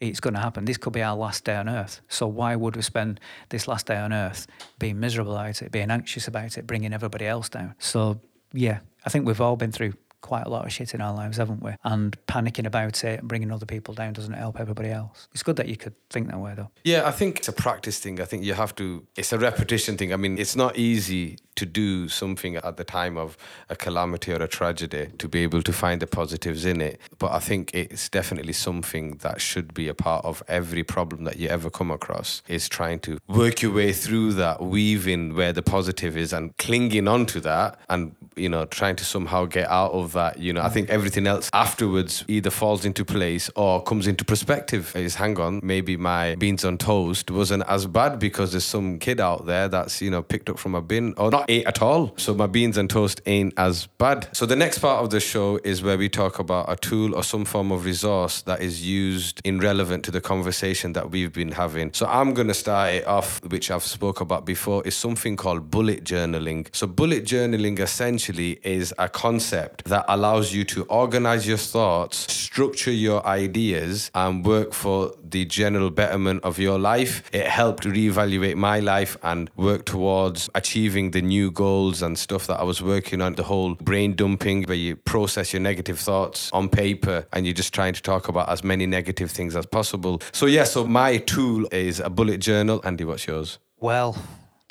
It's 0.00 0.18
going 0.18 0.34
to 0.34 0.40
happen. 0.40 0.64
This 0.64 0.78
could 0.78 0.92
be 0.92 1.02
our 1.02 1.14
last 1.14 1.44
day 1.44 1.54
on 1.54 1.68
earth. 1.68 2.00
So 2.08 2.26
why 2.26 2.56
would 2.56 2.74
we 2.74 2.82
spend 2.82 3.20
this 3.50 3.68
last 3.68 3.86
day 3.86 3.96
on 3.96 4.12
earth 4.12 4.48
being 4.78 4.98
miserable 4.98 5.36
about 5.36 5.62
it, 5.62 5.70
being 5.70 5.90
anxious 5.90 6.26
about 6.26 6.58
it, 6.58 6.66
bringing 6.66 6.92
everybody 6.92 7.26
else 7.26 7.48
down? 7.48 7.74
So 7.78 8.20
yeah, 8.52 8.80
I 9.04 9.10
think 9.10 9.26
we've 9.26 9.40
all 9.40 9.56
been 9.56 9.70
through 9.70 9.92
quite 10.22 10.46
a 10.46 10.48
lot 10.48 10.64
of 10.64 10.72
shit 10.72 10.94
in 10.94 11.00
our 11.00 11.12
lives, 11.12 11.36
haven't 11.36 11.62
we? 11.62 11.72
And 11.84 12.16
panicking 12.26 12.66
about 12.66 13.04
it 13.04 13.20
and 13.20 13.28
bringing 13.28 13.52
other 13.52 13.66
people 13.66 13.92
down 13.92 14.14
doesn't 14.14 14.32
help 14.32 14.58
everybody 14.58 14.88
else. 14.90 15.28
It's 15.32 15.42
good 15.42 15.56
that 15.56 15.68
you 15.68 15.76
could 15.76 15.94
think 16.08 16.28
that 16.28 16.38
way, 16.38 16.54
though. 16.56 16.70
Yeah, 16.84 17.06
I 17.06 17.10
think 17.10 17.38
it's 17.38 17.48
a 17.48 17.52
practice 17.52 17.98
thing. 17.98 18.20
I 18.20 18.24
think 18.24 18.44
you 18.44 18.54
have 18.54 18.74
to, 18.76 19.06
it's 19.16 19.32
a 19.32 19.38
repetition 19.38 19.98
thing. 19.98 20.12
I 20.12 20.16
mean, 20.16 20.38
it's 20.38 20.56
not 20.56 20.78
easy 20.78 21.36
to 21.54 21.66
do 21.66 22.08
something 22.08 22.56
at 22.56 22.76
the 22.78 22.84
time 22.84 23.18
of 23.18 23.36
a 23.68 23.76
calamity 23.76 24.32
or 24.32 24.42
a 24.42 24.48
tragedy 24.48 25.10
to 25.18 25.28
be 25.28 25.40
able 25.40 25.62
to 25.62 25.72
find 25.72 26.00
the 26.00 26.06
positives 26.06 26.64
in 26.64 26.80
it. 26.80 26.98
But 27.18 27.32
I 27.32 27.40
think 27.40 27.74
it's 27.74 28.08
definitely 28.08 28.54
something 28.54 29.18
that 29.18 29.40
should 29.40 29.74
be 29.74 29.88
a 29.88 29.94
part 29.94 30.24
of 30.24 30.42
every 30.48 30.82
problem 30.82 31.24
that 31.24 31.36
you 31.36 31.48
ever 31.48 31.68
come 31.68 31.90
across 31.90 32.42
is 32.48 32.70
trying 32.70 33.00
to 33.00 33.18
work 33.28 33.60
your 33.60 33.72
way 33.72 33.92
through 33.92 34.32
that, 34.34 34.62
weaving 34.62 35.34
where 35.34 35.52
the 35.52 35.62
positive 35.62 36.16
is 36.16 36.32
and 36.32 36.56
clinging 36.56 37.06
onto 37.06 37.40
that 37.40 37.78
and, 37.90 38.14
you 38.34 38.48
know, 38.48 38.64
trying 38.64 38.96
to 38.96 39.04
somehow 39.04 39.44
get 39.44 39.68
out 39.68 39.92
of 39.92 40.11
that. 40.12 40.38
You 40.38 40.52
know, 40.52 40.62
I 40.62 40.68
think 40.68 40.90
everything 40.90 41.26
else 41.26 41.50
afterwards 41.52 42.24
either 42.28 42.50
falls 42.50 42.84
into 42.84 43.04
place 43.04 43.50
or 43.56 43.82
comes 43.82 44.06
into 44.06 44.24
perspective. 44.24 44.94
Is 44.94 45.14
hang 45.16 45.38
on, 45.38 45.60
maybe 45.62 45.96
my 45.96 46.34
beans 46.36 46.64
on 46.64 46.78
toast 46.78 47.30
wasn't 47.30 47.64
as 47.68 47.86
bad 47.86 48.18
because 48.18 48.52
there's 48.52 48.64
some 48.64 48.98
kid 48.98 49.20
out 49.20 49.46
there 49.46 49.68
that's, 49.68 50.00
you 50.00 50.10
know, 50.10 50.22
picked 50.22 50.50
up 50.50 50.58
from 50.58 50.74
a 50.74 50.82
bin 50.82 51.14
or 51.16 51.30
not 51.30 51.46
ate 51.48 51.66
at 51.66 51.82
all. 51.82 52.14
So 52.16 52.34
my 52.34 52.46
beans 52.46 52.76
and 52.76 52.88
toast 52.88 53.20
ain't 53.26 53.54
as 53.56 53.86
bad. 53.86 54.28
So 54.32 54.46
the 54.46 54.56
next 54.56 54.78
part 54.78 55.02
of 55.02 55.10
the 55.10 55.20
show 55.20 55.58
is 55.64 55.82
where 55.82 55.96
we 55.96 56.08
talk 56.08 56.38
about 56.38 56.70
a 56.70 56.76
tool 56.76 57.14
or 57.14 57.22
some 57.22 57.44
form 57.44 57.72
of 57.72 57.84
resource 57.84 58.42
that 58.42 58.60
is 58.60 58.86
used 58.86 59.40
in 59.44 59.58
relevant 59.58 60.04
to 60.04 60.10
the 60.10 60.20
conversation 60.20 60.92
that 60.92 61.10
we've 61.10 61.32
been 61.32 61.52
having. 61.52 61.92
So 61.92 62.06
I'm 62.06 62.34
to 62.34 62.54
start 62.54 62.94
it 62.94 63.06
off, 63.06 63.42
which 63.44 63.70
I've 63.70 63.82
spoke 63.82 64.20
about 64.20 64.44
before, 64.44 64.82
is 64.86 64.94
something 64.94 65.36
called 65.36 65.70
bullet 65.70 66.04
journaling. 66.04 66.68
So 66.72 66.86
bullet 66.86 67.24
journaling 67.24 67.78
essentially 67.78 68.58
is 68.62 68.92
a 68.98 69.08
concept 69.08 69.84
that 69.84 70.01
allows 70.08 70.52
you 70.52 70.64
to 70.64 70.84
organize 70.84 71.46
your 71.46 71.56
thoughts, 71.56 72.32
structure 72.32 72.90
your 72.90 73.24
ideas, 73.26 74.10
and 74.14 74.44
work 74.44 74.72
for 74.72 75.14
the 75.22 75.44
general 75.44 75.90
betterment 75.90 76.44
of 76.44 76.58
your 76.58 76.78
life. 76.78 77.22
It 77.32 77.46
helped 77.46 77.84
reevaluate 77.84 78.56
my 78.56 78.80
life 78.80 79.16
and 79.22 79.50
work 79.56 79.84
towards 79.84 80.50
achieving 80.54 81.12
the 81.12 81.22
new 81.22 81.50
goals 81.50 82.02
and 82.02 82.18
stuff 82.18 82.46
that 82.46 82.60
I 82.60 82.64
was 82.64 82.82
working 82.82 83.20
on. 83.22 83.34
The 83.34 83.42
whole 83.42 83.74
brain 83.76 84.14
dumping, 84.14 84.64
where 84.64 84.76
you 84.76 84.96
process 84.96 85.52
your 85.52 85.60
negative 85.60 85.98
thoughts 85.98 86.50
on 86.52 86.68
paper 86.68 87.26
and 87.32 87.46
you're 87.46 87.54
just 87.54 87.72
trying 87.72 87.94
to 87.94 88.02
talk 88.02 88.28
about 88.28 88.48
as 88.48 88.62
many 88.62 88.86
negative 88.86 89.30
things 89.30 89.56
as 89.56 89.66
possible. 89.66 90.20
So, 90.32 90.46
yeah, 90.46 90.64
so 90.64 90.86
my 90.86 91.18
tool 91.18 91.66
is 91.72 92.00
a 92.00 92.10
bullet 92.10 92.38
journal. 92.38 92.80
Andy, 92.84 93.04
what's 93.04 93.26
yours? 93.26 93.58
Well, 93.80 94.16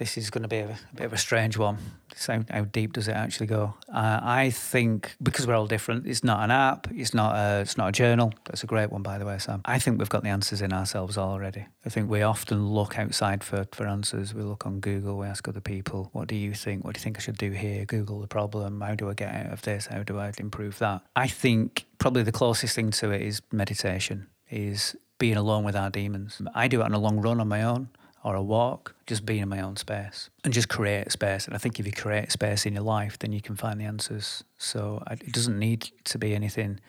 this 0.01 0.17
is 0.17 0.31
going 0.31 0.41
to 0.41 0.47
be 0.47 0.57
a, 0.57 0.65
a 0.65 0.95
bit 0.95 1.05
of 1.05 1.13
a 1.13 1.17
strange 1.17 1.59
one. 1.59 1.77
So, 2.15 2.43
how 2.49 2.63
deep 2.63 2.93
does 2.93 3.07
it 3.07 3.11
actually 3.11 3.45
go? 3.45 3.75
Uh, 3.87 4.19
I 4.23 4.49
think 4.49 5.15
because 5.21 5.45
we're 5.45 5.53
all 5.53 5.67
different, 5.67 6.07
it's 6.07 6.23
not 6.23 6.43
an 6.43 6.49
app, 6.49 6.87
it's 6.91 7.13
not 7.13 7.35
a, 7.35 7.61
it's 7.61 7.77
not 7.77 7.89
a 7.89 7.91
journal. 7.91 8.33
That's 8.45 8.63
a 8.63 8.65
great 8.65 8.91
one, 8.91 9.03
by 9.03 9.19
the 9.19 9.25
way, 9.27 9.37
Sam. 9.37 9.61
I 9.63 9.77
think 9.77 9.99
we've 9.99 10.09
got 10.09 10.23
the 10.23 10.29
answers 10.29 10.63
in 10.63 10.73
ourselves 10.73 11.19
already. 11.19 11.67
I 11.85 11.89
think 11.89 12.09
we 12.09 12.23
often 12.23 12.69
look 12.69 12.97
outside 12.97 13.43
for, 13.43 13.67
for 13.73 13.85
answers. 13.85 14.33
We 14.33 14.41
look 14.41 14.65
on 14.65 14.79
Google, 14.79 15.19
we 15.19 15.27
ask 15.27 15.47
other 15.47 15.61
people, 15.61 16.09
what 16.13 16.27
do 16.27 16.35
you 16.35 16.55
think? 16.55 16.83
What 16.83 16.95
do 16.95 16.99
you 16.99 17.03
think 17.03 17.17
I 17.17 17.21
should 17.21 17.37
do 17.37 17.51
here? 17.51 17.85
Google 17.85 18.21
the 18.21 18.27
problem. 18.27 18.81
How 18.81 18.95
do 18.95 19.07
I 19.07 19.13
get 19.13 19.35
out 19.35 19.53
of 19.53 19.61
this? 19.61 19.85
How 19.85 20.01
do 20.01 20.17
I 20.17 20.33
improve 20.39 20.79
that? 20.79 21.03
I 21.15 21.27
think 21.27 21.85
probably 21.99 22.23
the 22.23 22.31
closest 22.31 22.73
thing 22.75 22.89
to 22.89 23.11
it 23.11 23.21
is 23.21 23.43
meditation, 23.51 24.29
is 24.49 24.95
being 25.19 25.37
alone 25.37 25.63
with 25.63 25.75
our 25.75 25.91
demons. 25.91 26.41
I 26.55 26.67
do 26.67 26.81
it 26.81 26.85
on 26.85 26.93
a 26.93 26.99
long 26.99 27.21
run 27.21 27.39
on 27.39 27.47
my 27.47 27.61
own 27.61 27.89
or 28.23 28.35
a 28.35 28.41
walk, 28.41 28.95
just 29.07 29.25
being 29.25 29.41
in 29.41 29.49
my 29.49 29.61
own 29.61 29.75
space 29.75 30.29
and 30.43 30.53
just 30.53 30.69
create 30.69 31.11
space. 31.11 31.47
And 31.47 31.55
I 31.55 31.57
think 31.57 31.79
if 31.79 31.85
you 31.85 31.91
create 31.91 32.31
space 32.31 32.65
in 32.65 32.73
your 32.73 32.83
life, 32.83 33.17
then 33.17 33.31
you 33.31 33.41
can 33.41 33.55
find 33.55 33.81
the 33.81 33.85
answers. 33.85 34.43
So 34.57 35.03
it 35.09 35.31
doesn't 35.31 35.57
need 35.57 35.89
to 36.05 36.17
be 36.19 36.35
anything 36.35 36.79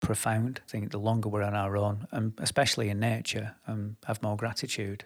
profound. 0.00 0.60
I 0.66 0.70
think 0.70 0.90
the 0.90 0.98
longer 0.98 1.28
we're 1.28 1.42
on 1.42 1.54
our 1.54 1.76
own, 1.76 2.06
and 2.10 2.32
especially 2.38 2.88
in 2.88 2.98
nature, 2.98 3.54
and 3.66 3.96
have 4.06 4.22
more 4.22 4.36
gratitude, 4.36 5.04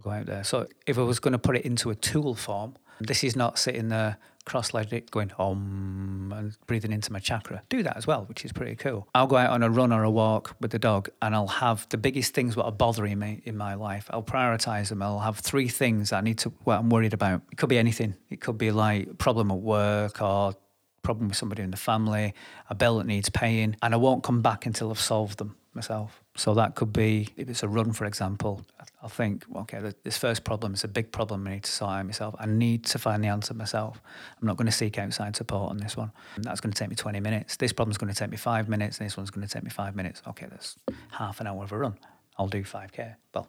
go 0.00 0.10
out 0.10 0.26
there. 0.26 0.42
So 0.42 0.66
if 0.86 0.98
I 0.98 1.02
was 1.02 1.20
going 1.20 1.32
to 1.32 1.38
put 1.38 1.56
it 1.56 1.64
into 1.64 1.90
a 1.90 1.94
tool 1.94 2.34
form, 2.34 2.74
this 3.00 3.24
is 3.24 3.36
not 3.36 3.58
sitting 3.58 3.88
there 3.88 4.18
cross-legged, 4.44 5.10
going 5.10 5.30
om 5.38 6.32
and 6.34 6.56
breathing 6.66 6.92
into 6.92 7.12
my 7.12 7.18
chakra. 7.18 7.62
Do 7.68 7.82
that 7.82 7.96
as 7.96 8.06
well, 8.06 8.24
which 8.24 8.44
is 8.44 8.52
pretty 8.52 8.74
cool. 8.74 9.06
I'll 9.14 9.26
go 9.26 9.36
out 9.36 9.50
on 9.50 9.62
a 9.62 9.70
run 9.70 9.92
or 9.92 10.02
a 10.02 10.10
walk 10.10 10.56
with 10.60 10.70
the 10.70 10.78
dog, 10.78 11.08
and 11.22 11.34
I'll 11.34 11.46
have 11.46 11.88
the 11.90 11.98
biggest 11.98 12.34
things 12.34 12.54
that 12.54 12.64
are 12.64 12.72
bothering 12.72 13.18
me 13.18 13.42
in 13.44 13.56
my 13.56 13.74
life. 13.74 14.08
I'll 14.10 14.22
prioritize 14.22 14.88
them. 14.88 15.02
I'll 15.02 15.20
have 15.20 15.38
three 15.38 15.68
things 15.68 16.12
I 16.12 16.20
need 16.20 16.38
to. 16.38 16.50
What 16.64 16.78
I'm 16.78 16.90
worried 16.90 17.14
about. 17.14 17.42
It 17.52 17.58
could 17.58 17.68
be 17.68 17.78
anything. 17.78 18.14
It 18.28 18.40
could 18.40 18.58
be 18.58 18.70
like 18.70 19.18
problem 19.18 19.50
at 19.50 19.58
work 19.58 20.20
or 20.20 20.54
problem 21.02 21.28
with 21.28 21.36
somebody 21.36 21.62
in 21.62 21.70
the 21.70 21.76
family, 21.76 22.34
a 22.68 22.74
bill 22.74 22.98
that 22.98 23.06
needs 23.06 23.30
paying, 23.30 23.76
and 23.82 23.94
I 23.94 23.96
won't 23.96 24.22
come 24.22 24.42
back 24.42 24.66
until 24.66 24.90
I've 24.90 25.00
solved 25.00 25.38
them 25.38 25.56
myself. 25.74 26.22
So 26.36 26.54
that 26.54 26.74
could 26.74 26.92
be, 26.92 27.28
if 27.36 27.48
it's 27.48 27.62
a 27.62 27.68
run, 27.68 27.92
for 27.92 28.04
example, 28.04 28.62
I'll 29.02 29.08
think, 29.08 29.44
okay, 29.56 29.92
this 30.02 30.18
first 30.18 30.44
problem 30.44 30.74
is 30.74 30.84
a 30.84 30.88
big 30.88 31.12
problem 31.12 31.46
I 31.46 31.52
need 31.52 31.64
to 31.64 31.70
sort 31.70 31.90
out 31.90 32.06
myself. 32.06 32.34
I 32.38 32.46
need 32.46 32.84
to 32.86 32.98
find 32.98 33.22
the 33.22 33.28
answer 33.28 33.54
myself. 33.54 34.00
I'm 34.40 34.46
not 34.46 34.56
going 34.56 34.66
to 34.66 34.72
seek 34.72 34.98
outside 34.98 35.36
support 35.36 35.70
on 35.70 35.78
this 35.78 35.96
one. 35.96 36.12
And 36.36 36.44
that's 36.44 36.60
going 36.60 36.72
to 36.72 36.78
take 36.78 36.90
me 36.90 36.96
20 36.96 37.20
minutes. 37.20 37.56
This 37.56 37.72
problem's 37.72 37.98
going 37.98 38.12
to 38.12 38.18
take 38.18 38.30
me 38.30 38.36
five 38.36 38.68
minutes, 38.68 38.98
and 38.98 39.06
this 39.06 39.16
one's 39.16 39.30
going 39.30 39.46
to 39.46 39.52
take 39.52 39.64
me 39.64 39.70
five 39.70 39.94
minutes. 39.96 40.22
Okay, 40.28 40.46
that's 40.50 40.76
half 41.12 41.40
an 41.40 41.46
hour 41.46 41.64
of 41.64 41.72
a 41.72 41.78
run. 41.78 41.98
I'll 42.38 42.48
do 42.48 42.62
5K. 42.62 43.14
Well, 43.34 43.48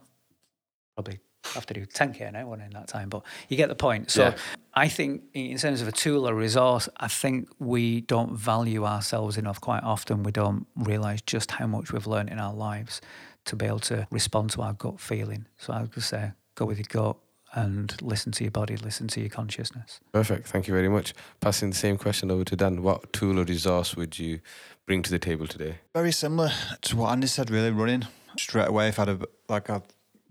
probably 0.95 1.19
have 1.53 1.65
to 1.65 1.73
do 1.73 1.85
10k 1.85 2.31
now 2.33 2.47
one 2.47 2.61
in 2.61 2.71
that 2.71 2.87
time 2.87 3.09
but 3.09 3.23
you 3.49 3.57
get 3.57 3.69
the 3.69 3.75
point 3.75 4.11
so 4.11 4.25
yeah. 4.25 4.35
i 4.73 4.87
think 4.87 5.23
in 5.33 5.57
terms 5.57 5.81
of 5.81 5.87
a 5.87 5.91
tool 5.91 6.27
or 6.27 6.35
resource 6.35 6.87
i 6.97 7.07
think 7.07 7.49
we 7.59 8.01
don't 8.01 8.33
value 8.35 8.85
ourselves 8.85 9.37
enough 9.37 9.59
quite 9.59 9.83
often 9.83 10.23
we 10.23 10.31
don't 10.31 10.67
realize 10.75 11.21
just 11.21 11.51
how 11.51 11.67
much 11.67 11.91
we've 11.91 12.07
learned 12.07 12.29
in 12.29 12.39
our 12.39 12.53
lives 12.53 13.01
to 13.43 13.55
be 13.55 13.65
able 13.65 13.79
to 13.79 14.07
respond 14.11 14.49
to 14.51 14.61
our 14.61 14.73
gut 14.73 14.99
feeling 14.99 15.45
so 15.57 15.73
i 15.73 15.81
would 15.81 15.91
just 15.91 16.09
say 16.09 16.31
go 16.55 16.65
with 16.65 16.77
your 16.77 16.87
gut 16.89 17.17
and 17.53 18.01
listen 18.01 18.31
to 18.31 18.43
your 18.43 18.51
body, 18.51 18.77
listen 18.77 19.07
to 19.09 19.19
your 19.19 19.29
consciousness. 19.29 19.99
Perfect. 20.13 20.47
Thank 20.47 20.67
you 20.67 20.73
very 20.73 20.89
much. 20.89 21.13
Passing 21.39 21.71
the 21.71 21.75
same 21.75 21.97
question 21.97 22.31
over 22.31 22.43
to 22.45 22.55
Dan. 22.55 22.81
What 22.81 23.11
tool 23.11 23.39
or 23.39 23.43
resource 23.43 23.95
would 23.95 24.17
you 24.17 24.39
bring 24.85 25.01
to 25.03 25.11
the 25.11 25.19
table 25.19 25.47
today? 25.47 25.79
Very 25.93 26.11
similar 26.11 26.51
to 26.83 26.95
what 26.95 27.11
Andy 27.11 27.27
said, 27.27 27.49
really 27.49 27.71
running. 27.71 28.07
Straight 28.37 28.69
away, 28.69 28.87
if 28.87 28.99
I 28.99 29.05
had 29.05 29.21
a 29.21 29.27
like 29.49 29.67
a, 29.67 29.83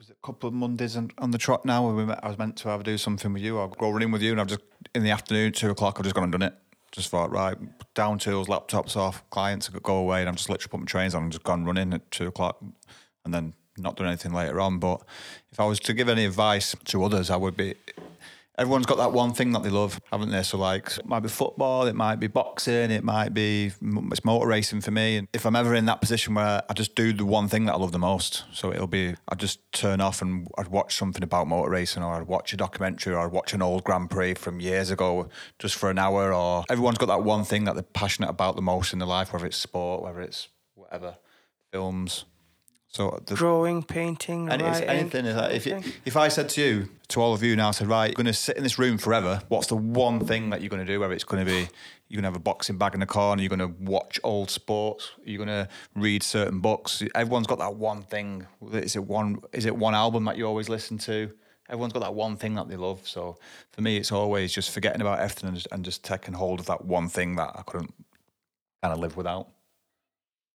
like 0.08 0.16
a 0.22 0.26
couple 0.26 0.48
of 0.48 0.54
Mondays 0.54 0.96
on, 0.96 1.10
on 1.18 1.30
the 1.30 1.36
trot 1.36 1.64
now. 1.66 1.86
Where 1.86 1.94
we 1.94 2.06
met, 2.06 2.20
I 2.22 2.28
was 2.28 2.38
meant 2.38 2.56
to 2.58 2.68
have 2.68 2.82
do 2.84 2.96
something 2.96 3.32
with 3.32 3.42
you. 3.42 3.58
I'll 3.58 3.68
go 3.68 3.90
running 3.90 4.10
with 4.10 4.22
you, 4.22 4.32
and 4.32 4.40
I've 4.40 4.46
just 4.46 4.62
in 4.94 5.02
the 5.02 5.10
afternoon, 5.10 5.52
two 5.52 5.70
o'clock, 5.70 5.96
I've 5.98 6.04
just 6.04 6.14
gone 6.14 6.24
and 6.24 6.32
done 6.32 6.42
it. 6.42 6.54
Just 6.90 7.10
thought, 7.10 7.30
right, 7.30 7.56
down 7.94 8.18
tools, 8.18 8.48
laptops 8.48 8.96
off, 8.96 9.22
clients 9.30 9.68
go 9.68 9.96
away, 9.96 10.20
and 10.20 10.28
I'm 10.28 10.36
just 10.36 10.48
literally 10.48 10.70
put 10.70 10.80
my 10.80 10.86
trains 10.86 11.14
on 11.14 11.24
and 11.24 11.32
just 11.32 11.44
gone 11.44 11.64
running 11.64 11.92
at 11.92 12.10
two 12.10 12.26
o'clock, 12.26 12.62
and 13.24 13.34
then 13.34 13.52
not 13.76 13.96
done 13.96 14.06
anything 14.06 14.32
later 14.32 14.60
on. 14.60 14.78
But 14.78 15.02
if 15.52 15.60
I 15.60 15.66
was 15.66 15.78
to 15.80 15.92
give 15.92 16.08
any 16.08 16.24
advice 16.24 16.74
to 16.86 17.04
others, 17.04 17.30
I 17.30 17.36
would 17.36 17.56
be 17.56 17.74
everyone's 18.60 18.84
got 18.84 18.98
that 18.98 19.12
one 19.12 19.32
thing 19.32 19.52
that 19.52 19.62
they 19.62 19.70
love, 19.70 19.98
haven't 20.12 20.30
they? 20.30 20.42
So 20.42 20.58
like, 20.58 20.98
it 20.98 21.06
might 21.06 21.20
be 21.20 21.30
football, 21.30 21.86
it 21.86 21.96
might 21.96 22.16
be 22.16 22.26
boxing, 22.26 22.90
it 22.90 23.02
might 23.02 23.32
be 23.32 23.72
it's 23.82 24.24
motor 24.24 24.46
racing 24.46 24.82
for 24.82 24.90
me. 24.90 25.16
And 25.16 25.28
if 25.32 25.46
I'm 25.46 25.56
ever 25.56 25.74
in 25.74 25.86
that 25.86 26.02
position 26.02 26.34
where 26.34 26.62
I 26.68 26.72
just 26.74 26.94
do 26.94 27.14
the 27.14 27.24
one 27.24 27.48
thing 27.48 27.64
that 27.64 27.72
I 27.72 27.76
love 27.78 27.92
the 27.92 27.98
most, 27.98 28.44
so 28.52 28.70
it'll 28.70 28.86
be 28.86 29.14
I 29.28 29.34
just 29.34 29.60
turn 29.72 30.02
off 30.02 30.20
and 30.20 30.46
I'd 30.58 30.68
watch 30.68 30.94
something 30.94 31.22
about 31.22 31.48
motor 31.48 31.70
racing, 31.70 32.02
or 32.02 32.14
I'd 32.14 32.28
watch 32.28 32.52
a 32.52 32.56
documentary, 32.56 33.14
or 33.14 33.20
I'd 33.20 33.32
watch 33.32 33.54
an 33.54 33.62
old 33.62 33.82
Grand 33.82 34.10
Prix 34.10 34.34
from 34.34 34.60
years 34.60 34.90
ago 34.90 35.30
just 35.58 35.74
for 35.74 35.90
an 35.90 35.98
hour. 35.98 36.34
Or 36.34 36.64
everyone's 36.68 36.98
got 36.98 37.06
that 37.06 37.24
one 37.24 37.44
thing 37.44 37.64
that 37.64 37.74
they're 37.74 37.82
passionate 37.82 38.28
about 38.28 38.56
the 38.56 38.62
most 38.62 38.92
in 38.92 38.98
their 38.98 39.08
life, 39.08 39.32
whether 39.32 39.46
it's 39.46 39.56
sport, 39.56 40.02
whether 40.02 40.20
it's 40.20 40.48
whatever, 40.74 41.16
films. 41.72 42.26
So 42.92 43.22
the, 43.24 43.36
drawing, 43.36 43.84
painting, 43.84 44.48
and 44.48 44.60
writing, 44.60 44.88
anything. 44.88 45.26
If 45.26 45.66
if 46.04 46.16
I 46.16 46.26
said 46.26 46.48
to 46.50 46.60
you, 46.60 46.88
to 47.08 47.20
all 47.20 47.32
of 47.32 47.42
you 47.42 47.54
now, 47.54 47.68
I 47.68 47.70
said, 47.70 47.86
right, 47.86 48.06
you're 48.08 48.14
going 48.14 48.26
to 48.26 48.32
sit 48.32 48.56
in 48.56 48.64
this 48.64 48.80
room 48.80 48.98
forever. 48.98 49.40
What's 49.46 49.68
the 49.68 49.76
one 49.76 50.26
thing 50.26 50.50
that 50.50 50.60
you're 50.60 50.70
going 50.70 50.84
to 50.84 50.92
do? 50.92 50.98
Whether 50.98 51.14
it's 51.14 51.22
going 51.22 51.46
to 51.46 51.50
be 51.50 51.68
you're 52.08 52.20
going 52.20 52.24
to 52.24 52.30
have 52.30 52.36
a 52.36 52.40
boxing 52.40 52.78
bag 52.78 52.94
in 52.94 53.00
the 53.00 53.06
corner, 53.06 53.40
you're 53.40 53.56
going 53.56 53.60
to 53.60 53.84
watch 53.84 54.18
old 54.24 54.50
sports, 54.50 55.12
you're 55.24 55.44
going 55.44 55.48
to 55.48 55.68
read 55.94 56.24
certain 56.24 56.58
books. 56.58 57.00
Everyone's 57.14 57.46
got 57.46 57.60
that 57.60 57.76
one 57.76 58.02
thing. 58.02 58.48
Is 58.72 58.96
it 58.96 59.04
one? 59.04 59.40
Is 59.52 59.66
it 59.66 59.76
one 59.76 59.94
album 59.94 60.24
that 60.24 60.36
you 60.36 60.44
always 60.44 60.68
listen 60.68 60.98
to? 60.98 61.30
Everyone's 61.68 61.92
got 61.92 62.00
that 62.02 62.14
one 62.14 62.36
thing 62.36 62.54
that 62.56 62.68
they 62.68 62.74
love. 62.74 63.06
So 63.06 63.38
for 63.70 63.82
me, 63.82 63.96
it's 63.98 64.10
always 64.10 64.52
just 64.52 64.72
forgetting 64.72 65.00
about 65.00 65.20
everything 65.20 65.46
and 65.46 65.56
just, 65.56 65.68
and 65.70 65.84
just 65.84 66.02
taking 66.02 66.34
hold 66.34 66.58
of 66.58 66.66
that 66.66 66.84
one 66.84 67.08
thing 67.08 67.36
that 67.36 67.52
I 67.54 67.62
couldn't 67.62 67.94
kind 68.82 68.92
of 68.92 68.98
live 68.98 69.16
without. 69.16 69.46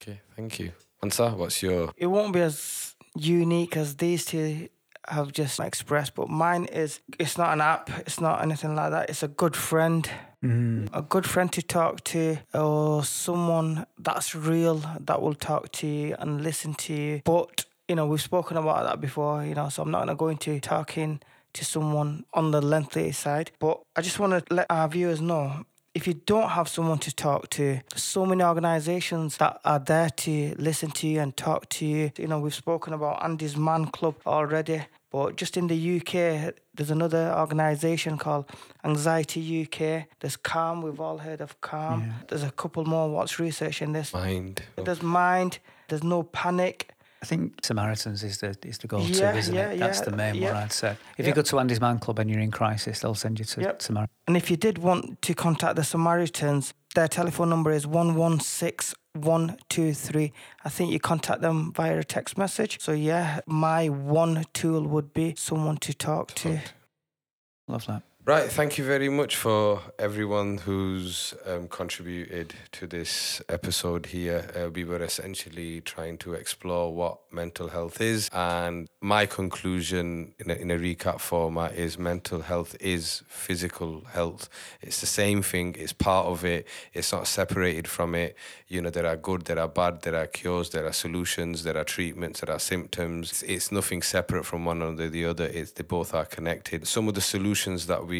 Okay, 0.02 0.22
thank 0.34 0.58
you. 0.58 0.72
Ansar, 1.02 1.30
what's 1.30 1.62
your? 1.62 1.92
It 1.96 2.06
won't 2.06 2.32
be 2.32 2.40
as 2.40 2.94
unique 3.16 3.76
as 3.76 3.96
these 3.96 4.24
two 4.24 4.68
have 5.08 5.32
just 5.32 5.58
expressed, 5.58 6.14
but 6.14 6.28
mine 6.28 6.66
is 6.66 7.00
it's 7.18 7.36
not 7.36 7.52
an 7.52 7.60
app, 7.60 7.90
it's 8.06 8.20
not 8.20 8.40
anything 8.42 8.76
like 8.76 8.92
that. 8.92 9.10
It's 9.10 9.22
a 9.22 9.28
good 9.28 9.56
friend, 9.56 10.08
Mm. 10.44 10.88
a 10.92 11.02
good 11.02 11.24
friend 11.24 11.52
to 11.52 11.62
talk 11.62 12.02
to, 12.04 12.38
or 12.54 13.04
someone 13.04 13.86
that's 13.98 14.34
real 14.34 14.82
that 15.00 15.22
will 15.22 15.34
talk 15.34 15.70
to 15.72 15.86
you 15.86 16.16
and 16.18 16.42
listen 16.42 16.74
to 16.74 16.92
you. 16.92 17.22
But 17.24 17.64
you 17.88 17.96
know, 17.96 18.06
we've 18.06 18.22
spoken 18.22 18.56
about 18.56 18.84
that 18.84 19.00
before, 19.00 19.44
you 19.44 19.54
know, 19.54 19.68
so 19.68 19.82
I'm 19.82 19.90
not 19.90 20.00
gonna 20.00 20.14
go 20.14 20.28
into 20.28 20.58
talking 20.60 21.20
to 21.54 21.64
someone 21.64 22.24
on 22.32 22.50
the 22.52 22.60
lengthy 22.62 23.12
side. 23.12 23.50
But 23.58 23.82
I 23.96 24.00
just 24.02 24.18
want 24.18 24.32
to 24.46 24.54
let 24.54 24.66
our 24.70 24.88
viewers 24.88 25.20
know 25.20 25.64
if 25.94 26.06
you 26.06 26.14
don't 26.14 26.50
have 26.50 26.68
someone 26.68 26.98
to 26.98 27.14
talk 27.14 27.50
to, 27.50 27.80
so 27.94 28.24
many 28.24 28.42
organizations 28.42 29.36
that 29.36 29.60
are 29.64 29.78
there 29.78 30.08
to 30.10 30.54
listen 30.56 30.90
to 30.90 31.06
you 31.06 31.20
and 31.20 31.36
talk 31.36 31.68
to 31.68 31.86
you. 31.86 32.12
You 32.16 32.28
know, 32.28 32.38
we've 32.38 32.54
spoken 32.54 32.94
about 32.94 33.22
Andy's 33.22 33.56
Man 33.56 33.86
Club 33.86 34.16
already, 34.26 34.86
but 35.10 35.36
just 35.36 35.56
in 35.56 35.66
the 35.66 35.96
UK, 35.98 36.54
there's 36.74 36.90
another 36.90 37.34
organization 37.36 38.16
called 38.16 38.46
Anxiety 38.84 39.62
UK. 39.66 40.06
There's 40.20 40.36
Calm, 40.36 40.80
we've 40.80 41.00
all 41.00 41.18
heard 41.18 41.42
of 41.42 41.60
Calm. 41.60 42.00
Yeah. 42.00 42.12
There's 42.28 42.42
a 42.42 42.50
couple 42.50 42.84
more 42.86 43.10
what's 43.10 43.38
research 43.38 43.82
in 43.82 43.92
this. 43.92 44.14
Mind. 44.14 44.62
There's 44.76 45.02
Mind, 45.02 45.58
there's 45.88 46.02
No 46.02 46.22
Panic. 46.22 46.88
I 47.22 47.26
think 47.26 47.64
Samaritans 47.64 48.24
is 48.24 48.38
the 48.38 48.56
is 48.64 48.78
the 48.78 48.88
go-to, 48.88 49.04
Yeah, 49.04 49.36
isn't 49.36 49.54
yeah, 49.54 49.70
it? 49.70 49.78
That's 49.78 50.00
yeah, 50.00 50.04
the 50.06 50.16
main 50.16 50.40
one. 50.42 50.56
I'd 50.56 50.72
say. 50.72 50.96
If 51.16 51.24
you 51.26 51.32
go 51.32 51.42
to 51.42 51.60
Andy's 51.60 51.80
Man 51.80 52.00
Club 52.00 52.18
and 52.18 52.28
you're 52.28 52.40
in 52.40 52.50
crisis, 52.50 52.98
they'll 53.00 53.14
send 53.14 53.38
you 53.38 53.44
to 53.44 53.60
Yep. 53.60 53.80
Samaritans. 53.80 54.16
And 54.26 54.36
if 54.36 54.50
you 54.50 54.56
did 54.56 54.78
want 54.78 55.22
to 55.22 55.32
contact 55.34 55.76
the 55.76 55.84
Samaritans, 55.84 56.74
their 56.96 57.06
telephone 57.06 57.48
number 57.48 57.70
is 57.70 57.86
116123. 57.86 60.32
I 60.64 60.68
think 60.68 60.90
you 60.90 60.98
contact 60.98 61.42
them 61.42 61.72
via 61.72 62.00
a 62.00 62.04
text 62.04 62.36
message. 62.36 62.80
So, 62.80 62.90
yeah, 62.92 63.38
my 63.46 63.88
one 63.88 64.44
tool 64.52 64.82
would 64.88 65.14
be 65.14 65.34
someone 65.36 65.76
to 65.78 65.94
talk 65.94 66.34
to. 66.34 66.58
Love 67.68 67.86
that. 67.86 68.02
Right, 68.24 68.48
thank 68.48 68.78
you 68.78 68.84
very 68.84 69.08
much 69.08 69.34
for 69.34 69.80
everyone 69.98 70.58
who's 70.58 71.34
um, 71.44 71.66
contributed 71.66 72.54
to 72.70 72.86
this 72.86 73.42
episode 73.48 74.06
here. 74.06 74.48
Uh, 74.54 74.70
we 74.70 74.84
were 74.84 75.02
essentially 75.02 75.80
trying 75.80 76.18
to 76.18 76.34
explore 76.34 76.94
what 76.94 77.18
mental 77.32 77.66
health 77.66 78.00
is, 78.00 78.30
and 78.32 78.86
my 79.00 79.26
conclusion 79.26 80.34
in 80.38 80.52
a, 80.52 80.54
in 80.54 80.70
a 80.70 80.76
recap 80.76 81.18
format 81.18 81.74
is 81.74 81.98
mental 81.98 82.42
health 82.42 82.76
is 82.78 83.24
physical 83.26 84.04
health. 84.12 84.48
It's 84.80 85.00
the 85.00 85.08
same 85.08 85.42
thing, 85.42 85.74
it's 85.76 85.92
part 85.92 86.26
of 86.26 86.44
it, 86.44 86.68
it's 86.92 87.10
not 87.10 87.26
separated 87.26 87.88
from 87.88 88.14
it. 88.14 88.36
You 88.68 88.82
know, 88.82 88.90
there 88.90 89.06
are 89.06 89.16
good, 89.16 89.46
there 89.46 89.58
are 89.58 89.66
bad, 89.66 90.02
there 90.02 90.14
are 90.14 90.28
cures, 90.28 90.70
there 90.70 90.86
are 90.86 90.92
solutions, 90.92 91.64
there 91.64 91.76
are 91.76 91.82
treatments, 91.84 92.40
there 92.40 92.54
are 92.54 92.60
symptoms. 92.60 93.30
It's, 93.32 93.42
it's 93.42 93.72
nothing 93.72 94.00
separate 94.00 94.46
from 94.46 94.64
one 94.64 94.80
or 94.80 94.94
the 94.94 95.24
other, 95.24 95.46
it's, 95.46 95.72
they 95.72 95.82
both 95.82 96.14
are 96.14 96.24
connected. 96.24 96.86
Some 96.86 97.08
of 97.08 97.14
the 97.14 97.20
solutions 97.20 97.88
that 97.88 98.06
we 98.06 98.11